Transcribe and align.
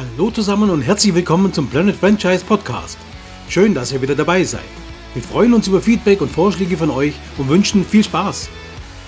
Hallo 0.00 0.30
zusammen 0.30 0.70
und 0.70 0.80
herzlich 0.80 1.14
willkommen 1.14 1.52
zum 1.52 1.68
Planet 1.68 1.94
Franchise 1.94 2.42
Podcast. 2.42 2.96
Schön, 3.50 3.74
dass 3.74 3.92
ihr 3.92 4.00
wieder 4.00 4.14
dabei 4.14 4.44
seid. 4.44 4.64
Wir 5.12 5.22
freuen 5.22 5.52
uns 5.52 5.68
über 5.68 5.82
Feedback 5.82 6.22
und 6.22 6.30
Vorschläge 6.30 6.78
von 6.78 6.88
euch 6.88 7.12
und 7.36 7.50
wünschen 7.50 7.84
viel 7.84 8.02
Spaß. 8.02 8.48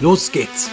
Los 0.01 0.31
geht's! 0.31 0.71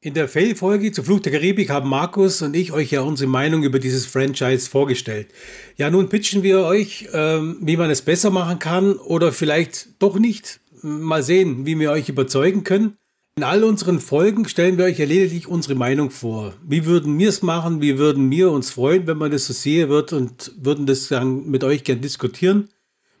In 0.00 0.14
der 0.14 0.28
Fail-Folge 0.28 0.92
zu 0.92 1.02
Fluch 1.02 1.18
der 1.18 1.32
Karibik 1.32 1.70
haben 1.70 1.88
Markus 1.88 2.40
und 2.40 2.54
ich 2.54 2.70
euch 2.70 2.92
ja 2.92 3.00
unsere 3.00 3.28
Meinung 3.28 3.64
über 3.64 3.80
dieses 3.80 4.06
Franchise 4.06 4.70
vorgestellt. 4.70 5.32
Ja, 5.76 5.90
nun 5.90 6.08
pitchen 6.08 6.44
wir 6.44 6.60
euch, 6.60 7.08
ähm, 7.12 7.56
wie 7.62 7.76
man 7.76 7.90
es 7.90 8.02
besser 8.02 8.30
machen 8.30 8.60
kann 8.60 8.94
oder 8.94 9.32
vielleicht 9.32 10.00
doch 10.00 10.20
nicht. 10.20 10.60
Mal 10.82 11.24
sehen, 11.24 11.66
wie 11.66 11.76
wir 11.80 11.90
euch 11.90 12.08
überzeugen 12.08 12.62
können. 12.62 12.96
In 13.36 13.42
all 13.42 13.64
unseren 13.64 13.98
Folgen 13.98 14.46
stellen 14.46 14.78
wir 14.78 14.84
euch 14.84 15.00
ja 15.00 15.06
lediglich 15.06 15.48
unsere 15.48 15.74
Meinung 15.74 16.12
vor. 16.12 16.54
Wie 16.62 16.86
würden 16.86 17.18
wir 17.18 17.28
es 17.28 17.42
machen? 17.42 17.80
Wie 17.80 17.98
würden 17.98 18.30
wir 18.30 18.52
uns 18.52 18.70
freuen, 18.70 19.08
wenn 19.08 19.18
man 19.18 19.32
das 19.32 19.46
so 19.46 19.52
sehen 19.52 19.88
wird 19.88 20.12
und 20.12 20.52
würden 20.56 20.86
das 20.86 21.08
dann 21.08 21.50
mit 21.50 21.64
euch 21.64 21.82
gern 21.82 22.00
diskutieren? 22.00 22.68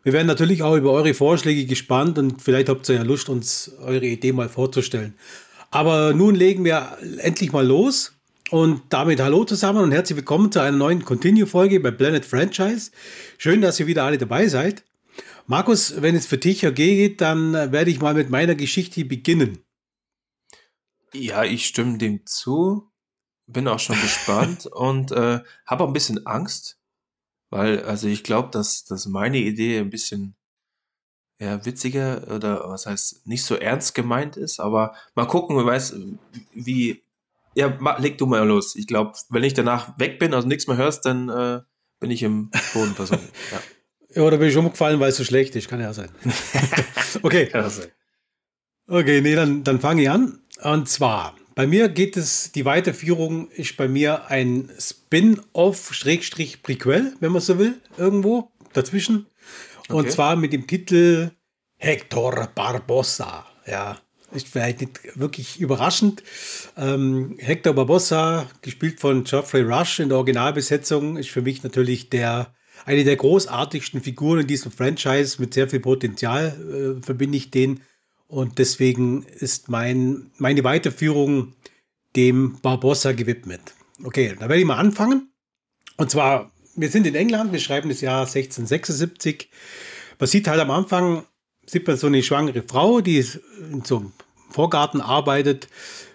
Wir 0.04 0.12
werden 0.12 0.28
natürlich 0.28 0.62
auch 0.62 0.76
über 0.76 0.92
eure 0.92 1.14
Vorschläge 1.14 1.66
gespannt 1.66 2.16
und 2.16 2.40
vielleicht 2.40 2.68
habt 2.68 2.88
ihr 2.88 2.94
ja 2.94 3.02
Lust, 3.02 3.28
uns 3.28 3.72
eure 3.80 4.06
Idee 4.06 4.32
mal 4.32 4.48
vorzustellen. 4.48 5.14
Aber 5.72 6.14
nun 6.14 6.36
legen 6.36 6.64
wir 6.64 6.96
endlich 7.18 7.50
mal 7.50 7.66
los. 7.66 8.12
Und 8.50 8.82
damit 8.90 9.20
hallo 9.20 9.42
zusammen 9.42 9.82
und 9.82 9.90
herzlich 9.90 10.18
willkommen 10.18 10.52
zu 10.52 10.60
einer 10.60 10.76
neuen 10.76 11.04
Continue-Folge 11.04 11.80
bei 11.80 11.90
Planet 11.90 12.24
Franchise. 12.24 12.92
Schön, 13.36 13.62
dass 13.62 13.80
ihr 13.80 13.88
wieder 13.88 14.04
alle 14.04 14.18
dabei 14.18 14.46
seid. 14.46 14.84
Markus, 15.48 16.00
wenn 16.02 16.14
es 16.14 16.26
für 16.26 16.38
dich 16.38 16.64
okay 16.64 16.94
geht, 16.94 17.20
dann 17.20 17.52
werde 17.52 17.90
ich 17.90 18.00
mal 18.00 18.14
mit 18.14 18.30
meiner 18.30 18.54
Geschichte 18.54 19.04
beginnen. 19.04 19.63
Ja, 21.14 21.44
ich 21.44 21.66
stimme 21.66 21.98
dem 21.98 22.26
zu. 22.26 22.90
Bin 23.46 23.68
auch 23.68 23.78
schon 23.78 24.00
gespannt 24.00 24.66
und 24.72 25.12
äh, 25.12 25.40
habe 25.66 25.84
auch 25.84 25.88
ein 25.88 25.92
bisschen 25.92 26.26
Angst, 26.26 26.78
weil 27.50 27.84
also 27.84 28.08
ich 28.08 28.24
glaube, 28.24 28.50
dass, 28.50 28.84
dass 28.84 29.06
meine 29.06 29.38
Idee 29.38 29.78
ein 29.78 29.90
bisschen 29.90 30.34
ja, 31.40 31.64
witziger 31.64 32.26
oder 32.34 32.68
was 32.68 32.86
heißt 32.86 33.26
nicht 33.26 33.44
so 33.44 33.56
ernst 33.56 33.94
gemeint 33.94 34.36
ist, 34.36 34.60
aber 34.60 34.94
mal 35.14 35.26
gucken, 35.26 35.56
wer 35.56 35.66
weiß, 35.66 35.96
wie. 36.52 37.02
Ja, 37.56 37.78
leg 37.98 38.18
du 38.18 38.26
mal 38.26 38.44
los. 38.44 38.74
Ich 38.74 38.88
glaube, 38.88 39.12
wenn 39.28 39.44
ich 39.44 39.54
danach 39.54 39.96
weg 39.96 40.18
bin, 40.18 40.34
also 40.34 40.48
nichts 40.48 40.66
mehr 40.66 40.76
hörst, 40.76 41.04
dann 41.04 41.28
äh, 41.28 41.60
bin 42.00 42.10
ich 42.10 42.22
im 42.24 42.50
Boden 42.72 42.94
versunken. 42.94 43.28
Ja. 43.52 43.60
ja, 44.16 44.22
oder 44.22 44.38
bin 44.38 44.48
ich 44.48 44.56
umgefallen, 44.56 44.98
weil 44.98 45.10
es 45.10 45.16
so 45.16 45.24
schlecht 45.24 45.54
ist. 45.54 45.68
Kann 45.68 45.80
ja 45.80 45.92
sein. 45.92 46.10
okay. 47.22 47.46
Kann 47.46 47.70
sein. 47.70 47.92
Okay, 48.88 49.20
nee, 49.20 49.36
dann, 49.36 49.62
dann 49.62 49.80
fange 49.80 50.02
ich 50.02 50.10
an. 50.10 50.40
Und 50.64 50.88
zwar, 50.88 51.36
bei 51.54 51.66
mir 51.66 51.88
geht 51.90 52.16
es, 52.16 52.50
die 52.52 52.64
Weiterführung 52.64 53.50
ist 53.50 53.76
bei 53.76 53.86
mir 53.86 54.28
ein 54.30 54.70
Spin-off, 54.78 55.92
Schrägstrich, 55.92 56.62
Prequel, 56.62 57.14
wenn 57.20 57.32
man 57.32 57.42
so 57.42 57.58
will, 57.58 57.80
irgendwo 57.98 58.50
dazwischen. 58.72 59.26
Okay. 59.88 59.92
Und 59.92 60.10
zwar 60.10 60.36
mit 60.36 60.52
dem 60.54 60.66
Titel 60.66 61.30
Hector 61.76 62.48
Barbossa. 62.54 63.46
Ja, 63.66 63.98
ist 64.32 64.48
vielleicht 64.48 64.80
nicht 64.80 65.00
wirklich 65.18 65.60
überraschend. 65.60 66.22
Ähm, 66.78 67.36
Hector 67.38 67.74
Barbossa, 67.74 68.50
gespielt 68.62 69.00
von 69.00 69.24
Geoffrey 69.24 69.62
Rush 69.62 70.00
in 70.00 70.08
der 70.08 70.16
Originalbesetzung, 70.18 71.18
ist 71.18 71.28
für 71.28 71.42
mich 71.42 71.62
natürlich 71.62 72.08
der 72.08 72.54
eine 72.86 73.04
der 73.04 73.16
großartigsten 73.16 74.00
Figuren 74.00 74.40
in 74.40 74.46
diesem 74.46 74.72
Franchise 74.72 75.40
mit 75.40 75.54
sehr 75.54 75.68
viel 75.68 75.80
Potenzial, 75.80 76.98
äh, 76.98 77.04
verbinde 77.04 77.36
ich 77.36 77.50
den. 77.50 77.80
Und 78.34 78.58
deswegen 78.58 79.24
ist 79.24 79.68
mein, 79.68 80.30
meine 80.38 80.64
Weiterführung 80.64 81.54
dem 82.16 82.58
Barbossa 82.60 83.12
gewidmet. 83.12 83.74
Okay, 84.02 84.34
da 84.34 84.48
werde 84.48 84.60
ich 84.60 84.66
mal 84.66 84.78
anfangen. 84.78 85.30
Und 85.96 86.10
zwar 86.10 86.50
wir 86.76 86.90
sind 86.90 87.06
in 87.06 87.14
England, 87.14 87.52
wir 87.52 87.60
schreiben 87.60 87.88
das 87.88 88.00
Jahr 88.00 88.20
1676. 88.20 89.48
Man 90.18 90.26
sieht 90.26 90.48
halt 90.48 90.60
am 90.60 90.70
Anfang, 90.70 91.24
sieht 91.66 91.86
man 91.86 91.96
so 91.96 92.06
eine 92.06 92.22
schwangere 92.22 92.62
Frau, 92.62 93.00
die 93.00 93.24
in 93.70 93.84
so 93.84 93.98
einem 93.98 94.12
Vorgarten 94.50 95.00
arbeitet. 95.00 95.68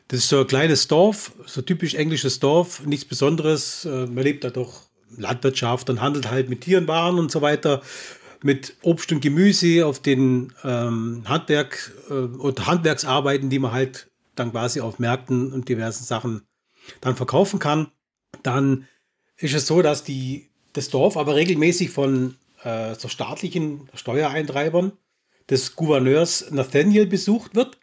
Das 0.10 0.20
ist 0.20 0.30
so 0.30 0.42
ein 0.42 0.48
kleines 0.48 0.88
Dorf, 0.88 1.32
so 1.46 1.62
typisch 1.62 1.94
englisches 1.94 2.40
Dorf, 2.40 2.86
nichts 2.86 3.06
Besonderes. 3.06 3.86
Äh, 3.86 4.08
man 4.08 4.24
lebt 4.24 4.44
da 4.44 4.50
doch 4.50 4.90
Landwirtschaft 5.18 5.90
und 5.90 6.02
handelt 6.02 6.30
halt 6.30 6.50
mit 6.50 6.62
Tieren, 6.62 6.88
Waren 6.88 7.20
und 7.20 7.32
so 7.32 7.42
weiter, 7.42 7.82
mit 8.42 8.76
Obst 8.82 9.12
und 9.12 9.22
Gemüse 9.22 9.86
auf 9.86 10.00
den 10.00 10.54
ähm, 10.64 11.24
Handwerk 11.26 11.92
äh, 12.10 12.14
und 12.14 12.68
Handwerksarbeiten, 12.68 13.50
die 13.50 13.60
man 13.60 13.72
halt 13.72 14.10
dann 14.36 14.52
quasi 14.52 14.82
auf 14.82 15.00
Märkten 15.00 15.52
und 15.52 15.68
diversen 15.68 16.06
Sachen 16.06 16.42
dann 17.02 17.16
verkaufen 17.16 17.60
kann. 17.60 17.92
Dann 18.44 18.88
ist 19.38 19.54
es 19.54 19.68
so, 19.68 19.82
dass 19.82 20.04
die 20.04 20.50
das 20.74 20.90
Dorf 20.90 21.18
aber 21.18 21.36
regelmäßig 21.36 21.90
von 21.90 22.36
äh, 22.64 22.96
so 22.96 23.08
staatlichen 23.08 23.90
Steuereintreibern 23.94 24.94
des 25.50 25.76
Gouverneurs 25.76 26.52
Nathaniel 26.52 27.06
besucht 27.06 27.56
wird. 27.56 27.78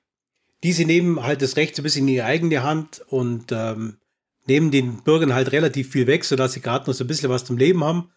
Diese 0.63 0.85
nehmen 0.85 1.23
halt 1.23 1.43
das 1.43 1.57
Recht 1.57 1.77
so 1.77 1.83
ein 1.83 1.85
bisschen 1.85 2.09
in 2.09 2.15
ihre 2.15 2.27
eigene 2.27 2.63
Hand 2.63 3.03
und 3.09 3.53
ähm, 3.53 3.99
nehmen 4.47 4.71
den 4.71 5.03
Bürgern 5.03 5.35
halt 5.35 5.53
relativ 5.53 5.91
viel 5.91 6.07
weg, 6.07 6.25
sodass 6.25 6.53
sie 6.53 6.61
gerade 6.61 6.89
noch 6.89 6.95
so 6.95 7.05
ein 7.05 7.09
bisschen 7.09 7.31
was 7.31 7.45
zum 7.45 7.59
Leben 7.59 7.85
haben. 7.85 8.11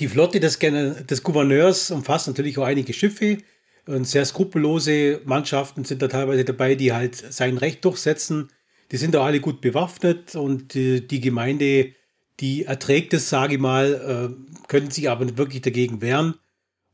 Die 0.00 0.08
Flotte 0.08 0.40
des, 0.40 0.58
des 0.58 1.22
Gouverneurs 1.22 1.90
umfasst 1.90 2.28
natürlich 2.28 2.58
auch 2.58 2.64
einige 2.64 2.92
Schiffe 2.92 3.38
und 3.86 4.06
sehr 4.06 4.24
skrupellose 4.24 5.20
Mannschaften 5.24 5.84
sind 5.84 6.02
da 6.02 6.08
teilweise 6.08 6.44
dabei, 6.44 6.74
die 6.74 6.92
halt 6.92 7.16
sein 7.16 7.58
Recht 7.58 7.84
durchsetzen. 7.84 8.48
Die 8.92 8.96
sind 8.96 9.16
auch 9.16 9.24
alle 9.24 9.40
gut 9.40 9.60
bewaffnet 9.60 10.34
und 10.36 10.74
die, 10.74 11.06
die 11.06 11.20
Gemeinde 11.20 11.92
die 12.40 12.64
erträgt 12.64 13.14
es, 13.14 13.28
sage 13.28 13.54
ich 13.54 13.60
mal, 13.60 14.30
äh, 14.30 14.66
können 14.68 14.90
sich 14.90 15.10
aber 15.10 15.24
nicht 15.24 15.38
wirklich 15.38 15.62
dagegen 15.62 16.00
wehren. 16.00 16.34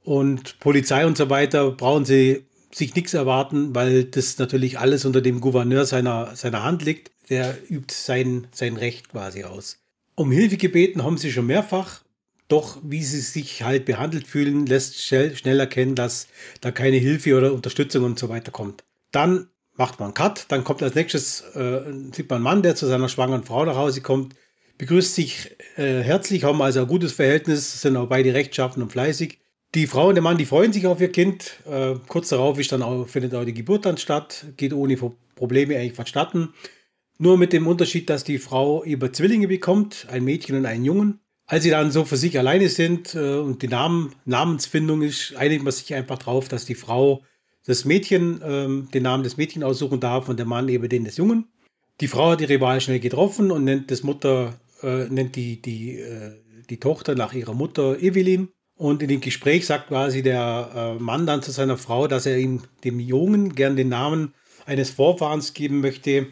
Und 0.03 0.59
Polizei 0.60 1.06
und 1.06 1.16
so 1.16 1.31
weiter 1.31 1.71
brauchen 1.71 2.04
sie 2.04 2.44
sich 2.72 2.94
nichts 2.94 3.15
erwarten, 3.15 3.75
weil 3.75 4.04
das 4.04 4.38
natürlich 4.38 4.78
alles 4.78 5.04
unter 5.04 5.21
dem 5.21 5.41
Gouverneur 5.41 5.87
seiner, 5.87 6.34
seiner 6.34 6.62
Hand 6.62 6.83
liegt. 6.84 7.10
Der 7.31 7.56
übt 7.71 7.94
sein, 7.94 8.49
sein 8.53 8.77
Recht 8.77 9.10
quasi 9.10 9.44
aus. 9.44 9.78
Um 10.15 10.31
Hilfe 10.31 10.56
gebeten 10.56 11.03
haben 11.03 11.16
sie 11.16 11.33
schon 11.33 11.47
mehrfach, 11.47 12.03
doch 12.54 12.78
wie 12.84 13.03
sie 13.03 13.20
sich 13.20 13.65
halt 13.65 13.84
behandelt 13.84 14.28
fühlen, 14.28 14.65
lässt 14.65 15.03
schnell, 15.03 15.34
schnell 15.34 15.59
erkennen, 15.59 15.97
dass 15.97 16.28
da 16.60 16.70
keine 16.70 16.98
Hilfe 16.98 17.37
oder 17.37 17.53
Unterstützung 17.53 18.04
und 18.04 18.16
so 18.16 18.28
weiter 18.28 18.53
kommt. 18.53 18.84
Dann 19.10 19.48
macht 19.75 19.98
man 19.98 20.06
einen 20.06 20.15
Cut, 20.15 20.47
dann 20.48 20.62
kommt 20.62 20.81
als 20.81 20.94
nächstes, 20.94 21.41
äh, 21.56 21.81
sieht 22.12 22.31
man 22.31 22.37
einen 22.37 22.44
Mann, 22.44 22.62
der 22.62 22.76
zu 22.76 22.87
seiner 22.87 23.09
schwangeren 23.09 23.42
Frau 23.42 23.65
nach 23.65 23.75
Hause 23.75 24.03
kommt, 24.03 24.37
begrüßt 24.78 25.16
sich 25.16 25.56
äh, 25.76 26.00
herzlich, 26.03 26.44
haben 26.44 26.62
also 26.62 26.82
ein 26.82 26.87
gutes 26.87 27.12
Verhältnis, 27.12 27.82
sind 27.82 27.97
auch 27.97 28.09
beide 28.09 28.34
rechtschaffen 28.34 28.84
und 28.84 28.92
fleißig. 28.92 29.41
Die 29.75 29.88
Frau 29.88 30.09
und 30.09 30.15
der 30.15 30.22
Mann, 30.22 30.38
die 30.38 30.47
freuen 30.47 30.72
sich 30.72 30.86
auf 30.86 31.00
ihr 31.00 31.10
Kind. 31.10 31.59
Äh, 31.69 31.97
kurz 32.06 32.28
darauf 32.28 32.60
ist 32.60 32.71
dann 32.71 32.82
auch, 32.82 33.09
findet 33.09 33.34
auch 33.34 33.44
die 33.44 33.53
Geburt 33.53 33.84
dann 33.84 33.97
statt, 33.97 34.47
geht 34.56 34.72
ohne 34.72 34.97
Probleme 35.34 35.76
eigentlich 35.76 35.94
vonstatten. 35.94 36.54
Nur 37.19 37.36
mit 37.36 37.53
dem 37.53 37.66
Unterschied, 37.66 38.09
dass 38.09 38.22
die 38.22 38.38
Frau 38.38 38.84
über 38.84 39.12
Zwillinge 39.12 39.48
bekommt, 39.48 40.06
ein 40.09 40.22
Mädchen 40.22 40.56
und 40.56 40.66
einen 40.66 40.84
Jungen. 40.84 41.19
Als 41.47 41.65
sie 41.65 41.71
dann 41.71 41.91
so 41.91 42.05
für 42.05 42.16
sich 42.16 42.38
alleine 42.38 42.69
sind 42.69 43.15
äh, 43.15 43.37
und 43.37 43.62
die 43.62 43.69
Namen, 43.69 44.15
Namensfindung 44.25 45.03
ist, 45.03 45.37
einigt 45.37 45.62
man 45.62 45.72
sich 45.72 45.93
einfach 45.94 46.19
drauf, 46.19 46.49
dass 46.49 46.65
die 46.65 46.75
Frau 46.75 47.22
das 47.66 47.84
Mädchen, 47.84 48.41
äh, 48.43 48.91
den 48.93 49.03
Namen 49.03 49.25
des 49.25 49.37
Mädchen 49.37 49.62
aussuchen 49.62 50.00
darf 50.00 50.28
und 50.28 50.38
der 50.38 50.47
Mann 50.47 50.69
eben 50.69 50.88
den 50.88 51.04
des 51.04 51.16
Jungen. 51.16 51.49
Die 52.00 52.09
Frau 52.09 52.31
hat 52.31 52.41
ihre 52.41 52.60
Wahl 52.60 52.81
schnell 52.81 53.00
getroffen 53.00 53.50
und 53.50 53.65
nennt 53.65 53.91
das 53.91 54.03
Mutter 54.03 54.59
äh, 54.84 55.09
nennt 55.09 55.37
die, 55.37 55.60
die, 55.60 55.99
äh, 55.99 56.33
die 56.69 56.81
Tochter 56.81 57.15
nach 57.15 57.33
ihrer 57.33 57.54
Mutter 57.54 57.99
Evelyn. 58.00 58.49
Und 58.77 59.03
in 59.03 59.09
dem 59.09 59.21
Gespräch 59.21 59.66
sagt 59.66 59.88
quasi 59.88 60.22
der 60.22 60.97
äh, 60.99 61.03
Mann 61.03 61.27
dann 61.27 61.43
zu 61.43 61.53
seiner 61.53 61.78
Frau, 61.78 62.09
dass 62.09 62.27
er 62.27 62.38
ihm 62.38 62.62
dem 62.83 62.99
Jungen 62.99 63.54
gern 63.54 63.77
den 63.77 63.88
Namen 63.88 64.34
eines 64.66 64.91
Vorfahrens 64.91 65.54
geben 65.54 65.81
möchte, 65.81 66.27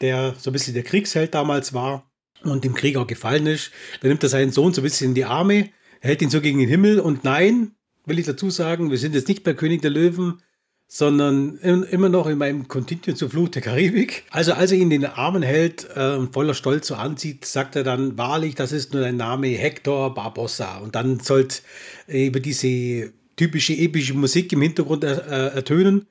der 0.00 0.34
so 0.38 0.50
ein 0.50 0.52
bisschen 0.52 0.74
der 0.74 0.84
Kriegsheld 0.84 1.34
damals 1.34 1.74
war 1.74 2.11
und 2.44 2.64
dem 2.64 2.74
Krieg 2.74 2.96
auch 2.96 3.06
gefallen 3.06 3.46
ist. 3.46 3.70
Dann 4.00 4.10
nimmt 4.10 4.22
er 4.22 4.28
seinen 4.28 4.52
Sohn 4.52 4.72
so 4.72 4.80
ein 4.80 4.84
bisschen 4.84 5.10
in 5.10 5.14
die 5.14 5.24
Arme, 5.24 5.70
hält 6.00 6.22
ihn 6.22 6.30
so 6.30 6.40
gegen 6.40 6.58
den 6.58 6.68
Himmel 6.68 7.00
und 7.00 7.24
nein, 7.24 7.72
will 8.06 8.18
ich 8.18 8.26
dazu 8.26 8.50
sagen, 8.50 8.90
wir 8.90 8.98
sind 8.98 9.14
jetzt 9.14 9.28
nicht 9.28 9.44
bei 9.44 9.54
König 9.54 9.82
der 9.82 9.90
Löwen, 9.90 10.42
sondern 10.94 11.56
immer 11.56 12.10
noch 12.10 12.26
in 12.26 12.36
meinem 12.36 12.68
Continuum 12.68 13.16
zur 13.16 13.30
Flucht 13.30 13.54
der 13.54 13.62
Karibik. 13.62 14.24
Also 14.30 14.52
als 14.52 14.72
er 14.72 14.76
ihn 14.76 14.90
in 14.90 15.00
den 15.00 15.10
Armen 15.10 15.42
hält 15.42 15.88
äh, 15.94 16.16
und 16.16 16.34
voller 16.34 16.52
Stolz 16.52 16.88
so 16.88 16.96
anzieht, 16.96 17.46
sagt 17.46 17.76
er 17.76 17.82
dann, 17.82 18.18
wahrlich, 18.18 18.56
das 18.56 18.72
ist 18.72 18.92
nur 18.92 19.00
dein 19.00 19.16
Name 19.16 19.48
Hector 19.48 20.12
Barbossa. 20.14 20.78
Und 20.80 20.94
dann 20.94 21.18
sollte 21.20 21.62
eben 22.08 22.42
diese 22.42 23.10
typische 23.36 23.72
epische 23.72 24.12
Musik 24.12 24.52
im 24.52 24.60
Hintergrund 24.60 25.04
er, 25.04 25.26
äh, 25.28 25.54
ertönen. 25.54 26.08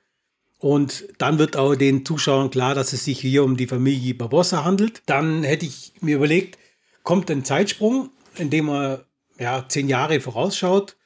Und 0.61 1.05
dann 1.17 1.39
wird 1.39 1.57
auch 1.57 1.75
den 1.75 2.05
Zuschauern 2.05 2.51
klar, 2.51 2.75
dass 2.75 2.93
es 2.93 3.05
sich 3.05 3.19
hier 3.19 3.43
um 3.43 3.57
die 3.57 3.65
Familie 3.65 4.13
Barbossa 4.13 4.63
handelt. 4.63 5.01
Dann 5.07 5.43
hätte 5.43 5.65
ich 5.65 5.93
mir 6.01 6.17
überlegt, 6.17 6.59
kommt 7.01 7.31
ein 7.31 7.43
Zeitsprung, 7.43 8.11
in 8.37 8.51
dem 8.51 8.69
er 8.69 9.05
ja, 9.39 9.65
zehn 9.67 9.89
Jahre 9.89 10.19
vorausschaut. 10.19 10.97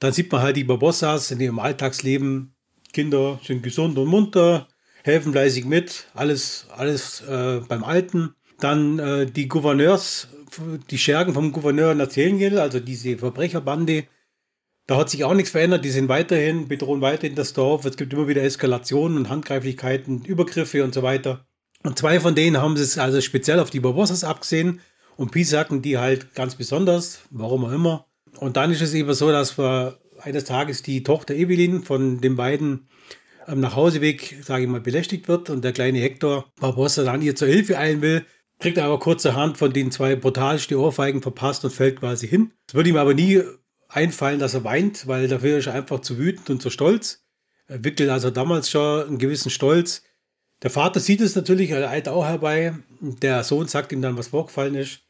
Dann 0.00 0.12
sieht 0.12 0.32
man 0.32 0.42
halt 0.42 0.56
die 0.56 0.64
Barbossas 0.64 1.30
in 1.30 1.40
ihrem 1.40 1.60
Alltagsleben 1.60 2.56
Kinder 2.92 3.38
sind 3.44 3.62
gesund 3.62 3.98
und 3.98 4.08
munter, 4.08 4.68
helfen 5.04 5.32
fleißig 5.32 5.66
mit, 5.66 6.06
alles, 6.14 6.66
alles 6.74 7.20
äh, 7.20 7.60
beim 7.68 7.84
Alten. 7.84 8.34
dann 8.58 8.98
äh, 8.98 9.26
die 9.26 9.48
Gouverneurs, 9.48 10.28
die 10.90 10.96
Schergen 10.96 11.34
vom 11.34 11.52
Gouverneur 11.52 11.94
Nathaniel, 11.94 12.58
also 12.58 12.80
diese 12.80 13.18
Verbrecherbande, 13.18 14.04
da 14.86 14.96
hat 14.96 15.10
sich 15.10 15.24
auch 15.24 15.34
nichts 15.34 15.50
verändert. 15.50 15.84
Die 15.84 15.90
sind 15.90 16.08
weiterhin, 16.08 16.68
bedrohen 16.68 17.00
weiterhin 17.00 17.34
das 17.34 17.52
Dorf. 17.52 17.84
Es 17.84 17.96
gibt 17.96 18.12
immer 18.12 18.28
wieder 18.28 18.42
Eskalationen 18.42 19.18
und 19.18 19.28
Handgreiflichkeiten, 19.28 20.24
Übergriffe 20.24 20.84
und 20.84 20.94
so 20.94 21.02
weiter. 21.02 21.46
Und 21.82 21.98
zwei 21.98 22.20
von 22.20 22.34
denen 22.34 22.58
haben 22.58 22.74
es 22.74 22.98
also 22.98 23.20
speziell 23.20 23.60
auf 23.60 23.70
die 23.70 23.80
Barbossas 23.80 24.24
abgesehen 24.24 24.80
und 25.16 25.30
Pisaken 25.32 25.82
die 25.82 25.98
halt 25.98 26.34
ganz 26.34 26.54
besonders, 26.54 27.20
warum 27.30 27.64
auch 27.64 27.72
immer. 27.72 28.06
Und 28.38 28.56
dann 28.56 28.70
ist 28.70 28.82
es 28.82 28.94
eben 28.94 29.12
so, 29.14 29.30
dass 29.30 29.58
wir 29.58 29.98
eines 30.20 30.44
Tages 30.44 30.82
die 30.82 31.02
Tochter 31.02 31.34
Evelyn 31.34 31.82
von 31.82 32.20
den 32.20 32.36
beiden 32.36 32.88
am 33.46 33.60
Nachhauseweg, 33.60 34.38
sage 34.42 34.64
ich 34.64 34.68
mal, 34.68 34.80
belästigt 34.80 35.28
wird 35.28 35.50
und 35.50 35.64
der 35.64 35.72
kleine 35.72 36.00
Hector 36.00 36.46
Barbossa 36.60 37.04
dann 37.04 37.22
ihr 37.22 37.36
zur 37.36 37.48
Hilfe 37.48 37.78
eilen 37.78 38.02
will, 38.02 38.24
kriegt 38.58 38.78
aber 38.78 38.98
kurzerhand 38.98 39.58
von 39.58 39.72
den 39.72 39.90
zwei 39.90 40.16
brutalsten 40.16 40.76
Ohrfeigen 40.76 41.22
verpasst 41.22 41.64
und 41.64 41.72
fällt 41.72 42.00
quasi 42.00 42.26
hin. 42.26 42.52
Es 42.66 42.74
würde 42.74 42.90
ihm 42.90 42.96
aber 42.96 43.14
nie 43.14 43.42
einfallen, 43.96 44.38
dass 44.38 44.54
er 44.54 44.62
weint, 44.62 45.06
weil 45.06 45.26
dafür 45.26 45.58
ist 45.58 45.66
er 45.66 45.74
einfach 45.74 46.00
zu 46.00 46.18
wütend 46.18 46.50
und 46.50 46.62
zu 46.62 46.70
stolz. 46.70 47.24
Er 47.66 47.82
wickelt 47.82 48.10
also 48.10 48.30
damals 48.30 48.70
schon 48.70 49.06
einen 49.06 49.18
gewissen 49.18 49.50
Stolz. 49.50 50.02
Der 50.62 50.70
Vater 50.70 51.00
sieht 51.00 51.20
es 51.20 51.34
natürlich, 51.34 51.70
er 51.70 51.88
eilt 51.88 52.08
auch 52.08 52.24
herbei. 52.24 52.74
Der 53.00 53.42
Sohn 53.42 53.66
sagt 53.66 53.92
ihm 53.92 54.02
dann, 54.02 54.16
was 54.16 54.28
vorgefallen 54.28 54.74
ist 54.74 55.00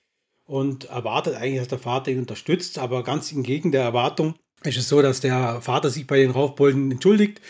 und 0.45 0.85
erwartet 0.85 1.35
eigentlich, 1.35 1.59
dass 1.59 1.69
der 1.69 1.79
Vater 1.79 2.11
ihn 2.11 2.21
unterstützt, 2.21 2.79
aber 2.79 3.03
ganz 3.03 3.33
entgegen 3.33 3.73
der 3.73 3.83
Erwartung 3.83 4.37
ist 4.63 4.79
es 4.79 4.89
so, 4.89 5.03
dass 5.03 5.21
der 5.21 5.61
Vater 5.61 5.91
sich 5.91 6.07
bei 6.07 6.19
den 6.19 6.31
Raufbolden 6.31 6.91
entschuldigt 6.91 7.41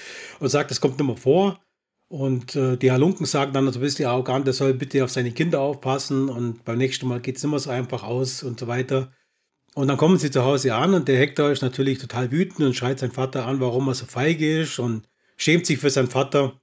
und 0.40 0.48
sagt, 0.48 0.70
das 0.70 0.80
kommt 0.80 0.98
nicht 0.98 1.06
mehr 1.06 1.16
vor. 1.16 1.60
Und 2.08 2.54
äh, 2.54 2.76
die 2.76 2.92
Halunken 2.92 3.26
sagen 3.26 3.52
dann 3.52 3.70
so 3.72 3.78
ein 3.78 3.82
bisschen 3.82 4.06
arrogant, 4.06 4.46
er 4.46 4.52
soll 4.52 4.74
bitte 4.74 5.02
auf 5.04 5.10
seine 5.10 5.32
Kinder 5.32 5.60
aufpassen 5.60 6.28
und 6.28 6.64
beim 6.64 6.78
nächsten 6.78 7.06
Mal 7.06 7.20
geht 7.20 7.36
es 7.36 7.44
immer 7.44 7.58
so 7.58 7.70
einfach 7.70 8.04
aus 8.04 8.42
und 8.42 8.60
so 8.60 8.66
weiter. 8.66 9.12
Und 9.76 9.88
dann 9.88 9.98
kommen 9.98 10.16
sie 10.16 10.30
zu 10.30 10.42
Hause 10.42 10.74
an 10.74 10.94
und 10.94 11.06
der 11.06 11.18
Hector 11.18 11.50
ist 11.50 11.60
natürlich 11.60 11.98
total 11.98 12.32
wütend 12.32 12.60
und 12.60 12.74
schreit 12.74 12.98
seinen 12.98 13.12
Vater 13.12 13.44
an, 13.44 13.60
warum 13.60 13.88
er 13.88 13.94
so 13.94 14.06
feige 14.06 14.62
ist 14.62 14.78
und 14.78 15.06
schämt 15.36 15.66
sich 15.66 15.76
für 15.76 15.90
seinen 15.90 16.08
Vater. 16.08 16.58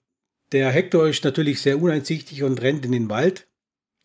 Der 0.51 0.71
Hector 0.71 1.07
ist 1.07 1.24
natürlich 1.24 1.62
sehr 1.62 1.80
uneinsichtig 1.80 2.42
und 2.42 2.60
rennt 2.60 2.83
in 2.86 2.92
den 2.92 3.12
Wald, 3.12 3.48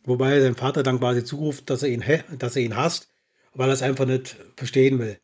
wobei 0.05 0.39
sein 0.43 0.57
Vater 0.57 0.83
dann 0.83 0.99
quasi 0.99 1.25
zuruft, 1.25 1.71
dass 1.71 1.83
er 1.83 1.89
ihn, 1.89 2.05
dass 2.39 2.55
er 2.55 2.61
ihn 2.61 2.77
hasst, 2.77 3.09
weil 3.55 3.71
er 3.71 3.73
es 3.73 3.81
einfach 3.81 4.05
nicht 4.05 4.37
verstehen 4.57 4.99
will. 4.99 5.19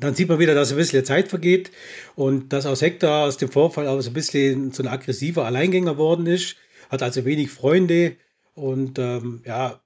Dann 0.00 0.14
sieht 0.14 0.30
man 0.30 0.38
wieder, 0.38 0.54
dass 0.54 0.70
ein 0.70 0.78
bisschen 0.78 1.04
Zeit 1.04 1.28
vergeht 1.28 1.70
und 2.16 2.54
dass 2.54 2.64
aus 2.64 2.80
Hector 2.80 3.26
aus 3.26 3.36
dem 3.36 3.50
Vorfall 3.50 3.88
auch 3.88 4.00
so 4.00 4.08
ein 4.08 4.14
bisschen 4.14 4.72
so 4.72 4.82
ein 4.82 4.88
aggressiver 4.88 5.44
Alleingänger 5.44 5.98
worden 5.98 6.26
ist, 6.26 6.56
hat 6.88 7.02
also 7.02 7.26
wenig 7.26 7.50
Freunde 7.50 8.16
und 8.54 8.98
ähm, 8.98 9.42
ja, 9.44 9.83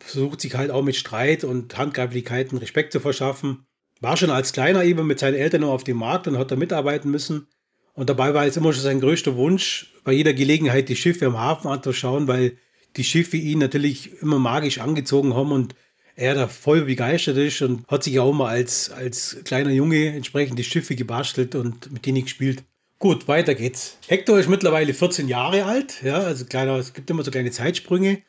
versucht 0.00 0.40
sich 0.40 0.54
halt 0.54 0.70
auch 0.70 0.82
mit 0.82 0.96
Streit 0.96 1.44
und 1.44 1.76
Handgreiflichkeiten 1.76 2.58
Respekt 2.58 2.92
zu 2.92 3.00
verschaffen. 3.00 3.66
War 4.00 4.16
schon 4.16 4.30
als 4.30 4.52
Kleiner 4.52 4.84
eben 4.84 5.06
mit 5.06 5.18
seinen 5.18 5.34
Eltern 5.34 5.64
auf 5.64 5.84
dem 5.84 5.98
Markt 5.98 6.28
und 6.28 6.38
hat 6.38 6.50
da 6.50 6.56
mitarbeiten 6.56 7.10
müssen. 7.10 7.48
Und 7.94 8.08
dabei 8.08 8.32
war 8.32 8.46
es 8.46 8.56
immer 8.56 8.72
schon 8.72 8.82
sein 8.82 9.00
größter 9.00 9.36
Wunsch, 9.36 9.92
bei 10.04 10.12
jeder 10.12 10.32
Gelegenheit 10.32 10.88
die 10.88 10.96
Schiffe 10.96 11.26
am 11.26 11.38
Hafen 11.38 11.68
anzuschauen, 11.68 12.28
weil 12.28 12.56
die 12.96 13.04
Schiffe 13.04 13.36
ihn 13.36 13.58
natürlich 13.58 14.22
immer 14.22 14.38
magisch 14.38 14.78
angezogen 14.78 15.34
haben 15.34 15.52
und 15.52 15.74
er 16.14 16.34
da 16.34 16.48
voll 16.48 16.82
begeistert 16.82 17.36
ist 17.36 17.62
und 17.62 17.86
hat 17.88 18.02
sich 18.02 18.18
auch 18.18 18.32
mal 18.32 18.48
als, 18.48 18.90
als 18.90 19.38
kleiner 19.44 19.70
Junge 19.70 20.08
entsprechend 20.14 20.58
die 20.58 20.64
Schiffe 20.64 20.96
gebastelt 20.96 21.54
und 21.54 21.92
mit 21.92 22.06
denen 22.06 22.22
gespielt. 22.22 22.64
Gut, 22.98 23.28
weiter 23.28 23.54
geht's. 23.54 23.98
Hector 24.08 24.38
ist 24.38 24.48
mittlerweile 24.48 24.92
14 24.92 25.28
Jahre 25.28 25.64
alt, 25.64 26.02
ja, 26.02 26.18
also 26.18 26.44
kleiner, 26.44 26.76
es 26.76 26.92
gibt 26.92 27.08
immer 27.10 27.22
so 27.22 27.30
kleine 27.30 27.52
Zeitsprünge. 27.52 28.22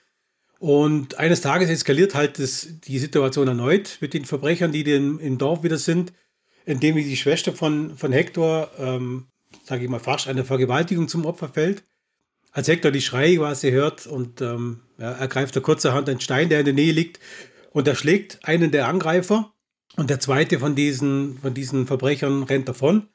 Und 0.60 1.18
eines 1.18 1.40
Tages 1.40 1.70
eskaliert 1.70 2.16
halt 2.16 2.38
das, 2.38 2.68
die 2.84 3.00
Situation 3.00 3.48
erneut 3.48 3.98
mit 4.02 4.14
den 4.14 4.26
Verbrechern, 4.26 4.74
die 4.74 4.84
den, 4.84 5.18
im 5.20 5.38
Dorf 5.38 5.64
wieder 5.64 5.78
sind, 5.78 6.12
indem 6.66 6.96
die 6.96 7.16
Schwester 7.16 7.54
von, 7.54 7.98
von 7.98 8.12
Hector, 8.12 8.70
ähm, 8.78 9.28
sage 9.64 9.86
ich 9.86 9.90
mal, 9.90 10.02
fast 10.02 10.28
einer 10.28 10.44
Vergewaltigung 10.44 11.08
zum 11.08 11.26
Opfer 11.26 11.48
fällt. 11.48 11.84
Als 12.52 12.68
Hector 12.68 12.92
die 12.92 13.02
Schreie 13.02 13.38
quasi 13.38 13.72
hört 13.72 14.06
und 14.06 14.42
ähm, 14.42 14.82
ja, 14.98 15.12
ergreift 15.14 15.56
er 15.56 15.62
kurzerhand 15.62 16.10
einen 16.10 16.20
Stein, 16.20 16.50
der 16.50 16.60
in 16.60 16.66
der 16.66 16.74
Nähe 16.74 16.92
liegt, 16.92 17.22
und 17.72 17.88
erschlägt 17.88 18.40
einen 18.44 18.72
der 18.72 18.88
Angreifer. 18.90 19.54
Und 19.96 20.10
der 20.10 20.20
zweite 20.20 20.60
von 20.60 20.76
diesen, 20.76 21.40
von 21.40 21.54
diesen 21.54 21.88
Verbrechern 21.88 22.44
rennt 22.44 22.68
davon. 22.68 23.08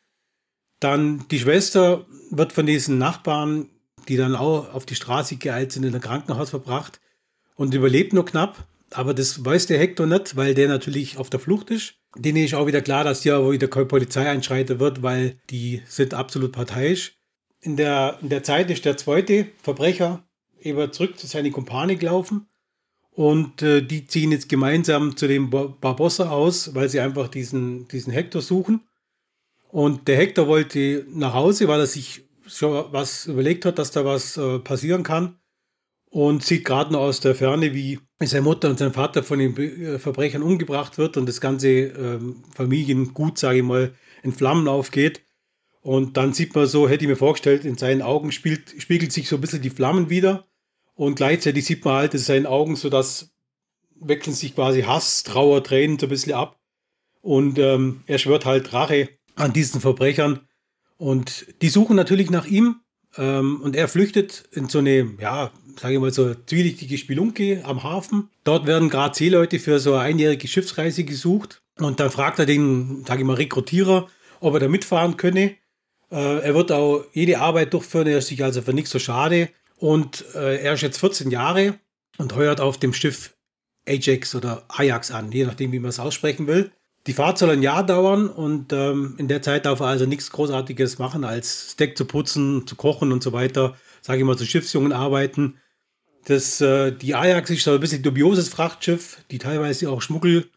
Dann 0.80 1.26
die 1.30 1.40
Schwester 1.40 2.06
wird 2.30 2.52
von 2.52 2.64
diesen 2.64 2.96
Nachbarn, 2.96 3.68
die 4.08 4.16
dann 4.16 4.34
auch 4.34 4.72
auf 4.72 4.86
die 4.86 4.94
Straße 4.94 5.36
geeilt 5.36 5.72
sind, 5.72 5.84
in 5.84 5.94
ein 5.94 6.00
Krankenhaus 6.00 6.50
verbracht 6.50 7.00
und 7.56 7.74
überlebt 7.74 8.12
nur 8.12 8.24
knapp. 8.24 8.66
Aber 8.90 9.14
das 9.14 9.44
weiß 9.44 9.66
der 9.66 9.78
Hector 9.78 10.06
nicht, 10.06 10.36
weil 10.36 10.54
der 10.54 10.68
natürlich 10.68 11.18
auf 11.18 11.30
der 11.30 11.40
Flucht 11.40 11.70
ist. 11.70 11.94
Denen 12.16 12.44
ist 12.44 12.54
auch 12.54 12.66
wieder 12.66 12.80
klar, 12.80 13.02
dass 13.02 13.22
hier 13.22 13.50
wieder 13.50 13.66
keine 13.66 13.86
Polizei 13.86 14.28
einschreiten 14.28 14.78
wird, 14.78 15.02
weil 15.02 15.40
die 15.50 15.82
sind 15.86 16.14
absolut 16.14 16.52
parteiisch. 16.52 17.16
In 17.60 17.76
der, 17.76 18.18
in 18.22 18.28
der 18.28 18.44
Zeit 18.44 18.70
ist 18.70 18.84
der 18.84 18.96
zweite 18.96 19.48
Verbrecher 19.62 20.22
eben 20.60 20.92
zurück 20.92 21.18
zu 21.18 21.26
seinen 21.26 21.50
Kumpane 21.50 21.96
gelaufen. 21.96 22.46
Und 23.10 23.62
äh, 23.62 23.80
die 23.80 24.06
ziehen 24.06 24.32
jetzt 24.32 24.48
gemeinsam 24.48 25.16
zu 25.16 25.26
dem 25.26 25.50
Barbossa 25.50 26.30
aus, 26.30 26.74
weil 26.74 26.88
sie 26.88 27.00
einfach 27.00 27.28
diesen, 27.28 27.88
diesen 27.88 28.12
Hector 28.12 28.42
suchen. 28.42 28.82
Und 29.68 30.06
der 30.06 30.16
Hector 30.16 30.46
wollte 30.46 31.04
nach 31.08 31.34
Hause, 31.34 31.66
weil 31.66 31.80
er 31.80 31.86
sich 31.86 32.22
schon 32.46 32.92
was 32.92 33.26
überlegt 33.26 33.64
hat, 33.64 33.78
dass 33.78 33.90
da 33.90 34.04
was 34.04 34.36
äh, 34.36 34.58
passieren 34.60 35.02
kann 35.02 35.36
und 36.14 36.44
sieht 36.44 36.64
gerade 36.64 36.92
noch 36.92 37.00
aus 37.00 37.18
der 37.18 37.34
Ferne, 37.34 37.74
wie 37.74 37.98
seine 38.20 38.42
Mutter 38.42 38.70
und 38.70 38.78
sein 38.78 38.92
Vater 38.92 39.24
von 39.24 39.40
den 39.40 39.56
äh, 39.56 39.98
Verbrechern 39.98 40.44
umgebracht 40.44 40.96
wird 40.96 41.16
und 41.16 41.26
das 41.26 41.40
ganze 41.40 41.68
ähm, 41.68 42.44
Familiengut, 42.54 43.36
sage 43.36 43.58
ich 43.58 43.64
mal, 43.64 43.92
in 44.22 44.32
Flammen 44.32 44.68
aufgeht. 44.68 45.22
Und 45.80 46.16
dann 46.16 46.32
sieht 46.32 46.54
man 46.54 46.68
so, 46.68 46.88
hätte 46.88 47.02
ich 47.02 47.08
mir 47.08 47.16
vorgestellt, 47.16 47.64
in 47.64 47.76
seinen 47.76 48.00
Augen 48.00 48.30
spielt, 48.30 48.80
spiegelt 48.80 49.10
sich 49.10 49.28
so 49.28 49.36
ein 49.36 49.40
bisschen 49.40 49.60
die 49.60 49.70
Flammen 49.70 50.08
wieder. 50.08 50.46
Und 50.94 51.16
gleichzeitig 51.16 51.64
sieht 51.64 51.84
man 51.84 51.94
halt 51.94 52.14
in 52.14 52.20
seinen 52.20 52.46
Augen 52.46 52.76
so, 52.76 52.90
dass 52.90 53.34
wechseln 53.96 54.34
sich 54.34 54.54
quasi 54.54 54.82
Hass, 54.82 55.24
Trauer, 55.24 55.64
Tränen 55.64 55.98
so 55.98 56.06
ein 56.06 56.10
bisschen 56.10 56.34
ab. 56.34 56.60
Und 57.22 57.58
ähm, 57.58 58.04
er 58.06 58.18
schwört 58.18 58.46
halt 58.46 58.72
Rache 58.72 59.08
an 59.34 59.52
diesen 59.52 59.80
Verbrechern. 59.80 60.46
Und 60.96 61.46
die 61.60 61.70
suchen 61.70 61.96
natürlich 61.96 62.30
nach 62.30 62.46
ihm. 62.46 62.83
Ähm, 63.16 63.60
und 63.62 63.76
er 63.76 63.88
flüchtet 63.88 64.44
in 64.52 64.68
so 64.68 64.78
eine, 64.78 65.10
ja, 65.20 65.50
sage 65.80 65.94
ich 65.94 66.00
mal 66.00 66.12
so, 66.12 66.34
zwielichtige 66.34 66.98
Spelunke 66.98 67.62
am 67.64 67.82
Hafen. 67.82 68.30
Dort 68.44 68.66
werden 68.66 68.88
gerade 68.88 69.14
Seeleute 69.14 69.58
für 69.58 69.78
so 69.78 69.94
eine 69.94 70.02
einjährige 70.02 70.48
Schiffsreise 70.48 71.04
gesucht. 71.04 71.62
Und 71.78 72.00
dann 72.00 72.10
fragt 72.10 72.38
er 72.38 72.46
den, 72.46 73.04
sage 73.06 73.20
ich 73.20 73.26
mal, 73.26 73.34
Rekrutierer, 73.34 74.08
ob 74.40 74.54
er 74.54 74.60
da 74.60 74.68
mitfahren 74.68 75.16
könne. 75.16 75.56
Äh, 76.10 76.40
er 76.40 76.54
wird 76.54 76.72
auch 76.72 77.04
jede 77.12 77.40
Arbeit 77.40 77.72
durchführen, 77.72 78.06
er 78.06 78.18
ist 78.18 78.28
sich 78.28 78.42
also 78.42 78.62
für 78.62 78.72
nichts 78.72 78.90
so 78.90 78.98
schade. 78.98 79.48
Und 79.76 80.24
äh, 80.34 80.62
er 80.62 80.74
ist 80.74 80.82
jetzt 80.82 80.98
14 80.98 81.30
Jahre 81.30 81.78
und 82.18 82.34
heuert 82.36 82.60
auf 82.60 82.78
dem 82.78 82.92
Schiff 82.92 83.34
Ajax 83.88 84.34
oder 84.34 84.64
Ajax 84.68 85.10
an, 85.10 85.32
je 85.32 85.44
nachdem, 85.44 85.72
wie 85.72 85.78
man 85.78 85.90
es 85.90 85.98
aussprechen 85.98 86.46
will. 86.46 86.70
Die 87.06 87.12
Fahrt 87.12 87.36
soll 87.36 87.50
ein 87.50 87.62
Jahr 87.62 87.84
dauern 87.84 88.28
und 88.28 88.72
ähm, 88.72 89.14
in 89.18 89.28
der 89.28 89.42
Zeit 89.42 89.66
darf 89.66 89.80
er 89.80 89.86
also 89.88 90.06
nichts 90.06 90.30
Großartiges 90.30 90.98
machen, 90.98 91.24
als 91.24 91.72
Steak 91.72 91.98
zu 91.98 92.06
putzen, 92.06 92.66
zu 92.66 92.76
kochen 92.76 93.12
und 93.12 93.22
so 93.22 93.32
weiter. 93.32 93.76
Sage 94.00 94.20
ich 94.20 94.24
mal, 94.24 94.38
zu 94.38 94.46
Schiffsjungen 94.46 94.92
arbeiten. 94.92 95.58
Das, 96.24 96.60
äh, 96.62 96.92
die 96.92 97.14
Ajax 97.14 97.50
ist 97.50 97.64
so 97.64 97.72
ein 97.72 97.80
bisschen 97.80 98.02
dubioses 98.02 98.48
Frachtschiff, 98.48 99.18
die 99.30 99.38
teilweise 99.38 99.90
auch 99.90 100.00
Schmuggel, 100.00 100.48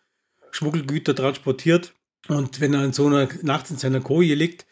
Schmuggelgüter 0.52 1.14
transportiert. 1.16 1.94
Und 2.30 2.62
wenn 2.62 2.74
er 2.74 2.86
in 2.86 2.94
so 2.94 3.08
einer 3.08 3.28
Nacht 3.42 3.70
in 3.70 3.78
seiner 3.78 4.00
Koje 4.00 4.36
liegt, 4.36 4.66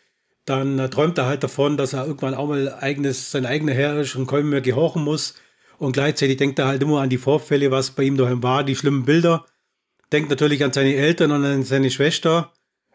dann 0.45 0.79
äh, 0.79 0.89
träumt 0.89 1.17
er 1.17 1.25
halt 1.25 1.43
davon, 1.43 1.75
dass 1.75 1.93
er 1.93 2.05
irgendwann 2.05 2.35
auch 2.35 2.47
mal 2.47 2.73
eigenes, 2.75 3.31
sein 3.31 3.45
eigener 3.45 3.73
Herr 3.73 3.99
ist 3.99 4.15
und 4.15 4.27
kaum 4.27 4.49
mehr 4.49 4.61
gehorchen 4.61 5.03
muss. 5.03 5.35
Und 5.77 5.91
gleichzeitig 5.91 6.37
denkt 6.37 6.59
er 6.59 6.67
halt 6.67 6.81
immer 6.81 7.01
an 7.01 7.09
die 7.09 7.17
Vorfälle, 7.17 7.71
was 7.71 7.91
bei 7.91 8.03
ihm 8.03 8.15
daheim 8.15 8.41
war, 8.43 8.63
die 8.63 8.75
schlimmen 8.75 9.03
Bilder. 9.03 9.45
Denkt 10.11 10.29
natürlich 10.29 10.63
an 10.63 10.73
seine 10.73 10.95
Eltern 10.95 11.31
und 11.31 11.45
an 11.45 11.63
seine 11.63 11.89
Schwester, 11.91 12.53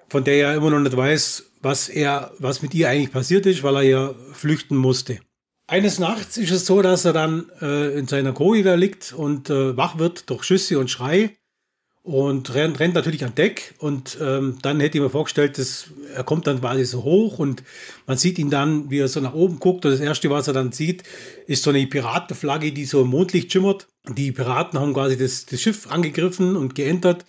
von 0.08 0.24
der 0.24 0.48
er 0.48 0.54
immer 0.54 0.70
noch 0.70 0.80
nicht 0.80 0.96
weiß, 0.96 1.44
was 1.62 1.88
er, 1.88 2.32
was 2.38 2.62
mit 2.62 2.74
ihr 2.74 2.88
eigentlich 2.88 3.12
passiert 3.12 3.46
ist, 3.46 3.62
weil 3.62 3.76
er 3.76 3.82
ja 3.82 4.14
flüchten 4.32 4.76
musste. 4.76 5.18
Eines 5.66 5.98
Nachts 6.00 6.36
ist 6.36 6.50
es 6.50 6.66
so, 6.66 6.82
dass 6.82 7.04
er 7.04 7.12
dann 7.12 7.48
äh, 7.60 7.96
in 7.96 8.08
seiner 8.08 8.32
Koje 8.32 8.64
da 8.64 8.74
liegt 8.74 9.12
und 9.12 9.50
äh, 9.50 9.76
wach 9.76 9.98
wird 9.98 10.28
durch 10.28 10.42
Schüsse 10.42 10.78
und 10.80 10.90
Schrei 10.90 11.36
und 12.02 12.54
rennt, 12.54 12.80
rennt 12.80 12.94
natürlich 12.94 13.24
an 13.24 13.34
Deck. 13.34 13.74
Und 13.78 14.18
ähm, 14.20 14.58
dann 14.62 14.80
hätte 14.80 14.98
ich 14.98 15.02
mir 15.04 15.10
vorgestellt, 15.10 15.58
dass 15.58 15.86
er 16.14 16.24
kommt 16.24 16.46
dann 16.46 16.60
quasi 16.60 16.84
so 16.84 17.04
hoch 17.04 17.38
und 17.38 17.62
man 18.06 18.18
sieht 18.18 18.38
ihn 18.38 18.50
dann, 18.50 18.90
wie 18.90 18.98
er 18.98 19.08
so 19.08 19.20
nach 19.20 19.34
oben 19.34 19.58
guckt. 19.58 19.84
Und 19.84 19.92
das 19.92 20.00
Erste, 20.00 20.30
was 20.30 20.48
er 20.48 20.54
dann 20.54 20.72
sieht, 20.72 21.04
ist 21.46 21.62
so 21.62 21.70
eine 21.70 21.86
Piratenflagge, 21.86 22.72
die 22.72 22.84
so 22.84 23.02
im 23.02 23.08
Mondlicht 23.08 23.52
schimmert. 23.52 23.86
Die 24.08 24.32
Piraten 24.32 24.78
haben 24.78 24.94
quasi 24.94 25.16
das, 25.16 25.46
das 25.46 25.60
Schiff 25.60 25.90
angegriffen 25.90 26.56
und 26.56 26.74
geentert. 26.74 27.24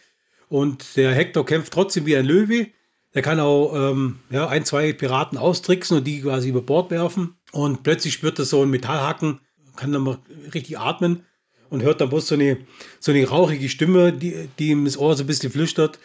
Und 0.49 0.97
der 0.97 1.13
Hector 1.13 1.45
kämpft 1.45 1.73
trotzdem 1.73 2.05
wie 2.05 2.15
ein 2.15 2.25
Löwe. 2.25 2.67
Der 3.13 3.21
kann 3.21 3.39
auch 3.39 3.73
ähm, 3.75 4.19
ja, 4.29 4.47
ein, 4.47 4.65
zwei 4.65 4.93
Piraten 4.93 5.37
austricksen 5.37 5.97
und 5.97 6.05
die 6.05 6.21
quasi 6.21 6.49
über 6.49 6.61
Bord 6.61 6.91
werfen. 6.91 7.35
Und 7.51 7.83
plötzlich 7.83 8.13
spürt 8.13 8.39
er 8.39 8.45
so 8.45 8.61
einen 8.61 8.71
Metallhaken, 8.71 9.41
kann 9.75 9.91
dann 9.91 10.03
mal 10.03 10.19
richtig 10.53 10.79
atmen. 10.79 11.25
und 11.69 11.83
hört 11.83 12.01
dann 12.01 12.09
bloß 12.09 12.27
so 12.27 12.35
eine, 12.35 12.57
so 12.99 13.11
eine 13.11 13.27
rauchige 13.27 13.69
Stimme, 13.69 14.13
die, 14.13 14.49
die 14.59 14.69
ihm 14.69 14.85
das 14.85 14.97
Ohr 14.97 15.15
so 15.15 15.23
ein 15.23 15.27
bisschen 15.27 15.51
flüstert. 15.51 15.99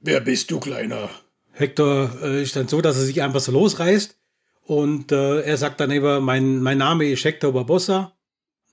Wer 0.00 0.20
bist 0.20 0.50
du, 0.50 0.58
Kleiner? 0.58 1.10
Hector 1.52 2.10
äh, 2.22 2.42
ist 2.42 2.56
dann 2.56 2.68
so, 2.68 2.80
dass 2.80 2.96
er 2.96 3.04
sich 3.04 3.20
einfach 3.22 3.40
so 3.40 3.52
losreißt 3.52 4.16
und 4.64 5.12
äh, 5.12 5.42
er 5.42 5.56
sagt 5.56 5.80
dann 5.80 5.90
eben, 5.90 6.24
mein, 6.24 6.62
mein 6.62 6.78
Name 6.78 7.10
ist 7.10 7.24
Hector 7.24 7.52
Barbossa. 7.52 8.16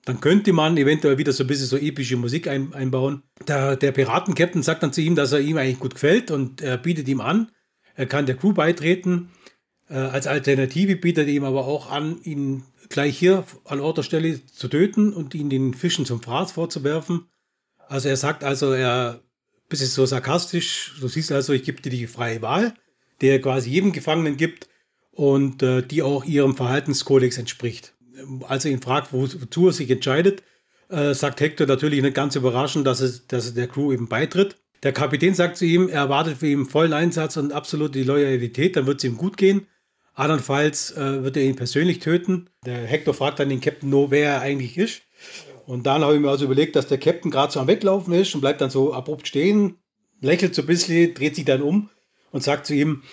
Dann 0.06 0.22
könnte 0.22 0.54
man 0.54 0.78
eventuell 0.78 1.18
wieder 1.18 1.34
so 1.34 1.44
ein 1.44 1.48
bisschen 1.48 1.68
so 1.68 1.78
epische 1.78 2.16
Musik 2.16 2.48
ein, 2.48 2.74
einbauen. 2.74 3.24
Der, 3.48 3.76
der 3.76 3.92
Piratenkapitän 3.92 4.64
sagt 4.64 4.84
dann 4.84 4.94
zu 4.94 5.02
ihm, 5.02 5.16
dass 5.16 5.32
er 5.32 5.40
ihm 5.40 5.58
eigentlich 5.58 5.80
gut 5.80 5.96
gefällt 5.96 6.32
und 6.32 6.62
er 6.62 6.78
bietet 6.78 7.08
ihm 7.08 7.22
an, 7.22 7.52
er 7.96 8.06
kann 8.06 8.26
der 8.26 8.38
Crew 8.38 8.54
beitreten. 8.54 9.30
Äh, 9.90 9.96
als 9.96 10.26
Alternative 10.26 10.96
bietet 10.96 11.28
er 11.28 11.34
ihm 11.34 11.44
aber 11.44 11.68
auch 11.68 11.92
an, 11.92 12.22
ihn 12.24 12.64
gleich 12.88 13.18
hier 13.18 13.44
an 13.66 13.82
Ort 13.82 13.98
der 13.98 14.04
Stelle 14.04 14.46
zu 14.46 14.68
töten 14.68 15.14
und 15.14 15.36
ihn 15.36 15.50
den 15.50 15.74
Fischen 15.74 16.06
zum 16.06 16.22
Fraß 16.22 16.54
vorzuwerfen. 16.54 17.26
Also 17.88 18.10
er 18.10 18.18
sagt 18.18 18.44
also, 18.44 18.72
er 18.72 19.22
bisschen 19.70 19.88
so 19.88 20.06
sarkastisch, 20.06 20.96
du 21.00 21.08
siehst 21.08 21.32
also, 21.32 21.54
ich 21.54 21.64
gebe 21.64 21.82
dir 21.82 21.92
die 21.92 22.08
freie 22.08 22.42
Wahl, 22.42 22.74
der 23.22 23.40
quasi 23.40 23.70
jedem 23.70 23.92
Gefangenen 23.92 24.36
gibt 24.36 24.68
und 25.12 25.64
äh, 25.64 25.84
die 25.84 26.02
auch 26.02 26.26
ihrem 26.26 26.56
Verhaltenskodex 26.56 27.38
entspricht. 27.38 27.94
Als 28.48 28.66
er 28.66 28.72
ihn 28.72 28.82
fragt, 28.82 29.14
wozu 29.14 29.68
er 29.68 29.74
sich 29.74 29.90
entscheidet, 29.90 30.44
äh, 30.90 31.14
sagt 31.14 31.42
Hector 31.42 31.68
natürlich 31.68 32.02
nicht 32.02 32.16
ganz 32.16 32.36
überraschend, 32.36 32.88
dass, 32.88 33.00
es, 33.00 33.28
dass 33.28 33.48
er 33.48 33.54
der 33.54 33.68
Crew 33.68 33.94
eben 33.94 34.08
beitritt. 34.08 34.58
Der 34.84 34.94
Kapitän 34.94 35.34
sagt 35.34 35.58
zu 35.58 35.66
ihm, 35.66 35.90
er 35.90 36.02
erwartet 36.02 36.38
für 36.38 36.48
ihn 36.48 36.66
vollen 36.66 36.94
Einsatz 36.94 37.38
und 37.38 37.52
absolute 37.52 38.02
Loyalität, 38.02 38.76
dann 38.76 38.88
wird 38.88 39.00
es 39.00 39.04
ihm 39.04 39.18
gut 39.18 39.38
gehen. 39.38 39.68
Andernfalls 40.14 40.92
äh, 40.92 41.24
wird 41.24 41.38
er 41.38 41.44
ihn 41.44 41.56
persönlich 41.56 42.00
töten. 42.00 42.50
Der 42.66 42.80
Hector 42.80 43.14
fragt 43.14 43.40
dann 43.40 43.50
den 43.50 43.62
Captain 43.62 43.90
No, 43.90 44.12
wer 44.12 44.34
er 44.34 44.42
eigentlich 44.42 44.78
ist. 44.78 45.02
Und 45.66 45.86
dann 45.86 46.02
habe 46.02 46.16
ich 46.16 46.22
mir 46.22 46.30
also 46.30 46.46
überlegt, 46.46 46.76
dass 46.76 46.88
der 46.88 46.98
Captain 46.98 47.30
gerade 47.30 47.54
so 47.54 47.60
am 47.60 47.68
Weglaufen 47.68 48.14
ist 48.14 48.34
und 48.34 48.42
bleibt 48.42 48.60
dann 48.60 48.70
so 48.70 48.94
abrupt 48.94 49.28
stehen, 49.28 49.78
lächelt 50.20 50.56
so 50.56 50.64
ein 50.64 50.68
bisschen, 50.68 51.14
dreht 51.14 51.36
sich 51.36 51.46
dann 51.46 51.62
um 51.62 51.90
und 52.32 52.44
sagt 52.44 52.66
zu 52.66 52.74
ihm, 52.74 53.04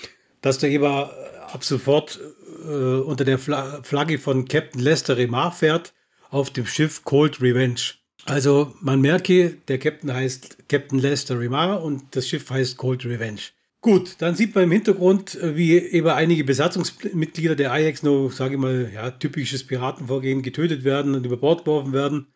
dass 0.40 0.58
der 0.58 0.70
Eber 0.70 1.14
ab 1.52 1.64
sofort 1.64 2.18
äh, 2.66 3.00
unter 3.00 3.24
der 3.24 3.38
Flagge 3.38 4.18
von 4.18 4.46
Captain 4.46 4.80
Lester 4.80 5.16
Remar 5.16 5.52
fährt 5.52 5.94
auf 6.30 6.50
dem 6.50 6.66
Schiff 6.66 7.04
Cold 7.04 7.40
Revenge. 7.40 7.80
Also 8.24 8.74
man 8.80 9.00
merke, 9.00 9.56
der 9.68 9.78
Captain 9.78 10.12
heißt 10.12 10.68
Captain 10.68 10.98
Lester 10.98 11.38
Remar 11.38 11.82
und 11.82 12.16
das 12.16 12.28
Schiff 12.28 12.50
heißt 12.50 12.76
Cold 12.76 13.04
Revenge. 13.04 13.40
Gut, 13.80 14.16
dann 14.18 14.34
sieht 14.34 14.52
man 14.54 14.64
im 14.64 14.72
Hintergrund, 14.72 15.36
äh, 15.36 15.56
wie 15.56 15.78
eben 15.78 16.08
einige 16.08 16.42
Besatzungsmitglieder 16.42 17.54
der 17.54 17.70
Ajax 17.70 18.02
nur, 18.02 18.32
sage 18.32 18.54
ich 18.54 18.60
mal, 18.60 18.90
ja, 18.92 19.12
typisches 19.12 19.64
Piratenvorgehen 19.64 20.42
getötet 20.42 20.82
werden 20.82 21.14
und 21.14 21.24
über 21.24 21.36
Bord 21.36 21.64
geworfen 21.64 21.92
werden. 21.92 22.26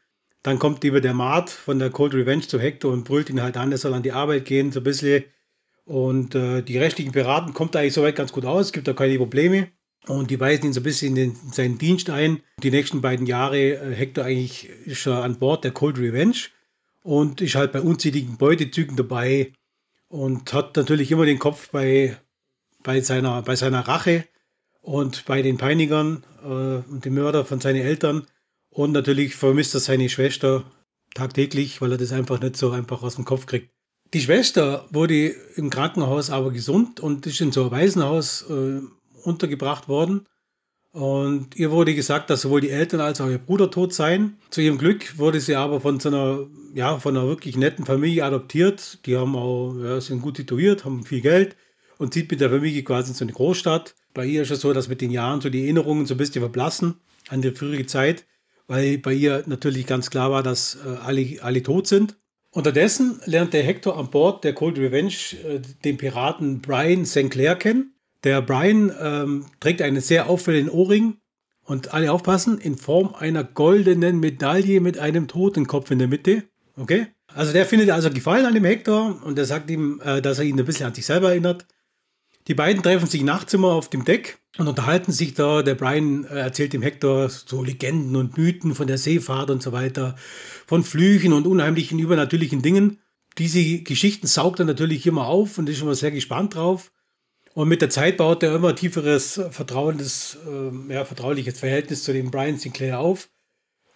Dann 0.42 0.60
kommt 0.60 0.84
eben 0.84 1.02
der 1.02 1.12
Mart 1.12 1.50
von 1.50 1.80
der 1.80 1.90
Cold 1.90 2.14
Revenge 2.14 2.46
zu 2.46 2.60
Hector 2.60 2.92
und 2.92 3.04
brüllt 3.04 3.30
ihn 3.30 3.42
halt 3.42 3.56
an, 3.56 3.72
er 3.72 3.78
soll 3.78 3.94
an 3.94 4.04
die 4.04 4.12
Arbeit 4.12 4.44
gehen, 4.44 4.70
so 4.70 4.80
ein 4.80 4.84
bisschen. 4.84 5.24
Und 5.84 6.36
äh, 6.36 6.62
die 6.62 6.78
restlichen 6.78 7.10
Piraten 7.10 7.52
kommt 7.52 7.74
eigentlich 7.74 7.94
soweit 7.94 8.14
ganz 8.14 8.30
gut 8.30 8.44
aus, 8.44 8.72
gibt 8.72 8.86
da 8.86 8.92
keine 8.92 9.18
Probleme. 9.18 9.68
Und 10.06 10.30
die 10.30 10.40
weisen 10.40 10.66
ihn 10.66 10.72
so 10.72 10.80
ein 10.80 10.84
bisschen 10.84 11.16
in, 11.16 11.36
seinen 11.52 11.78
Dienst 11.78 12.10
ein. 12.10 12.42
Die 12.62 12.70
nächsten 12.70 13.00
beiden 13.00 13.26
Jahre, 13.26 13.58
äh, 13.58 13.94
Hector 13.94 14.24
eigentlich 14.24 14.68
ist 14.86 15.06
an 15.06 15.38
Bord 15.38 15.64
der 15.64 15.72
Cold 15.72 15.98
Revenge 15.98 16.36
und 17.02 17.40
ist 17.40 17.54
halt 17.54 17.72
bei 17.72 17.80
unzähligen 17.80 18.36
Beutezügen 18.36 18.96
dabei 18.96 19.52
und 20.08 20.52
hat 20.52 20.76
natürlich 20.76 21.10
immer 21.10 21.26
den 21.26 21.38
Kopf 21.38 21.70
bei, 21.70 22.16
bei, 22.82 23.00
seiner, 23.00 23.42
bei 23.42 23.56
seiner 23.56 23.86
Rache 23.86 24.24
und 24.82 25.24
bei 25.26 25.42
den 25.42 25.58
Peinigern 25.58 26.24
äh, 26.42 26.46
und 26.90 27.04
dem 27.04 27.14
Mörder 27.14 27.44
von 27.44 27.60
seinen 27.60 27.82
Eltern. 27.82 28.26
Und 28.70 28.92
natürlich 28.92 29.34
vermisst 29.34 29.74
er 29.74 29.80
seine 29.80 30.08
Schwester 30.08 30.64
tagtäglich, 31.14 31.80
weil 31.80 31.92
er 31.92 31.98
das 31.98 32.12
einfach 32.12 32.40
nicht 32.40 32.56
so 32.56 32.70
einfach 32.70 33.02
aus 33.02 33.16
dem 33.16 33.24
Kopf 33.24 33.46
kriegt. 33.46 33.70
Die 34.12 34.20
Schwester 34.20 34.88
wurde 34.90 35.28
im 35.56 35.70
Krankenhaus 35.70 36.30
aber 36.30 36.50
gesund 36.50 37.00
und 37.00 37.26
ist 37.26 37.40
in 37.40 37.52
so 37.52 37.62
einem 37.62 37.70
Waisenhaus 37.70 38.42
äh, 38.50 38.80
untergebracht 39.24 39.88
worden. 39.88 40.26
Und 40.92 41.54
ihr 41.56 41.70
wurde 41.70 41.94
gesagt, 41.94 42.30
dass 42.30 42.40
sowohl 42.40 42.60
die 42.60 42.70
Eltern 42.70 43.00
als 43.00 43.20
auch 43.20 43.28
ihr 43.28 43.38
Bruder 43.38 43.70
tot 43.70 43.94
seien. 43.94 44.38
Zu 44.50 44.60
ihrem 44.60 44.76
Glück 44.76 45.18
wurde 45.18 45.40
sie 45.40 45.54
aber 45.54 45.80
von 45.80 46.00
so 46.00 46.08
einer, 46.08 46.46
ja, 46.74 46.98
von 46.98 47.16
einer 47.16 47.28
wirklich 47.28 47.56
netten 47.56 47.84
Familie 47.84 48.24
adoptiert. 48.24 48.98
Die 49.06 49.16
haben 49.16 49.36
auch, 49.36 49.74
ja, 49.76 50.00
sind 50.00 50.20
gut 50.20 50.36
situiert, 50.36 50.84
haben 50.84 51.04
viel 51.04 51.20
Geld 51.20 51.56
und 51.98 52.12
zieht 52.12 52.30
mit 52.30 52.40
der 52.40 52.50
Familie 52.50 52.82
quasi 52.82 53.10
in 53.10 53.14
so 53.14 53.24
eine 53.24 53.32
Großstadt. 53.32 53.94
Bei 54.14 54.26
ihr 54.26 54.42
ist 54.42 54.50
es 54.50 54.62
so, 54.62 54.72
dass 54.72 54.88
mit 54.88 55.00
den 55.00 55.12
Jahren 55.12 55.40
so 55.40 55.48
die 55.48 55.62
Erinnerungen 55.62 56.06
so 56.06 56.14
ein 56.14 56.18
bisschen 56.18 56.42
verblassen 56.42 56.96
an 57.28 57.40
die 57.40 57.52
frühere 57.52 57.86
Zeit, 57.86 58.26
weil 58.66 58.98
bei 58.98 59.12
ihr 59.12 59.44
natürlich 59.46 59.86
ganz 59.86 60.10
klar 60.10 60.32
war, 60.32 60.42
dass 60.42 60.78
äh, 60.84 60.88
alle, 61.04 61.38
alle 61.42 61.62
tot 61.62 61.86
sind. 61.86 62.16
Unterdessen 62.50 63.20
lernt 63.26 63.52
der 63.52 63.62
Hector 63.62 63.96
an 63.96 64.10
Bord 64.10 64.42
der 64.42 64.54
Cold 64.54 64.76
Revenge 64.76 65.14
äh, 65.44 65.60
den 65.84 65.98
Piraten 65.98 66.60
Brian 66.60 67.06
St. 67.06 67.30
Clair 67.30 67.54
kennen 67.54 67.94
der 68.24 68.42
Brian 68.42 68.92
ähm, 69.00 69.46
trägt 69.60 69.82
einen 69.82 70.00
sehr 70.00 70.28
auffälligen 70.28 70.70
Ohrring 70.70 71.16
und 71.64 71.94
alle 71.94 72.12
aufpassen, 72.12 72.58
in 72.58 72.76
Form 72.76 73.14
einer 73.14 73.44
goldenen 73.44 74.20
Medaille 74.20 74.80
mit 74.80 74.98
einem 74.98 75.28
Totenkopf 75.28 75.90
in 75.90 75.98
der 75.98 76.08
Mitte. 76.08 76.44
Okay? 76.76 77.06
Also 77.34 77.52
der 77.52 77.66
findet 77.66 77.90
also 77.90 78.10
Gefallen 78.10 78.46
an 78.46 78.54
dem 78.54 78.64
Hector 78.64 79.20
und 79.24 79.38
er 79.38 79.44
sagt 79.44 79.70
ihm, 79.70 80.00
äh, 80.04 80.20
dass 80.20 80.38
er 80.38 80.44
ihn 80.44 80.58
ein 80.58 80.66
bisschen 80.66 80.86
an 80.86 80.94
sich 80.94 81.06
selber 81.06 81.30
erinnert. 81.30 81.66
Die 82.48 82.54
beiden 82.54 82.82
treffen 82.82 83.06
sich 83.06 83.22
nachts 83.22 83.54
immer 83.54 83.72
auf 83.72 83.90
dem 83.90 84.04
Deck 84.04 84.38
und 84.58 84.66
unterhalten 84.66 85.12
sich 85.12 85.34
da. 85.34 85.62
Der 85.62 85.74
Brian 85.74 86.24
äh, 86.24 86.40
erzählt 86.40 86.72
dem 86.72 86.82
Hector 86.82 87.28
so 87.28 87.62
Legenden 87.62 88.16
und 88.16 88.36
Mythen 88.36 88.74
von 88.74 88.86
der 88.86 88.98
Seefahrt 88.98 89.50
und 89.50 89.62
so 89.62 89.72
weiter, 89.72 90.16
von 90.66 90.82
Flüchen 90.82 91.32
und 91.32 91.46
unheimlichen 91.46 91.98
übernatürlichen 91.98 92.62
Dingen. 92.62 92.98
Diese 93.38 93.78
Geschichten 93.82 94.26
saugt 94.26 94.58
er 94.58 94.64
natürlich 94.64 95.06
immer 95.06 95.26
auf 95.26 95.58
und 95.58 95.68
ist 95.68 95.82
immer 95.82 95.94
sehr 95.94 96.10
gespannt 96.10 96.56
drauf. 96.56 96.90
Und 97.54 97.68
mit 97.68 97.82
der 97.82 97.90
Zeit 97.90 98.16
baut 98.16 98.42
er 98.42 98.54
immer 98.54 98.74
tieferes, 98.74 99.40
vertrauliches, 99.50 100.38
äh, 100.46 100.92
ja, 100.92 101.04
vertrauliches 101.04 101.58
Verhältnis 101.58 102.04
zu 102.04 102.12
dem 102.12 102.30
Brian 102.30 102.58
Sinclair 102.58 103.00
auf. 103.00 103.28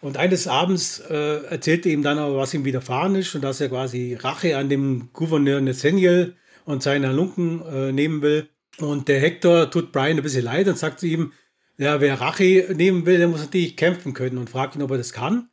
Und 0.00 0.16
eines 0.16 0.46
Abends 0.46 0.98
äh, 0.98 1.44
erzählt 1.44 1.86
er 1.86 1.92
ihm 1.92 2.02
dann 2.02 2.18
aber, 2.18 2.36
was 2.36 2.52
ihm 2.52 2.64
widerfahren 2.64 3.14
ist 3.14 3.34
und 3.34 3.42
dass 3.42 3.60
er 3.60 3.70
quasi 3.70 4.18
Rache 4.20 4.58
an 4.58 4.68
dem 4.68 5.08
Gouverneur 5.12 5.60
Nathaniel 5.60 6.36
und 6.66 6.82
seiner 6.82 7.12
Lunken 7.12 7.62
äh, 7.64 7.92
nehmen 7.92 8.20
will. 8.20 8.48
Und 8.78 9.08
der 9.08 9.20
Hector 9.20 9.70
tut 9.70 9.92
Brian 9.92 10.16
ein 10.16 10.22
bisschen 10.22 10.44
leid 10.44 10.68
und 10.68 10.76
sagt 10.76 11.00
zu 11.00 11.06
ihm, 11.06 11.32
ja, 11.78 12.00
wer 12.00 12.20
Rache 12.20 12.74
nehmen 12.74 13.06
will, 13.06 13.18
der 13.18 13.28
muss 13.28 13.40
natürlich 13.40 13.76
kämpfen 13.76 14.14
können 14.14 14.38
und 14.38 14.50
fragt 14.50 14.76
ihn, 14.76 14.82
ob 14.82 14.90
er 14.90 14.98
das 14.98 15.12
kann. 15.12 15.48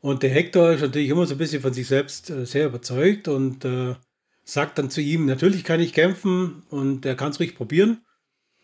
Und 0.00 0.22
der 0.22 0.30
Hector 0.30 0.72
ist 0.72 0.82
natürlich 0.82 1.08
immer 1.08 1.26
so 1.26 1.34
ein 1.34 1.38
bisschen 1.38 1.62
von 1.62 1.72
sich 1.72 1.86
selbst 1.86 2.30
äh, 2.30 2.44
sehr 2.44 2.66
überzeugt 2.66 3.26
und 3.28 3.64
äh, 3.64 3.94
sagt 4.44 4.78
dann 4.78 4.90
zu 4.90 5.00
ihm, 5.00 5.26
natürlich 5.26 5.64
kann 5.64 5.80
ich 5.80 5.92
kämpfen 5.92 6.62
und 6.70 7.06
er 7.06 7.16
kann 7.16 7.30
es 7.30 7.40
ruhig 7.40 7.56
probieren. 7.56 8.02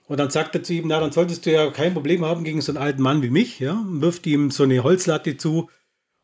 Und 0.07 0.19
dann 0.19 0.31
sagt 0.31 0.55
er 0.55 0.63
zu 0.63 0.75
ihm, 0.75 0.89
na, 0.89 1.01
dann 1.01 1.13
solltest 1.13 1.47
du 1.47 1.53
ja 1.53 1.71
kein 1.71 1.95
Problem 1.95 2.25
haben 2.25 2.45
gegen 2.45 2.61
so 2.61 2.73
einen 2.73 2.83
alten 2.83 3.03
Mann 3.03 3.23
wie 3.23 3.31
mich, 3.31 3.61
ja, 3.61 3.81
wirft 3.87 4.27
ihm 4.27 4.51
so 4.51 4.65
eine 4.65 4.83
Holzlatte 4.83 5.37
zu 5.37 5.71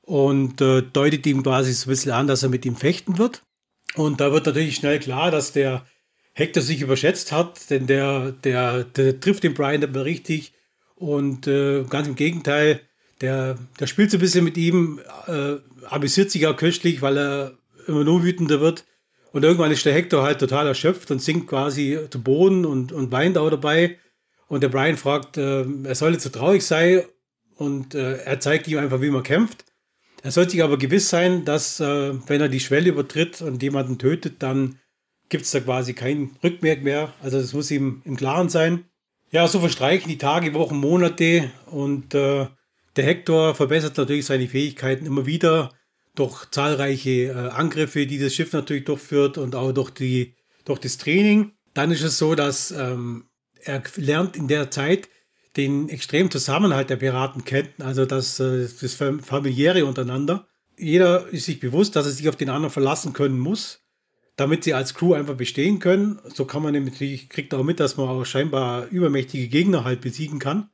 und 0.02 0.60
äh, 0.60 0.82
deutet 0.82 1.26
ihm 1.26 1.42
quasi 1.42 1.72
so 1.72 1.86
ein 1.86 1.90
bisschen 1.90 2.12
an, 2.12 2.26
dass 2.26 2.42
er 2.42 2.48
mit 2.48 2.66
ihm 2.66 2.76
fechten 2.76 3.18
wird. 3.18 3.42
Und 3.94 4.20
da 4.20 4.32
wird 4.32 4.46
natürlich 4.46 4.76
schnell 4.76 4.98
klar, 4.98 5.30
dass 5.30 5.52
der 5.52 5.86
Hector 6.32 6.62
sich 6.62 6.82
überschätzt 6.82 7.32
hat, 7.32 7.70
denn 7.70 7.86
der, 7.86 8.32
der, 8.32 8.84
der 8.84 9.20
trifft 9.20 9.44
den 9.44 9.54
Brian 9.54 9.80
mehr 9.80 10.04
richtig 10.04 10.52
und 10.96 11.46
äh, 11.46 11.84
ganz 11.84 12.08
im 12.08 12.16
Gegenteil, 12.16 12.80
der, 13.20 13.56
der 13.80 13.86
spielt 13.86 14.10
so 14.10 14.18
ein 14.18 14.20
bisschen 14.20 14.44
mit 14.44 14.56
ihm, 14.56 15.00
äh, 15.28 15.56
amüsiert 15.88 16.30
sich 16.30 16.46
auch 16.46 16.56
köstlich, 16.56 17.00
weil 17.02 17.16
er 17.16 17.52
immer 17.86 18.04
nur 18.04 18.24
wütender 18.24 18.60
wird 18.60 18.84
und 19.32 19.44
irgendwann 19.44 19.70
ist 19.70 19.84
der 19.84 19.94
Hector 19.94 20.22
halt 20.22 20.38
total 20.38 20.66
erschöpft 20.66 21.10
und 21.10 21.20
sinkt 21.20 21.48
quasi 21.48 21.98
zu 22.10 22.22
Boden 22.22 22.64
und, 22.64 22.92
und 22.92 23.12
weint 23.12 23.36
auch 23.38 23.50
dabei. 23.50 23.98
Und 24.48 24.62
der 24.62 24.68
Brian 24.68 24.96
fragt, 24.96 25.36
äh, 25.36 25.64
er 25.84 25.94
soll 25.94 26.12
nicht 26.12 26.22
so 26.22 26.30
traurig 26.30 26.64
sein 26.64 27.02
und 27.56 27.94
äh, 27.94 28.18
er 28.18 28.40
zeigt 28.40 28.68
ihm 28.68 28.78
einfach, 28.78 29.00
wie 29.00 29.10
man 29.10 29.22
kämpft. 29.22 29.64
Er 30.22 30.30
sollte 30.30 30.52
sich 30.52 30.62
aber 30.62 30.78
gewiss 30.78 31.08
sein, 31.08 31.44
dass 31.44 31.80
äh, 31.80 32.14
wenn 32.28 32.40
er 32.40 32.48
die 32.48 32.60
Schwelle 32.60 32.88
übertritt 32.88 33.42
und 33.42 33.62
jemanden 33.62 33.98
tötet, 33.98 34.42
dann 34.42 34.78
gibt 35.28 35.44
es 35.44 35.50
da 35.50 35.60
quasi 35.60 35.94
kein 35.94 36.36
Rückmerk 36.42 36.82
mehr. 36.82 37.12
Also 37.22 37.40
das 37.40 37.52
muss 37.52 37.70
ihm 37.70 38.02
im 38.04 38.16
Klaren 38.16 38.48
sein. 38.48 38.84
Ja, 39.30 39.46
so 39.48 39.60
verstreichen 39.60 40.08
die 40.08 40.18
Tage, 40.18 40.54
Wochen, 40.54 40.76
Monate 40.76 41.50
und 41.66 42.14
äh, 42.14 42.46
der 42.96 43.04
Hector 43.04 43.54
verbessert 43.54 43.98
natürlich 43.98 44.26
seine 44.26 44.48
Fähigkeiten 44.48 45.04
immer 45.04 45.26
wieder 45.26 45.75
durch 46.16 46.50
zahlreiche 46.50 47.28
äh, 47.28 47.32
Angriffe, 47.50 48.06
die 48.06 48.18
das 48.18 48.34
Schiff 48.34 48.52
natürlich 48.52 48.84
durchführt 48.84 49.38
und 49.38 49.54
auch 49.54 49.72
durch, 49.72 49.90
die, 49.90 50.34
durch 50.64 50.80
das 50.80 50.98
Training. 50.98 51.52
Dann 51.74 51.90
ist 51.90 52.02
es 52.02 52.18
so, 52.18 52.34
dass 52.34 52.70
ähm, 52.72 53.28
er 53.62 53.82
lernt 53.96 54.36
in 54.36 54.48
der 54.48 54.70
Zeit 54.70 55.08
den 55.56 55.88
extremen 55.88 56.30
Zusammenhalt 56.30 56.90
der 56.90 56.96
Piraten 56.96 57.44
kennen, 57.44 57.72
also 57.78 58.04
das, 58.04 58.40
äh, 58.40 58.68
das 58.80 58.94
familiäre 58.94 59.84
untereinander. 59.84 60.48
Jeder 60.78 61.28
ist 61.28 61.46
sich 61.46 61.60
bewusst, 61.60 61.96
dass 61.96 62.06
er 62.06 62.12
sich 62.12 62.28
auf 62.28 62.36
den 62.36 62.50
anderen 62.50 62.72
verlassen 62.72 63.14
können 63.14 63.38
muss, 63.38 63.80
damit 64.36 64.64
sie 64.64 64.74
als 64.74 64.94
Crew 64.94 65.14
einfach 65.14 65.34
bestehen 65.34 65.78
können. 65.78 66.18
So 66.34 66.44
kann 66.44 66.62
man 66.62 66.72
nämlich, 66.72 67.30
kriegt 67.30 67.54
auch 67.54 67.64
mit, 67.64 67.80
dass 67.80 67.96
man 67.96 68.08
auch 68.08 68.24
scheinbar 68.24 68.86
übermächtige 68.88 69.48
Gegner 69.48 69.84
halt 69.84 70.02
besiegen 70.02 70.38
kann. 70.38 70.68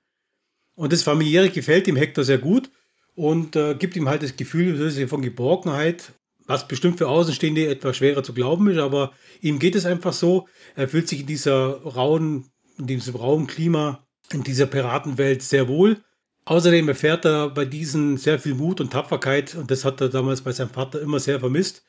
Und 0.75 0.93
das 0.93 1.03
familiäre 1.05 1.51
gefällt 1.51 1.87
dem 1.87 1.97
Hector 1.97 2.25
sehr 2.25 2.39
gut. 2.39 2.71
Und 3.15 3.57
äh, 3.57 3.75
gibt 3.75 3.97
ihm 3.97 4.09
halt 4.09 4.23
das 4.23 4.37
Gefühl 4.37 5.09
von 5.09 5.23
Geborgenheit, 5.23 6.13
was 6.47 6.69
bestimmt 6.69 6.99
für 6.99 7.09
Außenstehende 7.09 7.69
etwas 7.69 7.97
schwerer 7.97 8.23
zu 8.23 8.35
glauben 8.35 8.69
ist, 8.71 8.79
aber 8.79 9.13
ihm 9.41 9.59
geht 9.59 9.75
es 9.75 9.87
einfach 9.87 10.13
so. 10.13 10.49
Er 10.75 10.89
fühlt 10.89 11.09
sich 11.09 11.21
in 11.21 11.27
dieser 11.27 11.83
rauen, 11.83 12.47
in 12.79 12.87
diesem 12.87 13.15
rauen 13.15 13.47
Klima, 13.47 14.07
in 14.33 14.43
dieser 14.43 14.67
Piratenwelt 14.67 15.43
sehr 15.43 15.69
wohl. 15.69 15.99
Außerdem 16.45 16.89
erfährt 16.89 17.25
er 17.25 17.51
bei 17.51 17.65
diesen 17.65 18.17
sehr 18.17 18.39
viel 18.39 18.55
Mut 18.55 18.81
und 18.81 18.93
Tapferkeit 18.93 19.55
und 19.55 19.71
das 19.71 19.85
hat 19.85 20.01
er 20.01 20.09
damals 20.09 20.41
bei 20.41 20.53
seinem 20.53 20.71
Vater 20.71 21.01
immer 21.01 21.21
sehr 21.21 21.39
vermisst. 21.39 21.85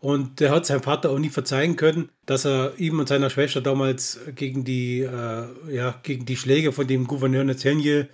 Und 0.00 0.40
der 0.40 0.50
hat 0.50 0.66
seinem 0.66 0.82
Vater 0.82 1.10
auch 1.10 1.18
nie 1.20 1.28
verzeihen 1.28 1.76
können, 1.76 2.10
dass 2.26 2.44
er 2.44 2.76
ihm 2.76 2.98
und 2.98 3.08
seiner 3.08 3.30
Schwester 3.30 3.60
damals 3.60 4.18
gegen 4.34 4.64
die, 4.64 5.02
äh, 5.02 5.46
ja, 5.72 6.00
gegen 6.02 6.26
die 6.26 6.36
Schläge 6.36 6.72
von 6.72 6.88
dem 6.88 7.06
Gouverneur 7.06 7.44
Nathaniel 7.44 8.08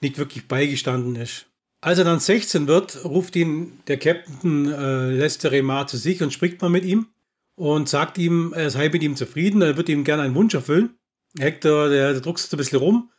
nicht 0.00 0.18
wirklich 0.18 0.46
beigestanden 0.46 1.16
ist. 1.16 1.46
Als 1.82 1.98
er 1.98 2.04
dann 2.04 2.20
16 2.20 2.68
wird, 2.68 3.04
ruft 3.04 3.34
ihn 3.34 3.80
der 3.88 3.98
Captain 3.98 4.72
äh, 4.72 5.10
Lester 5.10 5.50
Remar 5.50 5.88
zu 5.88 5.96
sich 5.96 6.22
und 6.22 6.32
spricht 6.32 6.62
mal 6.62 6.68
mit 6.68 6.84
ihm 6.84 7.08
und 7.56 7.88
sagt 7.88 8.18
ihm, 8.18 8.52
er 8.54 8.70
sei 8.70 8.88
mit 8.88 9.02
ihm 9.02 9.16
zufrieden, 9.16 9.62
er 9.62 9.76
wird 9.76 9.88
ihm 9.88 10.04
gerne 10.04 10.22
einen 10.22 10.36
Wunsch 10.36 10.54
erfüllen. 10.54 10.90
Hector, 11.36 11.88
der, 11.88 12.12
der 12.12 12.20
druckst 12.20 12.54
ein 12.54 12.56
bisschen 12.56 12.78
rum 12.78 13.10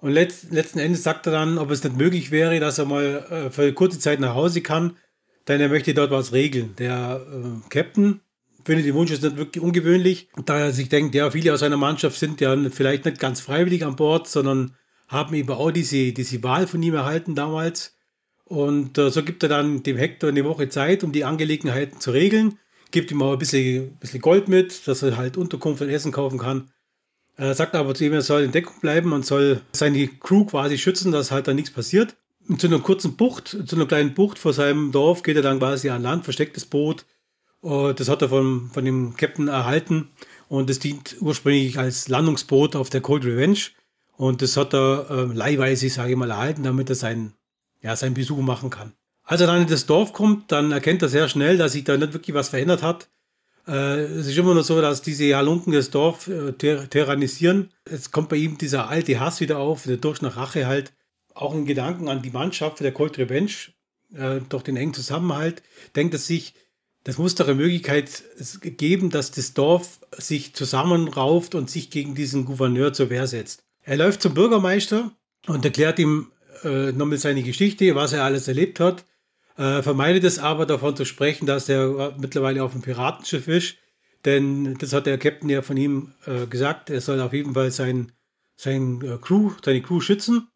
und 0.00 0.12
let, 0.12 0.34
letzten 0.50 0.78
Endes 0.78 1.02
sagt 1.02 1.26
er 1.26 1.32
dann, 1.32 1.58
ob 1.58 1.70
es 1.70 1.84
nicht 1.84 1.98
möglich 1.98 2.30
wäre, 2.30 2.58
dass 2.58 2.78
er 2.78 2.86
mal 2.86 3.26
äh, 3.30 3.50
für 3.50 3.70
kurze 3.74 3.98
Zeit 3.98 4.18
nach 4.18 4.34
Hause 4.34 4.62
kann, 4.62 4.96
denn 5.46 5.60
er 5.60 5.68
möchte 5.68 5.92
dort 5.92 6.10
was 6.10 6.32
regeln. 6.32 6.74
Der 6.78 7.20
äh, 7.20 7.68
Captain 7.68 8.20
findet 8.64 8.86
den 8.86 8.94
Wunsch 8.94 9.10
jetzt 9.10 9.24
nicht 9.24 9.36
wirklich 9.36 9.62
ungewöhnlich, 9.62 10.30
da 10.46 10.58
er 10.58 10.72
sich 10.72 10.88
denkt, 10.88 11.14
ja, 11.14 11.30
viele 11.30 11.52
aus 11.52 11.60
seiner 11.60 11.76
Mannschaft 11.76 12.18
sind 12.18 12.40
ja 12.40 12.56
vielleicht 12.70 13.04
nicht 13.04 13.20
ganz 13.20 13.42
freiwillig 13.42 13.84
an 13.84 13.96
Bord, 13.96 14.26
sondern 14.26 14.74
haben 15.06 15.34
eben 15.34 15.50
auch 15.50 15.70
diese, 15.70 16.12
diese 16.12 16.42
Wahl 16.42 16.66
von 16.66 16.82
ihm 16.82 16.94
erhalten 16.94 17.34
damals. 17.34 17.95
Und 18.48 18.96
äh, 18.96 19.10
so 19.10 19.24
gibt 19.24 19.42
er 19.42 19.48
dann 19.48 19.82
dem 19.82 19.96
Hector 19.96 20.30
eine 20.30 20.44
Woche 20.44 20.68
Zeit, 20.68 21.02
um 21.02 21.10
die 21.10 21.24
Angelegenheiten 21.24 22.00
zu 22.00 22.12
regeln. 22.12 22.58
Gibt 22.92 23.10
ihm 23.10 23.20
auch 23.20 23.32
ein 23.32 23.38
bisschen, 23.38 23.96
bisschen 23.96 24.20
Gold 24.20 24.48
mit, 24.48 24.86
dass 24.86 25.02
er 25.02 25.16
halt 25.16 25.36
Unterkunft 25.36 25.82
und 25.82 25.88
Essen 25.88 26.12
kaufen 26.12 26.38
kann. 26.38 26.70
Er 27.36 27.54
sagt 27.54 27.74
aber 27.74 27.94
zu 27.94 28.04
ihm, 28.04 28.12
er 28.12 28.22
soll 28.22 28.42
in 28.42 28.52
Deckung 28.52 28.80
bleiben 28.80 29.12
und 29.12 29.26
soll 29.26 29.60
seine 29.72 30.06
Crew 30.06 30.44
quasi 30.44 30.78
schützen, 30.78 31.10
dass 31.10 31.32
halt 31.32 31.48
da 31.48 31.54
nichts 31.54 31.72
passiert. 31.72 32.16
Und 32.48 32.60
zu 32.60 32.68
einer 32.68 32.78
kurzen 32.78 33.16
Bucht, 33.16 33.48
zu 33.48 33.76
einer 33.76 33.86
kleinen 33.86 34.14
Bucht 34.14 34.38
vor 34.38 34.52
seinem 34.52 34.92
Dorf 34.92 35.24
geht 35.24 35.36
er 35.36 35.42
dann 35.42 35.58
quasi 35.58 35.90
an 35.90 36.02
Land, 36.02 36.22
versteckt 36.22 36.56
das 36.56 36.64
Boot. 36.64 37.04
Und 37.60 37.98
das 37.98 38.08
hat 38.08 38.22
er 38.22 38.28
von, 38.28 38.70
von 38.72 38.84
dem 38.84 39.16
Captain 39.16 39.48
erhalten. 39.48 40.10
Und 40.48 40.70
das 40.70 40.78
dient 40.78 41.16
ursprünglich 41.20 41.78
als 41.80 42.06
Landungsboot 42.06 42.76
auf 42.76 42.90
der 42.90 43.00
Cold 43.00 43.24
Revenge. 43.24 43.58
Und 44.16 44.40
das 44.40 44.56
hat 44.56 44.72
er 44.72 45.10
äh, 45.10 45.34
leihweise, 45.34 45.88
sage 45.90 46.12
ich 46.12 46.16
mal, 46.16 46.30
erhalten, 46.30 46.62
damit 46.62 46.88
er 46.88 46.94
seinen 46.94 47.34
ja, 47.86 47.94
seinen 47.94 48.14
Besuch 48.14 48.38
machen 48.38 48.68
kann. 48.68 48.92
Als 49.22 49.40
er 49.40 49.46
dann 49.46 49.62
in 49.62 49.68
das 49.68 49.86
Dorf 49.86 50.12
kommt, 50.12 50.50
dann 50.50 50.72
erkennt 50.72 51.02
er 51.02 51.08
sehr 51.08 51.28
schnell, 51.28 51.56
dass 51.56 51.72
sich 51.72 51.84
da 51.84 51.96
nicht 51.96 52.12
wirklich 52.12 52.34
was 52.34 52.48
verändert 52.48 52.82
hat. 52.82 53.08
Äh, 53.68 54.00
es 54.00 54.26
ist 54.26 54.36
immer 54.36 54.54
nur 54.54 54.64
so, 54.64 54.80
dass 54.80 55.02
diese 55.02 55.36
Halunken 55.36 55.72
das 55.72 55.90
Dorf 55.90 56.26
äh, 56.26 56.52
ter 56.52 56.90
tyrannisieren. 56.90 57.70
Es 57.84 58.10
kommt 58.10 58.28
bei 58.28 58.36
ihm 58.36 58.58
dieser 58.58 58.88
alte 58.88 59.20
Hass 59.20 59.40
wieder 59.40 59.58
auf, 59.58 59.84
der 59.84 59.98
Durst 59.98 60.22
nach 60.22 60.36
Rache 60.36 60.66
halt. 60.66 60.92
Auch 61.32 61.54
in 61.54 61.64
Gedanken 61.64 62.08
an 62.08 62.22
die 62.22 62.30
Mannschaft 62.30 62.80
der 62.80 62.92
Colt 62.92 63.18
Revenge, 63.18 63.52
äh, 64.14 64.40
durch 64.48 64.64
den 64.64 64.76
engen 64.76 64.94
Zusammenhalt, 64.94 65.62
denkt 65.94 66.14
er 66.14 66.18
sich, 66.18 66.54
das 67.04 67.18
muss 67.18 67.36
doch 67.36 67.46
eine 67.46 67.54
Möglichkeit 67.54 68.24
geben, 68.62 69.10
dass 69.10 69.30
das 69.30 69.54
Dorf 69.54 70.00
sich 70.18 70.54
zusammenrauft 70.54 71.54
und 71.54 71.70
sich 71.70 71.90
gegen 71.90 72.16
diesen 72.16 72.46
Gouverneur 72.46 72.92
zur 72.92 73.10
Wehr 73.10 73.28
setzt. 73.28 73.62
Er 73.84 73.96
läuft 73.96 74.22
zum 74.22 74.34
Bürgermeister 74.34 75.12
und 75.46 75.64
erklärt 75.64 76.00
ihm 76.00 76.32
äh, 76.64 76.92
nochmal 76.92 77.18
seine 77.18 77.42
Geschichte, 77.42 77.94
was 77.94 78.12
er 78.12 78.24
alles 78.24 78.48
erlebt 78.48 78.80
hat. 78.80 79.04
Äh, 79.56 79.82
vermeidet 79.82 80.24
es 80.24 80.38
aber 80.38 80.66
davon 80.66 80.96
zu 80.96 81.04
sprechen, 81.04 81.46
dass 81.46 81.68
er 81.68 82.14
mittlerweile 82.18 82.62
auf 82.62 82.72
dem 82.72 82.82
Piratenschiff 82.82 83.48
ist. 83.48 83.76
Denn 84.24 84.74
das 84.78 84.92
hat 84.92 85.06
der 85.06 85.18
Captain 85.18 85.48
ja 85.48 85.62
von 85.62 85.76
ihm 85.76 86.12
äh, 86.26 86.46
gesagt. 86.46 86.90
Er 86.90 87.00
soll 87.00 87.20
auf 87.20 87.32
jeden 87.32 87.54
Fall 87.54 87.70
sein, 87.70 88.12
sein 88.56 89.00
äh, 89.02 89.18
Crew, 89.18 89.52
seine 89.64 89.82
Crew 89.82 90.00
schützen 90.00 90.48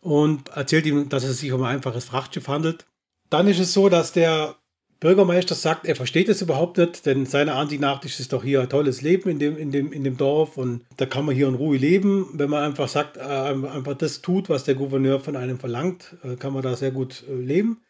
und 0.00 0.50
erzählt 0.50 0.86
ihm, 0.86 1.08
dass 1.08 1.24
es 1.24 1.38
sich 1.38 1.50
um 1.52 1.62
ein 1.62 1.76
einfaches 1.76 2.04
Frachtschiff 2.04 2.48
handelt. 2.48 2.86
Dann 3.30 3.48
ist 3.48 3.58
es 3.58 3.72
so, 3.72 3.88
dass 3.88 4.12
der 4.12 4.56
Bürgermeister 5.00 5.54
sagt, 5.54 5.86
er 5.86 5.96
versteht 5.96 6.28
es 6.28 6.40
überhaupt 6.40 6.78
nicht, 6.78 7.04
denn 7.04 7.26
seiner 7.26 7.56
Ansicht 7.56 7.80
nach 7.80 8.02
ist 8.04 8.20
es 8.20 8.28
doch 8.28 8.42
hier 8.42 8.62
ein 8.62 8.68
tolles 8.68 9.02
Leben 9.02 9.28
in 9.28 9.38
dem, 9.38 9.56
in 9.56 9.70
dem, 9.70 9.92
in 9.92 10.04
dem 10.04 10.16
Dorf 10.16 10.56
und 10.56 10.84
da 10.96 11.06
kann 11.06 11.26
man 11.26 11.34
hier 11.34 11.48
in 11.48 11.54
Ruhe 11.54 11.76
leben. 11.76 12.28
Wenn 12.32 12.50
man 12.50 12.62
einfach 12.62 12.88
sagt, 12.88 13.16
äh, 13.16 13.20
einfach 13.20 13.94
das 13.94 14.22
tut, 14.22 14.48
was 14.48 14.64
der 14.64 14.76
Gouverneur 14.76 15.20
von 15.20 15.36
einem 15.36 15.58
verlangt, 15.58 16.16
äh, 16.22 16.36
kann 16.36 16.52
man 16.52 16.62
da 16.62 16.76
sehr 16.76 16.90
gut 16.90 17.24
äh, 17.28 17.34
leben. 17.34 17.82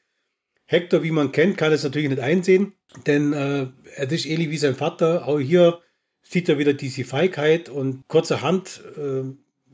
Hector, 0.67 1.03
wie 1.03 1.11
man 1.11 1.33
kennt, 1.33 1.59
kann 1.59 1.73
es 1.73 1.85
natürlich 1.85 2.09
nicht 2.09 2.23
einsehen, 2.23 2.73
denn 3.07 3.33
äh, 3.33 3.67
er 3.97 4.11
ist 4.11 4.27
ähnlich 4.27 4.51
wie 4.51 4.57
sein 4.57 4.75
Vater. 4.75 5.29
Auch 5.29 5.39
hier 5.39 5.81
sieht 6.23 6.49
er 6.49 6.59
wieder 6.59 6.73
diese 6.73 7.05
Feigheit 7.05 7.69
und 7.69 8.09
kurzerhand 8.09 8.83
äh, 8.97 9.25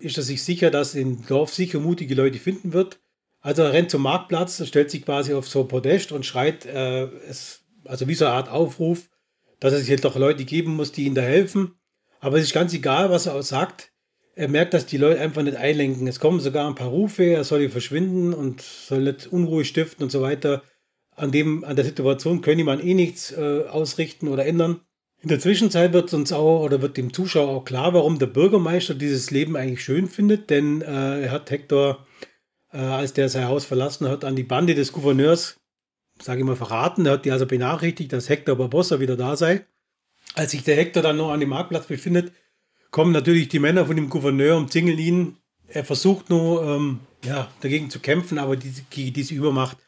ist 0.05 0.17
er 0.17 0.25
sich 0.25 0.43
sicher, 0.43 0.71
dass 0.71 0.95
im 0.95 1.25
Dorf 1.27 1.55
sicher 1.55 1.79
mutige 1.79 2.15
Leute 2.15 2.39
finden 2.39 2.73
wird. 2.73 3.01
Also 3.41 3.63
er 3.63 3.73
rennt 3.73 3.91
zum 3.91 4.03
Marktplatz, 4.03 4.67
stellt 4.67 4.91
sich 4.91 5.05
quasi 5.05 5.33
auf 5.33 5.49
so 5.49 5.65
Podest 5.65 6.13
und 6.13 6.27
schreit, 6.27 6.67
äh, 6.67 7.05
es, 7.29 7.63
also 7.85 8.07
wie 8.07 8.15
so 8.15 8.27
eine 8.27 8.35
Art 8.35 8.51
Aufruf, 8.51 9.09
dass 9.61 9.73
es 9.73 9.89
halt 9.89 10.05
doch 10.05 10.17
Leute 10.17 10.45
geben 10.45 10.77
muss, 10.77 10.93
die 10.93 11.07
ihm 11.07 11.15
da 11.15 11.23
helfen. 11.23 11.75
Aber 12.21 12.37
es 12.37 12.45
ist 12.45 12.53
ganz 12.53 12.75
egal, 12.75 13.11
was 13.11 13.27
er 13.27 13.35
auch 13.35 13.43
sagt. 13.43 13.93
Er 14.35 14.49
merkt, 14.49 14.75
dass 14.75 14.87
die 14.87 14.99
Leute 14.99 15.21
einfach 15.21 15.43
nicht 15.43 15.57
einlenken. 15.57 16.07
Es 16.07 16.21
kommen 16.21 16.41
sogar 16.41 16.67
ein 16.67 16.75
paar 16.75 16.89
Rufe, 16.89 17.25
er 17.25 17.45
soll 17.45 17.61
hier 17.61 17.71
verschwinden 17.71 18.33
und 18.33 18.63
soll 18.63 19.03
nicht 19.03 19.27
Unruhe 19.27 19.65
stiften 19.65 20.05
und 20.05 20.11
so 20.11 20.23
weiter. 20.23 20.63
An, 21.17 21.33
dem, 21.33 21.65
an 21.65 21.77
der 21.77 21.85
Situation 21.85 22.41
könne 22.41 22.65
man 22.65 22.81
eh 22.81 22.95
nichts 22.95 23.33
äh, 23.33 23.65
ausrichten 23.69 24.29
oder 24.29 24.47
ändern. 24.47 24.81
In 25.23 25.29
der 25.29 25.41
Zwischenzeit 25.41 25.93
wird 25.93 26.15
uns 26.15 26.33
auch 26.33 26.63
oder 26.63 26.81
wird 26.81 26.97
dem 26.97 27.13
Zuschauer 27.13 27.49
auch 27.49 27.65
klar, 27.65 27.93
warum 27.93 28.19
der 28.19 28.27
Bürgermeister 28.27 28.95
dieses 28.95 29.31
Leben 29.31 29.57
eigentlich 29.57 29.85
schön 29.85 30.09
findet, 30.09 30.49
denn 30.49 30.81
äh, 30.81 31.25
er 31.25 31.31
hat 31.31 31.51
Hector 31.51 32.07
äh, 32.73 32.79
als 32.79 33.13
der 33.13 33.29
sein 33.29 33.49
Haus 33.49 33.65
verlassen 33.65 34.09
hat, 34.09 34.25
an 34.25 34.37
die 34.37 34.43
Bande 34.43 34.75
des 34.75 34.93
Gouverneurs, 34.93 35.57
sage 36.21 36.41
ich 36.41 36.47
mal, 36.47 36.57
verraten. 36.57 37.07
Er 37.07 37.13
hat 37.13 37.25
die 37.25 37.33
also 37.33 37.47
benachrichtigt, 37.47 38.13
dass 38.13 38.29
Hector 38.29 38.57
Barbossa 38.57 39.01
wieder 39.01 39.17
da 39.17 39.37
sei. 39.37 39.67
Als 40.35 40.53
sich 40.53 40.63
der 40.63 40.77
Hector 40.77 41.03
dann 41.03 41.17
noch 41.17 41.33
an 41.33 41.41
dem 41.41 41.49
Marktplatz 41.49 41.87
befindet, 41.87 42.33
kommen 42.91 43.13
natürlich 43.13 43.49
die 43.49 43.59
Männer 43.59 43.87
von 43.87 43.97
dem 43.97 44.09
Gouverneur 44.09 44.57
und 44.57 44.73
zingeln 44.73 44.99
ihn. 44.99 45.37
Er 45.69 45.85
versucht 45.85 46.31
nur, 46.31 46.65
ähm, 46.65 47.01
ja, 47.25 47.49
dagegen 47.61 47.91
zu 47.91 48.01
kämpfen, 48.01 48.39
aber 48.39 48.57
diese, 48.57 48.83
diese 48.91 49.35
Übermacht 49.35 49.79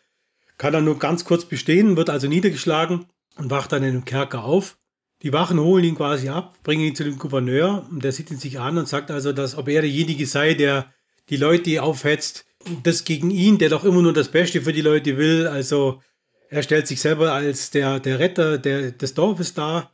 kann 0.58 0.74
er 0.74 0.80
nur 0.80 0.98
ganz 0.98 1.24
kurz 1.24 1.44
bestehen, 1.44 1.96
wird 1.96 2.10
also 2.10 2.28
niedergeschlagen 2.28 3.06
und 3.36 3.50
wacht 3.50 3.72
dann 3.72 3.82
in 3.82 3.92
dem 3.92 4.04
Kerker 4.04 4.44
auf. 4.44 4.78
Die 5.22 5.32
Wachen 5.32 5.58
holen 5.58 5.84
ihn 5.84 5.94
quasi 5.94 6.28
ab, 6.28 6.58
bringen 6.62 6.82
ihn 6.82 6.96
zu 6.96 7.04
dem 7.04 7.18
Gouverneur 7.18 7.86
und 7.90 8.02
der 8.02 8.12
sieht 8.12 8.30
ihn 8.30 8.38
sich 8.38 8.58
an 8.58 8.78
und 8.78 8.88
sagt 8.88 9.10
also, 9.10 9.32
dass 9.32 9.56
ob 9.56 9.68
er 9.68 9.82
derjenige 9.82 10.26
sei, 10.26 10.54
der 10.54 10.92
die 11.30 11.36
Leute 11.36 11.82
aufhetzt, 11.82 12.44
das 12.82 13.04
gegen 13.04 13.30
ihn, 13.30 13.58
der 13.58 13.68
doch 13.68 13.84
immer 13.84 14.02
nur 14.02 14.12
das 14.12 14.28
Beste 14.28 14.62
für 14.62 14.72
die 14.72 14.80
Leute 14.80 15.16
will. 15.16 15.46
Also 15.46 16.00
er 16.48 16.62
stellt 16.62 16.86
sich 16.86 17.00
selber 17.00 17.32
als 17.32 17.70
der, 17.70 18.00
der 18.00 18.18
Retter 18.18 18.58
der, 18.58 18.92
des 18.92 19.14
Dorfes 19.14 19.54
dar. 19.54 19.92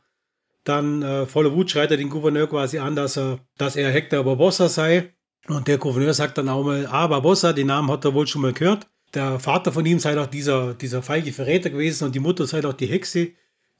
Dann 0.63 1.01
äh, 1.01 1.25
voller 1.25 1.53
Wut 1.53 1.71
schreit 1.71 1.91
er 1.91 1.97
den 1.97 2.09
Gouverneur 2.09 2.47
quasi 2.47 2.79
an, 2.79 2.95
dass 2.95 3.17
er, 3.17 3.39
dass 3.57 3.75
er 3.75 3.91
Hector 3.91 4.23
Barbossa 4.23 4.67
sei. 4.67 5.13
Und 5.47 5.67
der 5.67 5.77
Gouverneur 5.77 6.13
sagt 6.13 6.37
dann 6.37 6.49
auch 6.49 6.63
mal, 6.63 6.85
ah, 6.87 7.07
Barbossa, 7.07 7.53
den 7.53 7.67
Namen 7.67 7.89
hat 7.89 8.05
er 8.05 8.13
wohl 8.13 8.27
schon 8.27 8.41
mal 8.41 8.53
gehört. 8.53 8.87
Der 9.13 9.39
Vater 9.39 9.71
von 9.71 9.85
ihm 9.85 9.99
sei 9.99 10.13
doch 10.13 10.27
dieser, 10.27 10.73
dieser 10.73 11.01
feige 11.01 11.33
Verräter 11.33 11.69
gewesen 11.69 12.05
und 12.05 12.13
die 12.13 12.19
Mutter 12.19 12.45
sei 12.45 12.61
doch 12.61 12.73
die 12.73 12.85
Hexe. 12.85 13.31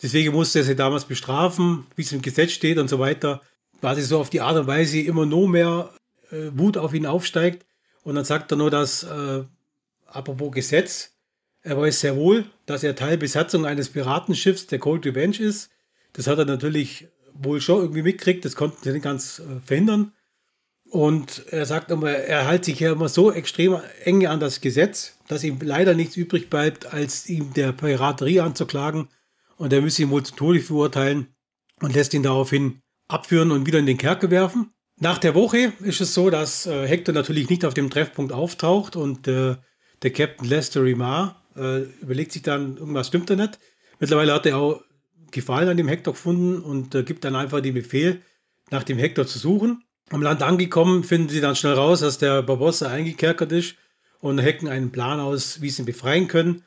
Deswegen 0.01 0.33
musste 0.33 0.59
er 0.59 0.65
sie 0.65 0.75
damals 0.75 1.05
bestrafen, 1.05 1.85
wie 1.95 2.01
es 2.01 2.11
im 2.11 2.21
Gesetz 2.21 2.53
steht 2.53 2.77
und 2.77 2.87
so 2.87 2.99
weiter. 2.99 3.41
Quasi 3.81 4.01
so 4.01 4.19
auf 4.19 4.29
die 4.29 4.41
Art 4.41 4.57
und 4.57 4.67
Weise 4.67 4.99
immer 5.01 5.25
nur 5.25 5.47
mehr 5.47 5.93
äh, 6.31 6.49
Wut 6.53 6.77
auf 6.77 6.93
ihn 6.93 7.05
aufsteigt. 7.05 7.65
Und 8.03 8.15
dann 8.15 8.25
sagt 8.25 8.51
er 8.51 8.57
nur, 8.57 8.71
dass, 8.71 9.03
äh, 9.03 9.43
apropos 10.05 10.51
Gesetz, 10.51 11.15
er 11.61 11.77
weiß 11.77 11.99
sehr 11.99 12.15
wohl, 12.15 12.45
dass 12.65 12.83
er 12.83 12.95
Teil 12.95 13.17
Besatzung 13.17 13.65
eines 13.65 13.89
Piratenschiffs 13.89 14.67
der 14.67 14.79
Cold 14.79 15.05
Revenge 15.05 15.39
ist. 15.39 15.69
Das 16.13 16.27
hat 16.27 16.39
er 16.39 16.45
natürlich 16.45 17.07
wohl 17.33 17.61
schon 17.61 17.81
irgendwie 17.81 18.01
mitgekriegt, 18.01 18.45
das 18.45 18.55
konnten 18.55 18.81
sie 18.81 18.91
nicht 18.91 19.03
ganz 19.03 19.39
äh, 19.39 19.59
verhindern. 19.65 20.13
Und 20.89 21.43
er 21.51 21.65
sagt 21.65 21.91
immer, 21.91 22.09
er 22.09 22.47
hält 22.47 22.65
sich 22.65 22.79
ja 22.79 22.91
immer 22.93 23.09
so 23.09 23.31
extrem 23.31 23.79
eng 24.05 24.25
an 24.25 24.39
das 24.39 24.59
Gesetz, 24.59 25.17
dass 25.27 25.43
ihm 25.43 25.59
leider 25.61 25.93
nichts 25.93 26.17
übrig 26.17 26.49
bleibt, 26.49 26.91
als 26.91 27.29
ihm 27.29 27.53
der 27.53 27.73
Piraterie 27.73 28.39
anzuklagen. 28.39 29.07
Und 29.57 29.71
er 29.71 29.81
müsse 29.81 30.01
ihn 30.01 30.09
wohl 30.09 30.23
zu 30.23 30.35
Tode 30.35 30.61
verurteilen 30.61 31.27
und 31.81 31.93
lässt 31.93 32.13
ihn 32.15 32.23
daraufhin 32.23 32.81
abführen 33.07 33.51
und 33.51 33.67
wieder 33.67 33.77
in 33.77 33.85
den 33.85 33.97
Kerker 33.99 34.31
werfen. 34.31 34.73
Nach 35.01 35.17
der 35.17 35.33
Woche 35.33 35.71
ist 35.79 36.01
es 36.01 36.13
so, 36.13 36.29
dass 36.29 36.65
äh, 36.65 36.85
Hector 36.85 37.13
natürlich 37.13 37.49
nicht 37.49 37.63
auf 37.63 37.73
dem 37.73 37.89
Treffpunkt 37.89 38.33
auftaucht 38.33 38.97
und 38.97 39.29
äh, 39.29 39.55
der 40.01 40.11
Captain 40.11 40.47
Lester 40.47 40.83
Rimar 40.83 41.41
äh, 41.55 41.83
überlegt 42.01 42.33
sich 42.33 42.41
dann, 42.41 42.75
irgendwas 42.75 43.07
stimmt 43.07 43.29
da 43.29 43.37
nicht. 43.37 43.59
Mittlerweile 43.99 44.33
hat 44.33 44.45
er 44.45 44.57
auch 44.57 44.81
Gefallen 45.31 45.69
an 45.69 45.77
dem 45.77 45.87
Hector 45.87 46.13
gefunden 46.13 46.61
und 46.61 46.95
äh, 46.95 47.03
gibt 47.03 47.23
dann 47.23 47.35
einfach 47.35 47.61
den 47.61 47.75
Befehl, 47.75 48.21
nach 48.71 48.83
dem 48.83 48.97
Hector 48.97 49.25
zu 49.25 49.39
suchen. 49.39 49.83
Am 50.09 50.21
Land 50.21 50.41
angekommen, 50.41 51.03
finden 51.03 51.29
sie 51.29 51.39
dann 51.39 51.55
schnell 51.55 51.73
raus, 51.73 52.01
dass 52.01 52.17
der 52.17 52.41
Barbossa 52.41 52.87
eingekerkert 52.87 53.51
ist 53.51 53.75
und 54.19 54.39
hecken 54.39 54.67
einen 54.67 54.91
Plan 54.91 55.19
aus, 55.19 55.61
wie 55.61 55.69
sie 55.69 55.83
ihn 55.83 55.85
befreien 55.85 56.27
können. 56.27 56.63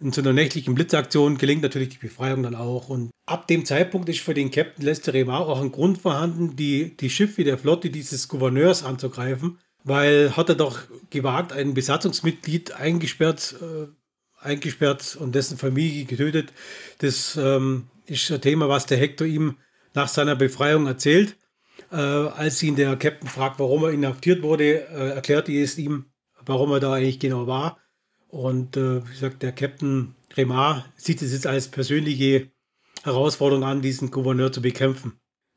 In 0.00 0.12
so 0.12 0.20
einer 0.20 0.32
nächtlichen 0.32 0.74
Blitzaktion 0.74 1.38
gelingt 1.38 1.62
natürlich 1.62 1.90
die 1.90 1.98
Befreiung 1.98 2.42
dann 2.42 2.56
auch. 2.56 2.88
Und 2.88 3.10
ab 3.26 3.46
dem 3.46 3.64
Zeitpunkt 3.64 4.08
ist 4.08 4.20
für 4.20 4.34
den 4.34 4.50
Captain 4.50 4.84
Lester 4.84 5.14
Remar 5.14 5.46
auch 5.46 5.60
ein 5.60 5.72
Grund 5.72 5.98
vorhanden, 5.98 6.56
die, 6.56 6.96
die 6.96 7.10
Schiffe 7.10 7.44
der 7.44 7.58
Flotte 7.58 7.90
dieses 7.90 8.28
Gouverneurs 8.28 8.82
anzugreifen, 8.82 9.58
weil 9.84 10.36
hat 10.36 10.48
er 10.48 10.56
doch 10.56 10.80
gewagt, 11.10 11.52
ein 11.52 11.74
Besatzungsmitglied 11.74 12.72
eingesperrt, 12.72 13.54
äh, 13.60 13.86
eingesperrt 14.44 15.16
und 15.16 15.34
dessen 15.34 15.58
Familie 15.58 16.04
getötet. 16.06 16.52
Das 16.98 17.36
ähm, 17.36 17.88
ist 18.06 18.30
ein 18.32 18.40
Thema, 18.40 18.68
was 18.68 18.86
der 18.86 18.98
Hector 18.98 19.26
ihm 19.26 19.58
nach 19.94 20.08
seiner 20.08 20.34
Befreiung 20.34 20.86
erzählt. 20.86 21.36
Äh, 21.92 21.96
als 21.96 22.62
ihn 22.62 22.76
der 22.76 22.96
Captain 22.96 23.28
fragt, 23.28 23.60
warum 23.60 23.84
er 23.84 23.90
inhaftiert 23.90 24.42
wurde, 24.42 24.88
äh, 24.88 25.10
erklärt 25.10 25.48
er 25.48 25.62
es 25.62 25.78
ihm, 25.78 26.06
warum 26.44 26.72
er 26.72 26.80
da 26.80 26.94
eigentlich 26.94 27.20
genau 27.20 27.46
war. 27.46 27.78
Und 28.34 28.76
äh, 28.76 29.06
wie 29.06 29.12
gesagt, 29.12 29.44
der 29.44 29.52
Captain 29.52 30.16
Remar 30.36 30.84
sieht 30.96 31.22
es 31.22 31.32
jetzt 31.32 31.46
als 31.46 31.68
persönliche 31.68 32.50
Herausforderung 33.04 33.62
an, 33.62 33.80
diesen 33.80 34.10
Gouverneur 34.10 34.50
zu 34.50 34.60
bekämpfen. 34.60 35.12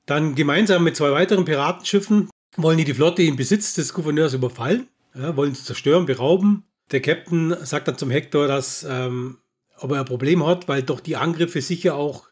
Dann 0.05 0.35
gemeinsam 0.35 0.83
mit 0.83 0.95
zwei 0.95 1.11
weiteren 1.11 1.43
Piratenschiffen 1.43 2.29
wollen 2.55 2.77
die 2.77 2.83
die 2.83 2.93
Flotte 2.93 3.23
im 3.23 3.35
Besitz 3.35 3.73
des 3.73 3.95
Gouverneurs 3.95 4.35
überfallen, 4.35 4.87
ja, 5.15 5.35
wollen 5.35 5.55
sie 5.55 5.63
zerstören, 5.63 6.05
berauben. 6.05 6.65
Der 6.91 7.01
Captain 7.01 7.55
sagt 7.65 7.87
dann 7.87 7.97
zum 7.97 8.11
Hector, 8.11 8.47
dass 8.47 8.85
ähm, 8.87 9.39
ob 9.79 9.91
er 9.91 10.01
ein 10.01 10.05
Problem 10.05 10.45
hat, 10.45 10.67
weil 10.67 10.83
doch 10.83 10.99
die 10.99 11.15
Angriffe 11.15 11.63
sicher 11.63 11.95
auch 11.95 12.29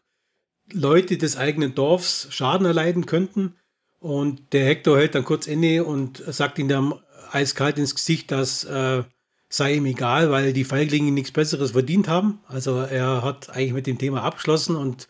Leute 0.72 1.18
des 1.18 1.36
eigenen 1.36 1.74
Dorfs 1.74 2.28
Schaden 2.30 2.68
erleiden 2.68 3.06
könnten. 3.06 3.56
Und 3.98 4.52
der 4.52 4.64
Hector 4.64 4.96
hält 4.96 5.16
dann 5.16 5.24
kurz 5.24 5.48
inne 5.48 5.82
und 5.82 6.18
sagt 6.18 6.60
ihm 6.60 6.68
dann 6.68 6.94
eiskalt 7.32 7.78
ins 7.78 7.96
Gesicht, 7.96 8.30
dass 8.30 8.62
äh, 8.62 9.02
sei 9.48 9.74
ihm 9.74 9.86
egal, 9.86 10.30
weil 10.30 10.52
die 10.52 10.64
Feiglinge 10.64 11.12
nichts 11.12 11.30
Besseres 11.30 11.72
verdient 11.72 12.08
haben. 12.08 12.40
Also 12.46 12.78
er 12.78 13.22
hat 13.22 13.50
eigentlich 13.50 13.72
mit 13.72 13.86
dem 13.86 13.98
Thema 13.98 14.22
abgeschlossen 14.22 14.76
und 14.76 15.08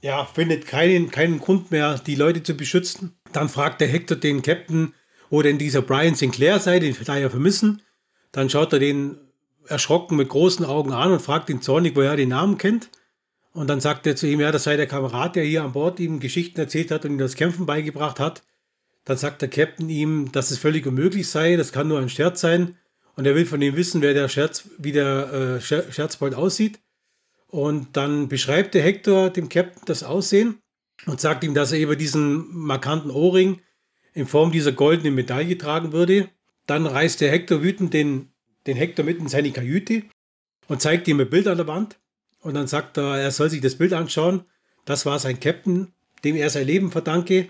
ja, 0.00 0.24
findet 0.24 0.66
keinen, 0.66 1.10
keinen 1.10 1.40
Grund 1.40 1.70
mehr, 1.70 1.98
die 1.98 2.14
Leute 2.14 2.42
zu 2.42 2.54
beschützen. 2.54 3.16
Dann 3.32 3.48
fragt 3.48 3.80
der 3.80 3.88
Hector 3.88 4.16
den 4.16 4.42
Captain, 4.42 4.94
wo 5.30 5.42
denn 5.42 5.58
dieser 5.58 5.82
Brian 5.82 6.14
Sinclair 6.14 6.60
sei, 6.60 6.78
den 6.78 6.96
wir 6.98 7.18
ja 7.18 7.28
vermissen. 7.28 7.82
Dann 8.32 8.50
schaut 8.50 8.72
er 8.72 8.78
den 8.78 9.18
erschrocken 9.66 10.16
mit 10.16 10.28
großen 10.28 10.64
Augen 10.64 10.92
an 10.92 11.12
und 11.12 11.22
fragt 11.22 11.50
ihn 11.50 11.60
zornig, 11.62 11.96
woher 11.96 12.10
er 12.10 12.16
den 12.16 12.28
Namen 12.28 12.58
kennt. 12.58 12.90
Und 13.52 13.68
dann 13.68 13.80
sagt 13.80 14.06
er 14.06 14.16
zu 14.16 14.26
ihm, 14.26 14.40
ja, 14.40 14.52
das 14.52 14.64
sei 14.64 14.76
der 14.76 14.86
Kamerad, 14.86 15.34
der 15.34 15.44
hier 15.44 15.64
an 15.64 15.72
Bord 15.72 15.98
ihm 15.98 16.20
Geschichten 16.20 16.60
erzählt 16.60 16.90
hat 16.90 17.04
und 17.04 17.12
ihm 17.12 17.18
das 17.18 17.34
Kämpfen 17.34 17.66
beigebracht 17.66 18.20
hat. 18.20 18.42
Dann 19.04 19.16
sagt 19.16 19.40
der 19.40 19.48
Captain 19.48 19.88
ihm, 19.88 20.30
dass 20.30 20.50
es 20.50 20.58
völlig 20.58 20.86
unmöglich 20.86 21.28
sei, 21.28 21.56
das 21.56 21.72
kann 21.72 21.88
nur 21.88 21.98
ein 21.98 22.08
Scherz 22.08 22.40
sein. 22.40 22.76
Und 23.16 23.26
er 23.26 23.34
will 23.34 23.46
von 23.46 23.62
ihm 23.62 23.76
wissen, 23.76 24.02
wer 24.02 24.14
der 24.14 24.28
Scherz, 24.28 24.68
wie 24.78 24.92
der 24.92 25.58
äh, 25.58 25.60
Scherzbold 25.60 26.34
aussieht. 26.34 26.78
Und 27.48 27.96
dann 27.96 28.28
beschreibt 28.28 28.74
der 28.74 28.82
Hector 28.82 29.30
dem 29.30 29.48
Captain 29.48 29.82
das 29.86 30.02
Aussehen 30.02 30.60
und 31.06 31.20
sagt 31.20 31.42
ihm, 31.42 31.54
dass 31.54 31.72
er 31.72 31.80
über 31.80 31.96
diesen 31.96 32.54
markanten 32.54 33.10
Ohrring 33.10 33.60
in 34.12 34.26
Form 34.26 34.52
dieser 34.52 34.72
goldenen 34.72 35.14
Medaille 35.14 35.56
tragen 35.56 35.92
würde. 35.92 36.28
Dann 36.66 36.86
reißt 36.86 37.20
der 37.20 37.30
Hector 37.30 37.62
wütend 37.62 37.94
den, 37.94 38.32
den 38.66 38.76
Hector 38.76 39.04
mit 39.04 39.18
in 39.18 39.28
seine 39.28 39.52
Kajüte 39.52 40.02
und 40.68 40.82
zeigt 40.82 41.08
ihm 41.08 41.20
ein 41.20 41.30
Bild 41.30 41.48
an 41.48 41.56
der 41.56 41.66
Wand. 41.66 41.98
Und 42.40 42.54
dann 42.54 42.66
sagt 42.66 42.98
er, 42.98 43.18
er 43.18 43.30
soll 43.30 43.50
sich 43.50 43.60
das 43.60 43.76
Bild 43.76 43.92
anschauen. 43.92 44.44
Das 44.84 45.06
war 45.06 45.18
sein 45.18 45.40
Captain, 45.40 45.92
dem 46.24 46.36
er 46.36 46.50
sein 46.50 46.66
Leben 46.66 46.90
verdanke. 46.90 47.48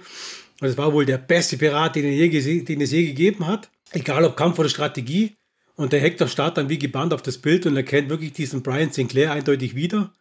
Und 0.60 0.68
es 0.68 0.76
war 0.76 0.92
wohl 0.92 1.06
der 1.06 1.18
beste 1.18 1.56
Pirat, 1.56 1.96
den, 1.96 2.04
er 2.04 2.12
je, 2.12 2.62
den 2.62 2.80
es 2.80 2.92
je 2.92 3.06
gegeben 3.06 3.46
hat. 3.46 3.70
Egal 3.90 4.24
ob 4.24 4.36
Kampf 4.36 4.58
oder 4.58 4.68
Strategie. 4.68 5.36
Und 5.76 5.92
der 5.92 6.00
Hector 6.00 6.26
starrt 6.26 6.56
dann 6.56 6.70
wie 6.70 6.78
gebannt 6.78 7.12
auf 7.12 7.22
das 7.22 7.38
Bild 7.38 7.66
und 7.66 7.76
erkennt 7.76 8.08
wirklich 8.08 8.32
diesen 8.32 8.62
Brian 8.62 8.90
Sinclair 8.90 9.32
eindeutig 9.32 9.74
wieder. 9.74 10.12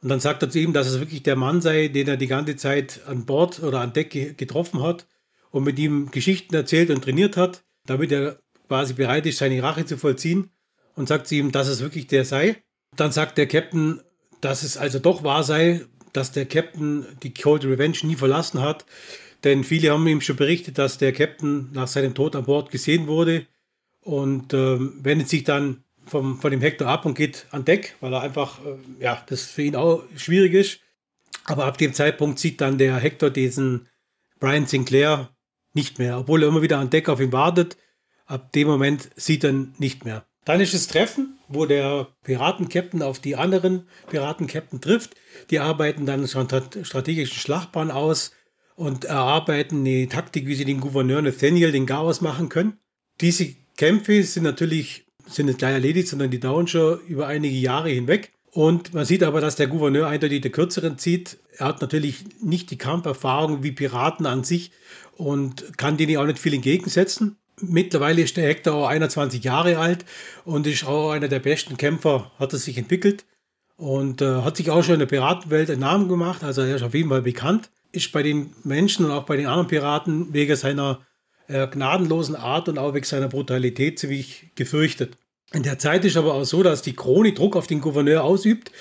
Und 0.00 0.08
dann 0.08 0.20
sagt 0.20 0.42
er 0.42 0.50
zu 0.50 0.60
ihm, 0.60 0.72
dass 0.72 0.86
es 0.86 1.00
wirklich 1.00 1.22
der 1.24 1.36
Mann 1.36 1.60
sei, 1.60 1.88
den 1.88 2.08
er 2.08 2.16
die 2.16 2.28
ganze 2.28 2.56
Zeit 2.56 3.00
an 3.06 3.26
Bord 3.26 3.62
oder 3.62 3.80
an 3.80 3.92
Deck 3.92 4.38
getroffen 4.38 4.82
hat 4.82 5.06
und 5.50 5.64
mit 5.64 5.78
ihm 5.78 6.10
Geschichten 6.10 6.54
erzählt 6.54 6.90
und 6.90 7.02
trainiert 7.02 7.36
hat, 7.36 7.64
damit 7.84 8.12
er 8.12 8.38
quasi 8.68 8.94
bereit 8.94 9.26
ist, 9.26 9.38
seine 9.38 9.62
Rache 9.62 9.84
zu 9.84 9.98
vollziehen. 9.98 10.50
Und 10.94 11.08
sagt 11.08 11.26
zu 11.26 11.34
ihm, 11.36 11.52
dass 11.52 11.68
es 11.68 11.80
wirklich 11.80 12.06
der 12.06 12.24
sei. 12.24 12.62
Dann 12.96 13.12
sagt 13.12 13.38
der 13.38 13.46
Captain, 13.46 14.02
dass 14.40 14.62
es 14.62 14.76
also 14.76 14.98
doch 14.98 15.24
wahr 15.24 15.42
sei, 15.42 15.80
dass 16.12 16.32
der 16.32 16.44
Captain 16.44 17.06
die 17.22 17.32
Cold 17.32 17.64
Revenge 17.64 17.96
nie 18.02 18.16
verlassen 18.16 18.60
hat. 18.60 18.84
Denn 19.42 19.64
viele 19.64 19.90
haben 19.90 20.06
ihm 20.06 20.20
schon 20.20 20.36
berichtet, 20.36 20.76
dass 20.78 20.98
der 20.98 21.12
Captain 21.12 21.70
nach 21.72 21.88
seinem 21.88 22.14
Tod 22.14 22.36
an 22.36 22.44
Bord 22.44 22.70
gesehen 22.70 23.06
wurde 23.06 23.46
und 24.02 24.52
ähm, 24.52 24.98
wendet 25.02 25.28
sich 25.28 25.44
dann 25.44 25.84
vom, 26.04 26.40
von 26.40 26.50
dem 26.50 26.60
Hector 26.60 26.88
ab 26.88 27.06
und 27.06 27.14
geht 27.14 27.46
an 27.50 27.64
Deck, 27.64 27.96
weil 28.00 28.12
er 28.12 28.22
einfach, 28.22 28.58
äh, 28.64 29.02
ja, 29.02 29.22
das 29.26 29.42
für 29.42 29.62
ihn 29.62 29.76
auch 29.76 30.02
schwierig 30.16 30.54
ist. 30.54 30.80
Aber 31.44 31.64
ab 31.64 31.78
dem 31.78 31.94
Zeitpunkt 31.94 32.38
sieht 32.38 32.60
dann 32.60 32.78
der 32.78 32.96
Hector 32.96 33.30
diesen 33.30 33.88
Brian 34.38 34.66
Sinclair 34.66 35.30
nicht 35.72 35.98
mehr, 35.98 36.18
obwohl 36.18 36.42
er 36.42 36.48
immer 36.48 36.62
wieder 36.62 36.78
an 36.78 36.90
Deck 36.90 37.08
auf 37.08 37.20
ihn 37.20 37.32
wartet. 37.32 37.76
Ab 38.26 38.52
dem 38.52 38.68
Moment 38.68 39.10
sieht 39.16 39.44
er 39.44 39.50
ihn 39.50 39.74
nicht 39.78 40.04
mehr. 40.04 40.26
Dann 40.44 40.60
ist 40.60 40.74
das 40.74 40.88
Treffen, 40.88 41.38
wo 41.48 41.66
der 41.66 42.08
Piratenkapitän 42.24 43.02
auf 43.02 43.20
die 43.20 43.36
anderen 43.36 43.86
Piratenkapitän 44.08 44.80
trifft. 44.80 45.14
Die 45.50 45.60
arbeiten 45.60 46.06
dann 46.06 46.26
schon 46.26 46.48
strategischen 46.48 47.38
Schlachtplan 47.38 47.90
aus 47.90 48.32
und 48.74 49.04
erarbeiten 49.04 49.80
eine 49.80 50.08
Taktik, 50.08 50.46
wie 50.46 50.54
sie 50.54 50.64
den 50.64 50.80
Gouverneur 50.80 51.22
Nathaniel 51.22 51.70
den 51.70 51.86
Chaos 51.86 52.20
machen 52.20 52.48
können. 52.48 52.78
Diese 53.20 53.54
Kämpfe 53.76 54.22
sind 54.22 54.44
natürlich 54.44 55.04
sind 55.26 55.46
nicht 55.46 55.58
gleich 55.58 55.72
erledigt, 55.74 56.08
sondern 56.08 56.30
die 56.30 56.40
dauern 56.40 56.66
schon 56.66 57.00
über 57.06 57.26
einige 57.26 57.56
Jahre 57.56 57.90
hinweg. 57.90 58.32
Und 58.50 58.92
man 58.92 59.04
sieht 59.04 59.22
aber, 59.22 59.40
dass 59.40 59.56
der 59.56 59.66
Gouverneur 59.66 60.06
eindeutig 60.08 60.42
der 60.42 60.50
kürzeren 60.50 60.98
zieht. 60.98 61.38
Er 61.56 61.66
hat 61.66 61.80
natürlich 61.80 62.24
nicht 62.42 62.70
die 62.70 62.78
Kampferfahrung 62.78 63.62
wie 63.62 63.72
Piraten 63.72 64.26
an 64.26 64.44
sich 64.44 64.72
und 65.16 65.78
kann 65.78 65.96
denen 65.96 66.16
auch 66.18 66.26
nicht 66.26 66.38
viel 66.38 66.54
entgegensetzen. 66.54 67.36
Mittlerweile 67.60 68.22
ist 68.22 68.36
der 68.36 68.46
Hector 68.46 68.74
auch 68.74 68.88
21 68.88 69.42
Jahre 69.44 69.78
alt 69.78 70.04
und 70.44 70.66
ist 70.66 70.84
auch 70.84 71.12
einer 71.12 71.28
der 71.28 71.38
besten 71.38 71.76
Kämpfer, 71.76 72.30
hat 72.38 72.52
er 72.52 72.58
sich 72.58 72.76
entwickelt 72.76 73.24
und 73.76 74.20
äh, 74.20 74.42
hat 74.42 74.56
sich 74.56 74.70
auch 74.70 74.82
schon 74.82 74.94
in 74.94 75.00
der 75.00 75.06
Piratenwelt 75.06 75.70
einen 75.70 75.80
Namen 75.80 76.08
gemacht. 76.08 76.44
Also 76.44 76.62
er 76.62 76.76
ist 76.76 76.82
auf 76.82 76.94
jeden 76.94 77.08
Fall 77.08 77.22
bekannt. 77.22 77.70
Ist 77.92 78.12
bei 78.12 78.22
den 78.22 78.52
Menschen 78.64 79.04
und 79.04 79.12
auch 79.12 79.24
bei 79.24 79.36
den 79.36 79.46
anderen 79.46 79.68
Piraten 79.68 80.32
wegen 80.32 80.56
seiner 80.56 81.06
gnadenlosen 81.70 82.36
Art 82.36 82.68
und 82.68 82.78
auch 82.78 82.94
wegen 82.94 83.04
seiner 83.04 83.28
Brutalität 83.28 83.98
ziemlich 83.98 84.50
gefürchtet. 84.54 85.16
In 85.52 85.62
der 85.62 85.78
Zeit 85.78 86.04
ist 86.04 86.16
aber 86.16 86.34
auch 86.34 86.44
so, 86.44 86.62
dass 86.62 86.80
die 86.82 86.96
Krone 86.96 87.32
Druck 87.32 87.56
auf 87.56 87.66
den 87.66 87.80
Gouverneur 87.80 88.24
ausübt, 88.24 88.72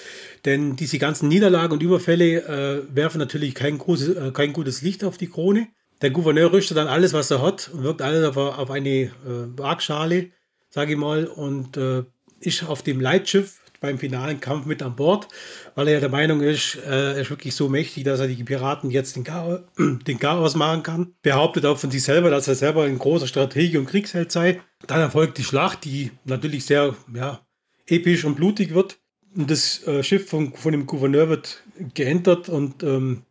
denn 0.45 0.77
diese 0.77 0.99
ganzen 0.99 1.27
Niederlagen 1.27 1.73
und 1.73 1.84
Überfälle 1.84 2.43
äh, 2.43 2.95
werfen 2.95 3.17
natürlich 3.17 3.55
kein, 3.55 3.77
großes, 3.77 4.15
äh, 4.15 4.31
kein 4.31 4.53
gutes 4.53 4.81
Licht 4.81 5.03
auf 5.03 5.17
die 5.17 5.27
Krone. 5.27 5.67
Der 6.01 6.12
Gouverneur 6.12 6.53
rüstet 6.53 6.77
dann 6.77 6.88
alles, 6.88 7.13
was 7.13 7.29
er 7.29 7.41
hat 7.41 7.69
und 7.73 7.84
wirkt 7.84 8.01
alles 8.01 8.25
auf, 8.25 8.38
auf 8.38 8.71
eine 8.71 8.89
äh, 8.89 9.10
Waagschale, 9.57 10.31
sage 10.69 10.93
ich 10.93 10.97
mal, 10.97 11.25
und 11.25 11.75
äh, 11.75 12.03
ist 12.39 12.63
auf 12.63 12.81
dem 12.81 13.01
Leitschiff 13.01 13.60
beim 13.81 13.97
finalen 13.97 14.39
Kampf 14.39 14.65
mit 14.65 14.81
an 14.81 14.95
Bord, 14.95 15.27
weil 15.75 15.88
er 15.88 15.99
der 15.99 16.10
Meinung 16.10 16.41
ist, 16.41 16.75
äh, 16.75 17.13
er 17.13 17.17
ist 17.17 17.29
wirklich 17.29 17.55
so 17.55 17.69
mächtig, 17.69 18.03
dass 18.03 18.19
er 18.19 18.27
die 18.27 18.43
Piraten 18.43 18.91
jetzt 18.91 19.15
den 19.15 19.23
Chaos, 19.23 19.62
den 19.77 20.19
Chaos 20.19 20.55
machen 20.55 20.84
kann. 20.84 21.13
Behauptet 21.21 21.65
auch 21.65 21.77
von 21.77 21.91
sich 21.91 22.03
selber, 22.03 22.29
dass 22.29 22.47
er 22.47 22.55
selber 22.55 22.84
ein 22.84 22.97
großer 22.97 23.27
Strategie 23.27 23.77
und 23.77 23.88
Kriegsheld 23.88 24.31
sei. 24.31 24.62
Dann 24.88 24.99
erfolgt 24.99 25.38
die 25.38 25.43
Schlacht, 25.43 25.86
die 25.86 26.12
natürlich 26.25 26.65
sehr 26.65 26.95
ja, 27.13 27.41
episch 27.88 28.25
und 28.25 28.36
blutig 28.36 28.73
wird. 28.73 28.99
Und 29.36 29.49
das 29.49 29.86
äh, 29.88 30.03
Schiff 30.03 30.29
von, 30.29 30.53
von 30.53 30.71
dem 30.71 30.86
Gouverneur 30.86 31.29
wird 31.29 31.63
geentert 31.93 32.49
und 32.49 32.84
ähm, 32.84 33.23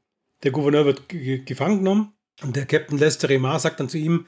der 0.42 0.50
Gouverneur 0.50 0.87
wird 0.87 1.09
gefangen 1.09 1.79
genommen. 1.79 2.12
Und 2.42 2.57
der 2.57 2.66
Captain 2.66 2.98
Lester 2.98 3.29
Remar 3.29 3.61
sagt 3.61 3.81
dann 3.81 3.88
zu 3.88 3.98
ihm, 3.98 4.26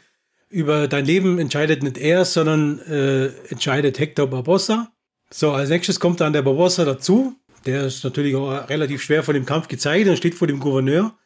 über 0.51 0.87
dein 0.87 1.07
Leben 1.07 1.39
entscheidet 1.39 1.83
nicht 1.83 1.97
er, 1.97 2.27
sondern 2.27 2.79
äh, 2.81 3.29
entscheidet 3.49 3.99
Hector 3.99 4.27
Barbossa. 4.27 4.93
So, 5.31 5.53
als 5.53 5.71
nächstes 5.71 5.99
kommt 5.99 6.21
dann 6.21 6.35
der 6.35 6.43
Barbossa 6.43 6.85
dazu. 6.85 7.35
Der 7.67 7.85
ist 7.87 8.03
natürlich 8.05 8.35
auch 8.35 8.69
relativ 8.69 9.03
schwer 9.03 9.23
von 9.23 9.35
dem 9.35 9.47
Kampf 9.47 9.69
gezeigt 9.69 10.09
und 10.09 10.17
steht 10.17 10.35
vor 10.35 10.49
dem 10.49 10.61
Gouverneur. 10.61 11.17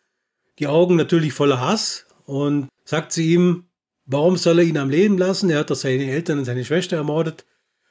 Die 0.59 0.67
Augen 0.67 0.97
natürlich 0.97 1.33
voller 1.33 1.61
Hass 1.61 2.07
und 2.25 2.69
sagt 2.85 3.13
zu 3.13 3.23
ihm, 3.23 3.65
warum 4.05 4.37
soll 4.37 4.59
er 4.59 4.65
ihn 4.65 4.79
am 4.79 4.91
Leben 4.91 5.19
lassen? 5.19 5.51
Er 5.51 5.61
hat 5.61 5.71
doch 5.71 5.77
seine 5.77 6.11
Eltern 6.11 6.39
und 6.39 6.45
seine 6.45 6.65
Schwester 6.65 6.97
ermordet. 6.97 7.45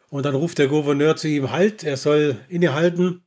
Und 0.09 0.25
dann 0.25 0.35
ruft 0.35 0.59
der 0.59 0.67
Gouverneur 0.67 1.15
zu 1.15 1.27
ihm, 1.27 1.51
halt, 1.51 1.83
er 1.83 1.97
soll 1.97 2.37
innehalten, 2.47 3.23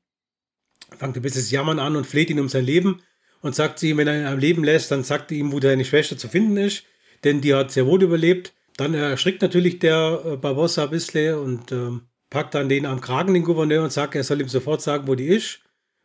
fängt 0.96 1.16
ein 1.16 1.22
bisschen 1.22 1.50
Jammern 1.50 1.78
an 1.78 1.96
und 1.96 2.07
fleht 2.07 2.31
ihn 2.31 2.40
um 2.40 2.48
sein 2.48 2.64
Leben 2.64 3.02
und 3.42 3.54
sagt 3.54 3.78
zu 3.78 3.87
ihm, 3.87 3.98
wenn 3.98 4.09
er 4.09 4.20
ihn 4.20 4.26
am 4.26 4.38
Leben 4.38 4.64
lässt, 4.64 4.90
dann 4.90 5.04
sagt 5.04 5.31
er 5.31 5.38
ihm, 5.38 5.52
wo 5.52 5.61
seine 5.61 5.85
Schwester 5.85 6.16
zu 6.16 6.28
finden 6.28 6.57
ist, 6.57 6.85
denn 7.24 7.40
die 7.40 7.54
hat 7.54 7.72
sehr 7.72 7.87
wohl 7.87 8.02
überlebt. 8.02 8.54
Dann 8.76 8.94
erschrickt 8.94 9.42
natürlich 9.42 9.81
der 9.81 10.22
äh, 10.24 10.37
Barbossa 10.37 10.85
ein 10.85 10.90
bisschen 10.90 11.37
und 11.37 11.72
ähm, 11.72 12.08
packt 12.31 12.55
dann 12.55 12.69
den 12.69 12.87
am 12.87 13.01
Kragen, 13.01 13.35
den 13.35 13.45
Gouverneur, 13.45 13.85
und 13.85 13.93
sagt, 13.93 14.14
er 14.14 14.25
soll 14.25 14.41
ihm 14.41 14.49
sofort 14.49 14.83
sagen, 14.83 15.07
wo 15.07 15.14
die 15.14 15.29
ist. 15.29 15.61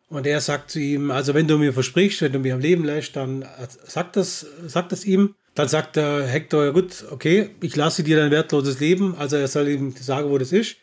Und 0.09 0.27
er 0.27 0.41
sagt 0.41 0.69
zu 0.69 0.79
ihm, 0.79 1.11
also 1.11 1.33
wenn 1.33 1.47
du 1.47 1.57
mir 1.57 1.73
versprichst, 1.73 2.21
wenn 2.21 2.33
du 2.33 2.39
mir 2.39 2.53
am 2.53 2.59
Leben 2.59 2.85
lässt, 2.85 3.15
dann 3.15 3.45
sag 3.85 4.13
das, 4.13 4.45
sag 4.67 4.89
das 4.89 5.05
ihm. 5.05 5.35
Dann 5.55 5.67
sagt 5.67 5.95
der 5.95 6.25
Hector, 6.27 6.65
ja 6.65 6.71
gut, 6.71 7.05
okay, 7.09 7.49
ich 7.61 7.75
lasse 7.75 8.03
dir 8.03 8.17
dein 8.17 8.31
wertloses 8.31 8.79
Leben. 8.79 9.15
Also 9.17 9.37
er 9.37 9.47
soll 9.47 9.67
ihm 9.69 9.91
sagen, 9.91 10.29
wo 10.29 10.37
das 10.37 10.51
ist. 10.51 10.77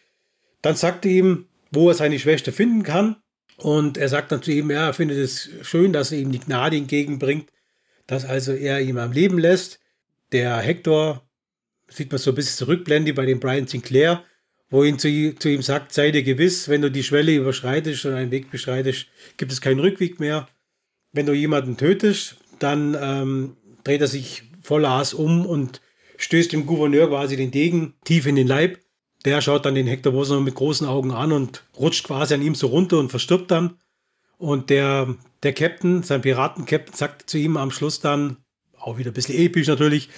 Dann 0.62 0.76
sagt 0.76 1.05
er 1.07 1.12
ihm, 1.12 1.46
wo 1.70 1.88
er 1.88 1.94
seine 1.94 2.18
Schwester 2.18 2.53
finden 2.53 2.83
kann. 2.83 3.16
Und 3.57 3.98
er 3.98 4.09
sagt 4.09 4.33
dann 4.33 4.42
zu 4.42 4.53
ihm, 4.53 4.70
ja, 4.70 4.87
er 4.87 4.94
findet 4.94 5.18
es 5.18 5.48
schön, 5.62 5.92
dass 5.92 6.12
er 6.12 6.18
ihm 6.18 6.33
die 6.33 6.40
Gnade 6.40 6.76
entgegenbringt, 6.76 7.50
dass 8.07 8.24
also 8.24 8.53
er 8.53 8.81
ihm 8.81 8.96
am 8.96 9.12
Leben 9.12 9.38
lässt. 9.38 9.81
Der 10.33 10.57
Hector, 10.57 11.22
sieht 11.88 12.11
man 12.11 12.18
so 12.18 12.31
ein 12.31 12.37
bisschen 12.37 12.57
zurückblende 12.57 13.12
bei 13.12 13.26
dem 13.26 13.40
Brian 13.40 13.66
Sinclair, 13.66 14.24
wo 14.70 14.85
ihn 14.85 14.98
zu, 14.98 15.35
zu, 15.37 15.48
ihm 15.48 15.62
sagt, 15.62 15.92
sei 15.92 16.12
dir 16.12 16.22
gewiss, 16.22 16.68
wenn 16.68 16.80
du 16.80 16.90
die 16.90 17.02
Schwelle 17.02 17.35
überschreitest 17.35 18.06
und 18.06 18.14
einen 18.14 18.30
Weg 18.30 18.50
beschreitest, 18.50 19.06
gibt 19.37 19.52
es 19.52 19.61
keinen 19.61 19.80
Rückweg 19.80 20.20
mehr. 20.20 20.48
Wenn 21.12 21.26
du 21.26 21.33
jemanden 21.33 21.76
tötest, 21.76 22.37
dann 22.61 22.96
ähm, 23.00 23.56
dreht 23.83 24.00
er 24.00 24.06
sich 24.06 24.44
voller 24.62 24.90
Hass 24.90 25.12
um 25.12 25.44
und 25.44 25.80
stößt 26.18 26.52
dem 26.52 26.66
Gouverneur 26.66 27.09
quasi 27.09 27.37
den 27.37 27.50
Degen 27.50 27.94
tief 28.04 28.26
in 28.26 28.37
den 28.37 28.46
Leib. 28.46 28.78
Der 29.24 29.40
schaut 29.40 29.66
dann 29.66 29.74
den 29.74 29.87
Hector 29.87 30.12
Boson 30.12 30.44
mit 30.44 30.54
großen 30.54 30.87
Augen 30.87 31.11
an 31.11 31.33
und 31.33 31.64
rutscht 31.76 32.06
quasi 32.06 32.35
an 32.35 32.42
ihm 32.42 32.54
so 32.54 32.68
runter 32.68 32.98
und 32.98 33.11
verstirbt 33.11 33.50
dann. 33.50 33.78
Und 34.38 34.70
der, 34.70 35.16
der 35.42 35.52
Captain, 35.52 36.02
sein 36.02 36.22
Piratencaptain, 36.22 36.94
sagt 36.94 37.28
zu 37.28 37.37
ihm 37.37 37.56
am 37.56 37.70
Schluss 37.70 38.00
dann, 38.00 38.38
auch 38.78 38.96
wieder 38.96 39.11
ein 39.11 39.14
bisschen 39.14 39.37
episch 39.37 39.66
natürlich, 39.66 40.09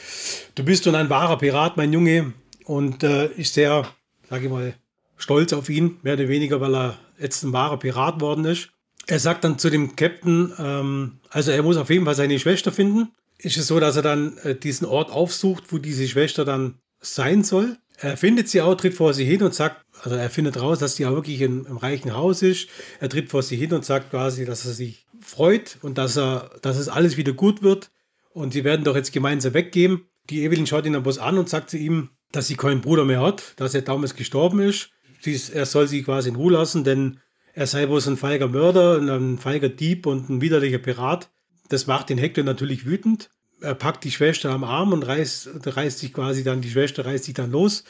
du 0.55 0.65
bist 0.65 0.87
nun 0.87 0.95
ein 0.95 1.11
wahrer 1.11 1.39
Pirat, 1.39 1.77
mein 1.77 1.93
Junge. 1.93 2.33
Und 2.65 3.03
äh, 3.03 3.27
ist 3.33 3.55
sehr, 3.55 3.89
sage 4.33 4.47
ich 4.47 4.51
mal, 4.51 4.75
stolz 5.19 5.53
auf 5.53 5.69
ihn, 5.69 5.99
mehr 6.03 6.15
oder 6.15 6.27
weniger, 6.27 6.59
weil 6.63 6.75
er 6.75 6.99
jetzt 7.19 7.43
ein 7.43 7.53
wahrer 7.53 7.79
Pirat 7.79 8.23
worden 8.23 8.47
ist. 8.47 8.71
Er 9.07 9.19
sagt 9.19 9.45
dann 9.45 9.59
zu 9.59 9.69
dem 9.69 9.95
Captain, 9.95 10.55
ähm, 10.59 11.19
also 11.29 11.51
er 11.51 11.63
muss 11.63 11.77
auf 11.77 11.91
jeden 11.91 12.07
Fall 12.07 12.15
seine 12.15 12.39
Schwester 12.39 12.73
finden. 12.73 13.13
Ist 13.37 13.59
es 13.59 13.67
so, 13.67 13.79
dass 13.79 13.97
er 13.97 14.01
dann 14.01 14.39
äh, 14.39 14.55
diesen 14.55 14.87
Ort 14.87 15.11
aufsucht, 15.11 15.65
wo 15.71 15.77
diese 15.77 16.09
Schwester 16.09 16.47
dann 16.47 16.79
sein 17.03 17.45
soll. 17.45 17.77
Er 17.99 18.17
findet 18.17 18.49
sie 18.49 18.63
auch, 18.63 18.75
tritt 18.75 18.95
vor 18.95 19.13
sie 19.13 19.27
hin 19.27 19.43
und 19.43 19.55
sagt, 19.55 19.85
also 20.03 20.17
er 20.17 20.31
findet 20.31 20.59
raus, 20.59 20.79
dass 20.79 20.97
sie 20.97 21.05
auch 21.05 21.13
wirklich 21.13 21.43
in, 21.43 21.67
im 21.67 21.77
reichen 21.77 22.17
Haus 22.17 22.41
ist. 22.41 22.71
Er 23.01 23.11
tritt 23.11 23.29
vor 23.29 23.43
sie 23.43 23.57
hin 23.57 23.75
und 23.75 23.85
sagt 23.85 24.09
quasi, 24.09 24.47
dass 24.47 24.65
er 24.65 24.73
sich 24.73 25.07
freut 25.21 25.77
und 25.83 25.99
dass 25.99 26.17
er, 26.17 26.53
dass 26.63 26.79
es 26.79 26.89
alles 26.89 27.19
wieder 27.19 27.35
gut 27.35 27.63
wird. 27.63 27.91
Und 28.31 28.55
sie 28.55 28.65
werden 28.65 28.87
doch 28.87 28.97
jetzt 28.97 29.13
gemeinsam 29.13 29.53
weggehen. 29.53 30.07
Die 30.31 30.43
Evelyn 30.43 30.67
schaut 30.67 30.87
ihn 30.87 30.95
dann 30.95 31.03
bloß 31.03 31.19
an 31.19 31.37
und 31.37 31.51
sagt 31.51 31.69
zu 31.69 31.77
ihm, 31.77 32.09
dass 32.33 32.49
sie 32.49 32.57
keinen 32.57 32.81
Bruder 32.81 33.05
mehr 33.05 33.21
hat, 33.21 33.55
dass 33.57 33.75
er 33.75 33.83
damals 33.83 34.15
gestorben 34.15 34.61
ist. 34.61 34.91
ist 35.25 35.51
er 35.51 35.67
soll 35.67 35.87
sie 35.89 36.03
quasi 36.03 36.31
in 36.31 36.37
Ruhe 36.37 36.53
lassen, 36.53 36.85
denn 36.85 37.21
er 37.55 37.67
sei 37.67 37.87
bloß 37.87 38.09
ein 38.09 38.17
feiger 38.17 38.49
Mörder, 38.49 38.99
ein 38.99 39.39
feiger 39.39 39.69
Dieb 39.69 40.07
und 40.07 40.29
ein 40.31 40.41
widerlicher 40.41 40.79
Pirat. 40.79 41.31
Das 41.69 41.87
macht 41.87 42.09
den 42.09 42.19
Hector 42.19 42.45
natürlich 42.45 42.87
wütend 42.87 43.31
er 43.63 43.75
packt 43.75 44.05
die 44.05 44.11
Schwester 44.11 44.51
am 44.51 44.65
Arm 44.65 44.93
und 44.93 45.07
reißt, 45.07 45.51
reißt 45.65 45.99
sich 45.99 46.13
quasi 46.13 46.45
dann, 46.45 46.61
die 46.61 46.71
Schwester 46.71 47.07
reißt 47.07 47.25
sich 47.25 47.35
dann 47.35 47.51
los. 47.51 47.85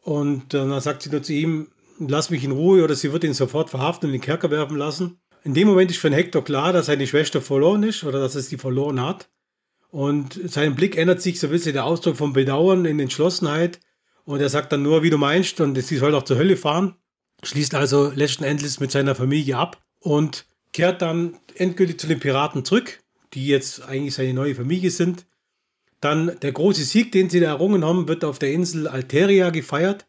Und 0.00 0.54
dann 0.54 0.78
sagt 0.80 1.02
sie 1.02 1.10
nur 1.10 1.22
zu 1.22 1.32
ihm, 1.32 1.68
lass 1.98 2.30
mich 2.30 2.44
in 2.44 2.52
Ruhe 2.52 2.82
oder 2.82 2.94
sie 2.94 3.12
wird 3.12 3.24
ihn 3.24 3.34
sofort 3.34 3.70
verhaften 3.70 4.08
und 4.08 4.14
in 4.14 4.20
den 4.20 4.24
Kerker 4.24 4.50
werfen 4.50 4.76
lassen. 4.76 5.20
In 5.44 5.54
dem 5.54 5.68
Moment 5.68 5.90
ist 5.90 6.00
für 6.00 6.10
den 6.10 6.16
Hector 6.16 6.42
klar, 6.42 6.72
dass 6.72 6.86
seine 6.86 7.06
Schwester 7.06 7.40
verloren 7.40 7.82
ist 7.82 8.04
oder 8.04 8.20
dass 8.20 8.34
er 8.34 8.42
sie 8.42 8.56
verloren 8.56 9.00
hat. 9.00 9.28
Und 9.94 10.40
sein 10.50 10.74
Blick 10.74 10.96
ändert 10.96 11.22
sich 11.22 11.38
so 11.38 11.46
ein 11.46 11.52
bisschen 11.52 11.72
der 11.72 11.84
Ausdruck 11.84 12.16
von 12.16 12.32
Bedauern 12.32 12.84
in 12.84 12.98
Entschlossenheit. 12.98 13.78
Und 14.24 14.40
er 14.40 14.48
sagt 14.48 14.72
dann 14.72 14.82
nur, 14.82 15.02
wie 15.02 15.10
du 15.10 15.18
meinst, 15.18 15.60
und 15.60 15.80
sie 15.80 15.96
soll 15.96 16.14
auch 16.14 16.24
zur 16.24 16.38
Hölle 16.38 16.56
fahren. 16.56 16.96
Schließt 17.44 17.74
also 17.74 18.10
letzten 18.14 18.44
Endes 18.44 18.80
mit 18.80 18.90
seiner 18.90 19.14
Familie 19.14 19.56
ab 19.56 19.84
und 20.00 20.46
kehrt 20.72 21.02
dann 21.02 21.36
endgültig 21.54 22.00
zu 22.00 22.06
den 22.06 22.18
Piraten 22.18 22.64
zurück 22.64 22.98
die 23.34 23.46
jetzt 23.46 23.86
eigentlich 23.86 24.14
seine 24.14 24.34
neue 24.34 24.54
Familie 24.54 24.90
sind. 24.90 25.26
Dann 26.00 26.32
der 26.42 26.52
große 26.52 26.84
Sieg, 26.84 27.12
den 27.12 27.30
sie 27.30 27.40
da 27.40 27.48
errungen 27.48 27.84
haben, 27.84 28.08
wird 28.08 28.24
auf 28.24 28.38
der 28.38 28.52
Insel 28.52 28.86
Alteria 28.86 29.50
gefeiert. 29.50 30.06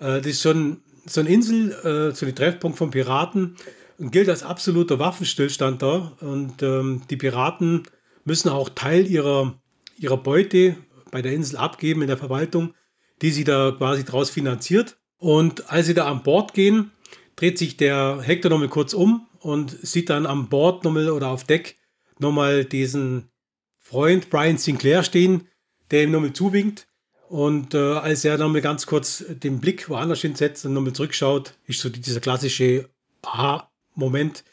Äh, 0.00 0.20
das 0.20 0.26
ist 0.26 0.46
ein, 0.46 0.82
so 1.06 1.20
eine 1.20 1.30
Insel, 1.30 1.72
äh, 1.72 2.14
so 2.14 2.26
ein 2.26 2.34
Treffpunkt 2.34 2.78
von 2.78 2.90
Piraten 2.90 3.56
und 3.98 4.10
gilt 4.10 4.28
als 4.28 4.42
absoluter 4.42 4.98
Waffenstillstand 4.98 5.82
da. 5.82 6.12
Und 6.20 6.62
ähm, 6.62 7.02
die 7.08 7.16
Piraten 7.16 7.84
müssen 8.26 8.50
auch 8.50 8.68
Teil 8.68 9.06
ihrer, 9.06 9.58
ihrer 9.96 10.18
Beute 10.18 10.76
bei 11.10 11.22
der 11.22 11.32
Insel 11.32 11.56
abgeben 11.56 12.02
in 12.02 12.08
der 12.08 12.18
Verwaltung, 12.18 12.74
die 13.22 13.30
sie 13.30 13.44
da 13.44 13.74
quasi 13.76 14.04
daraus 14.04 14.28
finanziert. 14.28 14.98
Und 15.16 15.70
als 15.70 15.86
sie 15.86 15.94
da 15.94 16.06
an 16.10 16.22
Bord 16.22 16.52
gehen, 16.52 16.90
dreht 17.36 17.56
sich 17.56 17.78
der 17.78 18.20
Hector 18.20 18.50
nochmal 18.50 18.68
kurz 18.68 18.92
um 18.92 19.26
und 19.40 19.70
sieht 19.70 20.10
dann 20.10 20.26
am 20.26 20.48
Bord 20.48 20.84
nochmal 20.84 21.08
oder 21.08 21.28
auf 21.28 21.44
Deck 21.44 21.78
nochmal 22.18 22.64
diesen 22.64 23.30
Freund 23.78 24.28
Brian 24.28 24.58
Sinclair 24.58 25.02
stehen, 25.02 25.48
der 25.90 26.02
ihm 26.02 26.10
nochmal 26.10 26.32
zuwinkt. 26.32 26.88
Und 27.28 27.74
äh, 27.74 27.78
als 27.78 28.24
er 28.24 28.38
nochmal 28.38 28.60
ganz 28.60 28.86
kurz 28.86 29.24
den 29.28 29.60
Blick 29.60 29.88
woanders 29.88 30.20
hinsetzt 30.20 30.66
und 30.66 30.74
nochmal 30.74 30.92
zurückschaut, 30.92 31.54
ist 31.66 31.80
so 31.80 31.88
dieser 31.88 32.20
klassische 32.20 32.88
Aha-Moment, 33.22 34.44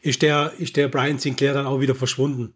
ist 0.00 0.22
der, 0.22 0.52
ist 0.58 0.76
der 0.76 0.88
Brian 0.88 1.18
Sinclair 1.18 1.54
dann 1.54 1.66
auch 1.66 1.80
wieder 1.80 1.94
verschwunden. 1.94 2.54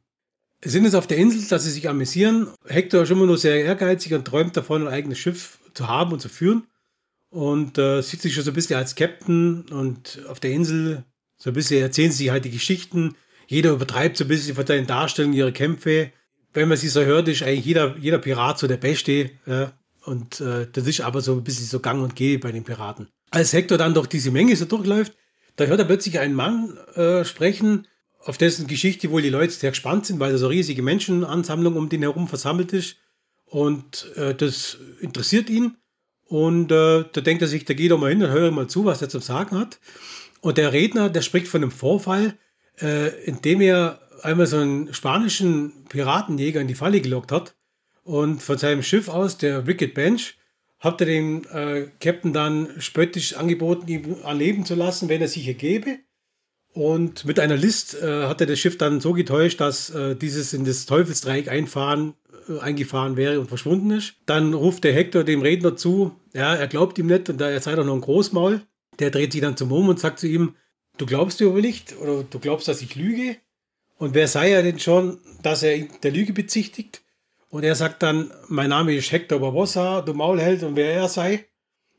Sind 0.65 0.85
jetzt 0.85 0.95
auf 0.95 1.07
der 1.07 1.19
Insel, 1.19 1.47
dass 1.49 1.65
sie 1.65 1.71
sich 1.71 1.89
amüsieren. 1.89 2.49
Hector 2.67 3.03
ist 3.03 3.11
immer 3.11 3.27
nur 3.27 3.39
sehr 3.39 3.65
ehrgeizig 3.65 4.15
und 4.15 4.25
träumt 4.25 4.57
davon, 4.57 4.87
ein 4.87 4.93
eigenes 4.93 5.19
Schiff 5.19 5.59
zu 5.75 5.89
haben 5.89 6.13
und 6.13 6.21
zu 6.21 6.29
führen. 6.29 6.67
Und 7.31 7.79
äh, 7.79 8.03
sieht 8.03 8.23
sich 8.23 8.35
schon 8.35 8.45
so 8.45 8.51
ein 8.51 8.55
bisschen 8.55 8.77
als 8.77 8.95
Captain 8.95 9.67
und 9.71 10.21
auf 10.29 10.41
der 10.41 10.51
Insel 10.51 11.05
so 11.37 11.51
ein 11.51 11.55
bisschen 11.55 11.81
erzählen 11.81 12.11
sie 12.11 12.31
halt 12.31 12.45
die 12.45 12.51
Geschichten, 12.51 13.15
jeder 13.47 13.71
übertreibt 13.71 14.17
so 14.17 14.25
ein 14.25 14.29
bisschen 14.29 14.55
von 14.55 14.67
seinen 14.67 14.87
Darstellungen 14.87 15.37
ihre 15.37 15.53
Kämpfe. 15.53 16.13
Wenn 16.53 16.69
man 16.69 16.77
sie 16.77 16.89
so 16.89 17.03
hört, 17.03 17.29
ist 17.29 17.43
eigentlich 17.43 17.65
jeder, 17.65 17.97
jeder 17.97 18.19
Pirat 18.19 18.59
so 18.59 18.67
der 18.67 18.77
Beste. 18.77 19.31
Ja? 19.47 19.73
Und 20.05 20.41
äh, 20.41 20.67
das 20.71 20.87
ist 20.87 21.01
aber 21.01 21.21
so 21.23 21.35
ein 21.35 21.45
bisschen 21.45 21.67
so 21.67 21.81
gang 21.81 22.03
und 22.03 22.17
gäbe 22.17 22.43
bei 22.43 22.53
den 22.53 22.65
Piraten. 22.65 23.09
Als 23.31 23.53
Hector 23.53 23.79
dann 23.79 23.95
durch 23.95 24.07
diese 24.07 24.31
Menge 24.31 24.55
so 24.57 24.65
durchläuft, 24.65 25.15
da 25.57 25.65
hört 25.65 25.81
er 25.81 25.87
plötzlich 25.87 26.19
einen 26.19 26.35
Mann 26.35 26.77
äh, 26.95 27.25
sprechen, 27.25 27.87
auf 28.19 28.39
dessen 28.39 28.67
Geschichte 28.67 29.11
wohl 29.11 29.23
die 29.23 29.31
Leute 29.31 29.53
sehr 29.53 29.71
gespannt 29.71 30.07
sind, 30.07 30.21
weil 30.21 30.33
da 30.33 30.39
so 30.39 30.49
riesige 30.49 30.83
Menschenansammlung 30.83 31.77
um 31.77 31.89
den 31.89 32.03
herum 32.03 32.29
versammelt 32.29 32.73
ist. 32.73 32.97
Und 33.47 34.13
äh, 34.17 34.35
das 34.35 34.79
interessiert 35.01 35.49
ihn. 35.49 35.77
Und 36.25 36.71
äh, 36.71 37.05
da 37.11 37.21
denkt 37.21 37.43
er 37.43 37.49
sich, 37.49 37.65
da 37.65 37.75
geht 37.75 37.91
er 37.91 37.97
mal 37.97 38.11
hin 38.11 38.23
und 38.23 38.31
hört 38.31 38.53
mal 38.53 38.69
zu, 38.69 38.85
was 38.85 39.01
er 39.01 39.09
zu 39.09 39.21
sagen 39.21 39.59
hat. 39.59 39.81
Und 40.41 40.59
der 40.59 40.73
Redner, 40.73 41.09
der 41.09 41.23
spricht 41.23 41.49
von 41.49 41.63
einem 41.63 41.71
Vorfall, 41.71 42.37
äh, 42.81 43.09
indem 43.25 43.61
er 43.61 44.01
einmal 44.23 44.47
so 44.47 44.59
einen 44.59 44.93
spanischen 44.93 45.85
Piratenjäger 45.89 46.61
in 46.61 46.69
die 46.69 46.75
Falle 46.75 47.01
gelockt 47.01 47.33
hat 47.33 47.57
und 48.05 48.43
von 48.43 48.59
seinem 48.59 48.83
Schiff 48.83 49.09
aus, 49.09 49.39
der 49.39 49.67
Wicked 49.67 49.95
Bench, 49.95 50.37
hat 50.79 51.01
er 51.01 51.07
den 51.07 51.45
äh, 51.47 51.89
Captain 52.01 52.33
dann 52.33 52.81
spöttisch 52.81 53.35
angeboten, 53.35 53.89
ihn 53.89 54.17
anleben 54.23 54.65
zu 54.65 54.75
lassen, 54.75 55.09
wenn 55.09 55.21
er 55.21 55.29
sich 55.29 55.47
ergebe. 55.47 55.99
Und 56.79 57.25
mit 57.25 57.41
einer 57.41 57.57
List 57.57 58.01
äh, 58.01 58.27
hat 58.27 58.41
er 58.41 58.47
das 58.47 58.61
Schiff 58.61 58.79
dann 58.79 59.01
so 59.01 59.13
getäuscht, 59.13 59.61
dass 59.61 59.91
äh, 59.91 60.15
dieses 60.15 60.53
in 60.53 60.65
das 60.65 60.87
Teufelsdreieck 60.87 61.49
einfahren, 61.49 62.15
äh, 62.49 62.61
eingefahren 62.61 63.17
wäre 63.17 63.41
und 63.41 63.49
verschwunden 63.49 63.91
ist. 63.91 64.15
Dann 64.27 64.55
ruft 64.55 64.85
der 64.85 64.93
Hector 64.93 65.25
dem 65.25 65.43
Redner 65.43 65.75
zu, 65.75 66.15
ja, 66.35 66.55
er 66.55 66.69
glaubt 66.69 66.97
ihm 66.99 67.09
nicht 67.09 67.29
und 67.31 67.41
er 67.41 67.61
sei 67.61 67.75
doch 67.75 67.85
noch 67.85 67.97
ein 67.97 68.01
Großmaul. 68.01 68.63
Der 69.01 69.11
dreht 69.11 69.33
sich 69.33 69.41
dann 69.41 69.57
zum 69.57 69.73
Um 69.73 69.89
und 69.89 69.99
sagt 69.99 70.21
zu 70.21 70.29
ihm, 70.29 70.55
du 70.99 71.07
glaubst 71.07 71.41
dir 71.41 71.49
aber 71.49 71.63
nicht 71.63 71.97
oder 71.97 72.23
du 72.23 72.39
glaubst, 72.39 72.69
dass 72.69 72.81
ich 72.81 72.95
lüge. 72.95 73.39
Und 73.97 74.15
wer 74.15 74.29
sei 74.29 74.53
er 74.53 74.63
denn 74.63 74.79
schon, 74.79 75.19
dass 75.43 75.65
er 75.65 75.81
der 76.05 76.13
Lüge 76.13 76.33
bezichtigt? 76.33 77.03
Und 77.49 77.65
er 77.65 77.75
sagt 77.75 78.05
dann, 78.05 78.31
mein 78.47 78.71
Name 78.71 78.95
ist 78.95 79.11
Hector 79.11 79.41
Barbossa, 79.41 80.03
du 80.03 80.15
Maulheld 80.15 80.63
und 80.63 80.77
wer 80.77 80.93
er 80.93 81.09
sei. 81.09 81.45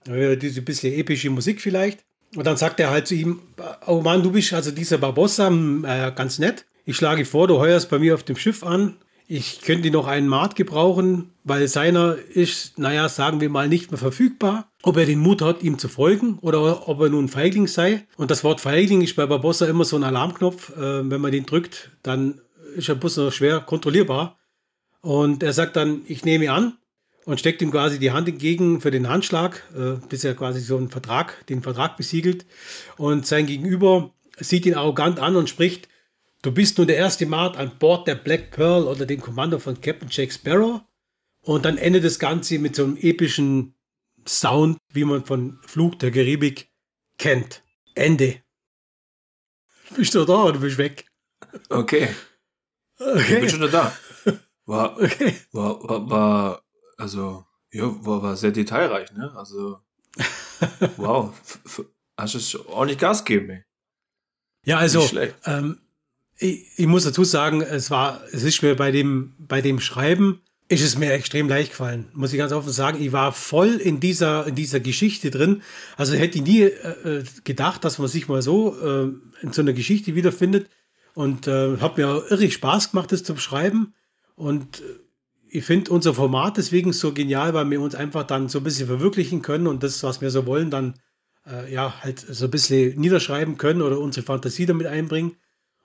Diese 0.08 0.62
bisschen 0.62 0.94
epische 0.94 1.30
Musik 1.30 1.60
vielleicht. 1.60 2.06
Und 2.36 2.46
dann 2.46 2.58
sagt 2.58 2.80
er 2.80 2.92
halt 2.92 3.08
zu 3.08 3.16
ihm, 3.16 3.40
oh 3.88 4.02
Mann, 4.02 4.22
du 4.22 4.32
bist 4.32 4.54
also 4.54 4.72
dieser 4.72 4.98
Barbossa, 4.98 5.48
hm, 5.48 5.86
äh, 5.86 6.12
ganz 6.16 6.40
nett. 6.40 6.66
Ich 6.86 6.96
schlage 6.96 7.26
vor, 7.26 7.48
du 7.48 7.60
heuerst 7.60 7.90
bei 7.90 8.00
mir 8.00 8.14
auf 8.14 8.24
dem 8.24 8.36
Schiff 8.36 8.64
an. 8.64 8.98
Ich 9.28 9.62
könnte 9.62 9.92
noch 9.92 10.08
einen 10.08 10.28
Mart 10.28 10.56
gebrauchen, 10.56 11.30
weil 11.44 11.68
seiner 11.68 12.16
ist, 12.16 12.80
naja, 12.80 13.10
sagen 13.10 13.42
wir 13.42 13.50
mal, 13.50 13.68
nicht 13.68 13.92
mehr 13.92 14.00
verfügbar. 14.00 14.72
Ob 14.82 14.98
er 14.98 15.06
den 15.06 15.20
Mut 15.20 15.42
hat, 15.42 15.62
ihm 15.62 15.78
zu 15.78 15.88
folgen 15.88 16.40
oder 16.40 16.88
ob 16.88 17.02
er 17.02 17.10
nun 17.10 17.28
Feigling 17.28 17.68
sei. 17.68 18.08
Und 18.18 18.32
das 18.32 18.44
Wort 18.44 18.62
Feigling 18.62 19.02
ist 19.02 19.16
bei 19.16 19.26
Barbossa 19.28 19.68
immer 19.68 19.86
so 19.86 19.98
ein 19.98 20.04
Alarmknopf. 20.04 20.76
Äh, 20.76 21.10
wenn 21.10 21.22
man 21.22 21.32
den 21.32 21.46
drückt, 21.46 21.92
dann 22.02 22.42
ist 22.76 22.88
der 22.88 22.96
Bus 22.96 23.18
noch 23.18 23.32
schwer 23.32 23.60
kontrollierbar. 23.60 24.38
Und 25.02 25.44
er 25.44 25.54
sagt 25.54 25.76
dann, 25.76 26.02
ich 26.08 26.26
nehme 26.26 26.52
an 26.52 26.74
und 27.30 27.40
steckt 27.40 27.62
ihm 27.62 27.70
quasi 27.70 28.00
die 28.00 28.10
Hand 28.10 28.28
entgegen 28.28 28.82
für 28.82 28.90
den 28.90 29.08
Handschlag, 29.08 29.64
äh, 29.78 30.04
bis 30.10 30.24
er 30.24 30.34
quasi 30.34 30.60
so 30.62 30.78
einen 30.78 30.90
Vertrag, 30.90 31.46
den 31.46 31.62
Vertrag 31.62 31.96
besiegelt. 31.96 32.48
Und 32.98 33.28
sein 33.28 33.46
Gegenüber 33.46 34.16
sieht 34.40 34.66
ihn 34.66 34.74
arrogant 34.74 35.20
an 35.20 35.36
und 35.36 35.48
spricht, 35.48 35.88
Du 36.42 36.52
bist 36.52 36.78
nun 36.78 36.88
der 36.88 36.96
erste 36.96 37.26
Mart 37.28 37.56
an 37.58 37.78
Bord 37.78 38.08
der 38.08 38.16
Black 38.16 38.50
Pearl 38.50 38.86
oder 38.86 39.06
dem 39.06 39.20
Kommando 39.20 39.60
von 39.60 39.80
Captain 39.80 40.08
Jack 40.10 40.32
Sparrow. 40.32 40.82
Und 41.42 41.66
dann 41.66 41.78
endet 41.78 42.04
das 42.04 42.18
Ganze 42.18 42.58
mit 42.58 42.76
so 42.76 42.86
einem 42.86 42.98
epischen 42.98 43.76
Sound, 44.26 44.78
wie 44.92 45.04
man 45.04 45.26
von 45.26 45.60
Flug 45.68 46.00
der 46.00 46.12
Karibik 46.12 46.72
kennt. 47.20 47.62
Ende. 47.94 48.42
Bist 49.96 50.16
du 50.16 50.26
da 50.26 50.46
oder 50.46 50.60
bist 50.60 50.80
du 50.80 50.84
weg? 50.84 51.06
Okay. 51.70 52.08
okay. 52.98 53.20
Ich 53.20 53.40
bin 53.42 53.50
schon 53.50 53.72
da. 53.72 53.96
War, 54.66 54.98
okay. 55.02 55.36
war, 55.52 55.84
war, 55.84 56.10
war, 56.10 56.64
also, 57.00 57.46
ja, 57.72 57.84
war, 58.06 58.22
war 58.22 58.36
sehr 58.36 58.52
detailreich, 58.52 59.12
ne? 59.14 59.32
Also, 59.36 59.80
wow. 60.98 61.34
Hast 62.18 62.54
du 62.54 62.68
ordentlich 62.68 63.00
Gas 63.00 63.24
gegeben, 63.24 63.50
ey. 63.50 63.64
Ja, 64.66 64.78
also, 64.78 65.08
ähm, 65.46 65.80
ich, 66.38 66.68
ich, 66.76 66.88
muss 66.88 67.06
dazu 67.06 67.24
sagen, 67.24 67.62
es 67.62 67.90
war, 67.90 68.22
es 68.32 68.44
ist 68.44 68.62
mir 68.62 68.76
bei 68.76 68.92
dem, 68.92 69.34
bei 69.40 69.62
dem 69.62 69.80
Schreiben, 69.80 70.42
ist 70.68 70.84
es 70.84 70.98
mir 70.98 71.14
extrem 71.14 71.48
leicht 71.48 71.72
gefallen, 71.72 72.10
muss 72.14 72.34
ich 72.34 72.38
ganz 72.38 72.52
offen 72.52 72.72
sagen. 72.72 73.02
Ich 73.02 73.12
war 73.12 73.32
voll 73.32 73.76
in 73.76 74.00
dieser, 74.00 74.46
in 74.46 74.56
dieser 74.56 74.80
Geschichte 74.80 75.32
drin. 75.32 75.64
Also 75.98 76.14
hätte 76.14 76.38
ich 76.38 76.44
nie 76.44 76.62
äh, 76.62 77.20
äh 77.20 77.24
gedacht, 77.44 77.84
dass 77.84 77.98
man 77.98 78.08
sich 78.08 78.28
mal 78.28 78.42
so 78.42 78.80
äh, 78.80 79.12
in 79.42 79.54
so 79.54 79.62
einer 79.62 79.74
Geschichte 79.74 80.14
wiederfindet. 80.16 80.70
Und 81.16 81.48
äh, 81.48 81.78
hat 81.78 81.98
mir 81.98 82.26
irre 82.30 82.52
Spaß 82.52 82.92
gemacht, 82.92 83.12
das 83.12 83.24
zu 83.24 83.36
schreiben. 83.38 83.96
Und 84.36 84.82
äh, 84.82 84.84
ich 85.52 85.66
finde 85.66 85.92
unser 85.92 86.14
Format 86.14 86.58
deswegen 86.58 86.94
so 86.94 87.14
genial, 87.14 87.54
weil 87.54 87.70
wir 87.70 87.82
uns 87.82 87.96
einfach 87.96 88.24
dann 88.24 88.50
so 88.50 88.60
ein 88.60 88.64
bisschen 88.64 88.88
verwirklichen 88.88 89.42
können 89.42 89.68
und 89.68 89.84
das, 89.84 90.04
was 90.04 90.22
wir 90.22 90.30
so 90.30 90.46
wollen, 90.46 90.70
dann 90.70 91.00
äh, 91.46 91.74
ja 91.74 92.02
halt 92.02 92.20
so 92.20 92.46
ein 92.46 92.52
bisschen 92.52 93.00
niederschreiben 93.00 93.58
können 93.58 93.82
oder 93.82 94.00
unsere 94.00 94.26
Fantasie 94.26 94.66
damit 94.66 94.88
einbringen. 94.88 95.36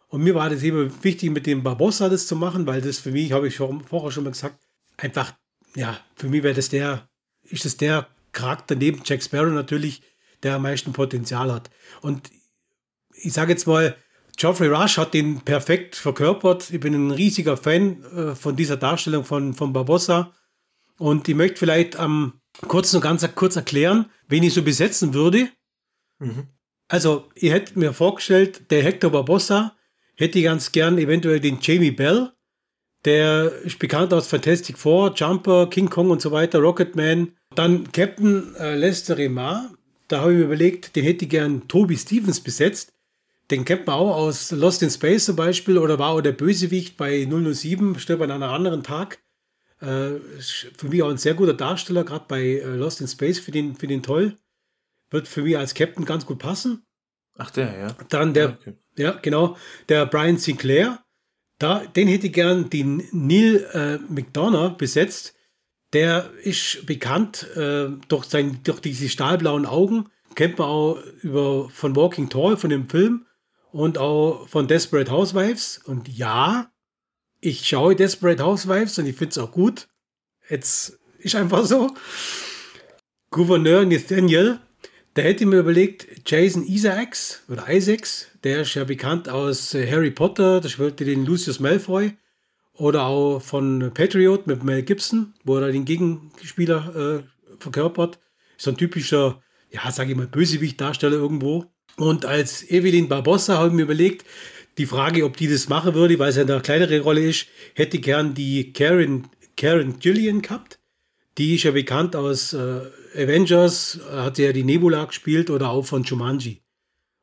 Und 0.08 0.22
mir 0.22 0.34
war 0.34 0.50
das 0.50 0.62
eben 0.62 0.92
wichtig, 1.02 1.30
mit 1.30 1.46
dem 1.46 1.62
Barbossa 1.62 2.08
das 2.08 2.26
zu 2.26 2.36
machen, 2.36 2.66
weil 2.66 2.80
das 2.82 2.98
für 2.98 3.10
mich, 3.10 3.32
habe 3.32 3.48
ich 3.48 3.56
schon, 3.56 3.82
vorher 3.82 4.10
schon 4.10 4.24
mal 4.24 4.30
gesagt, 4.30 4.62
einfach, 4.96 5.32
ja, 5.74 5.98
für 6.14 6.28
mich 6.28 6.42
wäre 6.42 6.54
das 6.54 6.68
der, 6.68 7.08
ist 7.42 7.64
das 7.64 7.76
der 7.76 8.06
Charakter 8.32 8.74
neben 8.74 9.00
Jack 9.04 9.22
Sparrow 9.22 9.52
natürlich, 9.52 10.02
der 10.42 10.56
am 10.56 10.62
meisten 10.62 10.92
Potenzial 10.92 11.52
hat. 11.52 11.70
Und 12.02 12.30
ich 13.14 13.32
sage 13.32 13.52
jetzt 13.52 13.66
mal, 13.66 13.96
Geoffrey 14.36 14.68
Rush 14.68 14.98
hat 14.98 15.14
den 15.14 15.40
perfekt 15.40 15.96
verkörpert. 15.96 16.70
Ich 16.70 16.80
bin 16.80 16.94
ein 16.94 17.10
riesiger 17.10 17.56
Fan 17.56 18.02
äh, 18.04 18.34
von 18.34 18.56
dieser 18.56 18.76
Darstellung 18.76 19.24
von, 19.24 19.54
von 19.54 19.72
Barbossa. 19.72 20.32
Und 20.98 21.28
ich 21.28 21.34
möchte 21.34 21.58
vielleicht 21.58 21.96
am 21.96 22.34
ähm, 22.62 22.68
kurz 22.68 22.92
noch 22.92 23.00
ganz 23.00 23.26
kurz 23.34 23.56
erklären, 23.56 24.06
wen 24.28 24.42
ich 24.42 24.54
so 24.54 24.62
besetzen 24.62 25.14
würde. 25.14 25.48
Mhm. 26.18 26.48
Also, 26.88 27.28
ihr 27.34 27.52
hättet 27.52 27.76
mir 27.76 27.92
vorgestellt, 27.92 28.70
der 28.70 28.82
Hector 28.82 29.10
Barbossa 29.10 29.76
hätte 30.16 30.38
ich 30.38 30.44
ganz 30.44 30.72
gern 30.72 30.98
eventuell 30.98 31.40
den 31.40 31.58
Jamie 31.60 31.90
Bell. 31.90 32.30
Der 33.04 33.52
ist 33.62 33.78
bekannt 33.78 34.14
aus 34.14 34.28
Fantastic 34.28 34.78
Four, 34.78 35.12
Jumper, 35.14 35.68
King 35.68 35.90
Kong 35.90 36.10
und 36.10 36.22
so 36.22 36.30
weiter, 36.30 36.60
Rocketman. 36.60 37.32
Dann 37.54 37.90
Captain 37.92 38.54
äh, 38.56 38.76
Lester 38.76 39.18
Remar. 39.18 39.70
Da 40.08 40.20
habe 40.20 40.32
ich 40.32 40.38
mir 40.38 40.44
überlegt, 40.44 40.96
den 40.96 41.04
hätte 41.04 41.24
ich 41.24 41.30
gern 41.30 41.66
Toby 41.68 41.96
Stevens 41.96 42.40
besetzt. 42.40 42.93
Den 43.50 43.64
kennt 43.64 43.86
man 43.86 43.96
auch 43.96 44.16
aus 44.16 44.50
Lost 44.52 44.82
in 44.82 44.90
Space 44.90 45.26
zum 45.26 45.36
Beispiel 45.36 45.76
oder 45.76 45.98
war 45.98 46.10
auch 46.10 46.22
der 46.22 46.32
Bösewicht 46.32 46.96
bei 46.96 47.26
007, 47.26 47.98
stirbt 47.98 48.22
an 48.22 48.30
einem 48.30 48.44
anderen 48.44 48.82
Tag. 48.82 49.22
Äh, 49.80 50.18
für 50.76 50.88
mich 50.88 51.02
auch 51.02 51.10
ein 51.10 51.18
sehr 51.18 51.34
guter 51.34 51.52
Darsteller, 51.52 52.04
gerade 52.04 52.24
bei 52.26 52.42
äh, 52.42 52.76
Lost 52.76 53.02
in 53.02 53.08
Space, 53.08 53.38
für 53.38 53.50
den, 53.50 53.76
für 53.76 53.86
den 53.86 54.02
toll. 54.02 54.36
Wird 55.10 55.28
für 55.28 55.42
mich 55.42 55.58
als 55.58 55.74
Captain 55.74 56.06
ganz 56.06 56.24
gut 56.24 56.38
passen. 56.38 56.86
Ach, 57.36 57.50
der, 57.50 57.78
ja. 57.78 57.96
Dann 58.08 58.32
der, 58.32 58.44
ja, 58.44 58.50
okay. 58.52 58.74
ja 58.96 59.10
genau, 59.12 59.56
der 59.88 60.06
Brian 60.06 60.38
Sinclair. 60.38 61.04
Da, 61.58 61.84
den 61.84 62.08
hätte 62.08 62.28
ich 62.28 62.32
gern 62.32 62.70
den 62.70 63.06
Neil 63.12 63.68
äh, 63.72 63.98
McDonough 64.12 64.76
besetzt. 64.76 65.34
Der 65.92 66.30
ist 66.42 66.86
bekannt 66.86 67.46
äh, 67.56 67.88
durch, 68.08 68.24
sein, 68.24 68.60
durch 68.64 68.80
diese 68.80 69.08
stahlblauen 69.08 69.66
Augen. 69.66 70.08
Kennt 70.34 70.58
man 70.58 70.66
auch 70.66 70.98
über, 71.22 71.68
von 71.70 71.94
Walking 71.94 72.28
Tall, 72.28 72.56
von 72.56 72.70
dem 72.70 72.88
Film 72.88 73.26
und 73.74 73.98
auch 73.98 74.46
von 74.46 74.68
Desperate 74.68 75.10
Housewives. 75.10 75.80
Und 75.84 76.06
ja, 76.08 76.70
ich 77.40 77.66
schaue 77.66 77.96
Desperate 77.96 78.42
Housewives 78.42 79.00
und 79.00 79.06
ich 79.06 79.16
finde 79.16 79.32
es 79.32 79.38
auch 79.38 79.50
gut. 79.50 79.88
Jetzt 80.48 81.00
ist 81.18 81.34
einfach 81.34 81.64
so. 81.64 81.90
Gouverneur 83.30 83.84
Nathaniel, 83.84 84.60
der 85.16 85.24
hätte 85.24 85.44
mir 85.44 85.58
überlegt, 85.58 86.06
Jason 86.24 86.64
Isaacs 86.64 87.42
oder 87.48 87.68
Isaacs, 87.68 88.28
der 88.44 88.60
ist 88.60 88.74
ja 88.74 88.84
bekannt 88.84 89.28
aus 89.28 89.74
äh, 89.74 89.90
Harry 89.90 90.12
Potter, 90.12 90.60
das 90.60 90.70
spielte 90.70 91.04
den 91.04 91.26
Lucius 91.26 91.58
Malfoy. 91.58 92.16
Oder 92.74 93.06
auch 93.06 93.40
von 93.40 93.90
Patriot 93.92 94.46
mit 94.46 94.62
Mel 94.62 94.82
Gibson, 94.84 95.34
wo 95.42 95.56
er 95.56 95.72
den 95.72 95.84
Gegenspieler 95.84 97.24
äh, 97.24 97.58
verkörpert. 97.58 98.20
So 98.56 98.70
ein 98.70 98.76
typischer, 98.76 99.42
ja, 99.70 99.90
sage 99.90 100.12
ich 100.12 100.16
mal, 100.16 100.28
Bösewicht-Darsteller 100.28 101.16
irgendwo. 101.16 101.73
Und 101.96 102.24
als 102.24 102.68
Evelyn 102.70 103.08
Barbossa 103.08 103.56
habe 103.56 103.68
ich 103.68 103.74
mir 103.74 103.82
überlegt, 103.82 104.24
die 104.78 104.86
Frage, 104.86 105.24
ob 105.24 105.36
die 105.36 105.48
das 105.48 105.68
machen 105.68 105.94
würde, 105.94 106.18
weil 106.18 106.30
es 106.30 106.36
ja 106.36 106.42
eine 106.42 106.60
kleinere 106.60 107.00
Rolle 107.00 107.28
ist, 107.28 107.46
hätte 107.74 107.98
gern 107.98 108.34
die 108.34 108.72
Karen, 108.72 109.28
Karen 109.56 109.98
Gillian 110.00 110.42
gehabt. 110.42 110.80
Die 111.38 111.54
ist 111.54 111.64
ja 111.64 111.70
bekannt 111.70 112.16
aus 112.16 112.52
äh, 112.52 112.80
Avengers, 113.14 114.00
hat 114.10 114.36
sie 114.36 114.44
ja 114.44 114.52
die 114.52 114.64
Nebula 114.64 115.04
gespielt 115.04 115.50
oder 115.50 115.70
auch 115.70 115.84
von 115.84 116.02
Jumanji. 116.02 116.62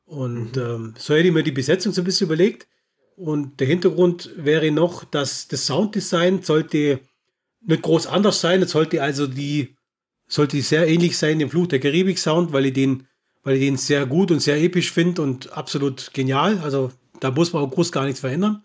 Und 0.06 0.56
mhm. 0.56 0.62
ähm, 0.62 0.94
so 0.98 1.14
hätte 1.14 1.28
ich 1.28 1.34
mir 1.34 1.44
die 1.44 1.52
Besetzung 1.52 1.94
so 1.94 2.02
ein 2.02 2.06
bisschen 2.06 2.28
überlegt. 2.28 2.68
Und 3.16 3.60
der 3.60 3.68
Hintergrund 3.68 4.32
wäre 4.36 4.72
noch, 4.72 5.04
dass 5.04 5.48
das 5.48 5.66
Sounddesign 5.66 6.42
sollte 6.42 7.00
nicht 7.62 7.82
groß 7.82 8.08
anders 8.08 8.42
sein. 8.42 8.62
Es 8.62 8.72
sollte 8.72 9.02
also 9.02 9.28
die, 9.28 9.76
sollte 10.28 10.62
sehr 10.62 10.88
ähnlich 10.88 11.18
sein 11.18 11.40
dem 11.40 11.50
Fluch 11.50 11.68
der 11.68 11.80
Karibik 11.80 12.18
Sound, 12.18 12.52
weil 12.52 12.68
ich 12.68 12.74
den 12.74 13.08
weil 13.44 13.56
ich 13.56 13.62
den 13.62 13.78
sehr 13.78 14.06
gut 14.06 14.32
und 14.32 14.40
sehr 14.40 14.62
episch 14.62 14.92
finde 14.92 15.22
und 15.22 15.52
absolut 15.54 16.14
genial. 16.14 16.60
Also 16.60 16.92
da 17.20 17.32
muss 17.32 17.54
man 17.54 17.64
auch 17.64 17.72
groß 17.72 17.92
gar 17.92 18.06
nichts 18.06 18.20
verändern. 18.20 18.64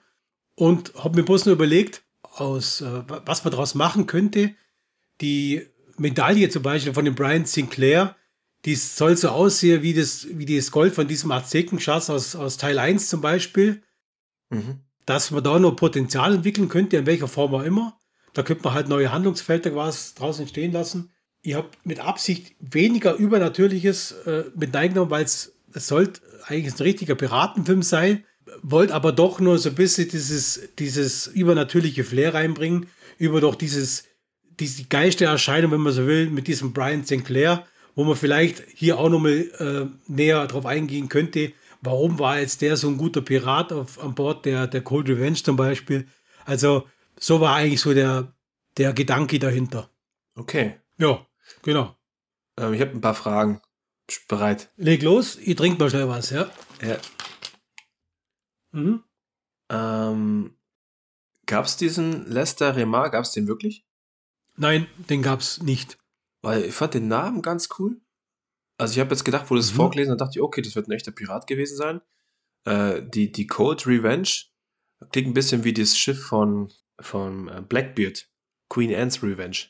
Und 0.54 0.94
habe 0.94 1.18
mir 1.18 1.24
bloß 1.24 1.46
nur 1.46 1.54
überlegt, 1.54 2.02
aus, 2.22 2.80
äh, 2.80 3.02
was 3.06 3.44
man 3.44 3.50
daraus 3.50 3.74
machen 3.74 4.06
könnte. 4.06 4.54
Die 5.20 5.66
Medaille 5.96 6.48
zum 6.48 6.62
Beispiel 6.62 6.94
von 6.94 7.04
dem 7.04 7.14
Brian 7.14 7.46
Sinclair, 7.46 8.16
die 8.64 8.74
soll 8.74 9.16
so 9.16 9.28
aussehen 9.28 9.82
wie 9.82 9.94
das, 9.94 10.26
wie 10.30 10.56
das 10.56 10.70
Gold 10.70 10.94
von 10.94 11.08
diesem 11.08 11.30
Aztekenschatz 11.30 12.10
aus, 12.10 12.36
aus 12.36 12.56
Teil 12.56 12.78
1 12.78 13.08
zum 13.08 13.20
Beispiel. 13.20 13.82
Mhm. 14.50 14.80
Dass 15.06 15.30
man 15.30 15.44
da 15.44 15.58
noch 15.58 15.76
Potenzial 15.76 16.34
entwickeln 16.34 16.68
könnte, 16.68 16.96
in 16.96 17.06
welcher 17.06 17.28
Form 17.28 17.54
auch 17.54 17.62
immer. 17.62 17.98
Da 18.32 18.42
könnte 18.42 18.64
man 18.64 18.74
halt 18.74 18.88
neue 18.88 19.12
Handlungsfelder 19.12 19.70
quasi 19.70 20.14
draußen 20.14 20.42
entstehen 20.42 20.72
lassen 20.72 21.10
ich 21.46 21.54
habe 21.54 21.68
mit 21.85 22.00
Absicht 22.00 22.56
weniger 22.59 23.14
Übernatürliches 23.14 24.12
äh, 24.26 24.44
mit 24.56 24.74
reingenommen, 24.74 25.11
weil 25.11 25.24
es 25.24 25.52
sollte 25.74 26.20
eigentlich 26.46 26.74
ein 26.74 26.82
richtiger 26.82 27.14
Piratenfilm 27.14 27.82
sein, 27.82 28.24
wollte 28.62 28.94
aber 28.94 29.12
doch 29.12 29.38
nur 29.38 29.56
so 29.59 29.68
ein 29.68 29.74
bisschen 29.76 30.09
dieses, 30.09 30.68
dieses 30.78 31.28
übernatürliche 31.28 32.02
Flair 32.02 32.35
reinbringen, 32.35 32.87
über 33.18 33.40
doch 33.40 33.54
dieses, 33.54 34.04
diese 34.59 34.85
Geistererscheinung, 34.85 35.70
wenn 35.70 35.80
man 35.80 35.92
so 35.92 36.06
will, 36.06 36.30
mit 36.30 36.48
diesem 36.48 36.72
Brian 36.72 37.04
Sinclair, 37.04 37.64
wo 37.94 38.02
man 38.02 38.16
vielleicht 38.16 38.64
hier 38.74 38.98
auch 38.98 39.09
nochmal 39.09 39.48
äh, 39.59 40.12
näher 40.12 40.46
drauf 40.48 40.66
eingehen 40.66 41.09
könnte, 41.09 41.52
warum 41.80 42.18
war 42.18 42.40
jetzt 42.40 42.61
der 42.61 42.76
so 42.76 42.88
ein 42.88 42.96
guter 42.96 43.22
Pirat 43.22 43.72
auf, 43.72 44.02
an 44.02 44.16
Bord 44.16 44.44
der, 44.46 44.66
der 44.66 44.82
Cold 44.82 45.09
Revenge 45.09 45.37
zum 45.37 45.54
Beispiel. 45.54 46.09
Also 46.44 46.88
so 47.18 47.40
war 47.40 47.54
eigentlich 47.54 47.80
so 47.80 47.94
der, 47.94 48.35
der 48.78 48.92
Gedanke 48.92 49.38
dahinter. 49.38 49.88
Okay. 50.35 50.74
Ja. 50.98 51.25
Genau. 51.62 51.96
Ähm, 52.59 52.74
ich 52.74 52.80
habe 52.80 52.92
ein 52.92 53.00
paar 53.00 53.14
Fragen. 53.14 53.61
Bist 54.06 54.28
bereit? 54.28 54.70
Leg 54.76 55.02
los, 55.02 55.37
ich 55.37 55.56
trinke 55.56 55.78
mal 55.78 55.90
schnell 55.90 56.09
was, 56.09 56.30
ja. 56.30 56.50
Ja. 56.80 56.98
Mhm. 58.72 59.02
Ähm, 59.68 60.56
gab 61.46 61.64
es 61.64 61.76
diesen 61.76 62.26
Lester 62.26 62.76
Remar, 62.76 63.11
gab 63.11 63.24
es 63.24 63.32
den 63.32 63.48
wirklich? 63.48 63.85
Nein, 64.56 64.87
den 65.11 65.22
gab 65.22 65.40
es 65.40 65.62
nicht. 65.62 65.98
Weil 66.42 66.64
ich 66.64 66.74
fand 66.74 66.94
den 66.94 67.09
Namen 67.09 67.42
ganz 67.42 67.68
cool. 67.78 68.00
Also 68.78 68.92
ich 68.92 69.00
habe 69.00 69.11
jetzt 69.11 69.24
gedacht, 69.24 69.50
wo 69.50 69.54
du 69.54 69.61
es 69.61 69.72
mhm. 69.72 69.76
vorgelesen 69.76 70.12
hast, 70.12 70.20
dachte 70.20 70.38
ich, 70.38 70.42
okay, 70.42 70.62
das 70.62 70.76
wird 70.76 70.88
ein 70.88 70.92
echter 70.92 71.12
Pirat 71.12 71.46
gewesen 71.46 71.76
sein. 71.76 72.00
Äh, 72.64 73.02
die, 73.02 73.32
die 73.32 73.46
Cold 73.46 73.87
Revenge 73.87 74.28
klingt 75.11 75.28
ein 75.28 75.35
bisschen 75.35 75.64
wie 75.64 75.72
das 75.72 75.96
Schiff 75.96 76.22
von, 76.22 76.72
von 77.00 77.48
äh, 77.48 77.62
Blackbeard. 77.62 78.28
Queen 78.68 78.94
Anne's 78.94 79.22
Revenge. 79.22 79.68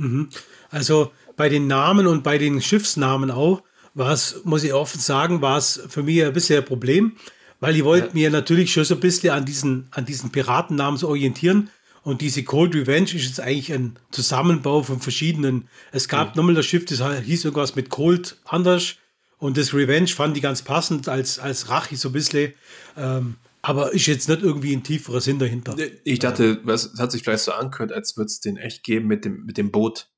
Mhm. 0.00 0.28
Also 0.70 1.12
bei 1.36 1.48
den 1.48 1.66
Namen 1.66 2.06
und 2.06 2.22
bei 2.22 2.38
den 2.38 2.60
Schiffsnamen 2.60 3.30
auch, 3.30 3.62
war 3.94 4.12
es, 4.12 4.42
muss 4.44 4.62
ich 4.62 4.72
offen 4.72 5.00
sagen, 5.00 5.42
war 5.42 5.58
es 5.58 5.80
für 5.88 6.02
mich 6.02 6.24
ein 6.24 6.32
bisschen 6.32 6.58
ein 6.58 6.64
Problem, 6.64 7.16
weil 7.58 7.76
ich 7.76 7.84
wollte 7.84 8.08
ja. 8.08 8.14
mir 8.14 8.30
natürlich 8.30 8.72
schon 8.72 8.84
so 8.84 8.94
ein 8.94 9.00
bisschen 9.00 9.32
an 9.32 9.44
diesen, 9.44 9.88
an 9.90 10.04
diesen 10.04 10.30
Piratennamen 10.30 10.98
so 10.98 11.08
orientieren. 11.08 11.70
Und 12.02 12.22
diese 12.22 12.42
Cold 12.44 12.74
Revenge 12.74 13.12
ist 13.14 13.24
jetzt 13.24 13.40
eigentlich 13.40 13.72
ein 13.72 13.98
Zusammenbau 14.10 14.82
von 14.82 15.00
verschiedenen. 15.00 15.68
Es 15.92 16.08
gab 16.08 16.28
mhm. 16.28 16.32
nochmal 16.36 16.54
das 16.54 16.66
Schiff, 16.66 16.86
das 16.86 17.02
hieß 17.24 17.44
irgendwas 17.44 17.76
mit 17.76 17.90
Cold 17.90 18.36
anders. 18.44 18.96
Und 19.38 19.56
das 19.56 19.74
Revenge 19.74 20.08
fand 20.08 20.36
ich 20.36 20.42
ganz 20.42 20.62
passend 20.62 21.08
als, 21.08 21.38
als 21.38 21.68
Rache 21.68 21.96
so 21.96 22.10
ein 22.10 22.12
bisschen. 22.12 22.54
Ähm, 22.96 23.36
aber 23.62 23.92
ist 23.92 24.06
jetzt 24.06 24.28
nicht 24.28 24.42
irgendwie 24.42 24.74
ein 24.74 24.82
tieferer 24.82 25.20
Sinn 25.20 25.38
dahinter. 25.38 25.76
Ich 26.04 26.18
dachte, 26.18 26.62
es 26.66 26.98
hat 26.98 27.12
sich 27.12 27.22
vielleicht 27.22 27.44
so 27.44 27.52
angehört, 27.52 27.92
als 27.92 28.16
würde 28.16 28.26
es 28.26 28.40
den 28.40 28.56
echt 28.56 28.82
geben 28.82 29.06
mit 29.06 29.24
dem, 29.24 29.44
mit 29.44 29.58
dem 29.58 29.70
Boot. 29.70 30.10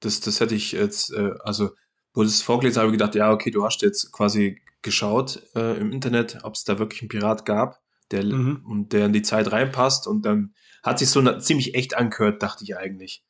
Das, 0.00 0.20
das 0.20 0.40
hätte 0.40 0.54
ich 0.54 0.72
jetzt, 0.72 1.12
äh, 1.12 1.32
also, 1.40 1.70
wo 2.14 2.22
es 2.22 2.42
vorgelesen 2.42 2.80
habe, 2.80 2.92
gedacht, 2.92 3.14
ja, 3.14 3.32
okay, 3.32 3.50
du 3.50 3.64
hast 3.64 3.82
jetzt 3.82 4.12
quasi 4.12 4.60
geschaut 4.82 5.42
äh, 5.54 5.78
im 5.78 5.92
Internet, 5.92 6.38
ob 6.42 6.54
es 6.54 6.64
da 6.64 6.78
wirklich 6.78 7.02
einen 7.02 7.08
Pirat 7.08 7.44
gab, 7.44 7.80
der, 8.10 8.24
mhm. 8.24 8.86
der 8.90 9.06
in 9.06 9.12
die 9.12 9.22
Zeit 9.22 9.50
reinpasst 9.50 10.06
und 10.06 10.22
dann 10.22 10.54
hat 10.82 11.00
sich 11.00 11.10
so 11.10 11.22
ziemlich 11.38 11.74
echt 11.74 11.96
angehört, 11.96 12.42
dachte 12.42 12.64
ich 12.64 12.76
eigentlich. 12.76 13.24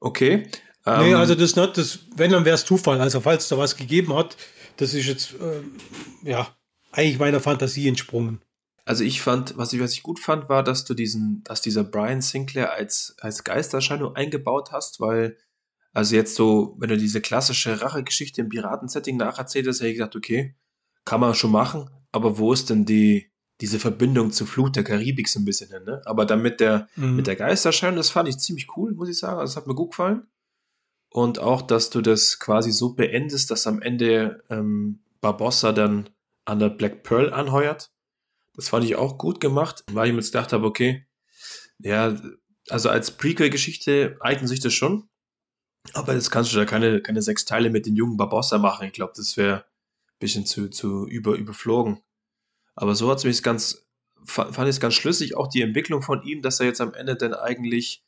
Okay. 0.00 0.48
Ähm, 0.84 1.02
nee, 1.04 1.14
also 1.14 1.34
das 1.34 1.54
nicht, 1.54 1.76
das, 1.78 2.00
wenn, 2.16 2.32
dann 2.32 2.44
wäre 2.44 2.56
es 2.56 2.64
Zufall. 2.64 3.00
Also 3.00 3.20
falls 3.20 3.48
da 3.48 3.56
was 3.56 3.76
gegeben 3.76 4.14
hat, 4.14 4.36
das 4.76 4.94
ist 4.94 5.06
jetzt, 5.06 5.34
äh, 5.34 6.28
ja, 6.28 6.54
eigentlich 6.92 7.18
meiner 7.18 7.40
Fantasie 7.40 7.88
entsprungen. 7.88 8.40
Also 8.84 9.04
ich 9.04 9.22
fand, 9.22 9.56
was 9.56 9.72
ich, 9.72 9.80
was 9.80 9.92
ich 9.92 10.02
gut 10.02 10.18
fand, 10.18 10.48
war, 10.48 10.62
dass 10.62 10.84
du 10.84 10.94
diesen, 10.94 11.42
dass 11.44 11.60
dieser 11.60 11.84
Brian 11.84 12.20
Sinclair 12.20 12.72
als, 12.72 13.14
als 13.20 13.44
Geistererscheinung 13.44 14.16
eingebaut 14.16 14.72
hast, 14.72 15.00
weil, 15.00 15.36
also 15.92 16.16
jetzt 16.16 16.34
so, 16.34 16.74
wenn 16.78 16.88
du 16.88 16.96
diese 16.96 17.20
klassische 17.20 17.80
Rachegeschichte 17.80 18.40
im 18.40 18.48
Piratensetting 18.48 19.16
nacherzählt 19.16 19.68
hast, 19.68 19.80
hätte 19.80 19.90
ich 19.90 19.98
gedacht, 19.98 20.16
okay, 20.16 20.56
kann 21.04 21.20
man 21.20 21.34
schon 21.34 21.52
machen, 21.52 21.90
aber 22.10 22.38
wo 22.38 22.52
ist 22.52 22.70
denn 22.70 22.84
die, 22.84 23.30
diese 23.60 23.78
Verbindung 23.78 24.32
zur 24.32 24.48
Flut 24.48 24.74
der 24.74 24.82
Karibik 24.84 25.28
so 25.28 25.38
ein 25.38 25.44
bisschen 25.44 25.70
hin, 25.70 25.84
ne? 25.84 26.02
Aber 26.04 26.26
dann 26.26 26.42
mit 26.42 26.58
der, 26.58 26.88
mhm. 26.96 27.14
mit 27.14 27.28
der 27.28 27.36
Geistererscheinung, 27.36 27.96
das 27.96 28.10
fand 28.10 28.28
ich 28.28 28.38
ziemlich 28.38 28.76
cool, 28.76 28.92
muss 28.92 29.08
ich 29.08 29.18
sagen. 29.18 29.38
Also, 29.38 29.52
das 29.52 29.56
hat 29.56 29.68
mir 29.68 29.74
gut 29.76 29.90
gefallen. 29.90 30.26
Und 31.10 31.38
auch, 31.38 31.62
dass 31.62 31.90
du 31.90 32.00
das 32.00 32.40
quasi 32.40 32.72
so 32.72 32.94
beendest, 32.94 33.50
dass 33.50 33.66
am 33.66 33.80
Ende 33.80 34.42
ähm, 34.50 35.00
Barbossa 35.20 35.72
dann 35.72 36.08
an 36.44 36.58
der 36.58 36.70
Black 36.70 37.02
Pearl 37.02 37.32
anheuert. 37.32 37.92
Das 38.54 38.68
fand 38.68 38.84
ich 38.84 38.96
auch 38.96 39.18
gut 39.18 39.40
gemacht, 39.40 39.84
weil 39.90 40.08
ich 40.08 40.12
mir 40.12 40.20
jetzt 40.20 40.32
gedacht 40.32 40.52
habe, 40.52 40.66
okay, 40.66 41.06
ja, 41.78 42.16
also 42.68 42.90
als 42.90 43.12
Prequel-Geschichte 43.12 44.16
eignet 44.20 44.48
sich 44.48 44.60
das 44.60 44.74
schon. 44.74 45.08
Aber 45.94 46.14
jetzt 46.14 46.30
kannst 46.30 46.52
du 46.52 46.56
da 46.56 46.64
keine, 46.64 47.00
keine 47.00 47.22
sechs 47.22 47.44
Teile 47.44 47.70
mit 47.70 47.86
den 47.86 47.96
jungen 47.96 48.16
Barbossa 48.16 48.58
machen. 48.58 48.86
Ich 48.86 48.92
glaube, 48.92 49.14
das 49.16 49.36
wäre 49.36 49.64
ein 49.64 50.18
bisschen 50.20 50.46
zu, 50.46 50.68
zu 50.68 51.08
über, 51.08 51.34
überflogen. 51.34 52.00
Aber 52.74 52.94
so 52.94 53.10
hat 53.10 53.18
es 53.18 53.24
mich 53.24 53.42
ganz, 53.42 53.86
fand 54.24 54.56
ich 54.58 54.76
es 54.76 54.80
ganz 54.80 54.94
schlüssig, 54.94 55.36
auch 55.36 55.48
die 55.48 55.62
Entwicklung 55.62 56.02
von 56.02 56.22
ihm, 56.22 56.42
dass 56.42 56.60
er 56.60 56.66
jetzt 56.66 56.80
am 56.80 56.94
Ende 56.94 57.16
dann 57.16 57.34
eigentlich, 57.34 58.04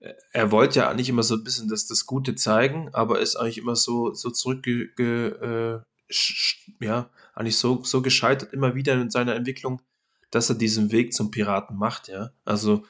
äh, 0.00 0.12
er 0.32 0.50
wollte 0.50 0.80
ja 0.80 0.90
eigentlich 0.90 1.08
immer 1.08 1.22
so 1.22 1.34
ein 1.36 1.44
bisschen 1.44 1.68
das, 1.68 1.86
das 1.86 2.06
Gute 2.06 2.34
zeigen, 2.34 2.90
aber 2.92 3.20
ist 3.20 3.36
eigentlich 3.36 3.58
immer 3.58 3.76
so, 3.76 4.12
so 4.12 4.30
zurückge, 4.30 5.82
äh, 6.10 6.84
ja, 6.84 7.10
eigentlich 7.34 7.58
so, 7.58 7.82
so 7.84 8.02
gescheitert 8.02 8.52
immer 8.52 8.74
wieder 8.74 8.94
in 8.94 9.10
seiner 9.10 9.34
Entwicklung, 9.34 9.82
dass 10.30 10.48
er 10.48 10.56
diesen 10.56 10.92
Weg 10.92 11.12
zum 11.12 11.30
Piraten 11.30 11.76
macht, 11.76 12.08
ja. 12.08 12.30
Also 12.44 12.84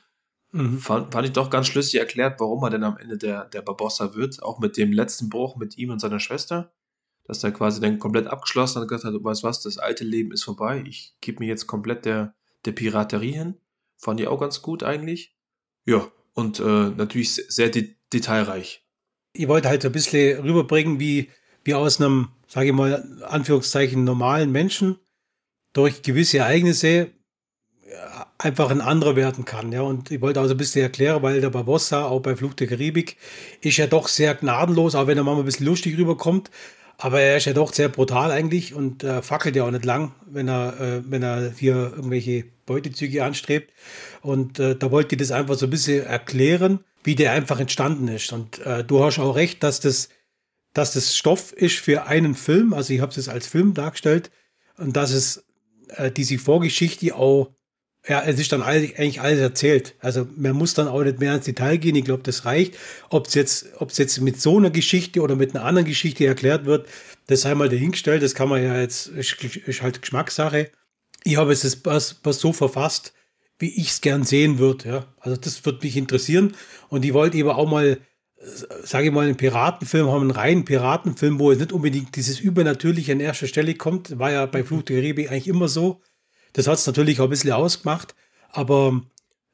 mhm. 0.53 0.79
fand, 0.79 1.13
fand 1.13 1.27
ich 1.27 1.33
doch 1.33 1.51
ganz 1.51 1.67
schlüssig 1.67 2.01
erklärt, 2.01 2.41
warum 2.41 2.63
er 2.65 2.71
denn 2.71 2.85
am 2.85 2.97
Ende 2.97 3.19
der, 3.19 3.47
der 3.47 3.63
Barbossa 3.63 4.15
wird, 4.15 4.43
auch 4.43 4.59
mit 4.59 4.77
dem 4.77 4.93
letzten 4.93 5.29
Bruch 5.29 5.57
mit 5.57 5.77
ihm 5.77 5.91
und 5.91 6.01
seiner 6.01 6.21
Schwester, 6.21 6.73
dass 7.25 7.43
er 7.43 7.53
quasi 7.53 7.81
dann 7.81 7.99
komplett 7.99 8.27
abgeschlossen 8.27 8.77
hat 8.77 8.83
und 8.83 8.89
gesagt 8.89 9.05
hat, 9.05 9.15
du 9.15 9.25
weißt 9.25 9.43
was, 9.43 9.63
das 9.63 9.79
alte 9.79 10.05
Leben 10.05 10.33
ist 10.33 10.45
vorbei, 10.45 10.85
ich 10.87 11.17
gebe 11.21 11.43
mir 11.43 11.49
jetzt 11.49 11.67
komplett 11.67 12.05
der, 12.05 12.35
der 12.65 12.73
Piraterie 12.73 13.33
hin. 13.33 13.57
Fand 13.97 14.21
ich 14.21 14.27
auch 14.27 14.41
ganz 14.41 14.61
gut 14.61 14.83
eigentlich. 14.83 15.35
Ja, 15.87 16.11
und 16.35 16.61
äh, 16.61 16.91
natürlich 16.91 17.35
sehr 17.35 17.71
de 17.71 17.95
detailreich. 18.13 18.87
Ich 19.33 19.49
wollte 19.49 19.69
halt 19.69 19.85
ein 19.85 19.93
bisschen 19.93 20.41
rüberbringen, 20.41 21.01
wie, 21.01 21.31
wie 21.65 21.75
aus 21.75 22.01
einem 22.01 22.29
sage 22.55 22.69
ich 22.69 22.73
mal, 22.73 23.05
Anführungszeichen 23.27 24.05
normalen 24.05 24.53
Menschen 24.53 24.99
durch 25.73 26.03
gewisse 26.03 26.39
Ereignisse 26.39 27.11
einfach 28.39 28.71
ein 28.71 28.81
anderer 28.81 29.17
werden 29.17 29.45
kann. 29.45 29.73
Ja, 29.73 29.83
und 29.83 30.11
ich 30.11 30.21
wollte 30.21 30.41
also 30.41 30.55
ein 30.55 30.57
bisschen 30.57 30.83
erklären, 30.83 31.23
weil 31.23 31.41
der 31.41 31.51
Barbossa 31.51 32.05
auch 32.05 32.21
bei 32.21 32.37
Flug 32.37 32.57
der 32.57 32.69
Karibik 32.69 33.17
ist 33.61 33.77
ja 33.77 33.89
doch 33.89 34.07
sehr 34.07 34.35
gnadenlos, 34.37 34.95
auch 34.95 35.09
wenn 35.09 35.19
er 35.19 35.25
mal 35.25 35.37
ein 35.37 35.45
bisschen 35.45 35.67
lustig 35.67 35.99
rüberkommt. 35.99 36.51
Aber 36.97 37.21
er 37.21 37.39
ist 37.39 37.47
ja 37.47 37.55
doch 37.55 37.73
sehr 37.73 37.89
brutal 37.89 38.31
eigentlich 38.31 38.73
und 38.73 39.03
äh, 39.03 39.21
fackelt 39.21 39.57
ja 39.57 39.65
auch 39.65 39.71
nicht 39.73 39.85
lang, 39.85 40.13
wenn 40.27 40.49
er, 40.49 40.81
äh, 40.81 41.03
wenn 41.11 41.25
er 41.25 41.53
hier 41.59 41.93
irgendwelche 41.97 42.45
Beutezüge 42.67 43.25
anstrebt. 43.25 43.73
Und 44.23 44.61
äh, 44.61 44.77
da 44.77 44.93
wollte 44.93 45.17
ich 45.17 45.19
das 45.19 45.33
einfach 45.33 45.57
so 45.57 45.67
ein 45.67 45.71
bisschen 45.71 46.07
erklären, 46.07 46.85
wie 47.03 47.17
der 47.17 47.33
einfach 47.33 47.59
entstanden 47.59 48.07
ist. 48.07 48.33
Und 48.33 48.65
äh, 48.65 48.85
du 48.85 49.03
hast 49.03 49.19
auch 49.19 49.35
recht, 49.35 49.65
dass 49.65 49.81
das 49.81 50.09
dass 50.75 50.93
das 50.93 51.17
Stoff 51.17 51.53
ist 51.53 51.77
für 51.77 52.07
einen 52.07 52.35
Film, 52.35 52.75
also 52.75 52.93
ich 52.93 53.01
habe 53.01 53.13
es 53.19 53.29
als 53.29 53.47
Film 53.47 53.75
dargestellt, 53.75 54.31
und 54.77 54.97
dass 54.97 55.13
es 55.13 55.45
äh, 55.89 56.11
diese 56.11 56.37
Vorgeschichte 56.39 57.15
auch, 57.15 57.55
ja, 58.07 58.23
es 58.23 58.39
ist 58.39 58.53
dann 58.53 58.63
eigentlich 58.63 59.21
alles 59.21 59.41
erzählt. 59.41 59.95
Also 60.01 60.27
man 60.37 60.53
muss 60.53 60.75
dann 60.75 60.89
auch 60.89 61.03
nicht 61.03 61.21
mehr 61.21 61.35
ins 61.35 61.47
Detail 61.47 61.79
gehen, 61.79 61.97
ich 61.97 62.05
glaube, 62.05 62.23
das 62.23 62.45
reicht. 62.45 62.77
Ob 63.09 63.29
es 63.29 63.35
jetzt, 63.35 63.67
jetzt 63.95 64.21
mit 64.21 64.41
so 64.41 64.59
einer 64.59 64.71
Geschichte 64.71 65.23
oder 65.23 65.37
mit 65.37 65.55
einer 65.55 65.65
anderen 65.65 65.87
Geschichte 65.87 66.27
erklärt 66.27 66.67
wird, 66.67 66.87
das 67.29 67.43
sei 67.43 67.55
mal 67.55 67.71
dahingestellt, 67.71 68.23
das 68.23 68.35
kann 68.35 68.51
man 68.51 68.63
ja 68.63 68.79
jetzt, 68.79 69.07
ist, 69.07 69.43
ist 69.43 69.81
halt 69.81 70.03
Geschmackssache. 70.03 70.71
Ich 71.23 71.39
habe 71.39 71.53
es 71.53 71.85
was, 71.85 72.21
was 72.23 72.41
so 72.41 72.53
verfasst, 72.53 73.15
wie 73.59 73.71
ich 73.81 73.91
es 73.91 74.01
gern 74.03 74.25
sehen 74.25 74.59
würde. 74.59 74.89
Ja. 74.89 75.15
Also 75.21 75.39
das 75.39 75.65
würde 75.65 75.79
mich 75.83 75.97
interessieren. 75.97 76.55
Und 76.89 77.05
ich 77.05 77.15
wollte 77.15 77.39
eben 77.39 77.49
auch 77.49 77.71
mal 77.71 77.99
sage 78.85 79.07
ich 79.07 79.13
mal, 79.13 79.25
einen 79.25 79.37
Piratenfilm 79.37 80.09
haben, 80.09 80.23
einen 80.23 80.31
reinen 80.31 80.65
Piratenfilm, 80.65 81.39
wo 81.39 81.53
nicht 81.53 81.73
unbedingt 81.73 82.15
dieses 82.17 82.41
Übernatürliche 82.41 83.13
an 83.13 83.21
erster 83.21 83.47
Stelle 83.47 83.75
kommt. 83.75 84.19
War 84.19 84.33
ja 84.33 84.47
bei 84.47 84.65
Fluch 84.65 84.83
der 84.83 84.97
Karibik 84.97 85.31
eigentlich 85.31 85.49
immer 85.49 85.69
so. 85.69 86.01
Das 86.53 86.67
hat 86.67 86.79
es 86.79 86.87
natürlich 86.87 87.21
auch 87.21 87.25
ein 87.25 87.31
bisschen 87.31 87.53
ausgemacht. 87.53 88.15
Aber 88.51 89.03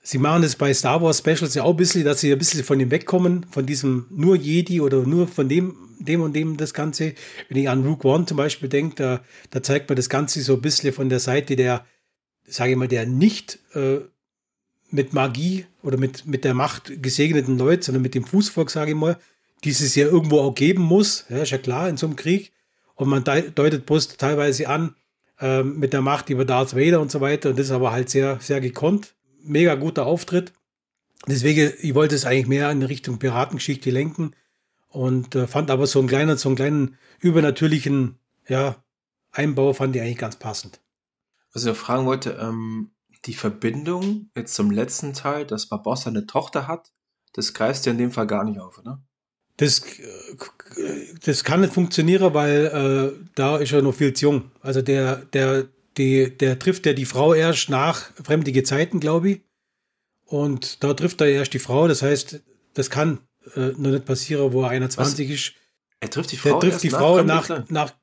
sie 0.02 0.18
machen 0.18 0.42
es 0.42 0.56
bei 0.56 0.74
Star 0.74 1.02
Wars 1.02 1.18
Specials 1.18 1.54
ja 1.54 1.62
auch 1.62 1.70
ein 1.70 1.76
bisschen, 1.76 2.04
dass 2.04 2.20
sie 2.20 2.32
ein 2.32 2.38
bisschen 2.38 2.64
von 2.64 2.78
dem 2.78 2.90
wegkommen, 2.90 3.46
von 3.50 3.66
diesem 3.66 4.06
nur 4.10 4.36
Jedi 4.36 4.80
oder 4.80 5.02
nur 5.02 5.28
von 5.28 5.48
dem, 5.48 5.76
dem 6.00 6.20
und 6.20 6.34
dem 6.34 6.56
das 6.56 6.74
Ganze. 6.74 7.14
Wenn 7.48 7.58
ich 7.58 7.68
an 7.68 7.84
Rook 7.84 8.04
One 8.04 8.26
zum 8.26 8.36
Beispiel 8.36 8.68
denke, 8.68 8.96
da, 8.96 9.20
da 9.50 9.62
zeigt 9.62 9.88
man 9.88 9.96
das 9.96 10.08
Ganze 10.08 10.42
so 10.42 10.54
ein 10.54 10.60
bisschen 10.60 10.92
von 10.92 11.08
der 11.08 11.20
Seite 11.20 11.56
der, 11.56 11.84
sage 12.46 12.72
ich 12.72 12.76
mal, 12.76 12.88
der 12.88 13.06
nicht 13.06 13.58
äh, 13.74 14.00
mit 14.90 15.12
Magie 15.12 15.66
oder 15.82 15.96
mit, 15.96 16.26
mit 16.26 16.44
der 16.44 16.54
Macht 16.54 17.02
gesegneten 17.02 17.58
Leute, 17.58 17.84
sondern 17.84 18.02
mit 18.02 18.14
dem 18.14 18.24
Fußvolk, 18.24 18.70
sage 18.70 18.92
ich 18.92 18.96
mal, 18.96 19.18
die 19.64 19.70
es 19.70 19.94
ja 19.94 20.06
irgendwo 20.06 20.40
auch 20.40 20.54
geben 20.54 20.82
muss. 20.82 21.26
Ja, 21.28 21.38
ist 21.38 21.50
ja 21.50 21.58
klar, 21.58 21.88
in 21.88 21.96
so 21.96 22.06
einem 22.06 22.16
Krieg. 22.16 22.52
Und 22.94 23.08
man 23.08 23.24
deutet 23.24 23.86
bloß 23.86 24.16
teilweise 24.16 24.68
an, 24.68 24.94
äh, 25.38 25.62
mit 25.62 25.92
der 25.92 26.02
Macht 26.02 26.28
über 26.30 26.44
Darth 26.44 26.74
Vader 26.74 27.00
und 27.00 27.10
so 27.10 27.20
weiter. 27.20 27.50
Und 27.50 27.58
das 27.58 27.66
ist 27.66 27.72
aber 27.72 27.92
halt 27.92 28.10
sehr, 28.10 28.38
sehr 28.40 28.60
gekonnt. 28.60 29.14
Mega 29.42 29.74
guter 29.74 30.06
Auftritt. 30.06 30.52
Deswegen, 31.26 31.72
ich 31.80 31.94
wollte 31.94 32.14
es 32.14 32.24
eigentlich 32.24 32.46
mehr 32.46 32.70
in 32.70 32.82
Richtung 32.82 33.18
Piratengeschichte 33.18 33.90
lenken 33.90 34.32
und 34.88 35.34
äh, 35.34 35.46
fand 35.46 35.70
aber 35.70 35.86
so 35.86 35.98
einen 35.98 36.08
kleinen, 36.08 36.36
so 36.36 36.48
einen 36.48 36.56
kleinen 36.56 36.98
übernatürlichen, 37.20 38.16
ja, 38.48 38.76
Einbau 39.32 39.72
fand 39.72 39.94
ich 39.94 40.02
eigentlich 40.02 40.18
ganz 40.18 40.36
passend. 40.36 40.80
Was 41.52 41.62
ich 41.62 41.68
noch 41.68 41.76
fragen 41.76 42.06
wollte, 42.06 42.38
ähm, 42.40 42.90
die 43.26 43.34
Verbindung 43.34 44.30
jetzt 44.34 44.54
zum 44.54 44.70
letzten 44.70 45.12
Teil, 45.12 45.46
dass 45.46 45.68
Barbossa 45.68 46.10
eine 46.10 46.26
Tochter 46.26 46.66
hat, 46.66 46.92
das 47.32 47.54
greifst 47.54 47.86
du 47.86 47.90
in 47.90 47.98
dem 47.98 48.10
Fall 48.10 48.26
gar 48.26 48.44
nicht 48.44 48.58
auf, 48.58 48.78
oder? 48.78 49.02
Das, 49.56 49.82
das 51.24 51.44
kann 51.44 51.60
nicht 51.60 51.74
funktionieren, 51.74 52.32
weil 52.32 52.66
äh, 52.66 53.26
da 53.34 53.58
ist 53.58 53.72
er 53.72 53.82
noch 53.82 53.94
viel 53.94 54.14
zu 54.14 54.26
jung. 54.26 54.50
Also 54.62 54.80
der, 54.80 55.16
der, 55.16 55.68
die, 55.98 56.36
der 56.36 56.58
trifft 56.58 56.86
ja 56.86 56.94
die 56.94 57.04
Frau 57.04 57.34
erst 57.34 57.68
nach 57.68 58.10
fremdige 58.24 58.62
Zeiten, 58.62 59.00
glaube 59.00 59.30
ich. 59.30 59.40
Und 60.24 60.82
da 60.82 60.94
trifft 60.94 61.20
er 61.20 61.28
erst 61.28 61.52
die 61.52 61.58
Frau. 61.58 61.88
Das 61.88 62.00
heißt, 62.00 62.40
das 62.72 62.88
kann 62.88 63.20
äh, 63.54 63.72
noch 63.76 63.90
nicht 63.90 64.06
passieren, 64.06 64.52
wo 64.52 64.62
er 64.62 64.70
21 64.70 65.28
Was? 65.28 65.34
ist. 65.34 65.52
Er 66.00 66.08
trifft 66.08 66.32
die 66.32 66.36
Frau, 66.38 66.58
der 66.58 66.70
trifft 66.70 66.82
die 66.82 66.90
Frau 66.90 67.22
nach, 67.22 67.48
nach, 67.50 67.68
nach, 67.68 67.94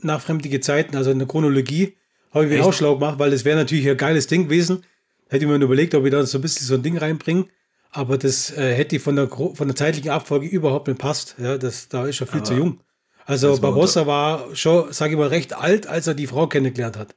nach 0.00 0.20
fremdige 0.20 0.60
Zeiten, 0.60 0.96
also 0.96 1.10
in 1.10 1.18
der 1.18 1.26
Chronologie. 1.26 1.96
Habe 2.32 2.46
ich 2.46 2.50
mir 2.50 2.64
auch 2.64 2.72
schlau 2.72 2.94
gemacht, 2.94 3.18
weil 3.18 3.30
das 3.30 3.44
wäre 3.44 3.58
natürlich 3.58 3.88
ein 3.88 3.96
geiles 3.96 4.26
Ding 4.26 4.44
gewesen. 4.44 4.84
Hätte 5.28 5.44
ich 5.44 5.50
mir 5.50 5.56
überlegt, 5.56 5.94
ob 5.94 6.04
ich 6.04 6.12
da 6.12 6.24
so 6.26 6.38
ein 6.38 6.42
bisschen 6.42 6.66
so 6.66 6.74
ein 6.74 6.82
Ding 6.82 6.96
reinbringe. 6.96 7.46
Aber 7.92 8.18
das 8.18 8.56
äh, 8.56 8.74
hätte 8.74 9.00
von 9.00 9.16
der, 9.16 9.28
von 9.28 9.66
der 9.66 9.74
zeitlichen 9.74 10.10
Abfolge 10.10 10.46
überhaupt 10.46 10.86
nicht 10.86 10.98
passt. 10.98 11.34
Ja, 11.38 11.58
das, 11.58 11.88
da 11.88 12.06
ist 12.06 12.20
er 12.20 12.26
viel 12.26 12.38
aber 12.40 12.44
zu 12.44 12.54
jung. 12.54 12.80
Also 13.26 13.58
Barbossa 13.58 14.06
war 14.06 14.54
schon, 14.54 14.92
sage 14.92 15.12
ich 15.12 15.18
mal, 15.18 15.28
recht 15.28 15.52
alt, 15.52 15.86
als 15.86 16.06
er 16.06 16.14
die 16.14 16.26
Frau 16.26 16.46
kennengelernt 16.46 16.96
hat. 16.96 17.14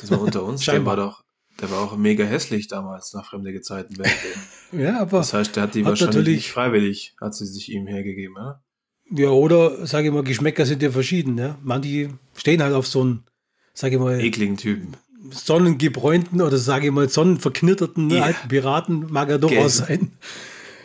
Das 0.00 0.10
war 0.10 0.20
unter 0.20 0.44
uns. 0.44 0.64
der 0.64 0.84
war 0.86 0.96
doch, 0.96 1.22
der 1.60 1.70
war 1.70 1.80
auch 1.80 1.96
mega 1.96 2.24
hässlich 2.24 2.68
damals 2.68 3.12
nach 3.14 3.26
fremde 3.26 3.52
Gezeiten. 3.52 3.96
ja, 4.72 5.00
aber. 5.00 5.18
Das 5.18 5.34
heißt, 5.34 5.56
der 5.56 5.64
hat 5.64 5.74
die 5.74 5.84
hat 5.84 5.90
wahrscheinlich 5.90 6.36
nicht 6.36 6.52
freiwillig, 6.52 7.14
hat 7.20 7.34
sie 7.34 7.46
sich 7.46 7.70
ihm 7.70 7.86
hergegeben, 7.86 8.36
ja? 8.36 8.62
Ja, 9.10 9.28
oder, 9.28 9.86
sage 9.86 10.08
ich 10.08 10.14
mal, 10.14 10.22
Geschmäcker 10.22 10.64
sind 10.64 10.82
ja 10.82 10.90
verschieden, 10.90 11.36
ja. 11.36 11.58
Manche 11.62 12.08
stehen 12.34 12.62
halt 12.62 12.74
auf 12.74 12.86
so 12.86 13.04
ein 13.04 13.24
sage 13.74 13.96
ich 13.96 14.00
mal, 14.00 14.20
ekligen 14.20 14.56
Typen. 14.56 14.96
Sonnengebräunten 15.30 16.42
oder 16.42 16.58
sage 16.58 16.86
ich 16.86 16.92
mal 16.92 17.08
sonnenverknitterten 17.08 18.10
ja. 18.10 18.24
alten 18.24 18.48
Piraten 18.48 19.12
mag 19.12 19.28
er 19.30 19.38
durchaus 19.38 19.78
sein. 19.78 20.12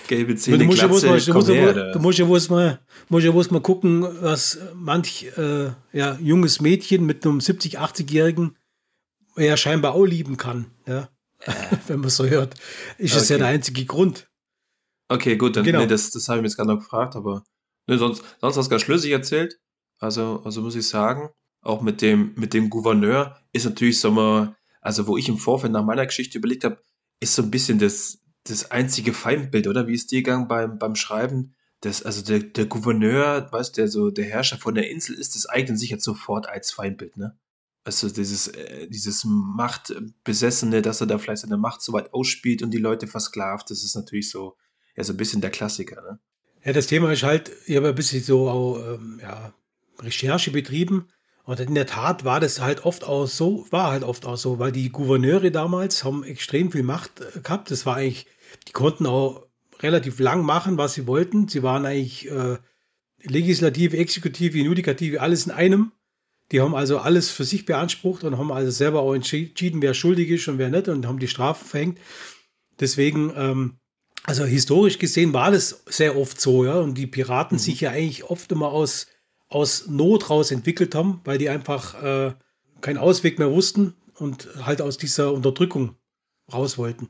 Gelbe 0.08 0.36
Zähne, 0.36 0.60
du 0.60 0.66
musst 0.66 0.82
ja, 0.82 0.88
mal, 0.88 0.94
bloß 0.96 2.50
mal, 2.50 2.80
bloß 3.10 3.52
mal 3.52 3.62
gucken, 3.62 4.08
was 4.22 4.60
manch 4.74 5.26
äh, 5.38 5.72
ja, 5.92 6.18
junges 6.22 6.62
Mädchen 6.62 7.06
mit 7.06 7.26
einem 7.26 7.40
70-, 7.40 7.78
80-Jährigen 7.78 8.56
ja 9.36 9.58
scheinbar 9.58 9.94
auch 9.94 10.06
lieben 10.06 10.38
kann. 10.38 10.68
Ja? 10.88 11.10
Wenn 11.88 12.00
man 12.00 12.10
so 12.10 12.26
hört, 12.26 12.56
ist 12.98 13.12
okay. 13.12 13.20
das 13.20 13.30
ja 13.30 13.38
der 13.38 13.48
einzige 13.48 13.86
Grund. 13.86 14.30
Okay, 15.10 15.38
gut, 15.38 15.56
dann 15.56 15.64
genau. 15.64 15.80
nee, 15.80 15.88
das, 15.88 16.12
das 16.12 16.28
habe 16.28 16.40
ich 16.40 16.42
mir 16.42 16.48
jetzt 16.48 16.58
gerade 16.58 16.70
noch 16.70 16.80
gefragt, 16.80 17.16
aber 17.16 17.44
ne, 17.88 17.98
sonst, 17.98 18.24
sonst 18.42 18.58
hast 18.58 18.66
du 18.66 18.70
ganz 18.70 18.82
schlüssig 18.82 19.12
erzählt. 19.12 19.60
Also, 20.00 20.42
also 20.44 20.62
muss 20.62 20.76
ich 20.76 20.88
sagen, 20.88 21.30
auch 21.68 21.82
mit 21.82 22.02
dem, 22.02 22.34
mit 22.36 22.54
dem 22.54 22.70
Gouverneur, 22.70 23.38
ist 23.54 23.66
natürlich, 23.66 24.00
sagen 24.00 24.16
wir, 24.16 24.56
Also, 24.82 25.06
wo 25.08 25.18
ich 25.18 25.28
im 25.28 25.38
Vorfeld 25.38 25.74
nach 25.74 25.84
meiner 25.84 26.06
Geschichte 26.06 26.38
überlegt 26.38 26.64
habe, 26.64 26.82
ist 27.20 27.36
so 27.36 27.42
ein 27.42 27.52
bisschen 27.52 27.78
das, 27.78 28.20
das 28.46 28.72
einzige 28.72 29.14
Feindbild, 29.14 29.68
oder? 29.68 29.88
Wie 29.88 29.94
ist 29.94 30.12
dir 30.12 30.22
gegangen 30.22 30.48
beim, 30.48 30.80
beim 30.80 30.96
Schreiben? 30.96 31.56
Das, 31.82 32.04
also 32.04 32.24
der, 32.24 32.40
der 32.40 32.66
Gouverneur, 32.68 33.52
weißt 33.52 33.76
der 33.78 33.88
so 33.88 34.10
der 34.12 34.26
Herrscher 34.26 34.58
von 34.58 34.76
der 34.76 34.90
Insel 34.90 35.16
ist, 35.16 35.36
das 35.36 35.46
eignet 35.46 35.78
sich 35.78 35.90
jetzt 35.90 36.06
sofort 36.06 36.48
als 36.48 36.72
Feindbild, 36.72 37.18
ne? 37.18 37.38
Also 37.84 38.10
dieses, 38.10 38.48
äh, 38.48 38.88
dieses 38.88 39.26
Machtbesessene, 39.26 40.82
dass 40.82 41.02
er 41.02 41.08
da 41.08 41.18
vielleicht 41.18 41.42
seine 41.42 41.58
Macht 41.58 41.82
so 41.82 41.94
weit 41.94 42.14
ausspielt 42.14 42.64
und 42.64 42.72
die 42.72 42.80
Leute 42.80 43.08
versklavt, 43.08 43.70
das 43.70 43.84
ist 43.84 43.96
natürlich 43.96 44.30
so, 44.30 44.56
ja, 44.96 45.04
so 45.04 45.14
ein 45.14 45.18
bisschen 45.18 45.42
der 45.42 45.52
Klassiker, 45.52 46.02
ne? 46.02 46.20
Ja, 46.64 46.74
das 46.74 46.88
Thema 46.88 47.12
ist 47.12 47.24
halt, 47.24 47.52
ich 47.66 47.76
habe 47.76 47.90
ein 47.90 47.96
bisschen 47.96 48.24
so 48.24 48.50
auch, 48.50 48.78
ähm, 48.80 49.20
ja, 49.22 49.54
Recherche 50.00 50.52
betrieben. 50.52 51.10
Und 51.48 51.62
in 51.62 51.76
der 51.76 51.86
Tat 51.86 52.26
war 52.26 52.42
das 52.42 52.60
halt 52.60 52.84
oft 52.84 53.06
auch 53.06 53.26
so, 53.26 53.66
war 53.70 53.90
halt 53.90 54.04
oft 54.04 54.26
auch 54.26 54.36
so, 54.36 54.60
weil 54.60 54.74
die 54.74 54.90
Gouverneure 54.90 55.50
damals 55.50 56.04
haben 56.04 56.26
extrem 56.26 56.74
viel 56.74 56.84
Macht 56.84 57.22
äh, 57.22 57.40
gehabt. 57.40 57.72
Das 57.72 57.86
war 57.86 57.96
eigentlich, 57.96 58.28
die 58.68 58.74
konnten 58.74 59.06
auch 59.06 59.48
relativ 59.80 60.20
lang 60.20 60.44
machen, 60.44 60.78
was 60.78 60.96
sie 60.96 61.08
wollten. 61.08 61.48
Sie 61.48 61.64
waren 61.64 61.86
eigentlich 61.86 62.30
äh, 62.30 62.58
Legislative, 63.24 63.96
Exekutive, 63.96 64.58
Judikative, 64.58 65.22
alles 65.22 65.46
in 65.46 65.54
einem. 65.54 65.94
Die 66.52 66.60
haben 66.60 66.76
also 66.76 66.98
alles 66.98 67.32
für 67.32 67.46
sich 67.46 67.66
beansprucht 67.66 68.26
und 68.26 68.38
haben 68.38 68.52
also 68.52 68.70
selber 68.70 69.00
auch 69.00 69.14
entschieden, 69.14 69.82
wer 69.82 69.94
schuldig 69.94 70.30
ist 70.30 70.50
und 70.50 70.58
wer 70.58 70.70
nicht 70.70 70.90
und 70.90 71.08
haben 71.08 71.20
die 71.20 71.30
Strafen 71.30 71.66
verhängt. 71.66 72.00
Deswegen, 72.78 73.32
ähm, 73.38 73.78
also 74.24 74.44
historisch 74.44 75.00
gesehen 75.00 75.32
war 75.32 75.52
das 75.52 75.86
sehr 75.86 76.18
oft 76.18 76.42
so, 76.42 76.66
ja. 76.66 76.78
Und 76.78 76.96
die 76.96 77.08
Piraten 77.08 77.56
mhm. 77.56 77.62
sich 77.62 77.80
ja 77.80 77.92
eigentlich 77.92 78.26
oft 78.26 78.52
immer 78.52 78.68
aus, 78.68 79.08
aus 79.50 79.88
Not 79.88 80.30
raus 80.30 80.52
entwickelt 80.52 80.96
haben, 80.96 81.22
weil 81.24 81.38
die 81.38 81.50
einfach 81.50 82.02
äh, 82.02 82.34
keinen 82.82 82.98
Ausweg 82.98 83.40
mehr 83.40 83.52
wussten 83.52 83.94
und 84.16 84.48
halt 84.66 84.82
aus 84.82 84.98
dieser 84.98 85.32
Unterdrückung 85.32 85.96
raus 86.52 86.78
wollten. 86.78 87.10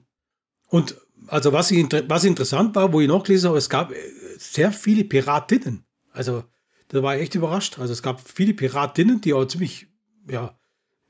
Und 0.70 0.98
also 1.28 1.54
was, 1.54 1.72
was 1.72 2.24
interessant 2.24 2.76
war, 2.76 2.94
wo 2.94 3.02
ich 3.02 3.08
noch 3.08 3.24
gelesen 3.24 3.48
habe, 3.48 3.58
es 3.58 3.70
gab 3.70 3.92
äh, 3.92 3.96
sehr 4.38 4.72
viele 4.72 5.04
Piratinnen. 5.04 5.86
Also 6.12 6.44
da 6.90 7.04
war 7.04 7.16
ich 7.16 7.24
echt 7.24 7.36
überrascht. 7.36 7.80
Also 7.80 7.94
es 7.94 8.04
gab 8.04 8.22
viele 8.22 8.54
Piratinnen, 8.54 9.22
die 9.22 9.34
auch 9.34 9.46
ziemlich, 9.46 9.88
ja, 10.30 10.58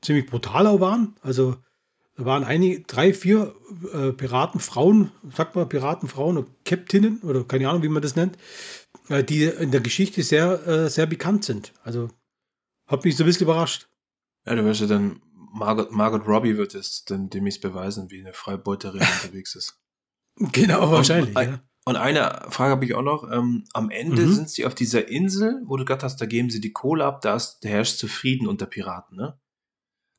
ziemlich 0.00 0.26
brutal 0.26 0.66
auch 0.66 0.80
waren. 0.80 1.16
Also 1.22 1.56
da 2.16 2.24
waren 2.24 2.44
einige, 2.44 2.80
drei, 2.80 3.14
vier 3.14 3.54
äh, 3.92 4.12
Piratenfrauen, 4.12 5.12
sagt 5.36 5.54
man 5.54 5.68
Piratenfrauen 5.68 6.38
oder 6.38 6.48
Captinnen 6.64 7.20
oder 7.22 7.44
keine 7.44 7.68
Ahnung, 7.68 7.82
wie 7.82 7.88
man 7.88 8.02
das 8.02 8.16
nennt, 8.16 8.36
die 9.08 9.44
in 9.44 9.70
der 9.70 9.80
Geschichte 9.80 10.22
sehr, 10.22 10.66
äh, 10.66 10.90
sehr 10.90 11.06
bekannt 11.06 11.44
sind. 11.44 11.72
Also 11.82 12.10
hat 12.86 13.04
mich 13.04 13.16
so 13.16 13.24
ein 13.24 13.26
bisschen 13.26 13.44
überrascht. 13.44 13.88
Ja, 14.46 14.54
du 14.54 14.64
wirst 14.64 14.80
ja 14.80 14.86
dann, 14.86 15.20
Margot, 15.52 15.92
Margot 15.92 16.26
Robbie 16.26 16.56
wird 16.56 16.74
es 16.74 17.04
dann 17.04 17.30
demnächst 17.30 17.60
beweisen, 17.60 18.10
wie 18.10 18.20
eine 18.20 18.32
Freibeuterin 18.32 19.00
unterwegs 19.22 19.54
ist. 19.54 19.80
Genau, 20.36 20.90
wahrscheinlich. 20.90 21.36
Und, 21.36 21.42
ja. 21.42 21.60
und 21.84 21.96
eine 21.96 22.46
Frage 22.50 22.70
habe 22.70 22.84
ich 22.84 22.94
auch 22.94 23.02
noch. 23.02 23.30
Ähm, 23.30 23.64
am 23.72 23.90
Ende 23.90 24.22
mhm. 24.22 24.32
sind 24.32 24.50
sie 24.50 24.64
auf 24.64 24.74
dieser 24.74 25.08
Insel, 25.08 25.62
wo 25.66 25.76
du 25.76 25.84
gerade 25.84 26.02
hast, 26.02 26.20
da 26.20 26.26
geben 26.26 26.50
sie 26.50 26.60
die 26.60 26.72
Kohle 26.72 27.04
ab, 27.04 27.20
da 27.22 27.36
ist, 27.36 27.58
herrscht 27.64 27.98
Zufrieden 27.98 28.46
unter 28.46 28.66
Piraten, 28.66 29.16
ne? 29.16 29.38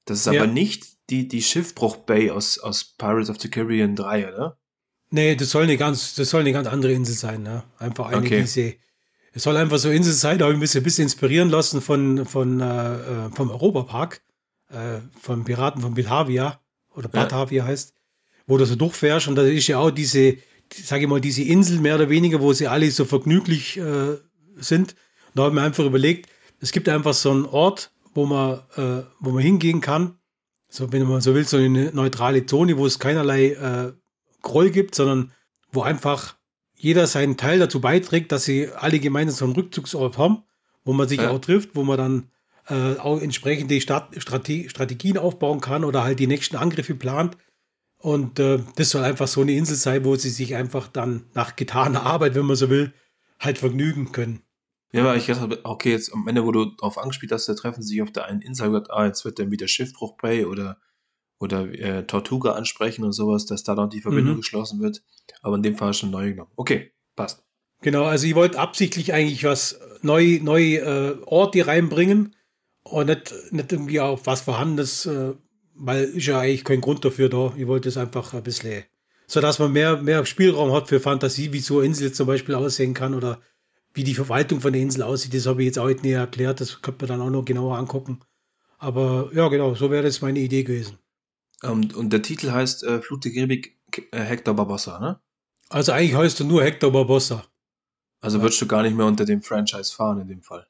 Das 0.06 0.20
ist 0.20 0.34
ja. 0.34 0.42
aber 0.42 0.52
nicht 0.52 1.10
die, 1.10 1.28
die 1.28 1.42
Schiffbruch 1.42 1.98
Bay 1.98 2.32
aus, 2.32 2.58
aus 2.58 2.84
Pirates 2.84 3.30
of 3.30 3.40
the 3.40 3.50
Caribbean 3.50 3.96
3, 3.96 4.28
oder? 4.30 4.59
Nee, 5.12 5.36
das 5.36 5.50
soll 5.50 5.64
eine 5.64 5.78
ganz, 5.78 6.16
das 6.16 6.30
soll 6.30 6.42
eine 6.42 6.54
ganz 6.54 6.68
andere 6.68 6.92
Insel 6.92 7.16
sein, 7.16 7.44
ne? 7.44 7.64
Einfach 7.78 8.08
eine, 8.08 8.18
okay. 8.18 8.42
diese. 8.42 8.76
Es 9.32 9.44
soll 9.44 9.58
einfach 9.58 9.78
so 9.78 9.90
Insel 9.90 10.14
sein, 10.14 10.40
da 10.40 10.46
habe 10.46 10.56
ich 10.56 10.60
mich 10.60 10.76
ein 10.76 10.84
bisschen 10.84 11.04
inspirieren 11.04 11.50
lassen 11.50 11.82
von, 11.82 12.26
von, 12.26 12.60
äh, 12.60 12.66
äh 12.66 13.30
vom 13.36 13.52
Europapark, 13.52 14.22
äh, 14.70 15.00
von 15.22 15.44
Piraten 15.46 15.82
von 15.82 15.94
Batavia, 15.94 16.60
oder 16.96 17.10
Batavia 17.10 17.64
ja. 17.64 17.68
heißt 17.68 17.94
wo 18.50 18.58
du 18.58 18.66
so 18.66 18.76
durchfährst 18.76 19.28
und 19.28 19.36
da 19.36 19.44
ist 19.44 19.68
ja 19.68 19.78
auch 19.78 19.92
diese, 19.92 20.38
sage 20.74 21.04
ich 21.04 21.08
mal, 21.08 21.22
diese 21.22 21.44
Insel 21.44 21.80
mehr 21.80 21.96
oder 21.96 22.10
weniger, 22.10 22.42
wo 22.42 22.52
sie 22.52 22.68
alle 22.68 22.90
so 22.90 23.06
vergnüglich 23.06 23.78
äh, 23.78 24.18
sind. 24.58 24.94
Und 24.94 25.36
da 25.36 25.44
habe 25.44 25.50
ich 25.50 25.54
mir 25.54 25.62
einfach 25.62 25.86
überlegt, 25.86 26.30
es 26.60 26.72
gibt 26.72 26.90
einfach 26.90 27.14
so 27.14 27.30
einen 27.30 27.46
Ort, 27.46 27.92
wo 28.16 28.26
man, 28.26 28.62
äh, 28.76 29.04
wo 29.20 29.30
man 29.30 29.44
hingehen 29.44 29.82
kann, 29.82 30.18
so 30.68 30.92
wenn 30.92 31.04
man 31.04 31.22
so 31.22 31.36
will, 31.36 31.48
so 31.48 31.58
eine 31.58 31.92
neutrale 31.94 32.44
Zone, 32.48 32.76
wo 32.76 32.88
es 32.88 32.98
keinerlei 32.98 33.52
äh, 33.52 33.94
Groll 34.42 34.70
gibt, 34.70 34.96
sondern 34.96 35.32
wo 35.72 35.82
einfach 35.82 36.36
jeder 36.76 37.08
seinen 37.08 37.38
Teil 37.38 37.60
dazu 37.60 37.82
beiträgt, 37.82 38.32
dass 38.32 38.46
sie 38.46 38.70
alle 38.70 39.00
gemeinsam 39.00 39.38
so 39.38 39.46
einen 39.46 39.56
Rückzugsort 39.56 40.18
haben, 40.18 40.44
wo 40.86 40.94
man 40.94 41.08
sich 41.08 41.20
ja. 41.20 41.30
auch 41.30 41.40
trifft, 41.40 41.76
wo 41.76 41.84
man 41.84 41.98
dann 41.98 42.30
äh, 42.70 42.98
auch 42.98 43.22
entsprechende 43.22 43.80
Strate 43.82 44.70
Strategien 44.70 45.18
aufbauen 45.18 45.60
kann 45.60 45.84
oder 45.84 46.04
halt 46.04 46.20
die 46.20 46.28
nächsten 46.28 46.56
Angriffe 46.56 46.96
plant. 46.96 47.38
Und 47.98 48.40
äh, 48.40 48.60
das 48.78 48.92
soll 48.92 49.04
einfach 49.04 49.28
so 49.28 49.42
eine 49.42 49.52
Insel 49.52 49.76
sein, 49.76 50.06
wo 50.06 50.16
sie 50.16 50.30
sich 50.30 50.56
einfach 50.56 50.88
dann 50.88 51.26
nach 51.34 51.58
getaner 51.58 52.04
Arbeit, 52.04 52.36
wenn 52.36 52.46
man 52.46 52.56
so 52.56 52.70
will, 52.70 52.94
halt 53.40 53.58
vergnügen 53.58 54.14
können. 54.14 54.42
Ja, 54.92 55.02
aber 55.02 55.18
ich 55.18 55.26
dachte, 55.26 55.60
okay, 55.66 55.92
jetzt 55.92 56.14
am 56.14 56.28
Ende, 56.28 56.46
wo 56.46 56.52
du 56.52 56.66
darauf 56.66 56.98
angespielt 56.98 57.32
hast, 57.32 57.48
da 57.48 57.54
treffen 57.54 57.84
sie 57.84 57.90
sich 57.90 58.02
auf 58.02 58.12
der 58.12 58.26
einen 58.26 58.42
Insel, 58.42 58.70
gesagt, 58.70 58.90
ah, 58.90 59.06
jetzt 59.06 59.26
wird 59.26 59.38
dann 59.38 59.52
wieder 59.52 59.68
Schiffbruch 59.68 60.16
Bay 60.18 60.46
oder, 60.46 60.78
oder 61.40 61.68
äh, 61.74 62.06
Tortuga 62.06 62.52
ansprechen 62.52 63.04
und 63.04 63.14
sowas, 63.14 63.46
dass 63.46 63.64
da 63.64 63.76
dann 63.76 63.90
die 63.90 64.02
Verbindung 64.02 64.36
mhm. 64.36 64.40
geschlossen 64.42 64.82
wird. 64.82 65.02
Aber 65.42 65.56
in 65.56 65.64
dem 65.64 65.78
Fall 65.78 65.94
schon 65.94 66.12
neu 66.12 66.32
genommen. 66.32 66.52
Okay, 66.56 66.92
passt. 67.16 67.44
Genau, 67.82 68.04
also 68.04 68.28
ich 68.28 68.36
wollte 68.36 68.60
absichtlich 68.60 69.14
eigentlich 69.14 69.46
was 69.46 69.80
neu, 70.02 70.40
neu 70.42 70.76
äh, 70.76 71.18
Orte 71.26 71.66
reinbringen 71.66 72.36
und 72.84 73.08
nicht, 73.08 73.34
nicht 73.52 73.72
irgendwie 73.72 74.02
auf 74.02 74.26
was 74.26 74.42
Vorhandenes 74.42 75.06
äh, 75.06 75.34
weil 75.80 76.04
ist 76.04 76.28
ja 76.28 76.40
eigentlich 76.40 76.64
kein 76.64 76.82
Grund 76.82 77.04
dafür 77.04 77.30
da. 77.30 77.54
Ich 77.58 77.68
wollte 77.68 77.90
es 77.90 77.98
einfach 77.98 78.34
ein 78.34 78.44
bisschen, 78.44 78.84
so 79.28 79.40
dass 79.40 79.60
man 79.60 79.72
mehr, 79.72 79.98
mehr 80.02 80.26
Spielraum 80.26 80.74
hat 80.74 80.90
für 80.90 81.00
Fantasie, 81.00 81.54
wie 81.54 81.60
so 81.60 81.78
eine 81.78 81.88
Insel 81.88 82.12
zum 82.12 82.28
Beispiel 82.28 82.56
aussehen 82.56 82.94
kann 82.94 83.16
oder 83.16 83.40
wie 83.94 84.04
die 84.04 84.14
Verwaltung 84.14 84.62
von 84.62 84.74
der 84.74 84.82
Insel 84.82 85.04
aussieht. 85.04 85.34
Das 85.34 85.48
habe 85.48 85.62
ich 85.62 85.68
jetzt 85.68 85.80
auch 85.80 85.88
nicht 85.88 86.04
näher 86.04 86.20
erklärt. 86.20 86.62
Das 86.62 86.82
könnte 86.82 87.08
man 87.08 87.20
dann 87.20 87.28
auch 87.28 87.32
noch 87.32 87.46
genauer 87.46 87.78
angucken. 87.78 88.20
Aber 88.78 89.30
ja, 89.34 89.48
genau, 89.48 89.74
so 89.74 89.90
wäre 89.90 90.04
das 90.04 90.22
meine 90.22 90.40
Idee 90.40 90.64
gewesen. 90.64 91.00
Um, 91.64 91.84
ähm, 91.84 91.92
und 91.96 92.14
der 92.14 92.22
Titel 92.22 92.52
heißt 92.52 92.84
äh, 92.84 93.02
Flut 93.02 93.26
der 93.26 93.34
Karibik 93.34 93.78
äh, 94.12 94.20
Hector 94.20 94.54
Barbossa, 94.54 95.00
ne? 95.00 95.20
Also 95.70 95.92
eigentlich 95.92 96.16
heißt 96.16 96.40
er 96.40 96.46
nur 96.46 96.64
Hector 96.64 96.92
Barbossa. 96.92 97.46
Also 98.22 98.38
ja. 98.38 98.44
würdest 98.44 98.62
du 98.62 98.68
gar 98.68 98.84
nicht 98.84 98.96
mehr 98.96 99.06
unter 99.06 99.26
dem 99.26 99.42
Franchise 99.42 99.94
fahren 99.94 100.22
in 100.22 100.28
dem 100.28 100.42
Fall? 100.42 100.68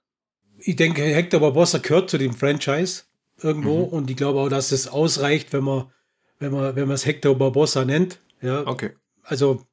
Ich 0.59 0.75
denke, 0.75 1.01
Hector 1.03 1.39
Barbossa 1.39 1.77
gehört 1.77 2.09
zu 2.09 2.17
dem 2.17 2.33
Franchise 2.33 3.03
irgendwo. 3.41 3.87
Mhm. 3.87 3.93
Und 3.93 4.09
ich 4.09 4.17
glaube 4.17 4.39
auch, 4.39 4.49
dass 4.49 4.71
es 4.71 4.87
ausreicht, 4.87 5.53
wenn 5.53 5.63
man, 5.63 5.91
wenn 6.39 6.51
man, 6.51 6.75
wenn 6.75 6.87
man 6.87 6.95
es 6.95 7.05
Hector 7.05 7.37
Barbossa 7.37 7.85
nennt. 7.85 8.19
Ja. 8.41 8.67
Okay. 8.67 8.95
Also, 9.23 9.65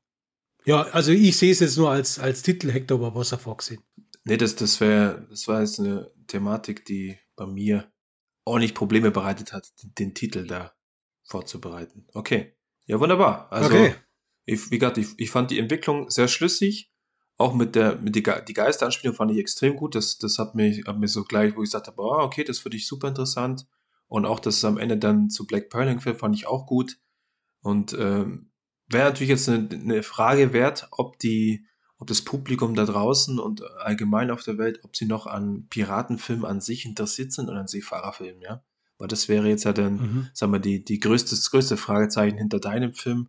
ja, 0.65 0.83
also 0.83 1.13
ich 1.13 1.37
sehe 1.37 1.53
es 1.53 1.61
jetzt 1.61 1.77
nur 1.77 1.91
als, 1.91 2.19
als 2.19 2.43
Titel 2.43 2.71
Hector 2.71 3.01
Barbossa 3.01 3.37
vorgesehen. 3.37 3.83
Nee, 4.25 4.37
das, 4.37 4.57
das 4.57 4.81
wäre, 4.81 5.27
das 5.31 5.49
war 5.49 5.61
jetzt 5.61 5.81
eine 5.81 6.11
Thematik, 6.27 6.85
die 6.85 7.19
bei 7.37 7.47
mir 7.47 7.91
ordentlich 8.45 8.75
Probleme 8.75 9.11
bereitet 9.11 9.53
hat, 9.53 9.73
den, 9.83 9.95
den 9.95 10.15
Titel 10.15 10.47
da 10.47 10.76
vorzubereiten. 11.27 12.07
Okay. 12.15 12.55
Ja, 12.87 12.99
wunderbar. 13.01 13.53
Also, 13.53 13.75
okay. 13.75 13.95
ich, 14.47 14.71
wie 14.71 14.79
gesagt, 14.79 14.97
ich, 14.97 15.09
ich 15.19 15.31
fand 15.31 15.51
die 15.51 15.59
Entwicklung 15.59 16.09
sehr 16.09 16.29
schlüssig 16.29 16.91
auch 17.39 17.55
mit 17.55 17.75
der, 17.75 17.97
mit 17.97 18.17
die, 18.17 18.23
die 18.23 18.55
Geisteranspielung 18.55 19.15
fand 19.15 19.31
ich 19.31 19.39
extrem 19.39 19.77
gut. 19.77 19.95
Das, 19.95 20.19
das 20.19 20.39
hat 20.39 20.55
mich, 20.55 20.87
hat 20.87 20.99
mir 20.99 21.09
so 21.09 21.25
gleich, 21.25 21.55
wo 21.55 21.63
ich 21.63 21.69
gesagt 21.69 21.87
habe, 21.87 22.01
oh, 22.01 22.23
okay, 22.23 22.45
das 22.45 22.59
finde 22.59 22.79
ich 22.79 22.87
super 22.87 23.09
interessant. 23.09 23.67
Und 24.09 24.25
auch, 24.25 24.41
dass 24.41 24.57
es 24.57 24.65
am 24.65 24.79
Ende 24.79 24.97
dann 24.97 25.29
zu 25.31 25.47
Black 25.47 25.69
Pearl 25.69 25.89
hinführt, 25.89 26.19
fand 26.19 26.35
ich 26.35 26.47
auch 26.47 26.67
gut. 26.67 26.99
Und 27.61 27.93
ähm, 27.99 28.53
wäre 28.89 29.11
natürlich 29.11 29.31
jetzt 29.31 29.49
eine, 29.49 29.69
eine 29.69 30.03
Frage 30.03 30.53
wert, 30.53 30.89
ob 30.93 31.19
die, 31.19 31.67
ob 31.99 32.07
das 32.07 32.23
Publikum 32.23 32.75
da 32.75 32.85
draußen 32.85 33.39
und 33.39 33.63
allgemein 33.81 34.31
auf 34.31 34.43
der 34.43 34.59
Welt, 34.59 34.81
ob 34.85 34.97
sie 34.97 35.07
noch 35.07 35.27
an 35.27 35.67
Piratenfilmen 35.69 36.45
an 36.45 36.61
sich 36.61 36.87
interessiert 36.87 37.33
sind 37.33 37.51
oder 37.51 37.61
an 37.61 37.69
Seefahrerfilmen, 37.69 38.41
ja. 38.41 38.63
Weil 38.99 39.09
das 39.09 39.29
wäre 39.29 39.49
jetzt 39.49 39.65
ja 39.65 39.73
dann, 39.73 39.95
mhm. 39.95 40.29
sagen 40.33 40.53
wir, 40.53 40.59
die, 40.59 40.85
die 40.85 41.01
größte, 41.01 41.31
das 41.31 41.51
größte 41.51 41.77
Fragezeichen 41.77 42.39
hinter 42.39 42.61
deinem 42.61 42.95
Film, 42.95 43.29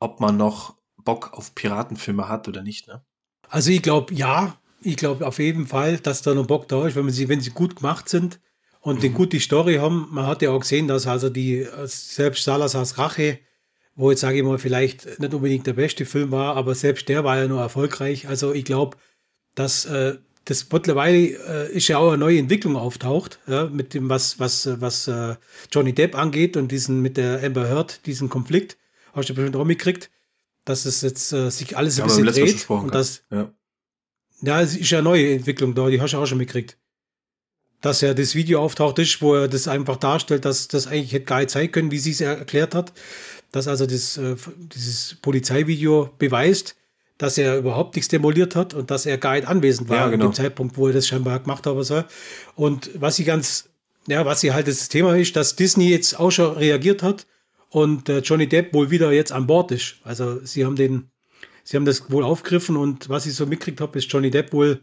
ob 0.00 0.20
man 0.20 0.36
noch 0.36 0.76
Bock 0.96 1.32
auf 1.32 1.54
Piratenfilme 1.54 2.28
hat 2.28 2.48
oder 2.48 2.62
nicht, 2.62 2.88
ne? 2.88 3.04
Also 3.48 3.70
ich 3.70 3.82
glaube, 3.82 4.12
ja, 4.12 4.58
ich 4.82 4.96
glaube 4.96 5.26
auf 5.26 5.38
jeden 5.38 5.66
Fall, 5.66 5.98
dass 5.98 6.22
da 6.22 6.34
noch 6.34 6.46
Bock 6.46 6.68
da 6.68 6.86
ist, 6.86 6.96
wenn, 6.96 7.04
man 7.04 7.14
sie, 7.14 7.28
wenn 7.28 7.40
sie 7.40 7.50
gut 7.50 7.76
gemacht 7.76 8.08
sind 8.08 8.40
und 8.80 8.98
mhm. 8.98 9.04
eine 9.04 9.14
gute 9.14 9.40
Story 9.40 9.76
haben. 9.76 10.08
Man 10.10 10.26
hat 10.26 10.42
ja 10.42 10.50
auch 10.50 10.60
gesehen, 10.60 10.88
dass 10.88 11.06
also 11.06 11.30
die, 11.30 11.66
selbst 11.84 12.44
Salazars 12.44 12.98
Rache, 12.98 13.38
wo 13.94 14.10
jetzt 14.10 14.20
sage 14.20 14.38
ich 14.38 14.44
mal 14.44 14.58
vielleicht 14.58 15.18
nicht 15.20 15.34
unbedingt 15.34 15.66
der 15.66 15.72
beste 15.72 16.04
Film 16.04 16.30
war, 16.32 16.56
aber 16.56 16.74
selbst 16.74 17.08
der 17.08 17.24
war 17.24 17.38
ja 17.38 17.48
nur 17.48 17.60
erfolgreich. 17.60 18.28
Also 18.28 18.52
ich 18.52 18.64
glaube, 18.64 18.96
dass 19.54 19.86
äh, 19.86 20.18
das 20.46 20.66
mittlerweile 20.72 21.18
äh, 21.18 21.72
ist 21.72 21.88
ja 21.88 21.98
auch 21.98 22.08
eine 22.08 22.18
neue 22.18 22.38
Entwicklung 22.38 22.76
auftaucht, 22.76 23.38
ja, 23.46 23.66
mit 23.66 23.94
dem, 23.94 24.08
was, 24.08 24.40
was, 24.40 24.68
was 24.80 25.06
äh, 25.06 25.36
Johnny 25.70 25.92
Depp 25.92 26.16
angeht 26.16 26.56
und 26.56 26.72
diesen 26.72 27.02
mit 27.02 27.16
der 27.16 27.42
Amber 27.44 27.68
Heard, 27.68 28.06
diesen 28.06 28.28
Konflikt. 28.28 28.78
Hast 29.12 29.28
du 29.28 29.34
bestimmt 29.34 29.56
auch 29.56 29.64
mitgekriegt 29.64 30.10
dass 30.66 30.84
es 30.84 31.00
jetzt 31.00 31.32
äh, 31.32 31.50
sich 31.50 31.76
alles 31.76 31.98
ein 31.98 32.06
bisschen 32.06 32.26
dreht. 32.26 32.68
Und 32.68 32.94
das, 32.94 33.22
ja. 33.30 33.50
ja, 34.42 34.60
es 34.60 34.76
ist 34.76 34.90
ja 34.90 34.98
eine 34.98 35.08
neue 35.08 35.32
Entwicklung 35.32 35.74
da, 35.74 35.88
die 35.88 36.00
hast 36.00 36.12
du 36.12 36.18
auch 36.18 36.26
schon 36.26 36.38
mitgekriegt. 36.38 36.76
dass 37.80 38.02
er 38.02 38.14
das 38.14 38.34
Video 38.34 38.60
auftaucht 38.60 38.98
ist, 38.98 39.22
wo 39.22 39.34
er 39.34 39.48
das 39.48 39.68
einfach 39.68 39.96
darstellt, 39.96 40.44
dass 40.44 40.66
das 40.68 40.88
eigentlich 40.88 41.12
hätte 41.12 41.26
gar 41.26 41.38
nicht 41.38 41.50
sein 41.50 41.70
können, 41.70 41.92
wie 41.92 41.98
sie 41.98 42.10
es 42.10 42.20
erklärt 42.20 42.74
hat. 42.74 42.92
Dass 43.52 43.68
also 43.68 43.86
das, 43.86 44.18
äh, 44.18 44.34
dieses 44.74 45.14
Polizeivideo 45.22 46.10
beweist, 46.18 46.76
dass 47.18 47.38
er 47.38 47.56
überhaupt 47.56 47.96
nichts 47.96 48.08
demoliert 48.08 48.54
hat 48.56 48.74
und 48.74 48.90
dass 48.90 49.06
er 49.06 49.18
gar 49.18 49.34
nicht 49.34 49.48
anwesend 49.48 49.88
war 49.88 49.96
ja, 49.96 50.08
genau. 50.08 50.26
dem 50.26 50.34
Zeitpunkt, 50.34 50.76
wo 50.76 50.86
er 50.88 50.92
das 50.92 51.06
scheinbar 51.06 51.38
gemacht 51.40 51.66
hat 51.66 51.72
oder 51.72 51.84
so. 51.84 52.04
Und 52.54 52.90
was 52.94 53.16
sie 53.16 53.24
ganz, 53.24 53.70
ja, 54.06 54.26
was 54.26 54.40
sie 54.40 54.52
halt 54.52 54.68
das 54.68 54.88
Thema 54.88 55.16
ist, 55.16 55.34
dass 55.36 55.56
Disney 55.56 55.90
jetzt 55.90 56.18
auch 56.18 56.30
schon 56.30 56.56
reagiert 56.56 57.02
hat 57.02 57.26
und 57.70 58.08
äh, 58.08 58.18
Johnny 58.18 58.48
Depp 58.48 58.74
wohl 58.74 58.90
wieder 58.90 59.12
jetzt 59.12 59.32
an 59.32 59.46
Bord 59.46 59.72
ist. 59.72 59.96
Also 60.04 60.44
sie 60.44 60.64
haben 60.64 60.76
den, 60.76 61.10
sie 61.64 61.76
haben 61.76 61.86
das 61.86 62.10
wohl 62.10 62.22
aufgegriffen 62.22 62.76
und 62.76 63.08
was 63.08 63.26
ich 63.26 63.34
so 63.34 63.46
mitgekriegt 63.46 63.80
habe, 63.80 63.98
ist 63.98 64.12
Johnny 64.12 64.30
Depp 64.30 64.52
wohl 64.52 64.82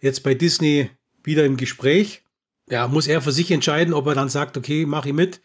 jetzt 0.00 0.22
bei 0.22 0.34
Disney 0.34 0.90
wieder 1.22 1.44
im 1.44 1.56
Gespräch. 1.56 2.22
Ja, 2.70 2.88
muss 2.88 3.06
er 3.06 3.22
für 3.22 3.32
sich 3.32 3.50
entscheiden, 3.50 3.94
ob 3.94 4.06
er 4.06 4.14
dann 4.14 4.28
sagt, 4.28 4.56
okay, 4.56 4.84
mach 4.84 5.06
ich 5.06 5.14
mit, 5.14 5.40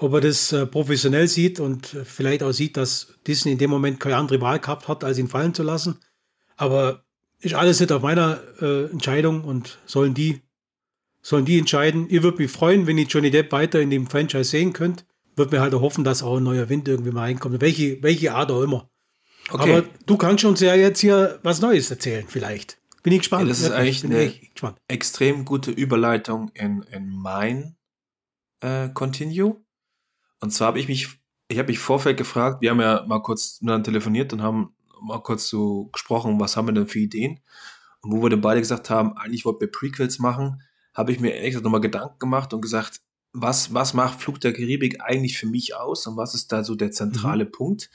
ob 0.00 0.14
er 0.14 0.20
das 0.20 0.52
äh, 0.52 0.66
professionell 0.66 1.28
sieht 1.28 1.60
und 1.60 1.86
vielleicht 1.86 2.42
auch 2.42 2.52
sieht, 2.52 2.76
dass 2.76 3.14
Disney 3.26 3.52
in 3.52 3.58
dem 3.58 3.70
Moment 3.70 4.00
keine 4.00 4.16
andere 4.16 4.40
Wahl 4.40 4.58
gehabt 4.58 4.88
hat, 4.88 5.04
als 5.04 5.18
ihn 5.18 5.28
fallen 5.28 5.54
zu 5.54 5.62
lassen. 5.62 5.98
Aber 6.56 7.04
ist 7.40 7.54
alles 7.54 7.80
nicht 7.80 7.92
auf 7.92 8.02
meiner 8.02 8.40
äh, 8.60 8.84
Entscheidung 8.86 9.44
und 9.44 9.78
sollen 9.84 10.14
die, 10.14 10.40
sollen 11.20 11.44
die 11.44 11.58
entscheiden. 11.58 12.08
Ihr 12.08 12.22
würdet 12.22 12.40
mich 12.40 12.50
freuen, 12.50 12.86
wenn 12.86 12.96
ihr 12.96 13.04
Johnny 13.04 13.30
Depp 13.30 13.52
weiter 13.52 13.80
in 13.80 13.90
dem 13.90 14.06
Franchise 14.06 14.44
sehen 14.44 14.72
könnt. 14.72 15.04
Würde 15.36 15.56
mir 15.56 15.62
halt 15.62 15.74
auch 15.74 15.82
hoffen, 15.82 16.02
dass 16.02 16.22
auch 16.22 16.38
ein 16.38 16.44
neuer 16.44 16.68
Wind 16.70 16.88
irgendwie 16.88 17.12
mal 17.12 17.22
reinkommt. 17.22 17.60
Welche, 17.60 18.02
welche 18.02 18.32
Art 18.34 18.50
auch 18.50 18.62
immer. 18.62 18.90
Okay. 19.50 19.62
Aber 19.62 19.88
du 20.06 20.16
kannst 20.16 20.44
uns 20.44 20.60
ja 20.60 20.74
jetzt 20.74 21.00
hier 21.00 21.38
was 21.42 21.60
Neues 21.60 21.90
erzählen, 21.90 22.24
vielleicht. 22.26 22.78
Bin 23.02 23.12
ich 23.12 23.20
gespannt. 23.20 23.44
Ja, 23.44 23.48
das 23.48 23.60
ist 23.60 23.70
eigentlich 23.70 24.04
eine 24.04 24.32
extrem 24.88 25.44
gute 25.44 25.70
Überleitung 25.70 26.50
in, 26.54 26.82
in 26.90 27.10
mein 27.10 27.76
äh, 28.60 28.88
Continue. 28.90 29.56
Und 30.40 30.50
zwar 30.50 30.68
habe 30.68 30.80
ich 30.80 30.88
mich, 30.88 31.08
ich 31.48 31.58
habe 31.58 31.68
mich 31.68 31.78
Vorfeld 31.78 32.16
gefragt, 32.16 32.62
wir 32.62 32.70
haben 32.70 32.80
ja 32.80 33.04
mal 33.06 33.22
kurz 33.22 33.58
dann 33.60 33.84
telefoniert 33.84 34.32
und 34.32 34.42
haben 34.42 34.74
mal 35.00 35.22
kurz 35.22 35.48
so 35.48 35.88
gesprochen, 35.92 36.40
was 36.40 36.56
haben 36.56 36.68
wir 36.68 36.72
denn 36.72 36.86
für 36.86 36.98
Ideen? 36.98 37.40
Und 38.02 38.12
wo 38.12 38.22
wir 38.22 38.30
dann 38.30 38.40
beide 38.40 38.60
gesagt 38.60 38.90
haben, 38.90 39.16
eigentlich 39.16 39.44
wollten 39.44 39.60
wir 39.60 39.70
Prequels 39.70 40.18
machen, 40.18 40.62
habe 40.94 41.12
ich 41.12 41.20
mir 41.20 41.34
ehrlich 41.34 41.50
gesagt 41.50 41.64
nochmal 41.64 41.80
Gedanken 41.80 42.18
gemacht 42.18 42.52
und 42.54 42.60
gesagt, 42.62 43.00
was, 43.32 43.72
was 43.74 43.94
macht 43.94 44.20
Flug 44.20 44.40
der 44.40 44.52
Karibik 44.52 45.00
eigentlich 45.00 45.38
für 45.38 45.46
mich 45.46 45.76
aus 45.76 46.06
und 46.06 46.16
was 46.16 46.34
ist 46.34 46.50
da 46.50 46.64
so 46.64 46.74
der 46.74 46.90
zentrale 46.90 47.44
mhm. 47.44 47.52
Punkt? 47.52 47.90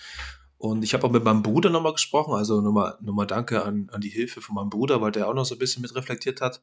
Und 0.57 0.83
ich 0.83 0.93
habe 0.93 1.05
auch 1.05 1.11
mit 1.11 1.23
meinem 1.23 1.43
Bruder 1.43 1.69
nochmal 1.69 1.93
gesprochen, 1.93 2.33
also 2.33 2.61
nochmal, 2.61 2.97
nochmal 3.01 3.27
danke 3.27 3.63
an, 3.63 3.89
an 3.91 4.01
die 4.01 4.09
Hilfe 4.09 4.41
von 4.41 4.55
meinem 4.55 4.69
Bruder, 4.69 5.01
weil 5.01 5.11
der 5.11 5.27
auch 5.27 5.33
noch 5.33 5.45
so 5.45 5.55
ein 5.55 5.59
bisschen 5.59 5.81
mit 5.81 5.93
reflektiert 5.95 6.41
hat. 6.41 6.61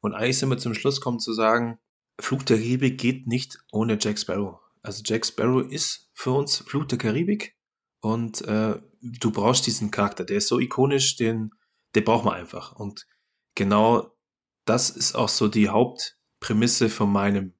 Und 0.00 0.14
eigentlich 0.14 0.38
sind 0.38 0.50
wir 0.50 0.58
zum 0.58 0.74
Schluss 0.74 1.00
gekommen 1.00 1.20
zu 1.20 1.32
sagen, 1.32 1.78
Flug 2.20 2.44
der 2.46 2.58
Karibik 2.58 2.98
geht 2.98 3.26
nicht 3.26 3.58
ohne 3.72 3.96
Jack 3.98 4.18
Sparrow. 4.18 4.59
Also 4.82 5.02
Jack 5.04 5.26
Sparrow 5.26 5.62
ist 5.62 6.10
für 6.14 6.32
uns 6.32 6.58
Flug 6.58 6.88
der 6.88 6.98
Karibik 6.98 7.56
und 8.00 8.42
äh, 8.42 8.80
du 9.00 9.30
brauchst 9.30 9.66
diesen 9.66 9.90
Charakter, 9.90 10.24
der 10.24 10.38
ist 10.38 10.48
so 10.48 10.58
ikonisch, 10.58 11.16
den, 11.16 11.52
den 11.94 12.04
braucht 12.04 12.24
man 12.24 12.34
einfach. 12.34 12.72
Und 12.72 13.06
genau 13.54 14.16
das 14.64 14.90
ist 14.90 15.14
auch 15.14 15.28
so 15.28 15.48
die 15.48 15.68
Hauptprämisse 15.68 16.88
von 16.88 17.10
meinem 17.10 17.54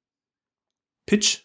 Pitch. 1.07 1.43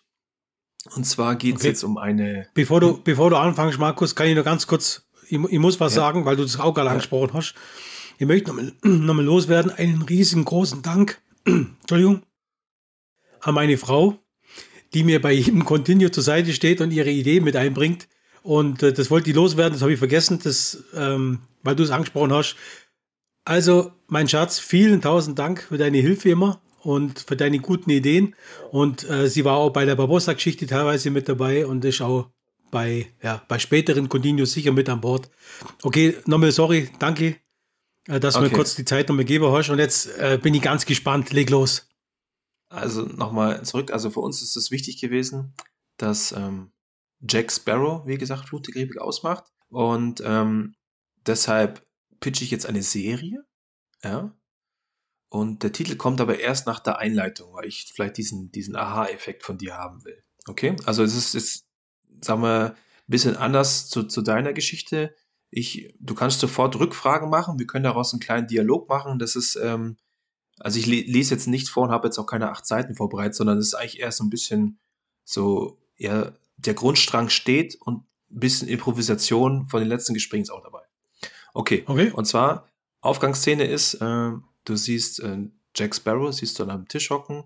Und 0.96 1.06
zwar 1.06 1.36
geht 1.36 1.56
es 1.56 1.62
okay. 1.62 1.70
jetzt 1.70 1.84
um 1.84 1.98
eine. 1.98 2.48
Bevor 2.54 2.80
du, 2.80 3.02
bevor 3.02 3.30
du 3.30 3.38
anfängst, 3.38 3.80
Markus, 3.80 4.16
kann 4.16 4.28
ich 4.28 4.36
nur 4.36 4.44
ganz 4.44 4.68
kurz, 4.68 5.08
ich, 5.28 5.40
ich 5.50 5.60
muss 5.60 5.80
was 5.80 5.96
ja. 5.96 6.02
sagen, 6.02 6.26
weil 6.26 6.36
du 6.36 6.44
das 6.44 6.60
auch 6.60 6.74
gerade 6.74 6.88
ja. 6.88 6.92
angesprochen 6.92 7.34
hast. 7.34 7.56
Ich 8.18 8.28
möchte 8.28 8.50
nochmal 8.50 8.74
noch 8.84 9.14
mal 9.14 9.26
loswerden. 9.26 9.72
Einen 9.72 10.04
riesengroßen 10.04 10.84
Dank, 10.84 11.22
Entschuldigung, 11.46 12.24
an 13.42 13.56
meine 13.56 13.78
Frau, 13.78 14.20
die 14.96 15.04
mir 15.04 15.22
bei 15.22 15.34
jedem 15.34 15.64
Continue 15.66 16.10
zur 16.10 16.24
Seite 16.24 16.54
steht 16.54 16.82
und 16.82 16.92
ihre 16.92 17.12
Idee 17.12 17.42
mit 17.42 17.56
einbringt. 17.56 18.08
Und 18.42 18.82
äh, 18.82 18.94
das 18.94 19.12
wollte 19.12 19.30
ich 19.30 19.36
loswerden, 19.36 19.74
das 19.74 19.82
habe 19.82 19.94
ich 19.94 20.00
vergessen, 20.00 20.40
das, 20.44 20.84
ähm, 20.96 21.40
weil 21.62 21.76
du 21.76 21.84
es 21.84 21.92
angesprochen 21.92 22.34
hast. 22.34 22.56
Also, 23.44 23.92
mein 24.08 24.28
Schatz, 24.28 24.58
vielen 24.58 25.02
tausend 25.02 25.38
Dank 25.38 25.62
für 25.62 25.78
deine 25.78 25.98
Hilfe 25.98 26.30
immer 26.30 26.62
und 26.82 27.20
für 27.20 27.36
deine 27.36 27.60
guten 27.60 27.90
Ideen. 27.90 28.36
Und 28.72 29.08
äh, 29.10 29.28
sie 29.28 29.46
war 29.46 29.58
auch 29.58 29.72
bei 29.72 29.86
der 29.86 29.96
Barbossa-Geschichte 29.96 30.66
teilweise 30.66 31.12
mit 31.12 31.28
dabei 31.28 31.66
und 31.66 31.84
ist 31.86 32.02
auch 32.02 32.30
bei, 32.72 33.08
ja, 33.22 33.42
bei 33.48 33.60
späteren 33.60 34.10
Continues 34.10 34.54
sicher 34.54 34.72
mit 34.72 34.90
an 34.90 35.02
Bord. 35.02 35.30
Okay, 35.84 36.16
nochmal 36.26 36.52
sorry, 36.52 36.90
danke, 37.00 37.38
äh, 38.08 38.20
dass 38.20 38.36
okay. 38.36 38.46
du 38.46 38.52
mir 38.52 38.56
kurz 38.56 38.76
die 38.76 38.86
Zeit 38.86 39.10
nochmal 39.10 39.26
gegeben 39.26 39.52
hast. 39.52 39.70
Und 39.70 39.80
jetzt 39.80 40.18
äh, 40.18 40.40
bin 40.42 40.54
ich 40.54 40.62
ganz 40.62 40.86
gespannt. 40.86 41.34
Leg 41.34 41.50
los. 41.50 41.88
Also 42.70 43.04
nochmal 43.04 43.64
zurück. 43.64 43.92
Also 43.92 44.10
für 44.10 44.20
uns 44.22 44.42
ist 44.42 44.56
es 44.56 44.72
wichtig 44.72 45.00
gewesen, 45.00 45.54
dass 45.98 46.32
ähm, 46.32 46.72
Jack 47.22 47.52
Sparrow, 47.52 48.06
wie 48.06 48.18
gesagt, 48.18 48.52
der 48.52 48.74
Karibik 48.74 49.00
ausmacht. 49.00 49.46
Und 49.70 50.22
ähm, 50.26 50.76
deshalb 51.26 51.86
pitche 52.20 52.44
ich 52.44 52.52
jetzt 52.52 52.66
eine 52.66 52.84
Serie. 52.84 53.46
Ja, 54.04 54.36
und 55.36 55.64
der 55.64 55.74
Titel 55.74 55.98
kommt 55.98 56.22
aber 56.22 56.40
erst 56.40 56.66
nach 56.66 56.80
der 56.80 57.00
Einleitung, 57.00 57.54
weil 57.54 57.66
ich 57.66 57.92
vielleicht 57.94 58.16
diesen, 58.16 58.54
diesen 58.54 58.78
Aha-Effekt 58.78 59.44
von 59.44 59.58
dir 59.58 59.76
haben 59.76 60.06
will. 60.06 60.24
Okay? 60.48 60.78
Also 60.86 61.04
es 61.04 61.14
ist, 61.14 61.36
ist 61.36 61.68
sagen 62.22 62.42
wir, 62.42 62.70
ein 62.70 62.76
bisschen 63.08 63.36
anders 63.36 63.90
zu, 63.90 64.04
zu 64.04 64.22
deiner 64.22 64.54
Geschichte. 64.54 65.14
Ich, 65.50 65.94
du 66.00 66.16
kannst 66.16 66.40
sofort 66.40 66.80
Rückfragen 66.80 67.30
machen. 67.30 67.60
Wir 67.60 67.68
können 67.68 67.84
daraus 67.84 68.14
einen 68.14 68.22
kleinen 68.22 68.48
Dialog 68.48 68.88
machen. 68.88 69.20
Das 69.20 69.36
ist, 69.36 69.58
ähm, 69.58 69.98
also 70.60 70.80
ich 70.80 70.86
lese 70.86 71.36
jetzt 71.36 71.48
nicht 71.48 71.70
vor 71.70 71.84
und 71.84 71.92
habe 71.92 72.08
jetzt 72.08 72.18
auch 72.18 72.26
keine 72.26 72.50
acht 72.50 72.66
Seiten 72.66 72.96
vorbereitet, 72.96 73.36
sondern 73.36 73.58
es 73.58 73.68
ist 73.68 73.74
eigentlich 73.74 74.00
eher 74.00 74.12
so 74.12 74.24
ein 74.24 74.30
bisschen 74.30 74.80
so, 75.24 75.78
ja, 75.98 76.32
der 76.58 76.74
Grundstrang 76.74 77.30
steht 77.30 77.76
und 77.82 78.06
ein 78.32 78.40
bisschen 78.40 78.68
Improvisation 78.68 79.68
von 79.68 79.82
den 79.82 79.90
letzten 79.90 80.14
Gesprächen 80.14 80.44
ist 80.44 80.50
auch 80.52 80.64
dabei. 80.64 80.82
Okay. 81.54 81.84
okay. 81.88 82.12
Und 82.12 82.26
zwar, 82.26 82.70
Aufgangsszene 83.02 83.66
ist, 83.66 83.96
äh, 83.96 84.32
Du 84.66 84.76
siehst 84.76 85.22
äh, 85.22 85.48
Jack 85.76 85.96
Sparrow, 85.96 86.34
siehst 86.34 86.60
du 86.60 86.64
an 86.64 86.72
einem 86.72 86.88
Tisch 86.88 87.12
hocken 87.12 87.44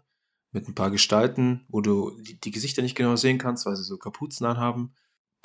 mit 0.52 0.68
ein 0.68 0.74
paar 0.74 0.90
Gestalten, 0.90 1.66
wo 1.68 1.82
du 1.82 2.18
die, 2.22 2.40
die, 2.40 2.52
Gesichter 2.52 2.82
nicht 2.82 2.96
genau 2.96 3.16
sehen 3.18 3.38
kannst, 3.38 3.66
weil 3.66 3.76
sie 3.76 3.84
so 3.84 3.98
Kapuzen 3.98 4.48
anhaben. 4.48 4.96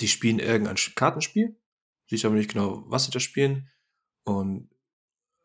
Die 0.01 0.09
spielen 0.09 0.39
irgendein 0.39 0.77
Kartenspiel. 0.95 1.57
Siehst 2.09 2.25
aber 2.25 2.37
nicht 2.37 2.53
genau, 2.53 2.85
was 2.87 3.05
sie 3.05 3.11
da 3.11 3.21
spielen. 3.21 3.69
Und 4.23 4.71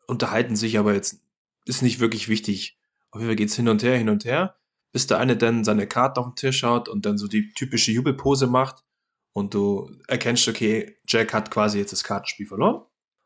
unterhalten 0.06 0.56
sich 0.56 0.78
aber 0.78 0.94
jetzt, 0.94 1.20
ist 1.64 1.82
nicht 1.82 2.00
wirklich 2.00 2.28
wichtig. 2.28 2.78
Auf 3.10 3.20
jeden 3.20 3.30
Fall 3.30 3.36
geht's 3.36 3.56
hin 3.56 3.68
und 3.68 3.82
her, 3.82 3.96
hin 3.96 4.08
und 4.08 4.24
her, 4.24 4.56
bis 4.92 5.06
der 5.06 5.18
eine 5.18 5.36
dann 5.36 5.64
seine 5.64 5.86
Karten 5.86 6.20
auf 6.20 6.26
den 6.26 6.36
Tisch 6.36 6.58
schaut 6.58 6.88
und 6.88 7.06
dann 7.06 7.18
so 7.18 7.26
die 7.26 7.52
typische 7.52 7.92
Jubelpose 7.92 8.46
macht. 8.46 8.84
Und 9.32 9.54
du 9.54 9.90
erkennst, 10.08 10.48
okay, 10.48 10.96
Jack 11.06 11.32
hat 11.32 11.50
quasi 11.50 11.78
jetzt 11.78 11.92
das 11.92 12.04
Kartenspiel 12.04 12.46
verloren. 12.46 12.84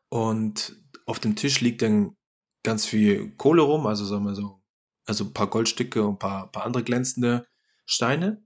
Und 0.09 0.75
auf 1.05 1.19
dem 1.19 1.35
Tisch 1.35 1.61
liegt 1.61 1.81
dann 1.81 2.15
ganz 2.63 2.85
viel 2.85 3.31
Kohle 3.35 3.61
rum, 3.61 3.85
also 3.85 4.05
sagen 4.05 4.25
wir 4.25 4.35
so, 4.35 4.61
also 5.05 5.25
ein 5.25 5.33
paar 5.33 5.49
Goldstücke 5.49 6.03
und 6.03 6.15
ein 6.15 6.19
paar, 6.19 6.51
paar 6.51 6.65
andere 6.65 6.83
glänzende 6.83 7.47
Steine. 7.85 8.43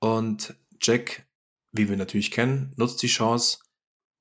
Und 0.00 0.56
Jack, 0.80 1.28
wie 1.72 1.88
wir 1.88 1.96
natürlich 1.96 2.30
kennen, 2.30 2.72
nutzt 2.76 3.02
die 3.02 3.08
Chance, 3.08 3.58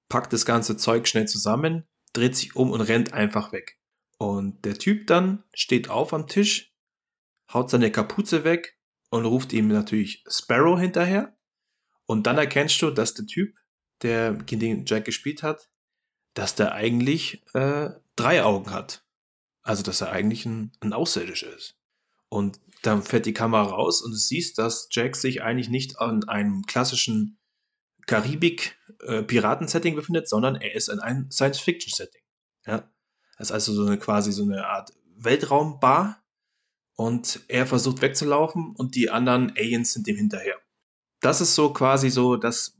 packt 0.09 0.33
das 0.33 0.45
ganze 0.45 0.77
Zeug 0.77 1.07
schnell 1.07 1.27
zusammen, 1.27 1.87
dreht 2.13 2.35
sich 2.35 2.55
um 2.55 2.71
und 2.71 2.81
rennt 2.81 3.13
einfach 3.13 3.51
weg. 3.51 3.76
Und 4.18 4.65
der 4.65 4.78
Typ 4.78 5.07
dann 5.07 5.43
steht 5.53 5.89
auf 5.89 6.13
am 6.13 6.28
Tisch, 6.28 6.74
haut 7.53 7.70
seine 7.70 7.91
Kapuze 7.91 8.43
weg 8.43 8.78
und 9.09 9.26
ruft 9.26 9.53
ihm 9.53 9.68
natürlich 9.68 10.24
Sparrow 10.28 10.80
hinterher. 10.80 11.38
Und 12.05 12.26
dann 12.26 12.38
erkennst 12.38 12.82
du, 12.82 12.89
dass 12.89 13.13
der 13.13 13.26
Typ, 13.26 13.55
der 14.01 14.34
gegen 14.34 14.59
den 14.59 14.86
Jack 14.86 15.05
gespielt 15.05 15.43
hat, 15.43 15.70
dass 16.34 16.55
der 16.55 16.74
eigentlich 16.74 17.43
äh, 17.53 17.89
drei 18.15 18.43
Augen 18.43 18.72
hat. 18.72 19.05
Also, 19.61 19.84
dass 19.84 20.01
er 20.01 20.11
eigentlich 20.11 20.45
ein, 20.45 20.72
ein 20.80 20.93
Außerirdischer 20.93 21.53
ist. 21.55 21.76
Und 22.30 22.59
dann 22.84 23.03
fährt 23.03 23.26
die 23.26 23.34
Kamera 23.34 23.63
raus 23.63 24.01
und 24.01 24.11
du 24.11 24.18
siehst, 24.18 24.57
dass 24.57 24.88
Jack 24.91 25.15
sich 25.15 25.41
eigentlich 25.41 25.70
nicht 25.70 25.99
an 25.99 26.24
einem 26.26 26.63
klassischen 26.65 27.39
Karibik-Piraten-Setting 28.05 29.93
äh, 29.93 29.95
befindet, 29.95 30.30
sondern 30.30 30.55
er 30.55 30.74
ist 30.74 30.88
in 30.88 30.99
einem 30.99 31.30
Science-Fiction-Setting. 31.32 32.22
Ja? 32.65 32.89
Das 33.38 33.49
ist 33.49 33.53
also 33.53 33.73
so 33.73 33.85
eine 33.85 33.97
quasi 33.97 34.31
so 34.31 34.43
eine 34.43 34.65
Art 34.65 34.91
Weltraumbar 35.15 36.23
und 36.95 37.41
er 37.47 37.65
versucht 37.67 38.01
wegzulaufen 38.01 38.75
und 38.75 38.95
die 38.95 39.09
anderen 39.09 39.51
Aliens 39.51 39.93
sind 39.93 40.07
ihm 40.07 40.17
hinterher. 40.17 40.57
Das 41.21 41.41
ist 41.41 41.55
so 41.55 41.71
quasi 41.71 42.09
so 42.09 42.35
das, 42.35 42.77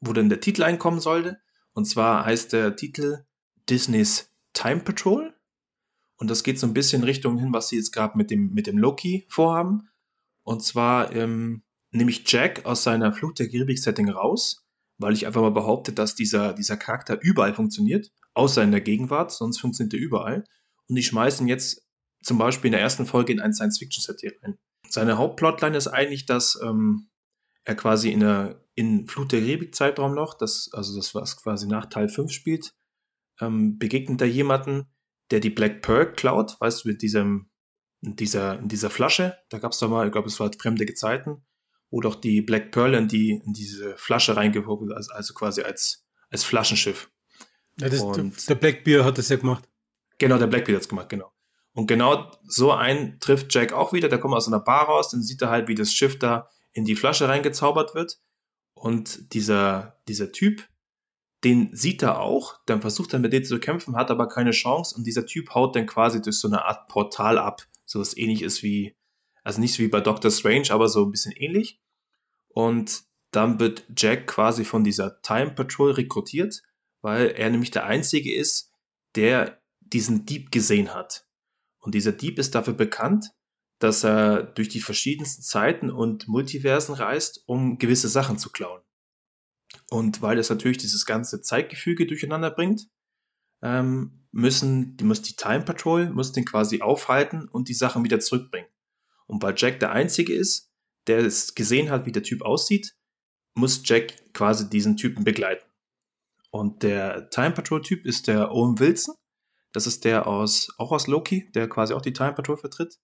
wo 0.00 0.12
dann 0.12 0.28
der 0.28 0.40
Titel 0.40 0.62
einkommen 0.62 1.00
sollte. 1.00 1.40
Und 1.72 1.86
zwar 1.86 2.24
heißt 2.24 2.52
der 2.52 2.76
Titel 2.76 3.24
Disneys 3.68 4.32
Time 4.52 4.80
Patrol. 4.80 5.34
Und 6.16 6.30
das 6.30 6.42
geht 6.42 6.58
so 6.58 6.66
ein 6.66 6.74
bisschen 6.74 7.02
Richtung 7.02 7.38
hin, 7.38 7.52
was 7.52 7.68
sie 7.68 7.76
jetzt 7.76 7.92
gerade 7.92 8.16
mit 8.16 8.30
dem, 8.30 8.52
mit 8.52 8.66
dem 8.66 8.78
Loki 8.78 9.26
vorhaben. 9.28 9.88
Und 10.42 10.62
zwar 10.62 11.14
ähm, 11.14 11.62
nehme 11.90 12.10
ich 12.10 12.30
Jack 12.30 12.64
aus 12.64 12.82
seiner 12.82 13.12
Flucht 13.12 13.38
der 13.38 13.48
Karibik-Setting 13.48 14.08
raus, 14.08 14.64
weil 14.98 15.12
ich 15.12 15.26
einfach 15.26 15.42
mal 15.42 15.50
behaupte, 15.50 15.92
dass 15.92 16.14
dieser, 16.14 16.54
dieser 16.54 16.76
Charakter 16.76 17.20
überall 17.20 17.54
funktioniert, 17.54 18.12
außer 18.36 18.62
in 18.62 18.70
der 18.70 18.80
Gegenwart, 18.80 19.32
sonst 19.32 19.58
funktioniert 19.58 19.94
er 19.94 20.00
überall. 20.00 20.44
Und 20.88 20.96
ich 20.96 21.06
schmeiße 21.06 21.42
ihn 21.42 21.48
jetzt 21.48 21.86
zum 22.22 22.38
Beispiel 22.38 22.68
in 22.68 22.72
der 22.72 22.80
ersten 22.80 23.06
Folge 23.06 23.32
in 23.32 23.40
ein 23.40 23.52
Science-Fiction-Set 23.52 24.22
rein. 24.42 24.58
Seine 24.88 25.18
Hauptplotline 25.18 25.76
ist 25.76 25.88
eigentlich, 25.88 26.26
dass 26.26 26.60
ähm, 26.62 27.08
er 27.64 27.74
quasi 27.74 28.10
in 28.10 28.20
der 28.20 28.62
in 28.74 29.06
Flut 29.08 29.32
der 29.32 29.40
Karibik-Zeitraum 29.40 30.14
noch, 30.14 30.34
das, 30.34 30.68
also 30.72 30.94
das, 30.94 31.14
was 31.14 31.36
quasi 31.42 31.66
nach 31.66 31.86
Teil 31.86 32.08
5 32.08 32.30
spielt, 32.30 32.74
ähm, 33.40 33.78
begegnet 33.78 34.20
er 34.20 34.28
jemanden, 34.28 34.86
der 35.30 35.40
die 35.40 35.50
Black 35.50 35.80
Pearl 35.80 36.12
klaut, 36.12 36.60
weißt 36.60 36.84
du, 36.84 36.88
mit 36.88 37.00
diesem, 37.00 37.48
in 38.02 38.16
dieser, 38.16 38.58
in 38.58 38.68
dieser 38.68 38.90
Flasche, 38.90 39.38
da 39.48 39.58
gab 39.58 39.72
es 39.72 39.78
doch 39.78 39.88
mal, 39.88 40.06
ich 40.06 40.12
glaube, 40.12 40.28
es 40.28 40.38
war 40.38 40.50
fremde 40.60 40.84
Gezeiten, 40.84 41.46
wo 41.90 42.02
doch 42.02 42.14
die 42.16 42.42
Black 42.42 42.70
Pearl 42.70 42.94
in, 42.94 43.08
die, 43.08 43.30
in 43.30 43.54
diese 43.54 43.96
Flasche 43.96 44.36
reingehoben 44.36 44.92
also, 44.92 45.10
also 45.12 45.32
quasi 45.32 45.62
als, 45.62 46.06
als 46.28 46.44
Flaschenschiff. 46.44 47.10
Ja, 47.78 47.88
das, 47.88 48.00
Und, 48.00 48.48
der 48.48 48.54
Blackbeard 48.54 49.04
hat 49.04 49.18
das 49.18 49.28
ja 49.28 49.36
gemacht. 49.36 49.68
Genau, 50.18 50.38
der 50.38 50.46
Blackbeard 50.46 50.76
hat 50.76 50.82
es 50.82 50.88
gemacht, 50.88 51.08
genau. 51.08 51.32
Und 51.72 51.86
genau 51.86 52.30
so 52.44 52.72
einen 52.72 53.20
trifft 53.20 53.54
Jack 53.54 53.72
auch 53.74 53.92
wieder, 53.92 54.08
der 54.08 54.18
kommt 54.18 54.34
aus 54.34 54.46
einer 54.46 54.60
Bar 54.60 54.86
raus, 54.86 55.10
dann 55.10 55.22
sieht 55.22 55.42
er 55.42 55.50
halt, 55.50 55.68
wie 55.68 55.74
das 55.74 55.92
Schiff 55.92 56.18
da 56.18 56.48
in 56.72 56.86
die 56.86 56.96
Flasche 56.96 57.28
reingezaubert 57.28 57.94
wird. 57.94 58.18
Und 58.72 59.34
dieser, 59.34 60.00
dieser 60.08 60.32
Typ, 60.32 60.66
den 61.44 61.74
sieht 61.74 62.02
er 62.02 62.20
auch, 62.20 62.60
dann 62.66 62.80
versucht 62.80 63.12
er 63.12 63.18
mit 63.18 63.32
dem 63.32 63.44
zu 63.44 63.60
kämpfen, 63.60 63.96
hat 63.96 64.10
aber 64.10 64.28
keine 64.28 64.52
Chance 64.52 64.94
und 64.96 65.04
dieser 65.04 65.26
Typ 65.26 65.54
haut 65.54 65.76
dann 65.76 65.86
quasi 65.86 66.22
durch 66.22 66.38
so 66.38 66.48
eine 66.48 66.64
Art 66.64 66.88
Portal 66.88 67.38
ab. 67.38 67.62
So 67.84 68.00
was 68.00 68.16
ähnliches 68.16 68.62
wie, 68.62 68.96
also 69.44 69.60
nicht 69.60 69.74
so 69.74 69.82
wie 69.82 69.88
bei 69.88 70.00
Doctor 70.00 70.30
Strange, 70.30 70.70
aber 70.70 70.88
so 70.88 71.04
ein 71.04 71.10
bisschen 71.10 71.32
ähnlich. 71.32 71.78
Und 72.48 73.04
dann 73.32 73.60
wird 73.60 73.84
Jack 73.94 74.26
quasi 74.26 74.64
von 74.64 74.82
dieser 74.82 75.20
Time 75.20 75.50
Patrol 75.50 75.92
rekrutiert, 75.92 76.62
weil 77.06 77.28
er 77.28 77.50
nämlich 77.50 77.70
der 77.70 77.86
Einzige 77.86 78.34
ist, 78.34 78.72
der 79.14 79.62
diesen 79.78 80.26
Dieb 80.26 80.50
gesehen 80.50 80.92
hat. 80.92 81.24
Und 81.78 81.94
dieser 81.94 82.10
Dieb 82.10 82.36
ist 82.36 82.56
dafür 82.56 82.74
bekannt, 82.74 83.30
dass 83.78 84.02
er 84.02 84.42
durch 84.42 84.68
die 84.68 84.80
verschiedensten 84.80 85.44
Zeiten 85.44 85.88
und 85.88 86.26
Multiversen 86.26 86.96
reist, 86.96 87.44
um 87.46 87.78
gewisse 87.78 88.08
Sachen 88.08 88.38
zu 88.38 88.50
klauen. 88.50 88.82
Und 89.88 90.20
weil 90.20 90.36
das 90.36 90.50
natürlich 90.50 90.78
dieses 90.78 91.06
ganze 91.06 91.42
Zeitgefüge 91.42 92.08
durcheinander 92.08 92.50
bringt, 92.50 92.88
ähm, 93.62 94.26
müssen, 94.32 94.96
die 94.96 95.04
muss 95.04 95.22
die 95.22 95.36
Time 95.36 95.62
Patrol 95.62 96.10
muss 96.10 96.32
den 96.32 96.44
quasi 96.44 96.80
aufhalten 96.80 97.46
und 97.48 97.68
die 97.68 97.74
Sachen 97.74 98.02
wieder 98.02 98.18
zurückbringen. 98.18 98.68
Und 99.28 99.40
weil 99.44 99.54
Jack 99.56 99.78
der 99.78 99.92
Einzige 99.92 100.34
ist, 100.34 100.72
der 101.06 101.20
es 101.20 101.54
gesehen 101.54 101.88
hat, 101.88 102.04
wie 102.04 102.10
der 102.12 102.24
Typ 102.24 102.42
aussieht, 102.42 102.96
muss 103.54 103.82
Jack 103.84 104.32
quasi 104.34 104.68
diesen 104.68 104.96
Typen 104.96 105.22
begleiten. 105.22 105.66
Und 106.56 106.82
der 106.82 107.28
Time 107.28 107.50
Patrol 107.50 107.82
Typ 107.82 108.06
ist 108.06 108.28
der 108.28 108.50
Owen 108.50 108.78
Wilson. 108.78 109.14
Das 109.72 109.86
ist 109.86 110.06
der 110.06 110.26
aus, 110.26 110.72
auch 110.78 110.90
aus 110.90 111.06
Loki, 111.06 111.50
der 111.52 111.68
quasi 111.68 111.92
auch 111.92 112.00
die 112.00 112.14
Time 112.14 112.32
Patrol 112.32 112.56
vertritt. 112.56 112.98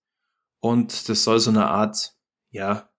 Und 0.59 1.07
das 1.07 1.23
soll 1.23 1.39
so 1.39 1.51
eine 1.51 1.67
Art, 1.67 2.15
ja, 2.49 2.89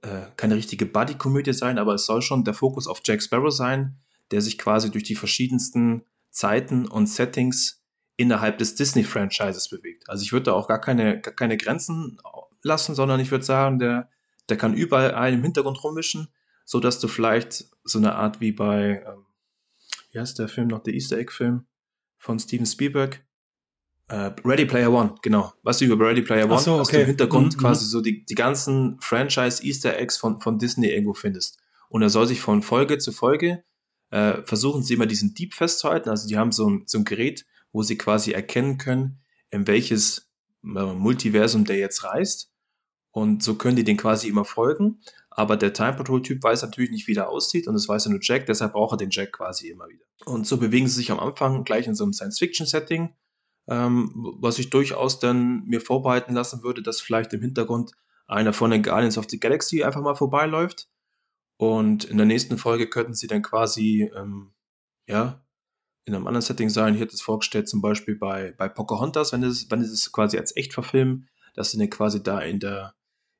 äh, 0.00 0.22
keine 0.36 0.56
richtige 0.56 0.86
Buddy-Komödie 0.86 1.52
sein, 1.52 1.78
aber 1.78 1.94
es 1.94 2.06
soll 2.06 2.22
schon 2.22 2.44
der 2.44 2.54
Fokus 2.54 2.86
auf 2.86 3.02
Jack 3.04 3.22
Sparrow 3.22 3.52
sein, 3.52 3.98
der 4.30 4.40
sich 4.40 4.56
quasi 4.56 4.90
durch 4.90 5.04
die 5.04 5.16
verschiedensten 5.16 6.06
Zeiten 6.30 6.88
und 6.88 7.06
Settings 7.06 7.84
innerhalb 8.16 8.56
des 8.56 8.76
Disney-Franchises 8.76 9.68
bewegt. 9.68 10.08
Also 10.08 10.22
ich 10.22 10.32
würde 10.32 10.44
da 10.44 10.52
auch 10.54 10.66
gar 10.66 10.80
keine, 10.80 11.20
gar 11.20 11.34
keine 11.34 11.58
Grenzen 11.58 12.18
lassen, 12.62 12.94
sondern 12.94 13.20
ich 13.20 13.30
würde 13.30 13.44
sagen, 13.44 13.78
der, 13.78 14.08
der 14.48 14.56
kann 14.56 14.72
überall 14.72 15.14
einen 15.14 15.38
im 15.38 15.42
Hintergrund 15.42 15.84
rummischen, 15.84 16.32
so 16.64 16.80
dass 16.80 17.00
du 17.00 17.08
vielleicht 17.08 17.66
so 17.82 17.98
eine 17.98 18.14
Art 18.14 18.40
wie 18.40 18.52
bei, 18.52 19.04
ähm, 19.06 19.26
wie 20.14 20.20
heißt 20.20 20.38
der 20.38 20.48
Film 20.48 20.68
noch, 20.68 20.82
der 20.82 20.94
Easter 20.94 21.18
Egg-Film 21.18 21.66
von 22.18 22.38
Steven 22.38 22.66
Spielberg? 22.66 23.24
Uh, 24.10 24.30
Ready 24.44 24.66
Player 24.66 24.92
One, 24.92 25.14
genau. 25.22 25.54
Was 25.62 25.78
du 25.78 25.86
über 25.86 26.06
Ready 26.06 26.22
Player 26.22 26.48
One 26.48 26.58
so, 26.58 26.72
okay. 26.72 26.80
aus 26.80 26.88
dem 26.88 27.06
Hintergrund 27.06 27.56
mhm. 27.56 27.60
quasi 27.60 27.86
so 27.86 28.00
die, 28.00 28.24
die 28.24 28.34
ganzen 28.34 28.98
Franchise 29.00 29.64
Easter 29.64 29.98
Eggs 29.98 30.16
von, 30.16 30.40
von 30.40 30.58
Disney 30.58 30.88
irgendwo 30.88 31.14
findest. 31.14 31.58
Und 31.88 32.02
er 32.02 32.10
soll 32.10 32.26
sich 32.26 32.40
von 32.40 32.62
Folge 32.62 32.98
zu 32.98 33.12
Folge 33.12 33.64
äh, 34.14 34.42
versuchen 34.44 34.84
sie 34.84 34.94
immer 34.94 35.06
diesen 35.06 35.34
Dieb 35.34 35.54
festzuhalten. 35.54 36.08
Also 36.08 36.28
die 36.28 36.38
haben 36.38 36.52
so 36.52 36.70
ein, 36.70 36.84
so 36.86 36.98
ein 36.98 37.04
Gerät, 37.04 37.46
wo 37.72 37.82
sie 37.82 37.98
quasi 37.98 38.30
erkennen 38.30 38.78
können, 38.78 39.18
in 39.50 39.66
welches 39.66 40.30
äh, 40.62 40.66
Multiversum 40.66 41.64
der 41.64 41.78
jetzt 41.78 42.04
reist. 42.04 42.52
Und 43.10 43.42
so 43.42 43.56
können 43.56 43.74
die 43.74 43.84
den 43.84 43.96
quasi 43.96 44.28
immer 44.28 44.44
folgen. 44.44 45.00
Aber 45.36 45.56
der 45.56 45.72
Time 45.72 45.94
Patrol 45.94 46.22
Typ 46.22 46.42
weiß 46.42 46.62
natürlich 46.62 46.90
nicht, 46.90 47.08
wie 47.08 47.14
der 47.14 47.28
aussieht 47.28 47.66
und 47.66 47.74
das 47.74 47.88
weiß 47.88 48.04
ja 48.04 48.10
nur 48.10 48.20
Jack, 48.22 48.46
deshalb 48.46 48.72
braucht 48.72 48.94
er 48.94 48.96
den 48.98 49.10
Jack 49.10 49.32
quasi 49.32 49.68
immer 49.68 49.88
wieder. 49.88 50.04
Und 50.26 50.46
so 50.46 50.58
bewegen 50.58 50.86
sie 50.86 50.94
sich 50.94 51.10
am 51.10 51.18
Anfang 51.18 51.64
gleich 51.64 51.86
in 51.86 51.94
so 51.94 52.04
einem 52.04 52.12
Science-Fiction-Setting 52.12 53.14
ähm, 53.68 54.10
was 54.40 54.58
ich 54.58 54.70
durchaus 54.70 55.18
dann 55.18 55.64
mir 55.64 55.80
vorbereiten 55.80 56.34
lassen 56.34 56.62
würde, 56.62 56.82
dass 56.82 57.00
vielleicht 57.00 57.32
im 57.32 57.40
Hintergrund 57.40 57.92
einer 58.26 58.52
von 58.52 58.70
den 58.70 58.82
Guardians 58.82 59.18
of 59.18 59.26
the 59.28 59.40
Galaxy 59.40 59.82
einfach 59.82 60.02
mal 60.02 60.14
vorbeiläuft. 60.14 60.88
Und 61.56 62.04
in 62.04 62.16
der 62.16 62.26
nächsten 62.26 62.58
Folge 62.58 62.88
könnten 62.88 63.14
sie 63.14 63.26
dann 63.26 63.42
quasi, 63.42 64.10
ähm, 64.16 64.52
ja, 65.06 65.44
in 66.04 66.14
einem 66.14 66.26
anderen 66.26 66.42
Setting 66.42 66.68
sein. 66.68 66.94
Ich 66.94 67.00
hätte 67.00 67.14
es 67.14 67.22
vorgestellt, 67.22 67.68
zum 67.68 67.80
Beispiel 67.80 68.16
bei, 68.16 68.52
bei 68.58 68.68
Pocahontas, 68.68 69.32
wenn 69.32 69.42
es, 69.42 69.70
wenn 69.70 69.80
es 69.80 70.12
quasi 70.12 70.36
als 70.36 70.54
echt 70.56 70.74
verfilmen, 70.74 71.28
dass 71.54 71.70
sie 71.70 71.78
dann 71.78 71.88
quasi 71.88 72.22
da 72.22 72.40
in 72.40 72.60
der, 72.60 72.94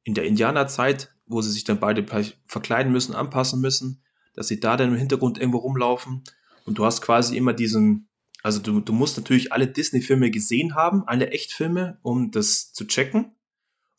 in 0.04 0.14
der 0.14 0.24
Indianerzeit, 0.24 1.13
wo 1.26 1.40
sie 1.40 1.50
sich 1.50 1.64
dann 1.64 1.80
beide 1.80 2.04
verkleiden 2.46 2.92
müssen, 2.92 3.14
anpassen 3.14 3.60
müssen, 3.60 4.02
dass 4.34 4.48
sie 4.48 4.60
da 4.60 4.76
dann 4.76 4.90
im 4.90 4.98
Hintergrund 4.98 5.38
irgendwo 5.38 5.58
rumlaufen. 5.58 6.22
Und 6.64 6.78
du 6.78 6.84
hast 6.84 7.02
quasi 7.02 7.36
immer 7.36 7.52
diesen, 7.52 8.08
also 8.42 8.60
du, 8.60 8.80
du 8.80 8.92
musst 8.92 9.16
natürlich 9.16 9.52
alle 9.52 9.66
Disney-Filme 9.66 10.30
gesehen 10.30 10.74
haben, 10.74 11.04
alle 11.06 11.30
Echtfilme, 11.30 11.98
um 12.02 12.30
das 12.30 12.72
zu 12.72 12.86
checken. 12.86 13.32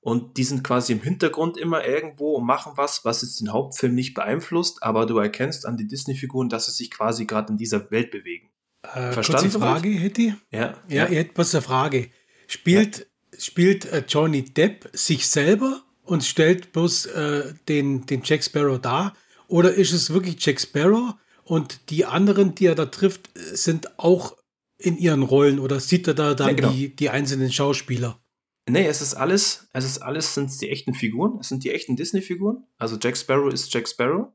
Und 0.01 0.37
die 0.37 0.43
sind 0.43 0.63
quasi 0.63 0.93
im 0.93 1.01
Hintergrund 1.01 1.57
immer 1.57 1.83
irgendwo 1.83 2.35
und 2.35 2.45
machen 2.45 2.73
was, 2.75 3.05
was 3.05 3.23
jetzt 3.23 3.41
den 3.41 3.51
Hauptfilm 3.51 3.95
nicht 3.95 4.13
beeinflusst, 4.13 4.83
aber 4.83 5.07
du 5.07 5.17
erkennst 5.17 5.65
an 5.65 5.77
den 5.77 5.87
Disney-Figuren, 5.87 6.47
dass 6.47 6.67
sie 6.67 6.73
sich 6.73 6.91
quasi 6.91 7.25
gerade 7.25 7.53
in 7.53 7.57
dieser 7.57 7.89
Welt 7.89 8.11
bewegen. 8.11 8.49
Äh, 8.83 9.11
Verstanden? 9.13 9.49
Kurze 9.49 9.59
Frage, 9.59 9.89
Hetty? 9.89 10.35
Ja. 10.51 10.77
Ja, 10.87 11.07
ja. 11.09 11.19
etwas 11.19 11.55
eine 11.55 11.63
Frage. 11.63 12.11
Spielt, 12.45 12.99
ja. 12.99 13.39
spielt 13.39 13.85
äh, 13.85 14.03
Johnny 14.07 14.45
Depp 14.45 14.91
sich 14.93 15.25
selber 15.25 15.84
und 16.05 16.23
stellt 16.23 16.71
bloß 16.71 17.07
äh, 17.07 17.53
den, 17.67 18.05
den 18.05 18.21
Jack 18.23 18.43
Sparrow 18.43 18.79
dar? 18.79 19.15
Oder 19.47 19.73
ist 19.73 19.91
es 19.91 20.11
wirklich 20.11 20.43
Jack 20.43 20.59
Sparrow 20.59 21.15
und 21.43 21.89
die 21.89 22.05
anderen, 22.05 22.55
die 22.55 22.67
er 22.67 22.75
da 22.75 22.85
trifft, 22.85 23.29
sind 23.35 23.99
auch 23.99 24.35
in 24.77 24.97
ihren 24.97 25.23
Rollen 25.23 25.59
oder 25.59 25.79
sieht 25.79 26.07
er 26.07 26.13
da 26.13 26.33
dann 26.33 26.49
ja, 26.49 26.53
genau. 26.53 26.71
die, 26.71 26.95
die 26.95 27.09
einzelnen 27.09 27.51
Schauspieler? 27.51 28.19
Nee, 28.67 28.87
es 28.87 29.01
ist 29.01 29.13
alles, 29.13 29.67
es 29.73 29.85
ist 29.85 29.99
alles, 29.99 30.33
sind 30.33 30.59
die 30.59 30.69
echten 30.69 30.95
Figuren, 30.95 31.37
es 31.39 31.49
sind 31.49 31.63
die 31.63 31.71
echten 31.71 31.95
Disney-Figuren. 31.95 32.65
Also 32.77 32.97
Jack 32.99 33.15
Sparrow 33.15 33.53
ist 33.53 33.71
Jack 33.71 33.87
Sparrow. 33.87 34.29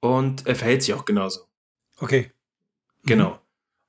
Und 0.00 0.46
er 0.46 0.54
verhält 0.54 0.82
sich 0.82 0.94
auch 0.94 1.04
genauso. 1.04 1.40
Okay. 1.98 2.30
Genau. 3.04 3.30
Mhm. 3.30 3.38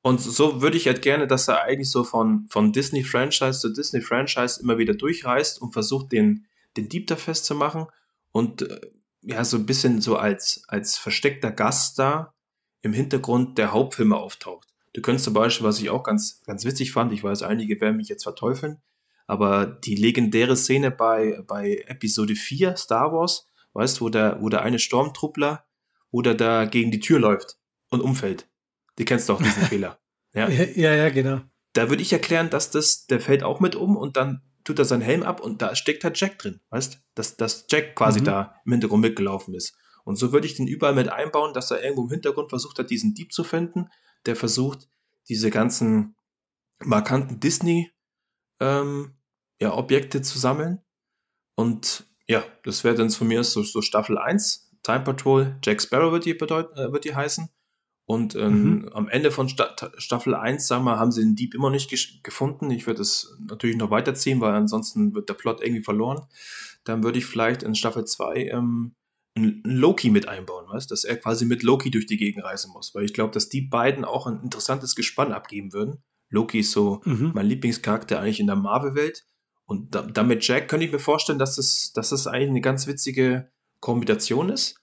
Und 0.02 0.22
so 0.22 0.62
würde 0.62 0.78
ich 0.78 0.88
halt 0.88 1.02
gerne, 1.02 1.28
dass 1.28 1.48
er 1.48 1.64
eigentlich 1.64 1.90
so 1.90 2.04
von, 2.04 2.46
von 2.50 2.72
Disney-Franchise 2.72 3.60
zu 3.60 3.70
Disney-Franchise 3.70 4.62
immer 4.62 4.78
wieder 4.78 4.94
durchreist 4.94 5.62
und 5.62 5.74
versucht, 5.74 6.12
den, 6.12 6.46
den 6.78 6.90
Dieb 6.90 7.08
da 7.08 7.16
festzumachen. 7.16 7.88
Und 8.32 8.64
äh, 8.64 8.82
ja, 9.22 9.44
so 9.44 9.58
ein 9.58 9.66
bisschen 9.66 10.02
so 10.02 10.18
als, 10.18 10.64
als 10.68 10.98
versteckter 10.98 11.52
Gast 11.52 11.98
da 12.00 12.34
im 12.82 12.94
Hintergrund 12.94 13.58
der 13.58 13.74
Hauptfilme 13.74 14.16
auftaucht. 14.16 14.68
Du 14.94 15.02
könntest 15.02 15.26
zum 15.26 15.34
Beispiel, 15.34 15.66
was 15.66 15.80
ich 15.80 15.90
auch 15.90 16.04
ganz, 16.04 16.42
ganz 16.46 16.64
witzig 16.64 16.92
fand, 16.92 17.12
ich 17.12 17.24
weiß, 17.24 17.42
einige 17.44 17.82
werden 17.82 17.98
mich 17.98 18.08
jetzt 18.08 18.24
verteufeln, 18.24 18.82
aber 19.28 19.66
die 19.66 19.96
legendäre 19.96 20.56
Szene 20.56 20.92
bei, 20.92 21.42
bei 21.48 21.84
Episode 21.88 22.36
4 22.36 22.78
Star 22.78 23.12
Wars, 23.12 23.48
weißt 23.74 24.00
du, 24.00 24.06
wo 24.06 24.10
der, 24.10 24.42
wo 24.42 24.50
der 24.50 24.62
eine 24.62 24.80
Sturmtruppler, 24.80 25.66
wo 26.12 26.22
der 26.22 26.36
da 26.36 26.66
gegen 26.66 26.92
die 26.92 27.00
Tür 27.00 27.20
läuft 27.20 27.58
und 27.90 28.02
umfällt. 28.02 28.48
Die 28.98 29.06
kennst 29.06 29.28
du 29.28 29.34
auch 29.34 29.42
diesen 29.42 29.64
Fehler. 29.70 30.00
Ja? 30.34 30.48
ja, 30.48 30.94
ja, 30.94 31.10
genau. 31.10 31.42
Da 31.74 31.90
würde 31.90 32.02
ich 32.02 32.14
erklären, 32.14 32.50
dass 32.50 32.72
das, 32.72 33.06
der 33.08 33.20
fällt 33.20 33.44
auch 33.44 33.60
mit 33.60 33.76
um 33.76 33.98
und 33.98 34.16
dann 34.16 34.44
tut 34.66 34.80
er 34.80 34.86
seinen 34.86 35.02
Helm 35.02 35.24
ab 35.24 35.40
und 35.40 35.62
da 35.62 35.76
steckt 35.76 36.04
halt 36.04 36.20
Jack 36.20 36.40
drin, 36.40 36.60
weißt? 36.72 37.00
Dass, 37.14 37.38
dass 37.38 37.66
Jack 37.70 37.96
quasi 37.96 38.20
mhm. 38.20 38.26
da 38.26 38.56
im 38.66 38.74
Hintergrund 38.74 39.02
mitgelaufen 39.02 39.54
ist. 39.54 39.78
Und 40.04 40.18
so 40.18 40.34
würde 40.34 40.46
ich 40.48 40.56
den 40.56 40.68
überall 40.68 40.94
mit 40.94 41.10
einbauen, 41.10 41.54
dass 41.54 41.72
er 41.72 41.82
irgendwo 41.84 42.04
im 42.04 42.10
Hintergrund 42.10 42.50
versucht 42.50 42.78
hat, 42.78 42.90
diesen 42.90 43.14
Dieb 43.14 43.32
zu 43.32 43.44
finden, 43.44 43.88
der 44.26 44.36
versucht, 44.36 44.90
diese 45.30 45.50
ganzen 45.50 46.16
markanten 46.84 47.40
Disney 47.40 47.92
ähm, 48.60 49.16
ja, 49.60 49.74
Objekte 49.74 50.22
zu 50.22 50.38
sammeln. 50.38 50.84
Und 51.56 52.06
ja, 52.28 52.44
das 52.64 52.84
wäre 52.84 52.96
dann 52.96 53.10
von 53.10 53.28
mir 53.28 53.44
so, 53.44 53.64
so 53.64 53.82
Staffel 53.82 54.18
1, 54.18 54.72
Time 54.84 55.04
Patrol, 55.04 55.58
Jack 55.64 55.82
Sparrow 55.82 56.12
wird 56.12 56.26
die, 56.26 56.34
bedeuten, 56.34 56.78
äh, 56.78 56.92
wird 56.92 57.06
die 57.06 57.16
heißen. 57.16 57.50
Und 58.08 58.36
ähm, 58.36 58.82
mhm. 58.82 58.90
am 58.94 59.08
Ende 59.08 59.32
von 59.32 59.50
Sta 59.50 59.76
Staffel 59.98 60.36
1, 60.36 60.68
sagen 60.68 60.84
wir, 60.84 61.00
haben 61.00 61.12
sie 61.12 61.22
den 61.22 61.36
Dieb 61.36 61.56
immer 61.56 61.72
nicht 61.72 61.92
gefunden. 62.24 62.70
Ich 62.70 62.86
würde 62.86 63.02
es 63.02 63.36
natürlich 63.40 63.78
noch 63.78 63.90
weiterziehen, 63.90 64.42
weil 64.42 64.54
ansonsten 64.54 65.16
wird 65.16 65.28
der 65.28 65.34
Plot 65.34 65.62
irgendwie 65.62 65.84
verloren. 65.84 66.22
Dann 66.84 67.04
würde 67.04 67.18
ich 67.18 67.26
vielleicht 67.26 67.64
in 67.64 67.74
Staffel 67.74 68.06
2 68.06 68.50
ähm, 68.50 68.94
einen 69.36 69.62
Loki 69.64 70.12
mit 70.12 70.28
einbauen, 70.28 70.70
weißt? 70.70 70.90
dass 70.92 71.04
er 71.04 71.18
quasi 71.18 71.46
mit 71.46 71.64
Loki 71.64 71.90
durch 71.90 72.06
die 72.06 72.18
Gegend 72.18 72.44
reisen 72.44 72.72
muss. 72.72 72.94
Weil 72.94 73.06
ich 73.06 73.14
glaube, 73.14 73.34
dass 73.34 73.50
die 73.50 73.62
beiden 73.62 74.06
auch 74.06 74.28
ein 74.28 74.40
interessantes 74.44 74.96
Gespann 74.96 75.34
abgeben 75.34 75.74
würden. 75.74 76.04
Loki 76.30 76.60
ist 76.60 76.72
so 76.72 77.02
mhm. 77.06 77.32
mein 77.34 77.48
Lieblingscharakter 77.48 78.20
eigentlich 78.20 78.40
in 78.40 78.48
der 78.48 78.56
Marvel-Welt. 78.56 79.26
Und 79.66 79.96
da, 79.96 80.04
damit 80.04 80.48
Jack 80.48 80.68
könnte 80.68 80.86
ich 80.86 80.92
mir 80.92 81.00
vorstellen, 81.00 81.40
dass 81.40 81.56
das, 81.56 81.92
dass 81.94 82.10
das 82.10 82.28
eigentlich 82.28 82.50
eine 82.50 82.62
ganz 82.62 82.86
witzige 82.86 83.50
Kombination 83.80 84.50
ist. 84.50 84.80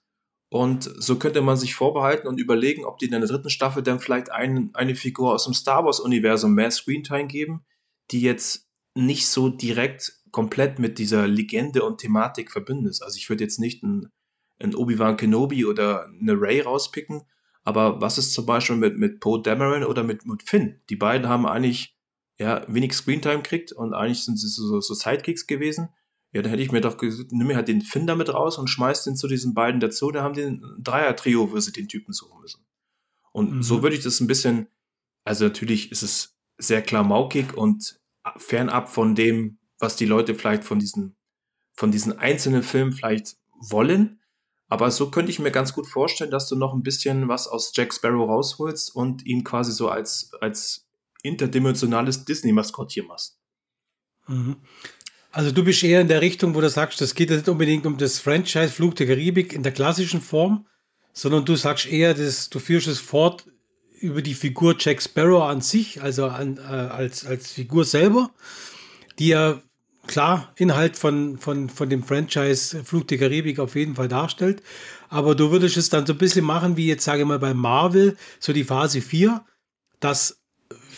Und 0.52 0.84
so 0.98 1.18
könnte 1.18 1.40
man 1.40 1.56
sich 1.56 1.74
vorbehalten 1.74 2.28
und 2.28 2.38
überlegen, 2.38 2.84
ob 2.84 2.98
die 2.98 3.06
in 3.06 3.12
der 3.12 3.20
dritten 3.20 3.48
Staffel 3.48 3.82
dann 3.82 4.00
vielleicht 4.00 4.30
ein, 4.30 4.68
eine 4.74 4.94
Figur 4.94 5.32
aus 5.32 5.44
dem 5.44 5.54
Star 5.54 5.86
Wars-Universum 5.86 6.52
mehr 6.52 6.70
Screentime 6.70 7.26
geben, 7.26 7.64
die 8.10 8.20
jetzt 8.20 8.68
nicht 8.94 9.28
so 9.28 9.48
direkt 9.48 10.20
komplett 10.30 10.78
mit 10.78 10.98
dieser 10.98 11.26
Legende 11.26 11.82
und 11.82 12.02
Thematik 12.02 12.50
verbunden 12.50 12.84
ist. 12.84 13.00
Also 13.00 13.16
ich 13.16 13.30
würde 13.30 13.44
jetzt 13.44 13.60
nicht 13.60 13.82
einen, 13.82 14.12
einen 14.58 14.74
Obi-Wan 14.74 15.16
Kenobi 15.16 15.64
oder 15.64 16.04
eine 16.20 16.38
Ray 16.38 16.60
rauspicken, 16.60 17.22
aber 17.64 18.02
was 18.02 18.18
ist 18.18 18.34
zum 18.34 18.44
Beispiel 18.44 18.76
mit, 18.76 18.98
mit 18.98 19.20
Poe 19.20 19.40
Dameron 19.40 19.84
oder 19.84 20.04
mit, 20.04 20.26
mit 20.26 20.42
Finn? 20.42 20.82
Die 20.90 20.96
beiden 20.96 21.30
haben 21.30 21.46
eigentlich 21.46 21.96
ja, 22.38 22.62
wenig 22.68 22.92
Screentime 22.92 23.42
kriegt 23.42 23.72
und 23.72 23.94
eigentlich 23.94 24.22
sind 24.22 24.38
sie 24.38 24.48
so, 24.48 24.82
so 24.82 24.92
Sidekicks 24.92 25.46
gewesen. 25.46 25.88
Ja, 26.32 26.40
dann 26.40 26.50
hätte 26.50 26.62
ich 26.62 26.72
mir 26.72 26.80
doch 26.80 26.96
gesagt, 26.96 27.32
nimm 27.32 27.46
mir 27.46 27.56
halt 27.56 27.68
den 27.68 27.82
Finn 27.82 28.06
damit 28.06 28.32
raus 28.32 28.56
und 28.56 28.68
schmeiß 28.68 29.04
den 29.04 29.16
zu 29.16 29.28
diesen 29.28 29.52
beiden 29.52 29.80
dazu. 29.80 30.10
Da 30.10 30.22
haben 30.22 30.34
die 30.34 30.42
ein 30.42 30.62
Dreier-Trio, 30.78 31.52
wo 31.52 31.60
sie 31.60 31.72
den 31.72 31.88
Typen 31.88 32.14
suchen 32.14 32.40
müssen. 32.40 32.64
Und 33.32 33.52
mhm. 33.52 33.62
so 33.62 33.82
würde 33.82 33.96
ich 33.96 34.02
das 34.02 34.20
ein 34.20 34.26
bisschen, 34.26 34.68
also 35.24 35.44
natürlich 35.44 35.92
ist 35.92 36.02
es 36.02 36.38
sehr 36.58 36.80
klamaukig 36.80 37.54
und 37.54 38.00
fernab 38.36 38.88
von 38.88 39.14
dem, 39.14 39.58
was 39.78 39.96
die 39.96 40.06
Leute 40.06 40.34
vielleicht 40.34 40.64
von 40.64 40.78
diesen, 40.78 41.16
von 41.74 41.90
diesen 41.90 42.18
einzelnen 42.18 42.62
Filmen 42.62 42.92
vielleicht 42.92 43.36
wollen. 43.70 44.20
Aber 44.68 44.90
so 44.90 45.10
könnte 45.10 45.30
ich 45.30 45.38
mir 45.38 45.50
ganz 45.50 45.74
gut 45.74 45.86
vorstellen, 45.86 46.30
dass 46.30 46.48
du 46.48 46.56
noch 46.56 46.72
ein 46.72 46.82
bisschen 46.82 47.28
was 47.28 47.46
aus 47.46 47.72
Jack 47.74 47.92
Sparrow 47.92 48.26
rausholst 48.26 48.94
und 48.94 49.26
ihn 49.26 49.44
quasi 49.44 49.70
so 49.72 49.90
als, 49.90 50.32
als 50.40 50.88
interdimensionales 51.22 52.24
Disney-Maskottchen 52.24 53.06
machst. 53.06 53.38
Mhm. 54.28 54.56
Also 55.32 55.50
du 55.50 55.64
bist 55.64 55.82
eher 55.82 56.02
in 56.02 56.08
der 56.08 56.20
Richtung, 56.20 56.54
wo 56.54 56.60
du 56.60 56.68
sagst, 56.68 57.00
das 57.00 57.14
geht 57.14 57.30
nicht 57.30 57.48
unbedingt 57.48 57.86
um 57.86 57.96
das 57.96 58.18
Franchise 58.18 58.68
Flug 58.68 58.94
der 58.96 59.06
Karibik 59.06 59.54
in 59.54 59.62
der 59.62 59.72
klassischen 59.72 60.20
Form, 60.20 60.66
sondern 61.14 61.46
du 61.46 61.56
sagst 61.56 61.86
eher, 61.86 62.12
dass 62.12 62.50
du 62.50 62.58
führst 62.58 62.86
es 62.86 63.00
fort 63.00 63.46
über 63.98 64.20
die 64.20 64.34
Figur 64.34 64.76
Jack 64.78 65.00
Sparrow 65.00 65.44
an 65.44 65.62
sich, 65.62 66.02
also 66.02 66.26
an, 66.26 66.58
äh, 66.58 66.60
als, 66.60 67.24
als 67.24 67.50
Figur 67.50 67.86
selber, 67.86 68.30
die 69.18 69.28
ja 69.28 69.62
klar 70.06 70.52
Inhalt 70.56 70.98
von, 70.98 71.38
von, 71.38 71.70
von 71.70 71.88
dem 71.88 72.02
Franchise 72.02 72.84
Flug 72.84 73.08
der 73.08 73.18
Karibik 73.18 73.58
auf 73.58 73.74
jeden 73.74 73.94
Fall 73.94 74.08
darstellt. 74.08 74.62
Aber 75.08 75.34
du 75.34 75.50
würdest 75.50 75.78
es 75.78 75.88
dann 75.88 76.04
so 76.04 76.12
ein 76.12 76.18
bisschen 76.18 76.44
machen, 76.44 76.76
wie 76.76 76.88
jetzt 76.88 77.04
sage 77.04 77.22
ich 77.22 77.26
mal 77.26 77.38
bei 77.38 77.54
Marvel, 77.54 78.16
so 78.38 78.52
die 78.52 78.64
Phase 78.64 79.00
4, 79.00 79.42
dass 79.98 80.42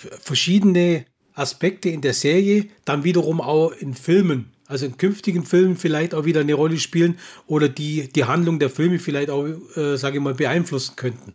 verschiedene 0.01 1.07
Aspekte 1.35 1.89
in 1.91 2.01
der 2.01 2.15
Serie 2.15 2.69
dann 2.85 3.05
wiederum 3.05 3.41
auch 3.41 3.73
in 3.73 3.95
Filmen, 3.95 4.53
also 4.67 4.87
in 4.87 4.97
künftigen 4.97 5.45
Filmen 5.45 5.77
vielleicht 5.77 6.15
auch 6.15 6.25
wieder 6.25 6.41
eine 6.41 6.55
Rolle 6.55 6.79
spielen 6.79 7.19
oder 7.47 7.69
die, 7.69 8.09
die 8.09 8.25
Handlung 8.25 8.59
der 8.59 8.71
Filme 8.71 8.99
vielleicht 8.99 9.31
auch, 9.31 9.47
äh, 9.77 9.97
sage 9.97 10.19
ich 10.19 10.23
mal, 10.23 10.35
beeinflussen 10.35 10.97
könnten. 10.97 11.35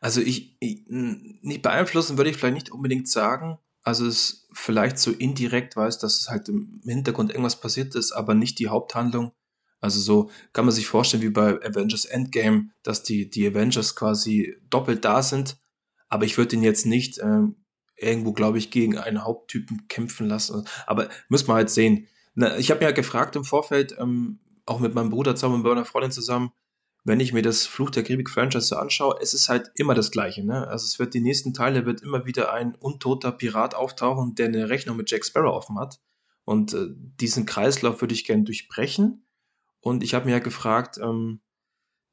Also 0.00 0.20
ich, 0.20 0.56
ich, 0.60 0.84
nicht 0.88 1.62
beeinflussen 1.62 2.16
würde 2.16 2.30
ich 2.30 2.36
vielleicht 2.36 2.54
nicht 2.54 2.72
unbedingt 2.72 3.08
sagen. 3.08 3.58
Also 3.82 4.06
es 4.06 4.48
vielleicht 4.52 4.98
so 4.98 5.10
indirekt 5.10 5.76
weiß, 5.76 5.98
dass 5.98 6.20
es 6.20 6.28
halt 6.28 6.48
im 6.48 6.80
Hintergrund 6.84 7.30
irgendwas 7.30 7.60
passiert 7.60 7.94
ist, 7.94 8.12
aber 8.12 8.34
nicht 8.34 8.58
die 8.58 8.68
Haupthandlung. 8.68 9.32
Also 9.80 10.00
so 10.00 10.30
kann 10.52 10.66
man 10.66 10.74
sich 10.74 10.86
vorstellen 10.86 11.22
wie 11.22 11.30
bei 11.30 11.54
Avengers 11.64 12.04
Endgame, 12.04 12.70
dass 12.82 13.02
die, 13.02 13.30
die 13.30 13.46
Avengers 13.46 13.96
quasi 13.96 14.56
doppelt 14.68 15.04
da 15.04 15.22
sind. 15.22 15.58
Aber 16.08 16.24
ich 16.24 16.36
würde 16.36 16.56
ihn 16.56 16.62
jetzt 16.62 16.86
nicht 16.86 17.18
äh, 17.18 17.42
irgendwo, 18.00 18.32
glaube 18.32 18.58
ich, 18.58 18.70
gegen 18.70 18.98
einen 18.98 19.24
Haupttypen 19.24 19.88
kämpfen 19.88 20.28
lassen. 20.28 20.66
Aber 20.86 21.08
muss 21.28 21.46
man 21.46 21.56
halt 21.56 21.70
sehen. 21.70 22.08
Na, 22.34 22.56
ich 22.56 22.70
habe 22.70 22.80
mir 22.80 22.86
ja 22.86 22.92
gefragt 22.92 23.36
im 23.36 23.44
Vorfeld, 23.44 23.96
ähm, 23.98 24.38
auch 24.66 24.80
mit 24.80 24.94
meinem 24.94 25.10
Bruder 25.10 25.34
zusammen 25.34 25.56
und 25.56 25.62
meiner 25.62 25.84
Freundin 25.84 26.12
zusammen, 26.12 26.52
wenn 27.04 27.20
ich 27.20 27.32
mir 27.32 27.42
das 27.42 27.66
Fluch 27.66 27.90
der 27.90 28.02
Karibik-Franchise 28.02 28.66
so 28.66 28.76
anschaue, 28.76 29.16
es 29.20 29.32
ist 29.32 29.48
halt 29.48 29.70
immer 29.74 29.94
das 29.94 30.10
Gleiche. 30.10 30.44
Ne? 30.44 30.68
Also 30.68 30.84
es 30.84 30.98
wird 30.98 31.14
die 31.14 31.20
nächsten 31.20 31.54
Teile, 31.54 31.86
wird 31.86 32.02
immer 32.02 32.26
wieder 32.26 32.52
ein 32.52 32.74
untoter 32.74 33.32
Pirat 33.32 33.74
auftauchen, 33.74 34.34
der 34.34 34.48
eine 34.48 34.68
Rechnung 34.68 34.96
mit 34.96 35.10
Jack 35.10 35.24
Sparrow 35.24 35.54
offen 35.54 35.78
hat. 35.78 35.98
Und 36.44 36.74
äh, 36.74 36.88
diesen 37.20 37.46
Kreislauf 37.46 38.00
würde 38.00 38.14
ich 38.14 38.24
gerne 38.24 38.44
durchbrechen. 38.44 39.24
Und 39.80 40.02
ich 40.02 40.14
habe 40.14 40.26
mir 40.26 40.32
ja 40.32 40.38
gefragt, 40.40 40.98
ähm, 41.02 41.40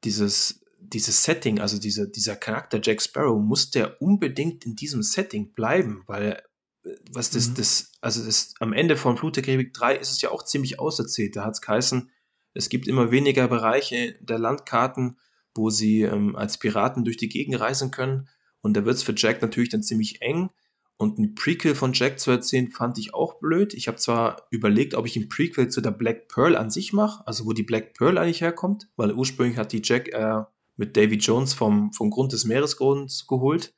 dieses, 0.04 0.64
dieses 0.80 1.22
Setting, 1.24 1.60
also 1.60 1.78
dieser, 1.78 2.06
dieser 2.06 2.36
Charakter 2.36 2.80
Jack 2.82 3.02
Sparrow, 3.02 3.40
muss 3.40 3.70
der 3.70 4.00
unbedingt 4.00 4.64
in 4.64 4.76
diesem 4.76 5.02
Setting 5.02 5.52
bleiben, 5.52 6.02
weil 6.06 6.42
äh, 6.84 6.90
was 7.12 7.30
das, 7.30 7.48
mhm. 7.48 7.54
das, 7.54 7.92
also 8.00 8.24
das, 8.24 8.54
am 8.60 8.72
Ende 8.72 8.96
von 8.96 9.16
Flut 9.16 9.36
der 9.36 9.42
Karibik 9.42 9.74
3 9.74 9.96
ist 9.96 10.10
es 10.10 10.20
ja 10.20 10.30
auch 10.30 10.44
ziemlich 10.44 10.78
auserzählt. 10.78 11.36
Da 11.36 11.44
hat 11.44 11.54
es 11.54 11.60
geheißen, 11.60 12.10
es 12.54 12.68
gibt 12.68 12.88
immer 12.88 13.10
weniger 13.10 13.48
Bereiche 13.48 14.16
der 14.20 14.38
Landkarten, 14.38 15.18
wo 15.54 15.70
sie 15.70 16.02
ähm, 16.02 16.36
als 16.36 16.58
Piraten 16.58 17.04
durch 17.04 17.16
die 17.16 17.28
Gegend 17.28 17.60
reisen 17.60 17.90
können. 17.90 18.28
Und 18.60 18.76
da 18.76 18.84
wird 18.84 18.96
es 18.96 19.02
für 19.02 19.14
Jack 19.16 19.42
natürlich 19.42 19.68
dann 19.68 19.82
ziemlich 19.82 20.22
eng. 20.22 20.50
Und 20.96 21.18
ein 21.18 21.36
Prequel 21.36 21.76
von 21.76 21.92
Jack 21.92 22.18
zu 22.18 22.32
erzählen, 22.32 22.70
fand 22.70 22.98
ich 22.98 23.14
auch 23.14 23.38
blöd. 23.38 23.72
Ich 23.74 23.86
habe 23.86 23.98
zwar 23.98 24.48
überlegt, 24.50 24.94
ob 24.94 25.06
ich 25.06 25.16
ein 25.16 25.28
Prequel 25.28 25.68
zu 25.68 25.80
der 25.80 25.92
Black 25.92 26.26
Pearl 26.28 26.56
an 26.56 26.70
sich 26.70 26.92
mache, 26.92 27.24
also 27.26 27.46
wo 27.46 27.52
die 27.52 27.62
Black 27.62 27.94
Pearl 27.94 28.18
eigentlich 28.18 28.40
herkommt, 28.40 28.88
weil 28.96 29.12
ursprünglich 29.12 29.58
hat 29.58 29.70
die 29.70 29.82
Jack 29.84 30.08
äh, 30.08 30.42
mit 30.78 30.96
Davy 30.96 31.16
Jones 31.16 31.52
vom, 31.52 31.92
vom 31.92 32.10
Grund 32.10 32.32
des 32.32 32.46
Meeresgrunds 32.46 33.26
geholt, 33.26 33.74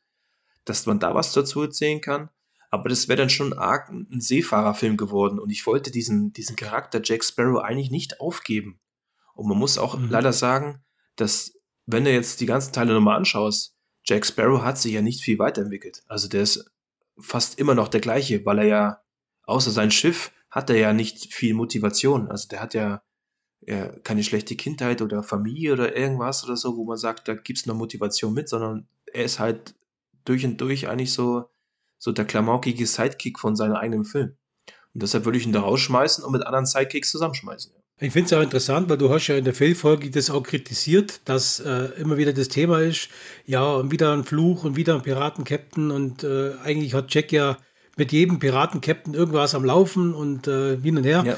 dass 0.65 0.87
man 0.87 1.01
da 1.01 1.15
was 1.15 1.33
dazu 1.33 1.63
erzählen 1.63 2.01
kann 2.01 2.31
aber 2.71 2.89
das 2.89 3.09
wäre 3.09 3.17
dann 3.17 3.31
schon 3.31 3.53
arg 3.53 3.91
ein 3.91 4.21
Seefahrerfilm 4.21 4.97
geworden 4.97 5.41
und 5.41 5.51
ich 5.51 5.67
wollte 5.67 5.91
diesen, 5.91 6.33
diesen 6.33 6.55
Charakter 6.55 7.01
Jack 7.03 7.25
Sparrow 7.25 7.63
eigentlich 7.63 7.91
nicht 7.91 8.21
aufgeben. 8.21 8.81
Und 9.35 9.49
man 9.49 9.59
muss 9.59 9.77
auch 9.77 9.99
mhm. 9.99 10.09
leider 10.09 10.33
sagen, 10.33 10.85
dass, 11.17 11.53
wenn 11.87 12.05
du 12.05 12.13
jetzt 12.13 12.41
die 12.41 12.47
ganzen 12.47 12.73
Teile 12.73 12.95
nochmal 12.95 13.17
anschaust, 13.17 13.77
Jack 14.05 14.25
Sparrow 14.25 14.63
hat 14.63 14.79
sich 14.79 14.93
ja 14.93 15.03
nicht 15.03 15.23
viel 15.23 15.39
weiterentwickelt. 15.39 16.05
Also 16.07 16.29
der 16.29 16.43
ist 16.43 16.71
fast 17.19 17.59
immer 17.59 17.75
noch 17.75 17.89
der 17.89 18.01
gleiche, 18.01 18.47
weil 18.47 18.61
er 18.61 18.67
ja, 18.67 19.03
außer 19.45 19.73
sein 19.73 19.91
Schiff, 19.91 20.33
hat 20.49 20.71
er 20.71 20.77
ja 20.77 20.93
nicht 20.93 21.35
viel 21.35 21.55
Motivation. 21.55 22.29
Also 22.29 22.49
der 22.49 22.61
hat 22.61 22.75
ja, 22.75 22.83
ja 22.83 23.03
keine 24.03 24.25
schlechte 24.25 24.57
Kindheit 24.57 25.03
oder 25.03 25.23
Familie 25.23 25.73
oder 25.73 25.97
irgendwas 25.97 26.45
oder 26.45 26.57
so, 26.57 26.77
wo 26.77 26.85
man 26.85 26.97
sagt, 26.97 27.29
da 27.29 27.35
gibt's 27.35 27.67
noch 27.67 27.75
Motivation 27.75 28.33
mit, 28.33 28.49
sondern 28.49 28.89
er 29.13 29.25
ist 29.25 29.39
halt 29.39 29.75
durch 30.25 30.45
und 30.45 30.61
durch 30.61 30.89
eigentlich 30.89 31.13
so 31.13 31.51
so 32.01 32.13
der 32.13 32.25
klamaukige 32.25 32.87
Sidekick 32.87 33.39
von 33.39 33.55
seinem 33.55 33.77
eigenen 33.77 34.05
Film. 34.05 34.35
Und 34.95 35.03
deshalb 35.03 35.25
würde 35.25 35.39
ich 35.39 35.47
ihn 35.47 35.53
da 35.53 35.61
rausschmeißen 35.61 36.25
und 36.25 36.33
mit 36.33 36.45
anderen 36.45 36.67
Sidekicks 36.67 37.13
zusammenschmeißen. 37.13 37.73
Ich 38.03 38.13
finde 38.13 38.27
es 38.27 38.33
auch 38.33 38.43
interessant, 38.43 38.89
weil 38.89 38.97
du 38.97 39.11
hast 39.11 39.27
ja 39.27 39.37
in 39.37 39.45
der 39.45 39.53
Fehlfolge 39.53 40.11
das 40.11 40.31
auch 40.31 40.43
kritisiert, 40.43 41.21
dass 41.27 41.61
äh, 41.61 41.91
immer 42.01 42.17
wieder 42.17 42.33
das 42.33 42.49
Thema 42.49 42.81
ist, 42.81 43.11
ja, 43.45 43.75
und 43.75 43.93
wieder 43.93 44.15
ein 44.15 44.25
Fluch 44.25 44.65
und 44.65 44.75
wieder 44.75 44.95
ein 44.95 45.03
Piratenkapitän 45.03 45.91
und 45.91 46.25
äh, 46.25 46.55
eigentlich 46.65 46.95
hat 46.95 47.15
Jack 47.15 47.31
ja 47.31 47.59
mit 47.99 48.11
jedem 48.11 48.39
Piratenkapitän 48.39 49.13
irgendwas 49.13 49.55
am 49.55 49.67
Laufen 49.67 50.15
und 50.15 50.49
äh, 50.49 50.79
hin 50.79 50.97
und 50.97 51.05
her. 51.05 51.23
Ja. 51.27 51.37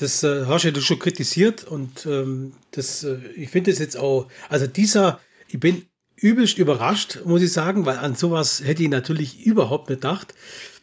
Das 0.00 0.22
äh, 0.22 0.46
hast 0.46 0.64
ja 0.64 0.70
du 0.70 0.80
schon 0.80 0.98
kritisiert 0.98 1.64
und 1.64 2.06
ähm, 2.06 2.54
das, 2.70 3.04
äh, 3.04 3.18
ich 3.36 3.50
finde 3.50 3.70
es 3.70 3.78
jetzt 3.78 3.98
auch, 3.98 4.28
also 4.48 4.66
dieser, 4.66 5.20
ich 5.46 5.60
bin 5.60 5.82
übelst 6.16 6.56
überrascht, 6.56 7.18
muss 7.26 7.42
ich 7.42 7.52
sagen, 7.52 7.84
weil 7.84 7.98
an 7.98 8.14
sowas 8.14 8.62
hätte 8.64 8.82
ich 8.82 8.88
natürlich 8.88 9.44
überhaupt 9.44 9.90
nicht 9.90 10.00
gedacht, 10.00 10.32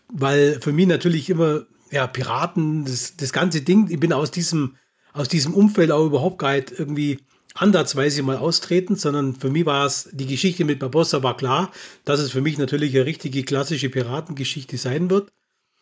weil 0.07 0.61
für 0.61 0.71
mich 0.71 0.85
natürlich 0.85 1.31
immer, 1.31 1.65
ja, 1.89 2.05
Piraten, 2.05 2.85
das, 2.85 3.17
das 3.17 3.33
ganze 3.33 3.61
Ding, 3.61 3.87
ich 3.89 3.99
bin 3.99 4.13
aus 4.13 4.29
diesem, 4.29 4.75
aus 5.13 5.27
diesem 5.27 5.55
Umfeld 5.55 5.89
auch 5.89 6.05
überhaupt 6.05 6.37
gar 6.37 6.53
nicht 6.53 6.71
irgendwie 6.77 7.17
ansatzweise 7.55 8.21
mal 8.21 8.37
austreten, 8.37 8.97
sondern 8.97 9.33
für 9.33 9.49
mich 9.49 9.65
war 9.65 9.87
es, 9.87 10.09
die 10.11 10.27
Geschichte 10.27 10.63
mit 10.63 10.77
Barbossa 10.77 11.23
war 11.23 11.35
klar, 11.37 11.71
dass 12.05 12.19
es 12.19 12.31
für 12.31 12.41
mich 12.41 12.59
natürlich 12.59 12.93
eine 12.93 13.07
richtige 13.07 13.41
klassische 13.41 13.89
Piratengeschichte 13.89 14.77
sein 14.77 15.09
wird. 15.09 15.31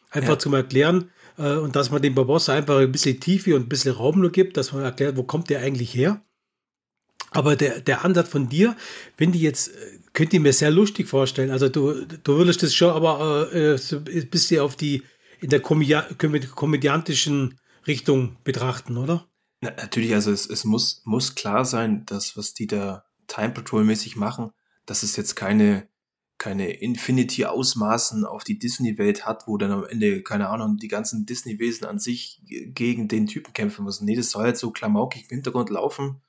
Einfach 0.09 0.35
ja. 0.35 0.39
zum 0.39 0.53
Erklären 0.53 1.09
äh, 1.37 1.55
und 1.55 1.75
dass 1.75 1.91
man 1.91 2.01
dem 2.01 2.15
Barbossa 2.15 2.53
einfach 2.53 2.77
ein 2.77 2.91
bisschen 2.91 3.19
Tiefe 3.19 3.55
und 3.55 3.63
ein 3.63 3.69
bisschen 3.69 3.95
Raum 3.95 4.19
nur 4.19 4.31
gibt, 4.31 4.57
dass 4.57 4.73
man 4.73 4.83
erklärt, 4.83 5.17
wo 5.17 5.23
kommt 5.23 5.49
der 5.49 5.61
eigentlich 5.61 5.93
her. 5.93 6.21
Aber 7.31 7.55
der, 7.55 7.81
der 7.81 8.05
Ansatz 8.05 8.29
von 8.29 8.47
dir, 8.47 8.77
wenn 9.17 9.33
die 9.33 9.41
jetzt, 9.41 9.71
könnt 10.13 10.33
ihr 10.33 10.39
mir 10.39 10.53
sehr 10.53 10.71
lustig 10.71 11.09
vorstellen. 11.09 11.51
Also 11.51 11.67
du, 11.67 12.05
du 12.05 12.37
würdest 12.37 12.63
das 12.63 12.73
schon 12.73 12.91
aber 12.91 13.53
äh, 13.53 13.77
so 13.77 13.97
ein 13.97 14.29
bisschen 14.29 14.61
auf 14.61 14.77
die, 14.77 15.03
in 15.41 15.49
der 15.49 15.59
komödiantischen 15.59 17.59
Richtung 17.87 18.37
betrachten, 18.43 18.97
oder? 18.97 19.27
Na, 19.61 19.71
natürlich, 19.71 20.13
also 20.13 20.31
es, 20.31 20.49
es 20.49 20.63
muss, 20.63 21.01
muss 21.05 21.35
klar 21.35 21.65
sein, 21.65 22.05
dass 22.05 22.37
was 22.37 22.53
die 22.53 22.67
da 22.67 23.05
Time 23.27 23.51
Patrol 23.51 23.83
mäßig 23.83 24.15
machen, 24.15 24.51
dass 24.85 25.03
es 25.03 25.15
jetzt 25.15 25.35
keine, 25.35 25.87
keine 26.37 26.71
Infinity-Ausmaßen 26.71 28.25
auf 28.25 28.43
die 28.43 28.59
Disney-Welt 28.59 29.25
hat, 29.25 29.47
wo 29.47 29.57
dann 29.57 29.71
am 29.71 29.85
Ende, 29.85 30.21
keine 30.21 30.49
Ahnung, 30.49 30.77
die 30.77 30.89
ganzen 30.89 31.25
Disney-Wesen 31.25 31.87
an 31.87 31.99
sich 31.99 32.41
gegen 32.45 33.07
den 33.07 33.27
Typen 33.27 33.53
kämpfen 33.53 33.85
müssen. 33.85 34.05
Nee, 34.05 34.15
das 34.15 34.31
soll 34.31 34.43
halt 34.43 34.57
so 34.57 34.71
klamaukig 34.71 35.23
im 35.23 35.35
Hintergrund 35.35 35.69
laufen 35.69 36.21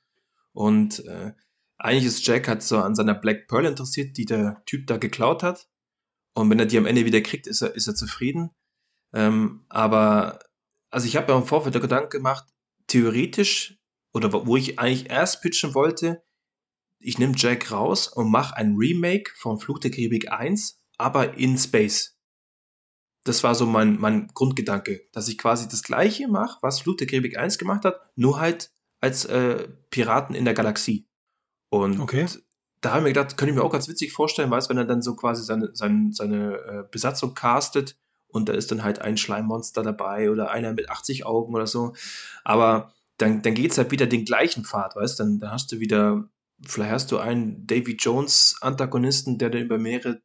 und 0.53 1.05
äh, 1.07 1.33
eigentlich 1.79 2.07
ist 2.07 2.27
Jack 2.27 2.49
halt 2.49 2.63
so 2.63 2.79
an 2.79 2.95
seiner 2.95 3.15
Black 3.15 3.49
Pearl 3.49 3.67
interessiert, 3.67 4.17
die 4.17 4.25
der 4.25 4.63
Typ 4.65 4.87
da 4.87 4.97
geklaut 4.97 5.43
hat. 5.43 5.69
Und 6.35 6.51
wenn 6.51 6.59
er 6.59 6.67
die 6.67 6.79
am 6.79 6.87
Ende 6.87 7.05
wieder 7.05 7.21
kriegt, 7.21 7.47
ist 7.47 7.63
er, 7.63 7.75
ist 7.75 7.87
er 7.87 7.95
zufrieden. 7.95 8.51
Ähm, 9.13 9.65
aber, 9.69 10.39
also 10.91 11.07
ich 11.07 11.17
habe 11.17 11.33
ja 11.33 11.39
im 11.39 11.45
Vorfeld 11.45 11.75
der 11.75 11.83
Gedanken 11.83 12.11
gemacht, 12.11 12.47
theoretisch, 12.87 13.79
oder 14.13 14.33
wo 14.47 14.57
ich 14.57 14.79
eigentlich 14.79 15.11
erst 15.11 15.43
pitchen 15.43 15.75
wollte, 15.75 16.23
ich 16.99 17.19
nehme 17.19 17.35
Jack 17.37 17.71
raus 17.71 18.09
und 18.09 18.31
mache 18.31 18.57
ein 18.57 18.77
Remake 18.77 19.31
von 19.37 19.59
Fluch 19.59 19.79
der 19.79 19.91
Karibik 19.91 20.31
1, 20.31 20.81
aber 20.99 21.37
in 21.39 21.59
Space. 21.59 22.19
Das 23.25 23.43
war 23.43 23.55
so 23.55 23.67
mein, 23.67 23.99
mein 23.99 24.29
Grundgedanke, 24.29 25.03
dass 25.13 25.29
ich 25.29 25.39
quasi 25.39 25.69
das 25.69 25.83
gleiche 25.83 26.29
mache, 26.29 26.59
was 26.63 26.81
Fluch 26.81 26.97
der 26.97 27.07
Karibik 27.07 27.37
1 27.37 27.59
gemacht 27.59 27.85
hat, 27.85 28.01
nur 28.15 28.39
halt 28.41 28.71
als 29.01 29.25
äh, 29.25 29.69
Piraten 29.91 30.35
in 30.35 30.45
der 30.45 30.55
Galaxie. 30.55 31.09
Und 31.69 32.01
okay. 32.01 32.27
da 32.81 32.91
habe 32.91 33.01
ich 33.01 33.05
mir 33.05 33.13
gedacht, 33.13 33.37
könnte 33.37 33.51
ich 33.51 33.57
mir 33.57 33.65
auch 33.65 33.73
ganz 33.73 33.89
witzig 33.89 34.13
vorstellen, 34.13 34.51
weißt 34.51 34.71
wenn 34.71 34.79
er 34.79 34.85
dann 34.85 35.03
so 35.03 35.17
quasi 35.17 35.43
seine, 35.43 35.71
seine, 35.75 36.13
seine 36.13 36.55
äh, 36.55 36.85
Besatzung 36.91 37.35
castet 37.35 37.99
und 38.29 38.49
da 38.49 38.53
ist 38.53 38.71
dann 38.71 38.85
halt 38.85 39.01
ein 39.01 39.17
Schleimmonster 39.17 39.83
dabei 39.83 40.31
oder 40.31 40.51
einer 40.51 40.73
mit 40.73 40.91
80 40.91 41.27
Augen 41.27 41.55
oder 41.55 41.67
so. 41.67 41.95
Aber 42.45 42.93
dann, 43.19 43.43
dann 43.43 43.55
geht 43.55 43.73
es 43.73 43.79
halt 43.79 43.91
wieder 43.91 44.07
den 44.07 44.25
gleichen 44.25 44.65
Pfad, 44.65 44.95
weißt 44.97 45.21
dann, 45.21 45.41
dann 45.41 45.51
hast 45.51 45.73
du 45.73 45.81
wieder, 45.81 46.29
vielleicht 46.65 46.93
hast 46.93 47.13
du 47.13 47.19
einen 47.19 47.67
Davy 47.67 47.97
Jones 47.99 48.57
Antagonisten, 48.61 49.39
der 49.39 49.51
dann 49.51 49.63
über 49.63 49.79
mehrere 49.79 50.21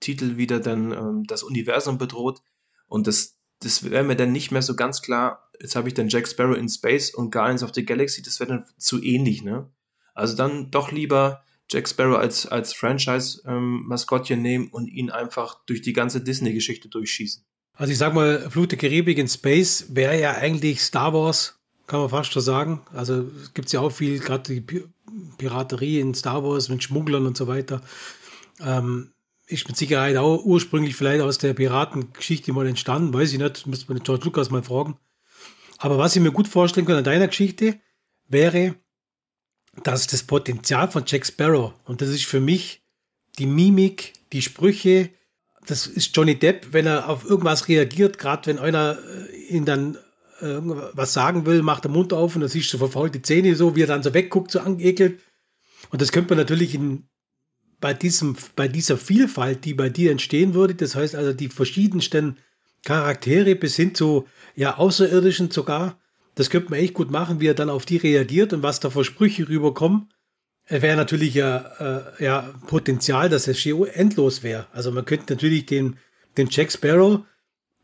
Titel 0.00 0.36
wieder 0.36 0.60
dann 0.60 0.92
ähm, 0.92 1.24
das 1.26 1.42
Universum 1.42 1.98
bedroht. 1.98 2.42
Und 2.86 3.06
das, 3.06 3.38
das 3.60 3.90
wäre 3.90 4.04
mir 4.04 4.16
dann 4.16 4.32
nicht 4.32 4.50
mehr 4.50 4.62
so 4.62 4.76
ganz 4.76 5.02
klar. 5.02 5.50
Jetzt 5.60 5.76
habe 5.76 5.88
ich 5.88 5.94
dann 5.94 6.08
Jack 6.08 6.28
Sparrow 6.28 6.56
in 6.56 6.68
Space 6.68 7.14
und 7.14 7.30
Guardians 7.30 7.62
of 7.62 7.72
the 7.74 7.84
Galaxy, 7.84 8.22
das 8.22 8.40
wäre 8.40 8.50
dann 8.50 8.64
zu 8.76 9.02
ähnlich, 9.02 9.42
ne? 9.42 9.70
Also 10.14 10.36
dann 10.36 10.70
doch 10.70 10.92
lieber 10.92 11.42
Jack 11.70 11.88
Sparrow 11.88 12.18
als, 12.18 12.46
als 12.46 12.74
Franchise-Maskottchen 12.74 14.38
ähm, 14.38 14.42
nehmen 14.42 14.68
und 14.68 14.86
ihn 14.88 15.10
einfach 15.10 15.64
durch 15.66 15.80
die 15.80 15.92
ganze 15.92 16.20
Disney-Geschichte 16.20 16.88
durchschießen. 16.88 17.44
Also 17.72 17.92
ich 17.92 17.98
sag 17.98 18.14
mal, 18.14 18.50
Flut 18.50 18.70
der 18.70 18.78
Karibik 18.78 19.18
in 19.18 19.28
Space 19.28 19.86
wäre 19.88 20.20
ja 20.20 20.32
eigentlich 20.32 20.80
Star 20.80 21.12
Wars, 21.12 21.58
kann 21.86 22.00
man 22.00 22.08
fast 22.08 22.32
schon 22.32 22.42
sagen. 22.42 22.82
Also 22.92 23.30
gibt 23.52 23.66
es 23.66 23.72
ja 23.72 23.80
auch 23.80 23.90
viel, 23.90 24.18
gerade 24.18 24.54
die 24.54 24.60
Piraterie 25.38 26.00
in 26.00 26.14
Star 26.14 26.42
Wars 26.42 26.68
mit 26.68 26.82
Schmugglern 26.82 27.26
und 27.26 27.36
so 27.36 27.46
weiter. 27.46 27.82
Ähm, 28.60 29.10
ist 29.46 29.68
mit 29.68 29.76
Sicherheit 29.76 30.16
auch 30.16 30.44
ursprünglich 30.44 30.96
vielleicht 30.96 31.22
aus 31.22 31.38
der 31.38 31.52
Piratengeschichte 31.52 32.52
mal 32.52 32.66
entstanden, 32.66 33.12
weiß 33.12 33.32
ich 33.32 33.38
nicht, 33.38 33.66
müsste 33.66 33.88
man 33.88 33.98
den 33.98 34.04
George 34.04 34.24
Lucas 34.24 34.50
mal 34.50 34.62
fragen. 34.62 34.96
Aber 35.78 35.98
was 35.98 36.16
ich 36.16 36.22
mir 36.22 36.32
gut 36.32 36.48
vorstellen 36.48 36.86
kann 36.86 36.96
an 36.96 37.04
deiner 37.04 37.28
Geschichte, 37.28 37.78
wäre, 38.26 38.74
dass 39.82 40.06
das 40.06 40.22
Potenzial 40.22 40.90
von 40.90 41.04
Jack 41.06 41.26
Sparrow, 41.26 41.74
und 41.84 42.00
das 42.00 42.08
ist 42.08 42.24
für 42.24 42.40
mich 42.40 42.82
die 43.38 43.46
Mimik, 43.46 44.14
die 44.32 44.40
Sprüche, 44.40 45.10
das 45.66 45.86
ist 45.86 46.16
Johnny 46.16 46.38
Depp, 46.38 46.68
wenn 46.72 46.86
er 46.86 47.08
auf 47.08 47.24
irgendwas 47.24 47.68
reagiert, 47.68 48.18
gerade 48.18 48.46
wenn 48.46 48.58
einer 48.58 48.98
äh, 48.98 49.36
ihn 49.48 49.64
dann 49.64 49.98
äh, 50.44 50.60
was 50.92 51.14
sagen 51.14 51.46
will, 51.46 51.62
macht 51.62 51.84
der 51.84 51.90
Mund 51.90 52.12
auf 52.12 52.34
und 52.34 52.42
dann 52.42 52.50
siehst 52.50 52.72
du 52.72 52.78
verfaulte 52.78 53.22
Zähne 53.22 53.56
so, 53.56 53.74
wie 53.74 53.82
er 53.82 53.86
dann 53.86 54.02
so 54.02 54.12
wegguckt, 54.12 54.50
so 54.50 54.60
angeekelt. 54.60 55.20
Und 55.90 56.02
das 56.02 56.12
könnte 56.12 56.30
man 56.30 56.38
natürlich 56.38 56.74
in, 56.74 57.08
bei, 57.80 57.94
diesem, 57.94 58.36
bei 58.54 58.68
dieser 58.68 58.96
Vielfalt, 58.98 59.64
die 59.64 59.74
bei 59.74 59.88
dir 59.88 60.10
entstehen 60.10 60.54
würde, 60.54 60.74
das 60.74 60.94
heißt 60.94 61.14
also 61.14 61.32
die 61.32 61.48
verschiedensten 61.48 62.38
Charaktere 62.84 63.54
bis 63.54 63.76
hin 63.76 63.94
zu 63.94 64.26
ja, 64.54 64.76
Außerirdischen 64.76 65.50
sogar, 65.50 65.98
das 66.34 66.50
könnte 66.50 66.70
man 66.70 66.80
echt 66.80 66.94
gut 66.94 67.10
machen, 67.10 67.40
wie 67.40 67.46
er 67.46 67.54
dann 67.54 67.70
auf 67.70 67.86
die 67.86 67.96
reagiert 67.96 68.52
und 68.52 68.62
was 68.62 68.80
da 68.80 68.90
für 68.90 69.04
Sprüche 69.04 69.48
rüberkommen. 69.48 70.10
Wäre 70.66 70.96
natürlich 70.96 71.34
ja, 71.34 71.58
äh, 72.18 72.24
ja 72.24 72.54
Potenzial, 72.66 73.28
dass 73.28 73.44
das 73.44 73.62
Geo 73.62 73.84
endlos 73.84 74.42
wäre. 74.42 74.66
Also 74.72 74.90
man 74.90 75.04
könnte 75.04 75.34
natürlich 75.34 75.66
den, 75.66 75.98
den 76.36 76.48
Jack 76.50 76.72
Sparrow 76.72 77.24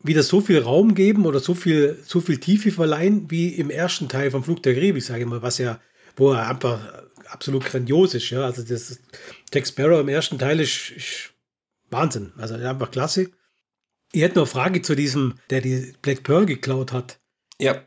wieder 0.03 0.23
so 0.23 0.41
viel 0.41 0.59
Raum 0.59 0.95
geben 0.95 1.25
oder 1.25 1.39
so 1.39 1.53
viel, 1.53 1.99
so 2.05 2.21
viel 2.21 2.39
Tiefe 2.39 2.71
verleihen, 2.71 3.29
wie 3.29 3.49
im 3.49 3.69
ersten 3.69 4.09
Teil 4.09 4.31
vom 4.31 4.43
Flug 4.43 4.63
der 4.63 4.73
Karibik, 4.73 5.03
sage 5.03 5.21
ich 5.21 5.27
mal, 5.27 5.41
was 5.41 5.57
ja, 5.57 5.79
wo 6.15 6.31
er 6.31 6.47
einfach 6.47 6.79
absolut 7.27 7.65
grandios 7.65 8.13
ist. 8.13 8.29
Ja? 8.29 8.43
Also 8.43 8.63
das 8.63 8.99
Jack 9.53 9.67
Sparrow 9.67 9.99
im 9.99 10.09
ersten 10.09 10.39
Teil 10.39 10.59
ist, 10.59 10.91
ist 10.91 11.33
Wahnsinn. 11.89 12.31
Also 12.37 12.55
einfach 12.55 12.91
klasse. 12.91 13.31
Ich 14.11 14.21
hätte 14.21 14.35
noch 14.35 14.43
eine 14.43 14.51
Frage 14.51 14.81
zu 14.81 14.95
diesem, 14.95 15.35
der 15.49 15.61
die 15.61 15.93
Black 16.01 16.23
Pearl 16.23 16.45
geklaut 16.45 16.91
hat. 16.91 17.19
Ja. 17.59 17.83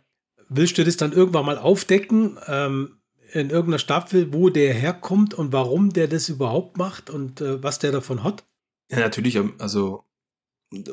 Willst 0.48 0.78
du 0.78 0.84
das 0.84 0.96
dann 0.96 1.12
irgendwann 1.12 1.46
mal 1.46 1.58
aufdecken 1.58 2.38
ähm, 2.46 2.98
in 3.32 3.50
irgendeiner 3.50 3.78
Staffel, 3.78 4.32
wo 4.32 4.50
der 4.50 4.72
herkommt 4.72 5.34
und 5.34 5.52
warum 5.52 5.90
der 5.90 6.06
das 6.06 6.28
überhaupt 6.28 6.76
macht 6.76 7.10
und 7.10 7.40
äh, 7.40 7.62
was 7.62 7.78
der 7.78 7.92
davon 7.92 8.22
hat? 8.22 8.44
Ja, 8.90 9.00
natürlich. 9.00 9.36
Ähm, 9.36 9.54
also 9.58 10.03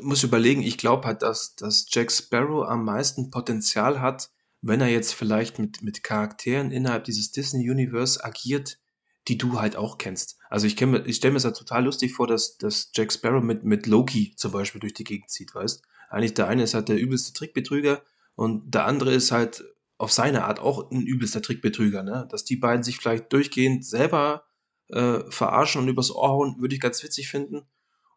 muss 0.02 0.24
überlegen, 0.24 0.62
ich 0.62 0.78
glaube 0.78 1.08
halt, 1.08 1.22
dass, 1.22 1.56
dass 1.56 1.88
Jack 1.90 2.12
Sparrow 2.12 2.68
am 2.68 2.86
meisten 2.86 3.32
Potenzial 3.32 4.02
hat, 4.02 4.30
wenn 4.62 4.82
er 4.82 4.90
jetzt 4.90 5.14
vielleicht 5.14 5.60
mit, 5.60 5.82
mit 5.82 6.04
Charakteren 6.04 6.72
innerhalb 6.72 7.04
dieses 7.06 7.32
Disney-Universe 7.32 8.24
agiert, 8.24 8.80
die 9.28 9.38
du 9.38 9.60
halt 9.60 9.76
auch 9.76 9.98
kennst. 9.98 10.38
Also 10.50 10.68
ich, 10.68 10.80
ich 10.82 11.16
stelle 11.16 11.32
mir 11.32 11.38
das 11.38 11.46
halt 11.46 11.58
total 11.58 11.86
lustig 11.86 12.14
vor, 12.14 12.28
dass, 12.28 12.58
dass 12.58 12.92
Jack 12.94 13.14
Sparrow 13.14 13.44
mit, 13.44 13.64
mit 13.64 13.88
Loki 13.88 14.34
zum 14.36 14.52
Beispiel 14.52 14.82
durch 14.82 14.94
die 14.94 15.04
Gegend 15.04 15.30
zieht, 15.30 15.54
weißt? 15.54 15.84
Eigentlich 16.10 16.34
der 16.34 16.48
eine 16.48 16.64
ist 16.64 16.74
halt 16.74 16.90
der 16.90 16.98
übelste 16.98 17.34
Trickbetrüger 17.34 18.04
und 18.36 18.74
der 18.74 18.86
andere 18.86 19.14
ist 19.14 19.32
halt 19.32 19.64
auf 19.98 20.12
seine 20.12 20.46
Art 20.46 20.60
auch 20.60 20.90
ein 20.92 21.06
übelster 21.06 21.42
Trickbetrüger, 21.42 22.04
ne? 22.04 22.28
Dass 22.32 22.44
die 22.44 22.56
beiden 22.56 22.84
sich 22.84 22.98
vielleicht 22.98 23.32
durchgehend 23.32 23.86
selber 23.86 24.46
äh, 24.90 25.20
verarschen 25.30 25.82
und 25.82 25.88
übers 25.88 26.12
Ohr 26.12 26.30
hauen, 26.30 26.56
würde 26.60 26.76
ich 26.76 26.82
ganz 26.82 27.04
witzig 27.04 27.30
finden. 27.30 27.62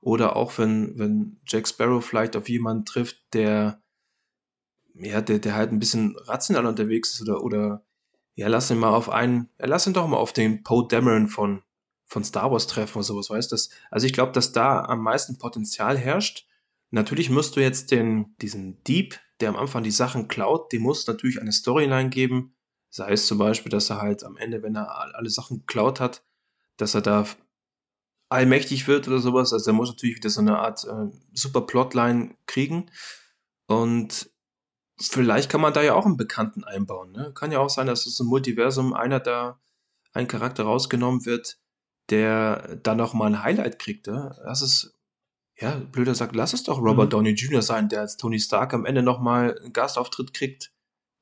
Oder 0.04 0.36
auch 0.36 0.58
wenn, 0.58 0.98
wenn 0.98 1.40
Jack 1.46 1.66
Sparrow 1.66 2.04
vielleicht 2.04 2.36
auf 2.36 2.50
jemanden 2.50 2.84
trifft, 2.84 3.16
der, 3.32 3.80
ja, 4.94 5.22
der, 5.22 5.38
der 5.38 5.54
halt 5.54 5.72
ein 5.72 5.78
bisschen 5.78 6.14
rational 6.26 6.66
unterwegs 6.66 7.14
ist 7.14 7.22
oder, 7.22 7.42
oder 7.42 7.86
ja, 8.34 8.48
lass 8.48 8.70
ihn 8.70 8.76
mal 8.76 8.92
auf 8.92 9.08
einen, 9.08 9.48
ja, 9.58 9.64
lass 9.64 9.86
ihn 9.86 9.94
doch 9.94 10.06
mal 10.06 10.18
auf 10.18 10.34
den 10.34 10.62
Poe 10.62 10.86
Dameron 10.86 11.28
von, 11.28 11.62
von 12.04 12.22
Star 12.22 12.52
Wars 12.52 12.66
treffen 12.66 12.98
oder 12.98 13.04
sowas, 13.04 13.30
weißt 13.30 13.50
du? 13.52 13.56
Also 13.90 14.06
ich 14.06 14.12
glaube, 14.12 14.32
dass 14.32 14.52
da 14.52 14.82
am 14.82 15.00
meisten 15.00 15.38
Potenzial 15.38 15.96
herrscht. 15.96 16.46
Natürlich 16.90 17.30
musst 17.30 17.56
du 17.56 17.60
jetzt 17.60 17.90
den, 17.90 18.36
diesen 18.42 18.84
Dieb, 18.84 19.18
der 19.40 19.48
am 19.48 19.56
Anfang 19.56 19.84
die 19.84 19.90
Sachen 19.90 20.28
klaut, 20.28 20.70
dem 20.70 20.82
muss 20.82 21.06
natürlich 21.06 21.40
eine 21.40 21.52
Storyline 21.52 22.10
geben. 22.10 22.54
Sei 22.90 23.12
es 23.12 23.26
zum 23.26 23.38
Beispiel, 23.38 23.70
dass 23.70 23.88
er 23.88 24.02
halt 24.02 24.22
am 24.22 24.36
Ende, 24.36 24.62
wenn 24.62 24.76
er 24.76 25.16
alle 25.16 25.30
Sachen 25.30 25.60
geklaut 25.60 25.98
hat, 25.98 26.22
dass 26.76 26.94
er 26.94 27.00
da 27.00 27.26
allmächtig 28.34 28.88
wird 28.88 29.06
oder 29.08 29.20
sowas. 29.20 29.52
Also 29.52 29.70
er 29.70 29.74
muss 29.74 29.88
natürlich 29.88 30.16
wieder 30.16 30.30
so 30.30 30.40
eine 30.40 30.58
Art 30.58 30.84
äh, 30.84 31.06
super 31.32 31.62
Plotline 31.62 32.36
kriegen. 32.46 32.90
Und 33.66 34.30
vielleicht 35.00 35.50
kann 35.50 35.60
man 35.60 35.72
da 35.72 35.82
ja 35.82 35.94
auch 35.94 36.04
einen 36.04 36.16
Bekannten 36.16 36.64
einbauen. 36.64 37.12
Ne? 37.12 37.32
Kann 37.34 37.52
ja 37.52 37.60
auch 37.60 37.70
sein, 37.70 37.86
dass 37.86 38.06
es 38.06 38.18
im 38.20 38.26
Multiversum 38.26 38.92
einer 38.92 39.20
da, 39.20 39.60
ein 40.12 40.28
Charakter 40.28 40.64
rausgenommen 40.64 41.26
wird, 41.26 41.58
der 42.10 42.76
dann 42.82 42.98
noch 42.98 43.14
mal 43.14 43.26
ein 43.26 43.42
Highlight 43.42 43.78
kriegt. 43.78 44.06
Ne? 44.06 44.36
Das 44.44 44.62
ist, 44.62 44.96
ja, 45.58 45.76
blöder 45.76 46.14
sagt, 46.14 46.36
lass 46.36 46.52
es 46.52 46.62
doch 46.62 46.78
Robert 46.78 47.06
mhm. 47.06 47.10
Downey 47.10 47.30
Jr. 47.30 47.62
sein, 47.62 47.88
der 47.88 48.02
als 48.02 48.16
Tony 48.16 48.38
Stark 48.38 48.74
am 48.74 48.84
Ende 48.84 49.02
noch 49.02 49.20
mal 49.20 49.58
einen 49.58 49.72
Gastauftritt 49.72 50.32
kriegt, 50.32 50.72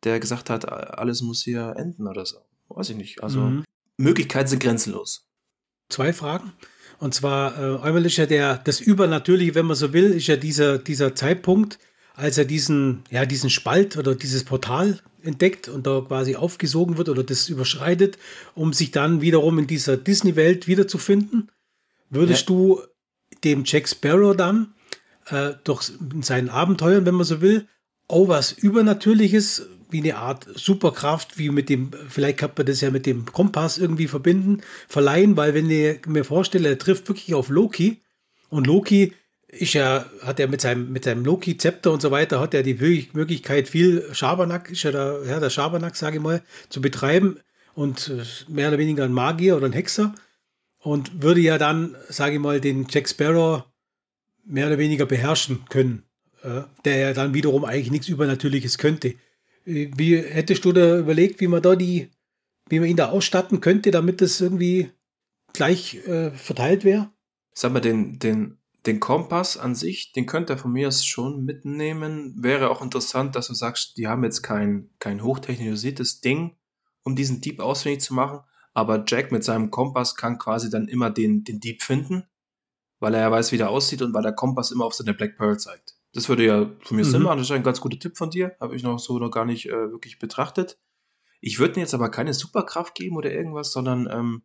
der 0.04 0.20
gesagt 0.20 0.50
hat, 0.50 0.70
alles 0.70 1.22
muss 1.22 1.42
hier 1.42 1.74
enden 1.76 2.06
oder 2.06 2.26
so. 2.26 2.38
Weiß 2.68 2.90
ich 2.90 2.96
nicht. 2.96 3.22
Also 3.22 3.40
mhm. 3.40 3.64
Möglichkeiten 3.96 4.48
sind 4.48 4.62
grenzenlos. 4.62 5.26
Zwei 5.88 6.12
Fragen. 6.12 6.52
Und 7.02 7.14
zwar, 7.14 7.58
äh, 7.58 7.80
einmal 7.80 8.06
ist 8.06 8.16
ja 8.16 8.26
der, 8.26 8.58
das 8.58 8.78
Übernatürliche, 8.78 9.56
wenn 9.56 9.66
man 9.66 9.74
so 9.74 9.92
will, 9.92 10.12
ist 10.12 10.28
ja 10.28 10.36
dieser, 10.36 10.78
dieser 10.78 11.16
Zeitpunkt, 11.16 11.80
als 12.14 12.38
er 12.38 12.44
diesen, 12.44 13.02
ja, 13.10 13.26
diesen 13.26 13.50
Spalt 13.50 13.96
oder 13.96 14.14
dieses 14.14 14.44
Portal 14.44 15.00
entdeckt 15.20 15.66
und 15.66 15.84
da 15.84 16.00
quasi 16.06 16.36
aufgesogen 16.36 16.98
wird 16.98 17.08
oder 17.08 17.24
das 17.24 17.48
überschreitet, 17.48 18.18
um 18.54 18.72
sich 18.72 18.92
dann 18.92 19.20
wiederum 19.20 19.58
in 19.58 19.66
dieser 19.66 19.96
Disney-Welt 19.96 20.68
wiederzufinden. 20.68 21.50
Würdest 22.08 22.42
ja. 22.42 22.54
du 22.54 22.82
dem 23.42 23.64
Jack 23.66 23.88
Sparrow 23.88 24.36
dann 24.36 24.72
äh, 25.26 25.54
durch 25.64 25.90
seinen 26.20 26.50
Abenteuern, 26.50 27.04
wenn 27.04 27.16
man 27.16 27.26
so 27.26 27.40
will, 27.40 27.66
auch 28.06 28.28
was 28.28 28.52
Übernatürliches, 28.52 29.66
wie 29.92 30.00
eine 30.00 30.16
Art 30.16 30.46
Superkraft, 30.54 31.38
wie 31.38 31.50
mit 31.50 31.68
dem, 31.68 31.90
vielleicht 32.08 32.38
kann 32.38 32.52
man 32.56 32.66
das 32.66 32.80
ja 32.80 32.90
mit 32.90 33.06
dem 33.06 33.26
Kompass 33.26 33.78
irgendwie 33.78 34.08
verbinden, 34.08 34.62
verleihen, 34.88 35.36
weil 35.36 35.54
wenn 35.54 35.70
ich 35.70 36.06
mir 36.06 36.24
vorstelle, 36.24 36.70
er 36.70 36.78
trifft 36.78 37.08
wirklich 37.08 37.34
auf 37.34 37.48
Loki 37.48 38.00
und 38.48 38.66
Loki 38.66 39.12
ist 39.48 39.74
ja, 39.74 40.06
hat 40.22 40.40
er 40.40 40.48
mit 40.48 40.62
seinem, 40.62 40.92
mit 40.92 41.04
seinem 41.04 41.24
Loki-Zepter 41.24 41.92
und 41.92 42.00
so 42.00 42.10
weiter, 42.10 42.40
hat 42.40 42.54
er 42.54 42.62
die 42.62 42.74
Möglichkeit, 43.12 43.68
viel 43.68 44.08
Schabernack, 44.14 44.70
ist 44.70 44.82
ja 44.82 44.92
der, 44.92 45.20
ja, 45.26 45.40
der 45.40 45.50
Schabernack, 45.50 45.94
sage 45.94 46.16
ich 46.16 46.22
mal, 46.22 46.42
zu 46.70 46.80
betreiben 46.80 47.38
und 47.74 48.08
äh, 48.08 48.22
mehr 48.50 48.68
oder 48.68 48.78
weniger 48.78 49.04
ein 49.04 49.12
Magier 49.12 49.56
oder 49.56 49.66
ein 49.66 49.72
Hexer 49.72 50.14
und 50.78 51.22
würde 51.22 51.40
ja 51.40 51.58
dann, 51.58 51.96
sage 52.08 52.34
ich 52.34 52.40
mal, 52.40 52.60
den 52.60 52.86
Jack 52.88 53.08
Sparrow 53.08 53.64
mehr 54.44 54.66
oder 54.66 54.78
weniger 54.78 55.06
beherrschen 55.06 55.64
können, 55.68 56.04
äh, 56.42 56.62
der 56.84 56.96
ja 56.96 57.12
dann 57.12 57.34
wiederum 57.34 57.64
eigentlich 57.64 57.90
nichts 57.90 58.08
Übernatürliches 58.08 58.78
könnte. 58.78 59.14
Wie 59.64 60.16
hättest 60.16 60.64
du 60.64 60.72
da 60.72 60.98
überlegt, 60.98 61.40
wie 61.40 61.48
man 61.48 61.62
da 61.62 61.76
die, 61.76 62.10
wie 62.68 62.80
man 62.80 62.88
ihn 62.88 62.96
da 62.96 63.10
ausstatten 63.10 63.60
könnte, 63.60 63.90
damit 63.90 64.20
das 64.20 64.40
irgendwie 64.40 64.90
gleich 65.52 65.96
äh, 66.06 66.30
verteilt 66.30 66.84
wäre? 66.84 67.10
Sag 67.54 67.72
mal, 67.72 67.80
den, 67.80 68.18
den 68.18 68.58
den 68.86 68.98
Kompass 68.98 69.56
an 69.56 69.74
sich, 69.74 70.12
den 70.12 70.26
könnte 70.26 70.54
er 70.54 70.58
von 70.58 70.72
mir 70.72 70.88
aus 70.88 71.04
schon 71.04 71.44
mitnehmen. 71.44 72.34
Wäre 72.42 72.70
auch 72.70 72.82
interessant, 72.82 73.36
dass 73.36 73.48
du 73.48 73.54
sagst, 73.54 73.96
die 73.96 74.08
haben 74.08 74.24
jetzt 74.24 74.42
kein, 74.42 74.90
kein 74.98 75.22
hochtechnologisiertes 75.22 76.20
Ding, 76.20 76.56
um 77.04 77.14
diesen 77.14 77.40
Dieb 77.40 77.60
ausfindig 77.60 78.00
zu 78.00 78.14
machen. 78.14 78.40
Aber 78.74 79.04
Jack 79.06 79.30
mit 79.30 79.44
seinem 79.44 79.70
Kompass 79.70 80.16
kann 80.16 80.38
quasi 80.38 80.70
dann 80.70 80.88
immer 80.88 81.10
den, 81.10 81.44
den 81.44 81.60
Dieb 81.60 81.82
finden, 81.82 82.24
weil 82.98 83.14
er 83.14 83.20
ja 83.20 83.30
weiß, 83.30 83.52
wie 83.52 83.58
der 83.58 83.70
aussieht 83.70 84.02
und 84.02 84.14
weil 84.14 84.22
der 84.22 84.32
Kompass 84.32 84.72
immer 84.72 84.84
auf 84.84 84.94
seine 84.94 85.14
Black 85.14 85.36
Pearl 85.36 85.58
zeigt. 85.58 85.91
Das 86.12 86.28
würde 86.28 86.44
ja 86.44 86.70
von 86.80 86.96
mir 86.96 87.04
mhm. 87.04 87.10
Sinn 87.10 87.22
machen. 87.22 87.38
Das 87.38 87.46
ist 87.46 87.52
ein 87.52 87.62
ganz 87.62 87.80
guter 87.80 87.98
Tipp 87.98 88.16
von 88.16 88.30
dir. 88.30 88.54
Habe 88.60 88.76
ich 88.76 88.82
noch 88.82 88.98
so 88.98 89.18
noch 89.18 89.30
gar 89.30 89.44
nicht 89.44 89.66
äh, 89.66 89.90
wirklich 89.90 90.18
betrachtet. 90.18 90.78
Ich 91.40 91.58
würde 91.58 91.74
ihm 91.74 91.80
jetzt 91.80 91.94
aber 91.94 92.10
keine 92.10 92.34
Superkraft 92.34 92.94
geben 92.94 93.16
oder 93.16 93.32
irgendwas, 93.32 93.72
sondern 93.72 94.08
ähm, 94.10 94.42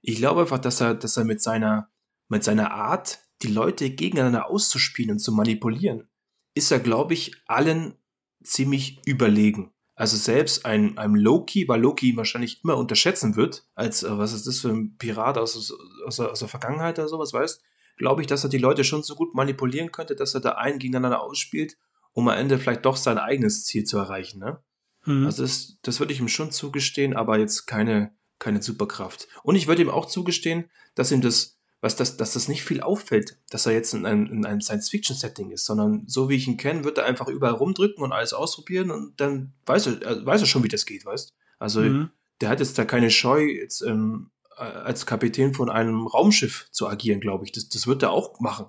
ich 0.00 0.16
glaube 0.16 0.42
einfach, 0.42 0.58
dass 0.58 0.80
er, 0.80 0.94
dass 0.94 1.16
er 1.16 1.24
mit 1.24 1.42
seiner, 1.42 1.90
mit 2.28 2.44
seiner 2.44 2.72
Art, 2.72 3.20
die 3.42 3.48
Leute 3.48 3.90
gegeneinander 3.90 4.48
auszuspielen 4.48 5.12
und 5.12 5.18
zu 5.18 5.32
manipulieren, 5.32 6.08
ist 6.54 6.70
er, 6.70 6.80
glaube 6.80 7.14
ich, 7.14 7.34
allen 7.46 7.94
ziemlich 8.42 9.00
überlegen. 9.06 9.72
Also 9.94 10.16
selbst 10.16 10.64
ein, 10.64 10.96
einem 10.96 11.14
Loki, 11.14 11.68
weil 11.68 11.80
Loki 11.80 12.10
ihn 12.10 12.16
wahrscheinlich 12.16 12.64
immer 12.64 12.78
unterschätzen 12.78 13.36
wird, 13.36 13.66
als, 13.74 14.02
äh, 14.02 14.16
was 14.16 14.32
ist 14.32 14.46
das 14.46 14.60
für 14.60 14.70
ein 14.70 14.96
Pirat 14.96 15.36
aus, 15.36 15.74
aus, 16.06 16.20
aus 16.20 16.38
der 16.38 16.48
Vergangenheit 16.48 16.98
oder 16.98 17.08
sowas, 17.08 17.32
weißt 17.32 17.62
glaube 18.00 18.22
ich, 18.22 18.26
dass 18.26 18.44
er 18.44 18.48
die 18.48 18.56
Leute 18.56 18.82
schon 18.82 19.02
so 19.02 19.14
gut 19.14 19.34
manipulieren 19.34 19.92
könnte, 19.92 20.16
dass 20.16 20.34
er 20.34 20.40
da 20.40 20.52
einen 20.52 20.78
gegeneinander 20.78 21.20
ausspielt, 21.20 21.76
um 22.14 22.26
am 22.28 22.38
Ende 22.38 22.58
vielleicht 22.58 22.86
doch 22.86 22.96
sein 22.96 23.18
eigenes 23.18 23.66
Ziel 23.66 23.84
zu 23.84 23.98
erreichen. 23.98 24.40
Ne? 24.40 24.58
Mhm. 25.04 25.26
Also 25.26 25.42
das, 25.42 25.76
das 25.82 26.00
würde 26.00 26.14
ich 26.14 26.18
ihm 26.18 26.28
schon 26.28 26.50
zugestehen, 26.50 27.14
aber 27.14 27.38
jetzt 27.38 27.66
keine, 27.66 28.14
keine 28.38 28.62
Superkraft. 28.62 29.28
Und 29.42 29.54
ich 29.54 29.68
würde 29.68 29.82
ihm 29.82 29.90
auch 29.90 30.06
zugestehen, 30.06 30.70
dass 30.94 31.12
ihm 31.12 31.20
das, 31.20 31.58
was 31.82 31.94
das, 31.94 32.16
dass 32.16 32.32
das 32.32 32.48
nicht 32.48 32.62
viel 32.62 32.80
auffällt, 32.80 33.38
dass 33.50 33.66
er 33.66 33.74
jetzt 33.74 33.92
in 33.92 34.06
einem, 34.06 34.24
in 34.32 34.46
einem 34.46 34.62
Science-Fiction-Setting 34.62 35.50
ist, 35.50 35.66
sondern 35.66 36.04
so 36.06 36.30
wie 36.30 36.36
ich 36.36 36.48
ihn 36.48 36.56
kenne, 36.56 36.84
wird 36.84 36.96
er 36.96 37.04
einfach 37.04 37.28
überall 37.28 37.52
rumdrücken 37.52 38.02
und 38.02 38.12
alles 38.12 38.32
ausprobieren 38.32 38.90
und 38.90 39.20
dann 39.20 39.52
weiß 39.66 39.88
er, 39.88 40.24
weiß 40.24 40.40
er 40.40 40.46
schon, 40.46 40.64
wie 40.64 40.68
das 40.68 40.86
geht, 40.86 41.04
weißt 41.04 41.34
Also 41.58 41.82
mhm. 41.82 42.08
der 42.40 42.48
hat 42.48 42.60
jetzt 42.60 42.78
da 42.78 42.86
keine 42.86 43.10
Scheu, 43.10 43.44
jetzt 43.44 43.82
ähm, 43.82 44.30
als 44.60 45.06
Kapitän 45.06 45.54
von 45.54 45.70
einem 45.70 46.06
Raumschiff 46.06 46.68
zu 46.70 46.88
agieren, 46.88 47.20
glaube 47.20 47.44
ich. 47.44 47.52
Das, 47.52 47.68
das 47.68 47.86
wird 47.86 48.02
er 48.02 48.10
auch 48.10 48.38
machen. 48.40 48.66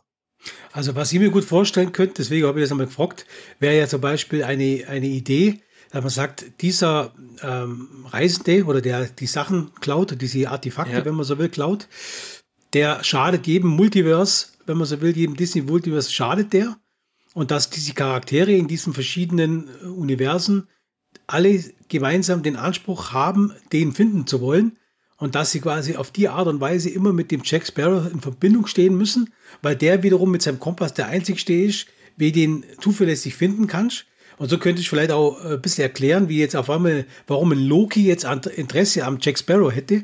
Also 0.71 0.95
was 0.95 1.11
ich 1.11 1.19
mir 1.19 1.29
gut 1.29 1.43
vorstellen 1.43 1.91
könnte, 1.91 2.15
deswegen 2.17 2.47
habe 2.47 2.59
ich 2.59 2.63
das 2.63 2.71
einmal 2.71 2.87
gefragt, 2.87 3.25
wäre 3.59 3.77
ja 3.77 3.87
zum 3.87 4.01
Beispiel 4.01 4.43
eine, 4.43 4.85
eine 4.87 5.07
Idee, 5.07 5.61
dass 5.91 6.01
man 6.01 6.09
sagt, 6.09 6.61
dieser 6.61 7.13
ähm, 7.43 8.05
Reisende 8.09 8.65
oder 8.65 8.81
der 8.81 9.05
die 9.07 9.27
Sachen 9.27 9.71
klaut, 9.81 10.19
diese 10.19 10.49
Artefakte, 10.49 10.93
ja. 10.93 11.05
wenn 11.05 11.15
man 11.15 11.25
so 11.25 11.37
will, 11.37 11.49
klaut, 11.49 11.87
der 12.73 13.03
schadet 13.03 13.45
jedem 13.45 13.71
Multiverse, 13.71 14.47
wenn 14.65 14.77
man 14.77 14.87
so 14.87 15.01
will, 15.01 15.15
jedem 15.15 15.35
Disney-Multiverse 15.35 16.11
schadet 16.11 16.53
der. 16.53 16.77
Und 17.33 17.51
dass 17.51 17.69
diese 17.69 17.93
Charaktere 17.93 18.51
in 18.51 18.67
diesen 18.67 18.93
verschiedenen 18.93 19.69
äh, 19.81 19.85
Universen 19.85 20.67
alle 21.27 21.63
gemeinsam 21.87 22.43
den 22.43 22.55
Anspruch 22.55 23.11
haben, 23.11 23.53
den 23.71 23.93
finden 23.93 24.27
zu 24.27 24.41
wollen 24.41 24.77
und 25.21 25.35
dass 25.35 25.51
sie 25.51 25.61
quasi 25.61 25.97
auf 25.97 26.09
die 26.09 26.29
Art 26.29 26.47
und 26.47 26.59
Weise 26.59 26.89
immer 26.89 27.13
mit 27.13 27.29
dem 27.29 27.41
Jack 27.43 27.67
Sparrow 27.67 28.11
in 28.11 28.21
Verbindung 28.21 28.65
stehen 28.65 28.97
müssen, 28.97 29.31
weil 29.61 29.75
der 29.75 30.01
wiederum 30.01 30.31
mit 30.31 30.41
seinem 30.41 30.59
Kompass 30.59 30.95
der 30.95 31.09
einzigste 31.09 31.53
ist, 31.53 31.85
wie 32.17 32.31
den 32.31 32.65
zuverlässig 32.81 33.35
finden 33.35 33.67
kannst. 33.67 34.07
Und 34.39 34.49
so 34.49 34.57
könnte 34.57 34.81
ich 34.81 34.89
vielleicht 34.89 35.11
auch 35.11 35.39
ein 35.45 35.61
bisschen 35.61 35.83
erklären, 35.83 36.27
wie 36.27 36.39
jetzt 36.39 36.55
auf 36.55 36.71
einmal, 36.71 37.05
warum 37.27 37.51
ein 37.51 37.59
Loki 37.59 38.03
jetzt 38.03 38.23
Interesse 38.23 39.05
am 39.05 39.19
Jack 39.21 39.37
Sparrow 39.37 39.71
hätte, 39.71 40.01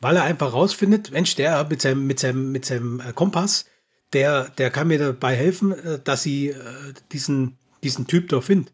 weil 0.00 0.16
er 0.16 0.22
einfach 0.22 0.54
rausfindet, 0.54 1.12
Mensch, 1.12 1.34
der 1.34 1.68
mit 1.68 1.82
seinem, 1.82 2.06
mit 2.06 2.18
seinem, 2.18 2.50
mit 2.50 2.64
seinem 2.64 3.00
äh, 3.00 3.12
Kompass, 3.12 3.66
der, 4.14 4.48
der 4.48 4.70
kann 4.70 4.88
mir 4.88 4.98
dabei 4.98 5.36
helfen, 5.36 5.72
äh, 5.72 5.98
dass 6.02 6.22
sie 6.22 6.48
äh, 6.48 6.54
diesen, 7.12 7.58
diesen 7.82 8.06
Typ 8.06 8.30
da 8.30 8.40
findet. 8.40 8.72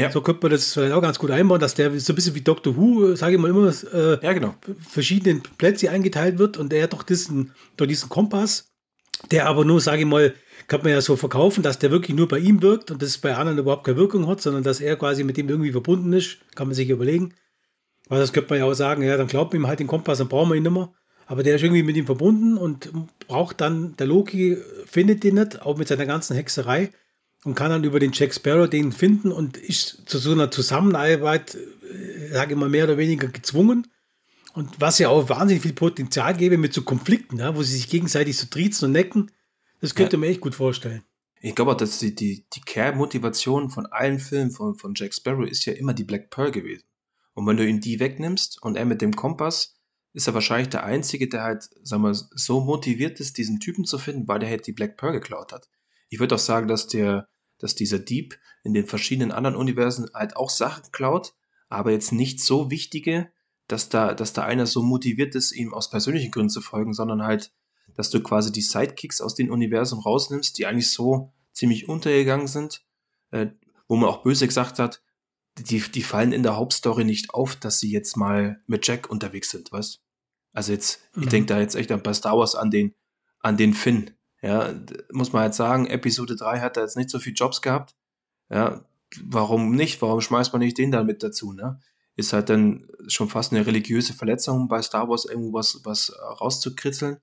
Ja. 0.00 0.10
So 0.10 0.20
könnte 0.20 0.40
man 0.42 0.52
das 0.52 0.72
vielleicht 0.72 0.92
auch 0.92 1.02
ganz 1.02 1.18
gut 1.18 1.30
einbauen, 1.30 1.60
dass 1.60 1.74
der 1.74 1.98
so 2.00 2.12
ein 2.12 2.16
bisschen 2.16 2.34
wie 2.34 2.40
Doctor 2.40 2.76
Who, 2.76 3.14
sage 3.14 3.34
ich 3.34 3.40
mal 3.40 3.50
immer, 3.50 3.72
äh, 3.92 4.24
ja, 4.24 4.32
genau. 4.32 4.54
verschiedene 4.88 5.42
Plätze 5.58 5.90
eingeteilt 5.90 6.38
wird 6.38 6.56
und 6.56 6.72
er 6.72 6.84
hat 6.84 6.92
doch 6.92 7.02
diesen, 7.02 7.52
doch 7.76 7.86
diesen 7.86 8.08
Kompass, 8.08 8.70
der 9.30 9.46
aber 9.46 9.64
nur, 9.64 9.80
sage 9.80 10.00
ich 10.00 10.06
mal, 10.06 10.34
kann 10.68 10.82
man 10.82 10.92
ja 10.92 11.00
so 11.00 11.16
verkaufen, 11.16 11.62
dass 11.62 11.78
der 11.78 11.90
wirklich 11.90 12.16
nur 12.16 12.28
bei 12.28 12.38
ihm 12.38 12.62
wirkt 12.62 12.90
und 12.90 13.02
das 13.02 13.18
bei 13.18 13.34
anderen 13.34 13.58
überhaupt 13.58 13.84
keine 13.84 13.96
Wirkung 13.96 14.26
hat, 14.26 14.40
sondern 14.40 14.62
dass 14.62 14.80
er 14.80 14.96
quasi 14.96 15.24
mit 15.24 15.36
dem 15.36 15.48
irgendwie 15.48 15.72
verbunden 15.72 16.12
ist, 16.12 16.38
kann 16.54 16.68
man 16.68 16.74
sich 16.74 16.88
überlegen. 16.88 17.34
Weil 18.08 18.20
das 18.20 18.32
könnte 18.32 18.50
man 18.50 18.58
ja 18.60 18.64
auch 18.64 18.74
sagen, 18.74 19.02
ja, 19.02 19.16
dann 19.16 19.26
glaubt 19.26 19.54
ihm 19.54 19.66
halt 19.66 19.80
den 19.80 19.86
Kompass, 19.86 20.18
dann 20.18 20.28
brauchen 20.28 20.50
wir 20.50 20.56
ihn 20.56 20.62
nicht 20.62 20.72
mehr. 20.72 20.92
Aber 21.26 21.44
der 21.44 21.56
ist 21.56 21.62
irgendwie 21.62 21.84
mit 21.84 21.96
ihm 21.96 22.06
verbunden 22.06 22.56
und 22.56 22.90
braucht 23.28 23.60
dann, 23.60 23.96
der 23.96 24.08
Loki 24.08 24.58
findet 24.84 25.22
den 25.22 25.36
nicht, 25.36 25.62
auch 25.62 25.76
mit 25.76 25.86
seiner 25.86 26.06
ganzen 26.06 26.34
Hexerei 26.34 26.90
und 27.44 27.54
kann 27.54 27.70
dann 27.70 27.84
über 27.84 28.00
den 28.00 28.12
Jack 28.12 28.34
Sparrow 28.34 28.68
den 28.68 28.92
finden 28.92 29.32
und 29.32 29.56
ist 29.56 30.08
zu 30.08 30.18
so 30.18 30.32
einer 30.32 30.50
Zusammenarbeit, 30.50 31.54
äh, 31.54 32.32
sage 32.32 32.54
ich 32.54 32.58
mal, 32.58 32.68
mehr 32.68 32.84
oder 32.84 32.98
weniger 32.98 33.28
gezwungen. 33.28 33.86
Und 34.52 34.80
was 34.80 34.98
ja 34.98 35.08
auch 35.08 35.28
wahnsinnig 35.28 35.62
viel 35.62 35.72
Potenzial 35.72 36.36
gäbe 36.36 36.58
mit 36.58 36.74
so 36.74 36.82
Konflikten, 36.82 37.38
ja, 37.38 37.54
wo 37.54 37.62
sie 37.62 37.76
sich 37.76 37.88
gegenseitig 37.88 38.36
so 38.36 38.46
triezen 38.46 38.86
und 38.86 38.92
necken, 38.92 39.30
das 39.80 39.94
könnte 39.94 40.16
ja. 40.16 40.20
man 40.20 40.28
echt 40.28 40.40
gut 40.40 40.54
vorstellen. 40.54 41.02
Ich 41.40 41.54
glaube 41.54 41.72
auch, 41.72 41.76
dass 41.76 41.98
die, 41.98 42.14
die, 42.14 42.46
die 42.52 42.60
Kernmotivation 42.60 43.70
von 43.70 43.86
allen 43.86 44.18
Filmen 44.18 44.50
von, 44.50 44.74
von 44.74 44.92
Jack 44.94 45.14
Sparrow 45.14 45.48
ist 45.48 45.64
ja 45.64 45.72
immer 45.72 45.94
die 45.94 46.04
Black 46.04 46.28
Pearl 46.28 46.50
gewesen. 46.50 46.84
Und 47.32 47.46
wenn 47.46 47.56
du 47.56 47.66
ihn 47.66 47.80
die 47.80 48.00
wegnimmst 48.00 48.60
und 48.62 48.76
er 48.76 48.84
mit 48.84 49.00
dem 49.00 49.16
Kompass, 49.16 49.76
ist 50.12 50.26
er 50.26 50.34
wahrscheinlich 50.34 50.68
der 50.68 50.84
Einzige, 50.84 51.28
der 51.28 51.42
halt, 51.42 51.68
sagen 51.82 52.02
wir, 52.02 52.12
so 52.12 52.60
motiviert 52.60 53.20
ist, 53.20 53.38
diesen 53.38 53.60
Typen 53.60 53.84
zu 53.84 53.98
finden, 53.98 54.28
weil 54.28 54.40
der 54.40 54.50
halt 54.50 54.66
die 54.66 54.72
Black 54.72 54.96
Pearl 54.96 55.12
geklaut 55.12 55.52
hat. 55.52 55.68
Ich 56.10 56.20
würde 56.20 56.34
auch 56.34 56.40
sagen, 56.40 56.68
dass 56.68 56.86
der, 56.86 57.28
dass 57.58 57.74
dieser 57.74 57.98
Dieb 57.98 58.38
in 58.62 58.74
den 58.74 58.86
verschiedenen 58.86 59.32
anderen 59.32 59.56
Universen 59.56 60.10
halt 60.12 60.36
auch 60.36 60.50
Sachen 60.50 60.92
klaut, 60.92 61.34
aber 61.68 61.92
jetzt 61.92 62.12
nicht 62.12 62.40
so 62.40 62.70
wichtige, 62.70 63.32
dass 63.68 63.88
da, 63.88 64.12
dass 64.12 64.32
da 64.32 64.42
einer 64.42 64.66
so 64.66 64.82
motiviert 64.82 65.34
ist, 65.34 65.52
ihm 65.52 65.72
aus 65.72 65.88
persönlichen 65.88 66.30
Gründen 66.30 66.50
zu 66.50 66.60
folgen, 66.60 66.92
sondern 66.92 67.22
halt, 67.22 67.52
dass 67.94 68.10
du 68.10 68.22
quasi 68.22 68.52
die 68.52 68.60
Sidekicks 68.60 69.20
aus 69.20 69.34
dem 69.34 69.50
Universum 69.50 70.00
rausnimmst, 70.00 70.58
die 70.58 70.66
eigentlich 70.66 70.90
so 70.90 71.32
ziemlich 71.52 71.88
untergegangen 71.88 72.48
sind, 72.48 72.84
äh, 73.30 73.48
wo 73.88 73.96
man 73.96 74.08
auch 74.08 74.22
böse 74.22 74.46
gesagt 74.46 74.78
hat, 74.78 75.02
die, 75.58 75.80
die 75.80 76.02
fallen 76.02 76.32
in 76.32 76.42
der 76.42 76.56
Hauptstory 76.56 77.04
nicht 77.04 77.34
auf, 77.34 77.56
dass 77.56 77.78
sie 77.78 77.90
jetzt 77.90 78.16
mal 78.16 78.62
mit 78.66 78.86
Jack 78.86 79.10
unterwegs 79.10 79.50
sind, 79.50 79.70
weißt? 79.72 80.00
Also 80.52 80.72
jetzt, 80.72 81.00
mhm. 81.14 81.24
ich 81.24 81.28
denke 81.28 81.46
da 81.46 81.60
jetzt 81.60 81.74
echt 81.74 81.92
ein 81.92 82.02
paar 82.02 82.14
Star 82.14 82.36
Wars 82.36 82.54
an 82.54 82.70
den, 82.70 82.94
an 83.40 83.56
den 83.56 83.74
Finn, 83.74 84.12
ja, 84.42 84.72
muss 85.12 85.32
man 85.32 85.42
halt 85.42 85.54
sagen, 85.54 85.86
Episode 85.86 86.36
3 86.36 86.60
hat 86.60 86.76
er 86.76 86.84
jetzt 86.84 86.96
nicht 86.96 87.10
so 87.10 87.18
viele 87.18 87.34
Jobs 87.34 87.62
gehabt. 87.62 87.94
Ja, 88.48 88.84
warum 89.22 89.74
nicht? 89.74 90.00
Warum 90.02 90.20
schmeißt 90.20 90.52
man 90.52 90.60
nicht 90.60 90.78
den 90.78 90.90
da 90.90 91.02
mit 91.02 91.22
dazu, 91.22 91.52
ne? 91.52 91.80
Ist 92.16 92.32
halt 92.32 92.48
dann 92.48 92.88
schon 93.06 93.28
fast 93.28 93.52
eine 93.52 93.66
religiöse 93.66 94.12
Verletzung 94.12 94.68
bei 94.68 94.82
Star 94.82 95.08
Wars 95.08 95.24
irgendwo 95.24 95.54
was, 95.54 95.80
was 95.84 96.12
rauszukritzeln. 96.40 97.18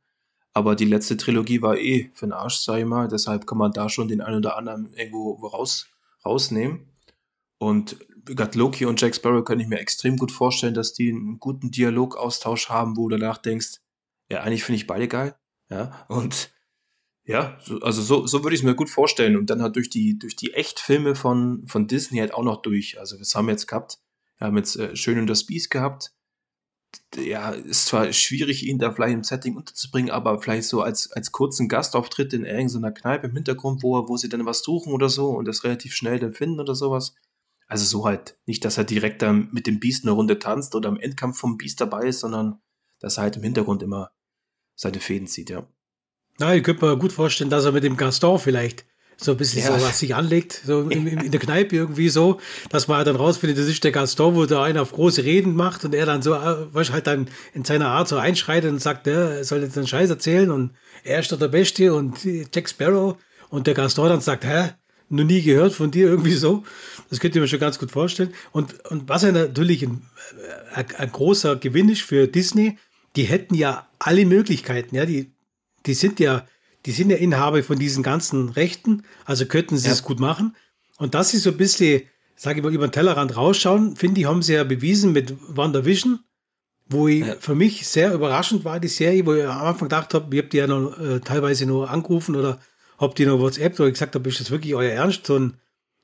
Aber 0.53 0.75
die 0.75 0.85
letzte 0.85 1.17
Trilogie 1.17 1.61
war 1.61 1.77
eh 1.77 2.09
für 2.13 2.25
den 2.25 2.33
Arsch, 2.33 2.57
sag 2.57 2.79
ich 2.79 2.85
mal. 2.85 3.07
Deshalb 3.07 3.45
kann 3.45 3.59
man 3.59 3.73
da 3.73 3.89
schon 3.89 4.07
den 4.07 4.21
einen 4.21 4.37
oder 4.37 4.57
anderen 4.57 4.91
irgendwo 4.93 5.33
raus, 5.45 5.87
rausnehmen. 6.25 6.89
Und 7.59 7.97
gesagt, 8.25 8.55
Loki 8.55 8.85
und 8.85 8.99
Jack 8.99 9.15
Sparrow 9.15 9.43
kann 9.43 9.59
ich 9.59 9.67
mir 9.67 9.79
extrem 9.79 10.17
gut 10.17 10.31
vorstellen, 10.31 10.73
dass 10.73 10.93
die 10.93 11.09
einen 11.09 11.39
guten 11.39 11.69
Dialogaustausch 11.71 12.69
haben, 12.69 12.97
wo 12.97 13.07
du 13.07 13.17
danach 13.17 13.37
denkst, 13.37 13.79
ja, 14.29 14.41
eigentlich 14.41 14.63
finde 14.63 14.77
ich 14.77 14.87
beide 14.87 15.07
geil. 15.07 15.35
Ja, 15.69 16.05
und 16.07 16.51
ja, 17.27 17.59
so, 17.61 17.79
also 17.81 18.01
so, 18.01 18.25
so 18.25 18.43
würde 18.43 18.55
ich 18.55 18.61
es 18.61 18.65
mir 18.65 18.73
gut 18.73 18.89
vorstellen. 18.89 19.35
Und 19.35 19.49
dann 19.49 19.61
halt 19.61 19.75
durch 19.75 19.89
die, 19.89 20.17
durch 20.17 20.35
die 20.37 20.53
Echtfilme 20.53 21.13
von, 21.13 21.67
von 21.67 21.85
Disney 21.85 22.19
halt 22.19 22.33
auch 22.33 22.43
noch 22.43 22.61
durch. 22.61 22.99
Also 22.99 23.17
das 23.17 23.35
haben 23.35 23.47
wir 23.47 23.51
jetzt 23.51 23.67
gehabt. 23.67 23.99
Wir 24.37 24.47
haben 24.47 24.57
jetzt 24.57 24.77
äh, 24.77 24.95
Schön 24.95 25.19
und 25.19 25.27
das 25.27 25.45
Biest 25.45 25.69
gehabt. 25.69 26.13
Ja, 27.15 27.51
ist 27.51 27.87
zwar 27.87 28.13
schwierig, 28.13 28.65
ihn 28.65 28.79
da 28.79 28.93
vielleicht 28.93 29.13
im 29.13 29.23
Setting 29.25 29.57
unterzubringen, 29.57 30.09
aber 30.09 30.39
vielleicht 30.41 30.69
so 30.69 30.81
als, 30.81 31.11
als 31.11 31.33
kurzen 31.33 31.67
Gastauftritt 31.67 32.31
in 32.33 32.45
irgendeiner 32.45 32.93
Kneipe 32.93 33.27
im 33.27 33.33
Hintergrund, 33.33 33.83
wo, 33.83 34.07
wo 34.07 34.15
sie 34.15 34.29
dann 34.29 34.45
was 34.45 34.63
suchen 34.63 34.93
oder 34.93 35.09
so 35.09 35.31
und 35.31 35.45
das 35.45 35.65
relativ 35.65 35.93
schnell 35.93 36.19
dann 36.19 36.33
finden 36.33 36.61
oder 36.61 36.75
sowas. 36.75 37.13
Also 37.67 37.83
so 37.83 38.05
halt. 38.05 38.39
Nicht, 38.45 38.63
dass 38.63 38.77
er 38.77 38.85
direkt 38.85 39.21
dann 39.21 39.49
mit 39.51 39.67
dem 39.67 39.81
Biest 39.81 40.05
eine 40.05 40.11
Runde 40.11 40.39
tanzt 40.39 40.75
oder 40.75 40.87
am 40.87 40.97
Endkampf 40.97 41.37
vom 41.37 41.57
Biest 41.57 41.81
dabei 41.81 42.07
ist, 42.07 42.21
sondern 42.21 42.61
dass 42.99 43.17
er 43.17 43.23
halt 43.23 43.35
im 43.35 43.43
Hintergrund 43.43 43.83
immer 43.83 44.11
seine 44.75 45.01
Fäden 45.01 45.27
zieht, 45.27 45.49
ja. 45.49 45.67
Na, 46.39 46.55
ich 46.55 46.63
könnte 46.63 46.85
mir 46.85 46.97
gut 46.97 47.11
vorstellen, 47.11 47.49
dass 47.49 47.65
er 47.65 47.71
mit 47.71 47.83
dem 47.83 47.97
Gaston 47.97 48.37
vielleicht 48.37 48.85
so 49.19 49.31
ein 49.31 49.37
bisschen 49.37 49.63
ja. 49.63 49.79
so 49.79 49.83
was 49.85 49.99
sich 49.99 50.13
anlegt, 50.13 50.61
so 50.65 50.81
in, 50.89 51.07
in, 51.07 51.31
der 51.31 51.39
Kneipe 51.39 51.75
irgendwie 51.75 52.09
so, 52.09 52.39
dass 52.69 52.87
man 52.87 53.03
dann 53.03 53.15
rausfindet, 53.15 53.57
das 53.57 53.65
ist 53.65 53.83
der 53.83 53.91
Gaston, 53.91 54.35
wo 54.35 54.45
der 54.45 54.61
einer 54.61 54.83
auf 54.83 54.91
große 54.91 55.23
Reden 55.23 55.55
macht 55.55 55.83
und 55.85 55.95
er 55.95 56.05
dann 56.05 56.21
so, 56.21 56.35
äh, 56.35 56.73
weißt 56.73 56.91
halt 56.91 57.07
dann 57.07 57.27
in 57.55 57.65
seiner 57.65 57.87
Art 57.87 58.07
so 58.07 58.17
einschreitet 58.17 58.71
und 58.71 58.79
sagt, 58.79 59.07
er 59.07 59.43
soll 59.43 59.63
jetzt 59.63 59.75
einen 59.77 59.87
Scheiß 59.87 60.11
erzählen 60.11 60.51
und 60.51 60.73
er 61.03 61.19
ist 61.19 61.31
doch 61.31 61.39
der 61.39 61.47
Beste 61.47 61.95
und 61.95 62.23
Jack 62.23 62.69
Sparrow 62.69 63.17
und 63.49 63.65
der 63.65 63.73
Gaston 63.73 64.09
dann 64.09 64.21
sagt, 64.21 64.45
hä, 64.45 64.73
noch 65.09 65.23
nie 65.23 65.41
gehört 65.41 65.73
von 65.73 65.89
dir 65.89 66.07
irgendwie 66.07 66.33
so. 66.33 66.63
Das 67.09 67.19
könnt 67.19 67.33
ihr 67.33 67.41
mir 67.41 67.47
schon 67.47 67.59
ganz 67.59 67.79
gut 67.79 67.91
vorstellen. 67.91 68.33
Und, 68.51 68.85
und 68.91 69.07
was 69.07 69.23
ja 69.23 69.31
natürlich 69.31 69.83
ein, 69.83 70.01
ein, 70.73 70.85
ein 70.97 71.11
großer 71.11 71.55
Gewinn 71.55 71.89
ist 71.89 72.01
für 72.01 72.27
Disney, 72.27 72.77
die 73.15 73.23
hätten 73.23 73.55
ja 73.55 73.87
alle 73.99 74.25
Möglichkeiten, 74.25 74.95
ja, 74.95 75.05
die 75.05 75.31
die 75.87 75.93
sind 75.93 76.19
ja, 76.19 76.45
die 76.85 76.91
sind 76.91 77.09
ja 77.09 77.17
Inhaber 77.17 77.63
von 77.63 77.79
diesen 77.79 78.03
ganzen 78.03 78.49
Rechten, 78.49 79.03
also 79.25 79.45
könnten 79.45 79.77
sie 79.77 79.89
es 79.89 80.03
gut 80.03 80.19
machen. 80.19 80.55
Und 80.97 81.15
dass 81.15 81.29
sie 81.29 81.37
so 81.37 81.51
ein 81.51 81.57
bisschen, 81.57 82.03
sage 82.35 82.59
ich 82.59 82.63
mal, 82.63 82.73
über 82.73 82.87
den 82.87 82.91
Tellerrand 82.91 83.35
rausschauen, 83.35 83.95
finde 83.95 84.21
ich, 84.21 84.27
haben 84.27 84.41
sie 84.41 84.53
ja 84.53 84.63
bewiesen 84.63 85.11
mit 85.11 85.33
WandaVision, 85.55 86.19
wo 86.89 87.07
ich, 87.07 87.25
ja. 87.25 87.35
für 87.39 87.55
mich 87.55 87.87
sehr 87.87 88.13
überraschend 88.13 88.63
war, 88.65 88.79
die 88.79 88.87
Serie, 88.87 89.25
wo 89.25 89.33
ich 89.33 89.43
am 89.43 89.65
Anfang 89.65 89.89
gedacht 89.89 90.13
habe, 90.13 90.35
ihr 90.35 90.43
habt 90.43 90.53
die 90.53 90.57
ja 90.57 90.67
noch 90.67 90.97
äh, 90.99 91.19
teilweise 91.19 91.65
nur 91.65 91.89
angerufen 91.89 92.35
oder 92.35 92.59
habt 92.97 93.19
ihr 93.19 93.27
noch 93.27 93.39
WhatsApp, 93.39 93.79
ich 93.79 93.93
gesagt 93.93 94.15
habe, 94.15 94.29
ist 94.29 94.39
das 94.39 94.51
wirklich 94.51 94.75
euer 94.75 94.91
Ernst, 94.91 95.27
so 95.27 95.37
ein, 95.37 95.57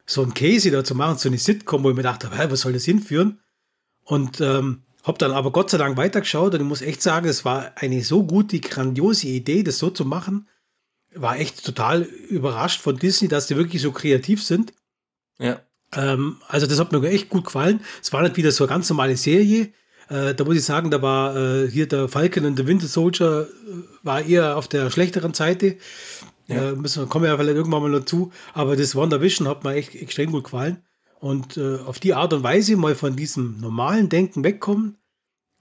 so 0.06 0.22
ein 0.22 0.34
Casey 0.34 0.72
da 0.72 0.84
zu 0.84 0.96
machen, 0.96 1.18
so 1.18 1.30
eine 1.30 1.38
Sitcom, 1.38 1.84
wo 1.84 1.90
ich 1.90 1.96
mir 1.96 2.04
dachte, 2.04 2.30
hey, 2.32 2.52
was 2.52 2.62
soll 2.62 2.74
das 2.74 2.86
hinführen? 2.86 3.40
Und 4.04 4.42
ähm, 4.42 4.84
hab 5.04 5.20
dann 5.20 5.32
aber 5.32 5.52
Gott 5.52 5.70
sei 5.70 5.78
Dank 5.78 5.98
weitergeschaut 5.98 6.54
und 6.54 6.62
ich 6.62 6.68
muss 6.68 6.82
echt 6.82 7.02
sagen, 7.02 7.28
es 7.28 7.44
war 7.44 7.74
eine 7.76 8.04
so 8.04 8.24
gute, 8.24 8.60
grandiose 8.60 9.28
Idee, 9.28 9.64
das 9.64 9.78
so 9.78 9.90
zu 9.90 10.06
machen. 10.06 10.48
War 11.14 11.38
echt 11.38 11.64
total 11.64 12.02
überrascht 12.02 12.82
von 12.82 12.98
Disney, 12.98 13.28
dass 13.28 13.48
die 13.48 13.58
wirklich 13.58 13.82
so 13.82 13.92
kreativ 13.92 14.42
sind. 14.42 14.74
Ja. 15.38 15.62
Ähm, 15.94 16.38
also 16.48 16.68
das 16.68 16.80
hat 16.80 16.92
mir 16.92 17.04
echt 17.10 17.30
gut 17.30 17.46
gefallen. 17.46 17.82
Es 18.02 18.14
war 18.14 18.22
nicht 18.24 18.38
wieder 18.38 18.52
so 18.52 18.64
eine 18.64 18.70
ganz 18.70 18.90
normale 18.90 19.18
Serie. 19.18 19.74
Äh, 20.10 20.34
da 20.36 20.44
muss 20.46 20.56
ich 20.56 20.64
sagen, 20.64 20.90
da 20.90 21.02
war 21.02 21.36
äh, 21.36 21.70
hier 21.70 21.88
der 21.88 22.08
Falcon 22.08 22.46
und 22.46 22.58
der 22.58 22.66
Winter 22.66 22.88
Soldier 22.88 23.48
äh, 23.48 23.74
war 24.04 24.24
eher 24.24 24.58
auf 24.58 24.68
der 24.68 24.90
schlechteren 24.90 25.34
Seite. 25.34 25.78
Ja. 26.48 26.72
Äh, 26.72 26.76
müssen, 26.76 27.08
kommen 27.10 27.24
wir 27.24 27.32
ja 27.32 27.38
vielleicht 27.38 27.56
irgendwann 27.56 27.84
mal 27.84 27.92
dazu. 27.92 28.32
Aber 28.54 28.76
das 28.76 28.96
WandaVision 28.96 29.48
hat 29.48 29.64
mir 29.64 29.74
echt 29.76 29.96
extrem 29.96 30.32
gut 30.32 30.46
gefallen. 30.46 30.82
Und 31.24 31.56
äh, 31.56 31.78
auf 31.78 32.02
die 32.02 32.14
Art 32.14 32.34
und 32.34 32.44
Weise 32.44 32.76
mal 32.76 32.96
von 32.96 33.16
diesem 33.16 33.62
normalen 33.62 34.10
Denken 34.10 34.44
wegkommen, 34.44 34.98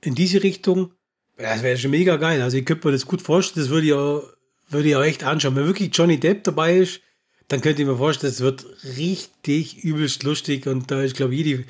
in 0.00 0.16
diese 0.16 0.42
Richtung, 0.42 0.90
das 1.36 1.62
wäre 1.62 1.78
schon 1.78 1.92
mega 1.92 2.16
geil. 2.16 2.42
Also 2.42 2.56
ich 2.56 2.64
könnte 2.64 2.88
mir 2.88 2.92
das 2.92 3.06
gut 3.06 3.22
vorstellen, 3.22 3.64
das 3.64 3.72
würde 3.72 3.86
ich 3.86 3.92
auch, 3.92 4.24
würde 4.70 4.88
ich 4.88 4.96
auch 4.96 5.04
echt 5.04 5.22
anschauen. 5.22 5.54
Wenn 5.54 5.66
wirklich 5.66 5.96
Johnny 5.96 6.18
Depp 6.18 6.42
dabei 6.42 6.78
ist, 6.78 7.00
dann 7.46 7.60
könnte 7.60 7.80
ich 7.80 7.86
mir 7.86 7.96
vorstellen, 7.96 8.32
es 8.32 8.40
wird 8.40 8.66
richtig 8.96 9.84
übelst 9.84 10.24
lustig 10.24 10.66
und 10.66 10.90
da 10.90 11.00
ist, 11.00 11.14
glaube 11.14 11.36
ich, 11.36 11.46
jede, 11.46 11.64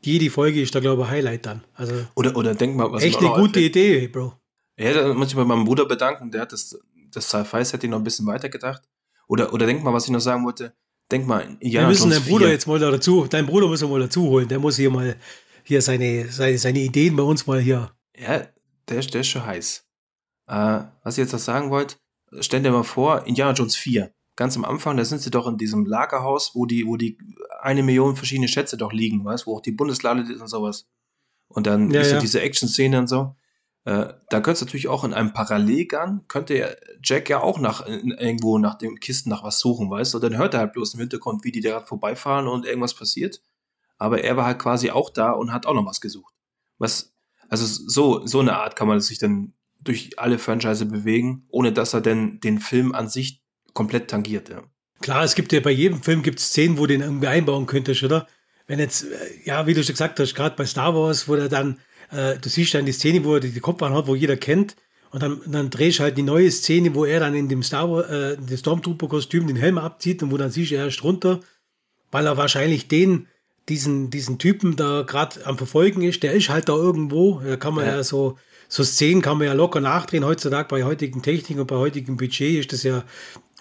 jede 0.00 0.28
Folge 0.28 0.60
ist 0.60 0.74
da, 0.74 0.80
glaube 0.80 1.02
ich, 1.02 1.08
ein 1.08 1.14
Highlight 1.14 1.46
dann. 1.46 1.62
Also 1.74 1.94
oder, 2.16 2.36
oder 2.36 2.52
denk 2.56 2.74
mal, 2.74 2.90
was 2.90 3.04
Echt 3.04 3.20
eine 3.20 3.28
gute 3.28 3.60
Idee, 3.60 4.08
Bro. 4.08 4.34
Ja, 4.76 4.92
da 4.92 5.14
muss 5.14 5.28
ich 5.28 5.36
bei 5.36 5.44
meinem 5.44 5.64
Bruder 5.64 5.86
bedanken, 5.86 6.32
der 6.32 6.40
hat 6.40 6.52
das, 6.52 6.76
das 7.12 7.28
Sci-Fi-Setting 7.28 7.90
noch 7.92 7.98
ein 7.98 8.04
bisschen 8.04 8.26
weiter 8.26 8.48
gedacht. 8.48 8.82
Oder, 9.28 9.52
oder 9.52 9.66
denk 9.66 9.84
mal, 9.84 9.92
was 9.92 10.06
ich 10.06 10.10
noch 10.10 10.18
sagen 10.18 10.44
wollte. 10.44 10.74
Denk 11.10 11.26
mal, 11.26 11.56
ja. 11.60 11.82
Wir 11.82 11.88
müssen 11.88 12.10
deinen 12.10 12.24
Bruder 12.24 12.50
jetzt 12.50 12.66
mal 12.66 12.78
dazu, 12.78 13.26
deinen 13.26 13.46
Bruder 13.46 13.68
müssen 13.68 13.88
wir 13.88 13.92
mal 13.92 14.00
dazu 14.00 14.22
holen. 14.22 14.48
Der 14.48 14.58
muss 14.58 14.76
hier 14.76 14.90
mal 14.90 15.16
hier 15.62 15.82
seine, 15.82 16.30
seine, 16.30 16.58
seine 16.58 16.80
Ideen 16.80 17.16
bei 17.16 17.22
uns 17.22 17.46
mal 17.46 17.60
hier. 17.60 17.92
Ja, 18.16 18.46
der, 18.88 19.00
der 19.00 19.20
ist 19.20 19.28
schon 19.28 19.46
heiß. 19.46 19.84
Äh, 20.48 20.80
was 21.02 21.14
ich 21.14 21.18
jetzt 21.18 21.32
noch 21.32 21.40
sagen 21.40 21.70
wollte, 21.70 21.96
stell 22.40 22.62
dir 22.62 22.70
mal 22.70 22.84
vor, 22.84 23.26
Indiana 23.26 23.52
Jones 23.52 23.76
4. 23.76 24.12
Ganz 24.36 24.56
am 24.56 24.64
Anfang, 24.64 24.96
da 24.96 25.04
sind 25.04 25.22
sie 25.22 25.30
doch 25.30 25.46
in 25.46 25.56
diesem 25.56 25.86
Lagerhaus, 25.86 26.54
wo 26.54 26.66
die, 26.66 26.86
wo 26.86 26.96
die 26.96 27.18
eine 27.60 27.82
Million 27.82 28.16
verschiedene 28.16 28.48
Schätze 28.48 28.76
doch 28.76 28.92
liegen, 28.92 29.24
weißt, 29.24 29.46
wo 29.46 29.56
auch 29.56 29.62
die 29.62 29.72
Bundeslade 29.72 30.22
ist 30.22 30.40
und 30.40 30.48
sowas. 30.48 30.86
Und 31.48 31.66
dann 31.66 31.90
ja, 31.90 32.00
ist 32.00 32.12
ja. 32.12 32.20
diese 32.20 32.40
Action-Szene 32.40 32.98
und 32.98 33.06
so. 33.06 33.34
Äh, 33.86 34.14
da 34.30 34.40
könnte 34.40 34.52
es 34.52 34.60
natürlich 34.62 34.88
auch 34.88 35.04
in 35.04 35.14
einem 35.14 35.32
Parallelgang, 35.32 36.24
könnte 36.26 36.76
Jack 37.04 37.28
ja 37.28 37.40
auch 37.40 37.60
nach 37.60 37.86
irgendwo 37.86 38.58
nach 38.58 38.74
den 38.74 38.98
Kisten 38.98 39.30
nach 39.30 39.44
was 39.44 39.60
suchen, 39.60 39.88
weißt 39.88 40.12
du? 40.12 40.18
Und 40.18 40.24
dann 40.24 40.36
hört 40.36 40.54
er 40.54 40.60
halt 40.60 40.72
bloß 40.72 40.94
im 40.94 41.00
Hintergrund, 41.00 41.44
wie 41.44 41.52
die 41.52 41.60
da 41.60 41.80
vorbeifahren 41.80 42.48
und 42.48 42.66
irgendwas 42.66 42.94
passiert. 42.94 43.40
Aber 43.96 44.24
er 44.24 44.36
war 44.36 44.44
halt 44.44 44.58
quasi 44.58 44.90
auch 44.90 45.08
da 45.08 45.30
und 45.30 45.52
hat 45.52 45.66
auch 45.66 45.74
noch 45.74 45.86
was 45.86 46.00
gesucht. 46.00 46.34
Was, 46.78 47.14
also 47.48 47.64
so, 47.64 48.26
so 48.26 48.40
eine 48.40 48.56
Art 48.56 48.74
kann 48.74 48.88
man 48.88 48.98
sich 48.98 49.18
dann 49.18 49.54
durch 49.80 50.18
alle 50.18 50.40
Franchise 50.40 50.84
bewegen, 50.84 51.46
ohne 51.48 51.72
dass 51.72 51.94
er 51.94 52.00
denn 52.00 52.40
den 52.40 52.58
Film 52.58 52.92
an 52.92 53.08
sich 53.08 53.40
komplett 53.72 54.10
tangiert, 54.10 54.48
ja. 54.48 54.64
Klar, 55.00 55.22
es 55.22 55.36
gibt 55.36 55.52
ja 55.52 55.60
bei 55.60 55.70
jedem 55.70 56.02
Film 56.02 56.24
gibt 56.24 56.40
Szenen, 56.40 56.78
wo 56.78 56.86
du 56.86 56.94
den 56.94 57.02
irgendwie 57.02 57.28
einbauen 57.28 57.66
könntest, 57.66 58.02
oder? 58.02 58.26
Wenn 58.66 58.80
jetzt, 58.80 59.04
äh, 59.04 59.44
ja, 59.44 59.68
wie 59.68 59.74
du 59.74 59.84
schon 59.84 59.92
gesagt 59.92 60.18
hast, 60.18 60.34
gerade 60.34 60.56
bei 60.56 60.66
Star 60.66 60.92
Wars, 60.94 61.28
wo 61.28 61.34
er 61.34 61.48
dann 61.48 61.78
äh, 62.10 62.38
du 62.38 62.48
siehst 62.48 62.74
dann 62.74 62.86
die 62.86 62.92
Szene, 62.92 63.24
wo 63.24 63.34
er 63.34 63.40
die 63.40 63.60
Kopfhörer 63.60 63.94
hat, 63.94 64.06
wo 64.06 64.14
jeder 64.14 64.36
kennt. 64.36 64.76
Und 65.10 65.22
dann, 65.22 65.40
dann 65.46 65.70
drehst 65.70 65.98
du 65.98 66.02
halt 66.02 66.18
die 66.18 66.22
neue 66.22 66.50
Szene, 66.50 66.94
wo 66.94 67.04
er 67.04 67.20
dann 67.20 67.34
in 67.34 67.48
dem 67.48 67.62
Star 67.62 67.90
Wars, 67.90 68.10
äh, 68.10 68.36
dem 68.36 68.56
Stormtrooper-Kostüm 68.56 69.46
den 69.46 69.56
Helm 69.56 69.78
abzieht 69.78 70.22
und 70.22 70.30
wo 70.30 70.36
dann 70.36 70.50
siehst 70.50 70.72
du, 70.72 70.76
er 70.76 70.86
erst 70.86 71.04
runter, 71.04 71.40
weil 72.10 72.26
er 72.26 72.36
wahrscheinlich 72.36 72.88
den, 72.88 73.26
diesen, 73.68 74.10
diesen 74.10 74.38
Typen 74.38 74.76
da 74.76 75.02
gerade 75.02 75.46
am 75.46 75.58
Verfolgen 75.58 76.02
ist, 76.02 76.22
der 76.22 76.32
ist 76.32 76.48
halt 76.48 76.68
da 76.68 76.74
irgendwo. 76.74 77.40
Da 77.40 77.56
kann 77.56 77.74
man 77.74 77.86
ja, 77.86 77.96
ja 77.96 78.02
so, 78.02 78.38
so 78.68 78.84
Szenen 78.84 79.22
kann 79.22 79.38
man 79.38 79.46
ja 79.46 79.52
locker 79.52 79.80
nachdrehen. 79.80 80.24
Heutzutage 80.24 80.68
bei 80.68 80.84
heutigen 80.84 81.22
Technik 81.22 81.58
und 81.58 81.66
bei 81.66 81.76
heutigem 81.76 82.16
Budget 82.16 82.60
ist 82.60 82.72
das 82.72 82.82
ja 82.82 83.04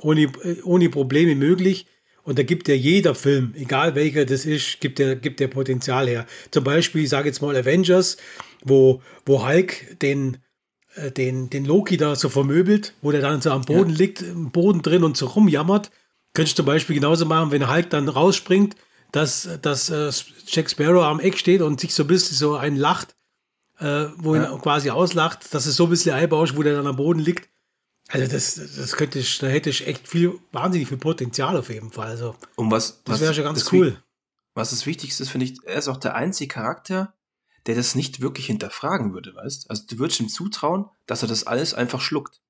ohne, 0.02 0.32
ohne 0.64 0.90
Probleme 0.90 1.36
möglich. 1.36 1.88
Und 2.26 2.40
da 2.40 2.44
gibt 2.44 2.68
ja 2.68 2.74
jeder 2.74 3.14
Film, 3.14 3.54
egal 3.56 3.94
welcher 3.94 4.26
das 4.26 4.46
ist, 4.46 4.82
gibt 4.82 4.98
der, 4.98 5.16
gibt 5.16 5.40
der 5.40 5.48
Potenzial 5.48 6.08
her. 6.08 6.26
Zum 6.50 6.64
Beispiel, 6.64 7.04
ich 7.04 7.10
sage 7.10 7.28
jetzt 7.28 7.42
mal 7.42 7.56
Avengers, 7.56 8.18
wo, 8.64 9.02
wo 9.28 9.48
Hulk 9.48 10.00
den, 10.02 10.38
äh, 10.96 11.12
den, 11.12 11.52
den 11.52 11.66
Loki 11.66 11.98
da 11.98 12.16
so 12.16 12.28
vermöbelt, 12.30 12.96
wo 13.04 13.12
der 13.12 13.22
dann 13.22 13.42
so 13.42 13.52
am 13.52 13.62
Boden 13.62 13.92
ja. 13.92 13.98
liegt, 13.98 14.24
im 14.24 14.50
Boden 14.50 14.82
drin 14.82 15.04
und 15.04 15.16
so 15.16 15.28
rumjammert. 15.28 15.92
Könntest 16.34 16.58
du 16.58 16.64
zum 16.64 16.66
Beispiel 16.66 16.96
genauso 16.96 17.26
machen, 17.26 17.52
wenn 17.52 17.72
Hulk 17.72 17.92
dann 17.92 18.10
rausspringt, 18.10 18.76
dass, 19.12 19.48
dass 19.62 19.92
äh, 19.92 20.12
Jack 20.48 20.72
Sparrow 20.72 21.04
am 21.04 21.20
Eck 21.20 21.38
steht 21.38 21.62
und 21.62 21.80
sich 21.80 21.94
so 21.94 22.04
ein 22.04 22.08
bisschen 22.08 22.36
so 22.36 22.56
ein 22.56 22.76
lacht, 22.76 23.16
äh, 23.80 24.08
wo 24.18 24.36
ja. 24.36 24.52
ihn 24.52 24.62
quasi 24.62 24.90
auslacht, 24.90 25.54
dass 25.54 25.68
es 25.68 25.76
so 25.76 25.84
ein 25.84 25.92
bisschen 25.92 26.16
einbaust, 26.16 26.58
wo 26.58 26.64
der 26.64 26.76
dann 26.76 26.88
am 26.88 26.96
Boden 26.96 27.20
liegt. 27.20 27.50
Also 28.10 28.32
das, 28.32 28.56
das 28.56 28.96
könnte 28.96 29.20
ich, 29.20 29.40
da 29.40 29.48
hätte 29.48 29.70
ich 29.70 29.88
echt 29.88 30.08
viel, 30.08 30.40
wahnsinnig 30.52 30.88
viel 30.88 30.98
Potenzial 30.98 31.58
auf 31.58 31.70
jeden 31.70 31.92
Fall. 31.92 32.08
Also 32.08 32.36
Und 32.56 32.70
was, 32.70 33.04
das 33.04 33.20
wäre 33.20 33.34
schon 33.34 33.44
ganz 33.44 33.72
cool. 33.72 34.02
Was 34.54 34.70
das 34.70 34.86
Wichtigste 34.86 35.24
ist, 35.24 35.30
finde 35.30 35.48
ich, 35.48 35.58
er 35.66 35.78
ist 35.78 35.88
auch 35.88 35.98
der 35.98 36.16
einzige 36.16 36.54
Charakter, 36.54 37.14
der 37.66 37.76
das 37.76 37.96
nicht 37.96 38.22
wirklich 38.22 38.46
hinterfragen 38.46 39.14
würde, 39.14 39.36
weißt? 39.36 39.70
Also 39.70 39.84
du 39.90 39.98
würdest 39.98 40.20
ihm 40.20 40.30
zutrauen, 40.30 40.86
dass 41.08 41.24
er 41.24 41.28
das 41.28 41.46
alles 41.46 41.74
einfach 41.74 42.00
schluckt, 42.00 42.42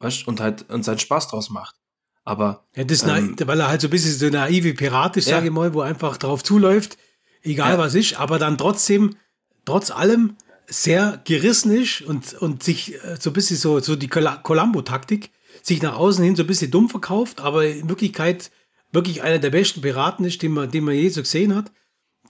weißt? 0.00 0.28
Und 0.28 0.40
halt 0.40 0.68
und 0.68 0.84
seinen 0.84 0.98
Spaß 0.98 1.28
draus 1.28 1.50
macht. 1.50 1.76
Aber 2.24 2.66
ja, 2.76 2.84
das 2.84 3.02
ähm, 3.02 3.34
weil 3.38 3.58
er 3.58 3.68
halt 3.68 3.80
so 3.80 3.88
ein 3.88 3.90
bisschen 3.90 4.12
so 4.12 4.28
naive 4.28 4.74
Pirat 4.74 5.16
ist, 5.16 5.28
ja. 5.28 5.36
sage 5.36 5.46
ich 5.46 5.52
mal, 5.52 5.72
wo 5.72 5.80
einfach 5.80 6.18
drauf 6.18 6.44
zuläuft, 6.44 6.98
egal 7.42 7.72
ja. 7.72 7.78
was 7.78 7.94
ist, 7.94 8.14
aber 8.20 8.38
dann 8.38 8.58
trotzdem, 8.58 9.16
trotz 9.64 9.90
allem 9.90 10.36
sehr 10.70 11.20
gerissen 11.24 11.72
ist 11.72 12.02
und, 12.02 12.34
und 12.34 12.62
sich 12.62 12.94
äh, 13.04 13.16
so 13.18 13.30
ein 13.30 13.32
bisschen 13.32 13.56
so, 13.56 13.80
so 13.80 13.96
die 13.96 14.08
Columbo-Taktik, 14.08 15.30
sich 15.62 15.82
nach 15.82 15.96
außen 15.96 16.24
hin 16.24 16.36
so 16.36 16.44
ein 16.44 16.46
bisschen 16.46 16.70
dumm 16.70 16.88
verkauft, 16.88 17.40
aber 17.40 17.66
in 17.66 17.88
Wirklichkeit 17.88 18.50
wirklich 18.92 19.22
einer 19.22 19.38
der 19.38 19.50
besten 19.50 19.82
Piraten 19.82 20.24
ist, 20.24 20.42
den 20.42 20.52
man, 20.52 20.70
den 20.70 20.84
man 20.84 20.94
je 20.94 21.08
so 21.08 21.20
gesehen 21.20 21.54
hat. 21.54 21.72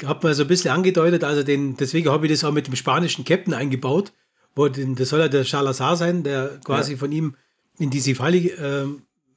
Hat 0.04 0.22
man 0.22 0.32
so 0.34 0.42
ein 0.42 0.48
bisschen 0.48 0.70
angedeutet, 0.70 1.22
also 1.22 1.42
den, 1.42 1.76
deswegen 1.76 2.10
habe 2.10 2.26
ich 2.26 2.32
das 2.32 2.44
auch 2.44 2.52
mit 2.52 2.66
dem 2.66 2.76
spanischen 2.76 3.24
Captain 3.24 3.52
eingebaut, 3.52 4.12
wo 4.54 4.68
den, 4.68 4.94
das 4.94 5.10
soll 5.10 5.20
ja 5.20 5.28
der 5.28 5.44
Salazar 5.44 5.96
sein, 5.96 6.22
der 6.22 6.58
quasi 6.64 6.92
ja. 6.92 6.98
von 6.98 7.12
ihm 7.12 7.36
in 7.78 7.90
diese 7.90 8.14
Falle 8.14 8.38
äh, 8.38 8.86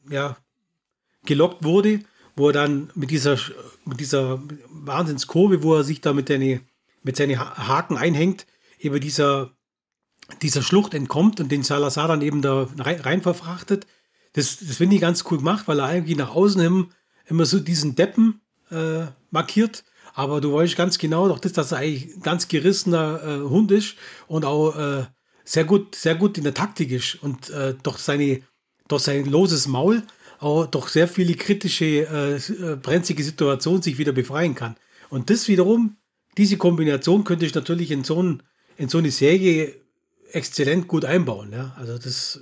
ja, 0.09 0.37
gelockt 1.25 1.63
wurde, 1.63 1.99
wo 2.35 2.47
er 2.47 2.53
dann 2.53 2.89
mit 2.95 3.11
dieser, 3.11 3.37
mit 3.85 3.99
dieser 3.99 4.41
Wahnsinnskurve, 4.69 5.63
wo 5.63 5.75
er 5.75 5.83
sich 5.83 5.99
da 5.99 6.13
mit, 6.13 6.29
seine, 6.29 6.61
mit 7.03 7.17
seinen 7.17 7.37
Haken 7.39 7.97
einhängt, 7.97 8.45
über 8.83 8.99
dieser, 8.99 9.51
dieser 10.41 10.61
Schlucht 10.61 10.93
entkommt 10.93 11.39
und 11.39 11.51
den 11.51 11.63
Salazar 11.63 12.07
dann 12.07 12.21
eben 12.21 12.41
da 12.41 12.67
rein, 12.77 12.99
rein 12.99 13.21
verfrachtet. 13.21 13.87
Das, 14.33 14.57
das 14.59 14.77
finde 14.77 14.95
ich 14.95 15.01
ganz 15.01 15.23
cool 15.29 15.37
gemacht, 15.37 15.67
weil 15.67 15.79
er 15.79 15.85
eigentlich 15.85 16.17
nach 16.17 16.35
außen 16.35 16.61
hin 16.61 16.87
immer 17.25 17.45
so 17.45 17.59
diesen 17.59 17.95
Deppen 17.95 18.41
äh, 18.71 19.05
markiert. 19.31 19.83
Aber 20.15 20.41
du 20.41 20.53
weißt 20.53 20.75
ganz 20.75 20.97
genau 20.97 21.27
doch, 21.27 21.39
dass 21.39 21.71
er 21.71 21.79
eigentlich 21.79 22.15
ein 22.15 22.21
ganz 22.21 22.47
gerissener 22.47 23.21
äh, 23.23 23.49
Hund 23.49 23.71
ist 23.71 23.95
und 24.27 24.45
auch 24.45 24.75
äh, 24.75 25.05
sehr 25.43 25.65
gut, 25.65 25.95
sehr 25.95 26.15
gut 26.15 26.37
in 26.37 26.43
der 26.43 26.53
Taktik 26.53 26.91
ist 26.91 27.15
und 27.15 27.49
äh, 27.49 27.75
doch 27.81 27.97
seine, 27.97 28.41
doch 28.87 28.99
sein 28.99 29.25
loses 29.25 29.67
Maul 29.67 30.03
auch 30.43 30.65
doch 30.65 30.87
sehr 30.87 31.07
viele 31.07 31.35
kritische, 31.35 31.85
äh, 31.85 32.35
äh, 32.35 32.75
brenzlige 32.75 33.23
Situationen 33.23 33.81
sich 33.81 33.97
wieder 33.97 34.11
befreien 34.11 34.55
kann. 34.55 34.75
Und 35.09 35.29
das 35.29 35.47
wiederum, 35.47 35.97
diese 36.37 36.57
Kombination 36.57 37.23
könnte 37.23 37.45
ich 37.45 37.55
natürlich 37.55 37.91
in 37.91 38.03
so 38.03 38.21
ein 38.21 38.43
in 38.77 38.89
so 38.89 38.97
eine 38.97 39.11
Serie 39.11 39.75
exzellent 40.31 40.87
gut 40.87 41.05
einbauen. 41.05 41.51
Ja? 41.51 41.73
Also 41.77 41.97
das 41.97 42.39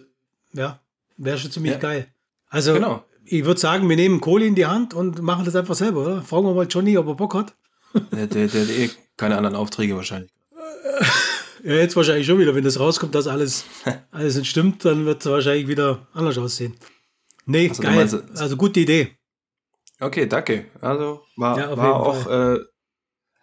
ja, 0.53 0.79
wäre 1.17 1.37
schon 1.37 1.51
ziemlich 1.51 1.73
ja. 1.73 1.79
geil. 1.79 2.07
Also 2.47 2.73
genau. 2.73 3.05
ich 3.25 3.45
würde 3.45 3.59
sagen, 3.59 3.87
wir 3.89 3.95
nehmen 3.95 4.21
Kohle 4.21 4.45
in 4.45 4.55
die 4.55 4.65
Hand 4.65 4.93
und 4.93 5.21
machen 5.21 5.45
das 5.45 5.55
einfach 5.55 5.75
selber, 5.75 6.01
oder? 6.01 6.21
Fragen 6.21 6.45
wir 6.45 6.53
mal 6.53 6.67
Johnny, 6.67 6.97
ob 6.97 7.07
er 7.07 7.15
Bock 7.15 7.35
hat. 7.35 7.55
Der, 8.11 8.27
der, 8.27 8.47
der 8.47 8.61
hat 8.61 8.69
eh 8.69 8.89
keine 9.17 9.37
anderen 9.37 9.55
Aufträge 9.55 9.95
wahrscheinlich. 9.95 10.31
Ja, 11.63 11.75
jetzt 11.75 11.95
wahrscheinlich 11.95 12.25
schon 12.25 12.39
wieder, 12.39 12.55
wenn 12.55 12.63
das 12.63 12.79
rauskommt, 12.79 13.13
dass 13.13 13.27
alles, 13.27 13.65
alles 14.11 14.35
nicht 14.35 14.49
stimmt, 14.49 14.83
dann 14.83 15.05
wird 15.05 15.23
es 15.23 15.31
wahrscheinlich 15.31 15.67
wieder 15.67 16.07
anders 16.11 16.35
aussehen. 16.39 16.75
Nee, 17.45 17.69
also, 17.69 17.83
geil. 17.83 17.95
Meinst, 17.95 18.15
also 18.35 18.57
gute 18.57 18.79
Idee. 18.79 19.15
Okay, 19.99 20.25
danke. 20.25 20.65
Also 20.81 21.21
war, 21.35 21.59
ja, 21.59 21.77
war 21.77 21.95
auch, 21.95 22.27
äh, 22.27 22.57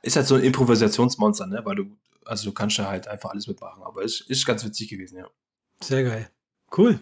ist 0.03 0.17
halt 0.17 0.27
so 0.27 0.35
ein 0.35 0.43
Improvisationsmonster, 0.43 1.47
ne? 1.47 1.61
Weil 1.65 1.77
du 1.77 1.85
also 2.29 2.51
du 2.51 2.53
kannst 2.53 2.77
ja 2.79 2.89
halt 2.89 3.09
einfach 3.09 3.31
alles 3.31 3.47
mitmachen. 3.47 3.83
Aber 3.83 4.05
es 4.05 4.21
ist, 4.21 4.31
ist 4.31 4.47
ganz 4.47 4.65
witzig 4.65 4.89
gewesen, 4.89 5.19
ja. 5.19 5.27
Sehr 5.81 6.05
geil. 6.05 6.31
Cool. 6.77 7.01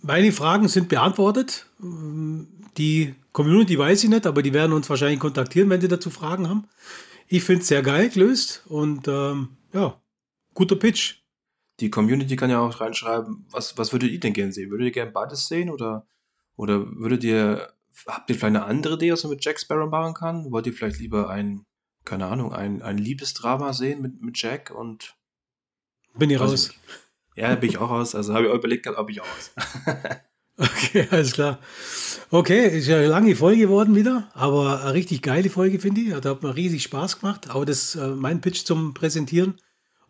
meine 0.00 0.30
Fragen 0.32 0.68
sind 0.68 0.88
beantwortet. 0.88 1.66
Die 2.76 3.14
Community 3.32 3.78
weiß 3.78 4.04
ich 4.04 4.10
nicht, 4.10 4.26
aber 4.26 4.42
die 4.42 4.52
werden 4.52 4.72
uns 4.72 4.88
wahrscheinlich 4.88 5.18
kontaktieren, 5.18 5.68
wenn 5.70 5.80
sie 5.80 5.88
dazu 5.88 6.10
Fragen 6.10 6.48
haben. 6.48 6.68
Ich 7.26 7.42
finde 7.42 7.62
es 7.62 7.68
sehr 7.68 7.82
geil 7.82 8.10
gelöst 8.10 8.62
und 8.66 9.08
ähm, 9.08 9.56
ja, 9.72 10.00
guter 10.54 10.76
Pitch. 10.76 11.16
Die 11.80 11.90
Community 11.90 12.36
kann 12.36 12.50
ja 12.50 12.60
auch 12.60 12.80
reinschreiben, 12.80 13.46
was, 13.50 13.76
was 13.78 13.92
würdet 13.92 14.10
ihr 14.10 14.20
denn 14.20 14.34
gerne 14.34 14.52
sehen? 14.52 14.70
Würdet 14.70 14.86
ihr 14.86 14.92
gerne 14.92 15.10
beides 15.10 15.48
sehen 15.48 15.70
oder, 15.70 16.06
oder 16.56 16.86
würdet 16.96 17.24
ihr, 17.24 17.72
habt 18.06 18.28
ihr 18.30 18.36
vielleicht 18.36 18.56
eine 18.56 18.64
andere 18.64 18.94
Idee, 18.94 19.12
was 19.12 19.24
man 19.24 19.30
mit 19.30 19.44
Jack 19.44 19.58
Sparrow 19.58 19.90
machen 19.90 20.14
kann? 20.14 20.52
Wollt 20.52 20.66
ihr 20.66 20.74
vielleicht 20.74 21.00
lieber 21.00 21.30
ein, 21.30 21.64
keine 22.04 22.26
Ahnung, 22.26 22.52
ein, 22.52 22.82
ein 22.82 22.98
Liebesdrama 22.98 23.72
sehen 23.72 24.02
mit, 24.02 24.20
mit 24.22 24.40
Jack 24.40 24.70
und. 24.70 25.14
Bin 26.14 26.30
ich 26.30 26.40
raus. 26.40 26.70
Ich, 26.70 27.42
ja, 27.42 27.54
bin 27.54 27.70
ich 27.70 27.78
auch 27.78 27.90
raus. 27.90 28.14
Also 28.14 28.34
habe 28.34 28.46
ich 28.46 28.50
auch 28.50 28.56
überlegt, 28.56 28.86
ob 28.86 29.10
ich 29.10 29.20
auch 29.20 29.26
raus. 29.26 29.52
okay, 30.58 31.08
alles 31.10 31.32
klar. 31.32 31.58
Okay, 32.30 32.78
ist 32.78 32.88
ja 32.88 32.98
eine 32.98 33.06
lange 33.06 33.34
Folge 33.34 33.62
geworden 33.62 33.94
wieder, 33.94 34.30
aber 34.34 34.82
eine 34.82 34.94
richtig 34.94 35.22
geile 35.22 35.48
Folge, 35.48 35.78
finde 35.78 36.00
ich. 36.02 36.14
Da 36.20 36.30
hat 36.30 36.42
mir 36.42 36.54
riesig 36.54 36.82
Spaß 36.82 37.20
gemacht. 37.20 37.50
Aber 37.50 37.64
das 37.64 37.94
äh, 37.94 38.08
mein 38.08 38.40
Pitch 38.40 38.64
zum 38.64 38.92
Präsentieren 38.94 39.58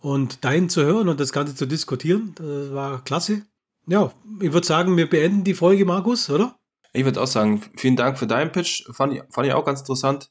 und 0.01 0.45
deinen 0.45 0.69
zu 0.69 0.83
hören 0.83 1.09
und 1.09 1.21
das 1.21 1.33
Ganze 1.33 1.55
zu 1.55 1.67
diskutieren, 1.67 2.35
das 2.35 2.73
war 2.73 3.05
klasse. 3.05 3.43
Ja, 3.87 4.13
ich 4.41 4.53
würde 4.53 4.67
sagen, 4.67 4.97
wir 4.97 5.09
beenden 5.09 5.45
die 5.45 5.55
Folge, 5.55 5.85
Markus, 5.85 6.31
oder? 6.31 6.59
Ich 6.93 7.05
würde 7.05 7.21
auch 7.21 7.27
sagen, 7.27 7.63
vielen 7.77 7.97
Dank 7.97 8.19
für 8.19 8.27
deinen 8.27 8.53
Pitch. 8.53 8.85
Fand 8.93 9.15
ich, 9.15 9.23
fand 9.31 9.47
ich 9.47 9.55
auch 9.55 9.65
ganz 9.65 9.81
interessant 9.81 10.31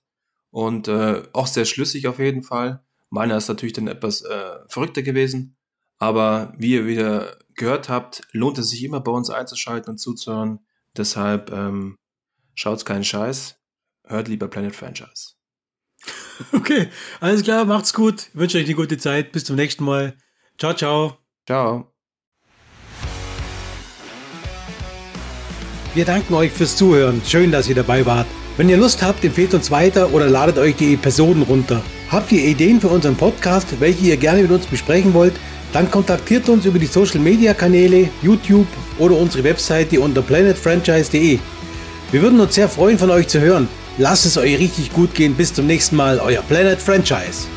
und 0.52 0.88
äh, 0.88 1.24
auch 1.34 1.48
sehr 1.48 1.66
schlüssig 1.66 2.08
auf 2.08 2.20
jeden 2.20 2.44
Fall. 2.44 2.84
Meiner 3.10 3.38
ist 3.38 3.48
natürlich 3.48 3.74
dann 3.74 3.88
etwas 3.88 4.22
äh, 4.22 4.60
verrückter 4.68 5.02
gewesen. 5.02 5.58
Aber 5.98 6.54
wie 6.58 6.74
ihr 6.74 6.88
wieder 6.88 7.38
gehört 7.56 7.90
habt, 7.90 8.22
lohnt 8.32 8.58
es 8.58 8.70
sich 8.70 8.84
immer 8.84 9.02
bei 9.02 9.12
uns 9.12 9.30
einzuschalten 9.30 9.92
und 9.92 9.98
zuzuhören. 9.98 10.60
Deshalb 10.98 11.52
ähm, 11.52 11.98
schaut's 12.56 12.86
keinen 12.86 13.04
Scheiß, 13.04 13.60
hört 14.06 14.28
lieber 14.28 14.48
Planet 14.48 14.76
Franchise. 14.76 15.34
Okay, 16.54 16.90
alles 17.20 17.44
klar, 17.44 17.66
macht's 17.66 17.94
gut. 17.94 18.30
Ich 18.30 18.36
wünsche 18.36 18.58
euch 18.58 18.66
eine 18.66 18.74
gute 18.74 18.98
Zeit. 18.98 19.32
Bis 19.32 19.46
zum 19.46 19.56
nächsten 19.56 19.84
Mal. 19.84 20.18
Ciao, 20.58 20.74
ciao. 20.74 21.20
Ciao. 21.46 21.94
Wir 25.94 26.06
danken 26.06 26.34
euch 26.34 26.52
fürs 26.52 26.78
Zuhören. 26.78 27.22
Schön, 27.28 27.52
dass 27.52 27.70
ihr 27.70 27.76
dabei 27.76 28.04
wart. 28.08 28.26
Wenn 28.58 28.70
ihr 28.70 28.78
Lust 28.78 29.02
habt, 29.02 29.24
empfehlt 29.24 29.54
uns 29.54 29.72
weiter 29.72 30.14
oder 30.14 30.28
ladet 30.28 30.58
euch 30.58 30.76
die 30.76 30.94
Episoden 30.96 31.44
runter. 31.44 31.82
Habt 32.10 32.32
ihr 32.32 32.44
Ideen 32.44 32.82
für 32.82 32.90
unseren 32.90 33.16
Podcast, 33.16 33.68
welche 33.80 34.08
ihr 34.08 34.18
gerne 34.18 34.42
mit 34.42 34.52
uns 34.52 34.66
besprechen 34.66 35.14
wollt? 35.14 35.34
Dann 35.72 35.90
kontaktiert 35.90 36.50
uns 36.50 36.66
über 36.66 36.78
die 36.78 36.86
Social 36.86 37.20
Media 37.20 37.54
Kanäle, 37.54 38.10
YouTube 38.22 38.68
oder 39.00 39.16
unsere 39.16 39.46
Webseite 39.46 40.02
unter 40.02 40.22
planetfranchise.de. 40.22 41.40
Wir 42.12 42.22
würden 42.22 42.42
uns 42.42 42.56
sehr 42.56 42.68
freuen, 42.68 43.00
von 43.00 43.10
euch 43.10 43.30
zu 43.30 43.40
hören. 43.40 43.70
Lasst 43.98 44.26
es 44.26 44.38
euch 44.38 44.60
richtig 44.60 44.92
gut 44.92 45.16
gehen. 45.16 45.34
Bis 45.34 45.54
zum 45.54 45.66
nächsten 45.68 45.96
Mal, 45.96 46.20
euer 46.20 46.42
Planet 46.42 46.82
Franchise. 46.82 47.48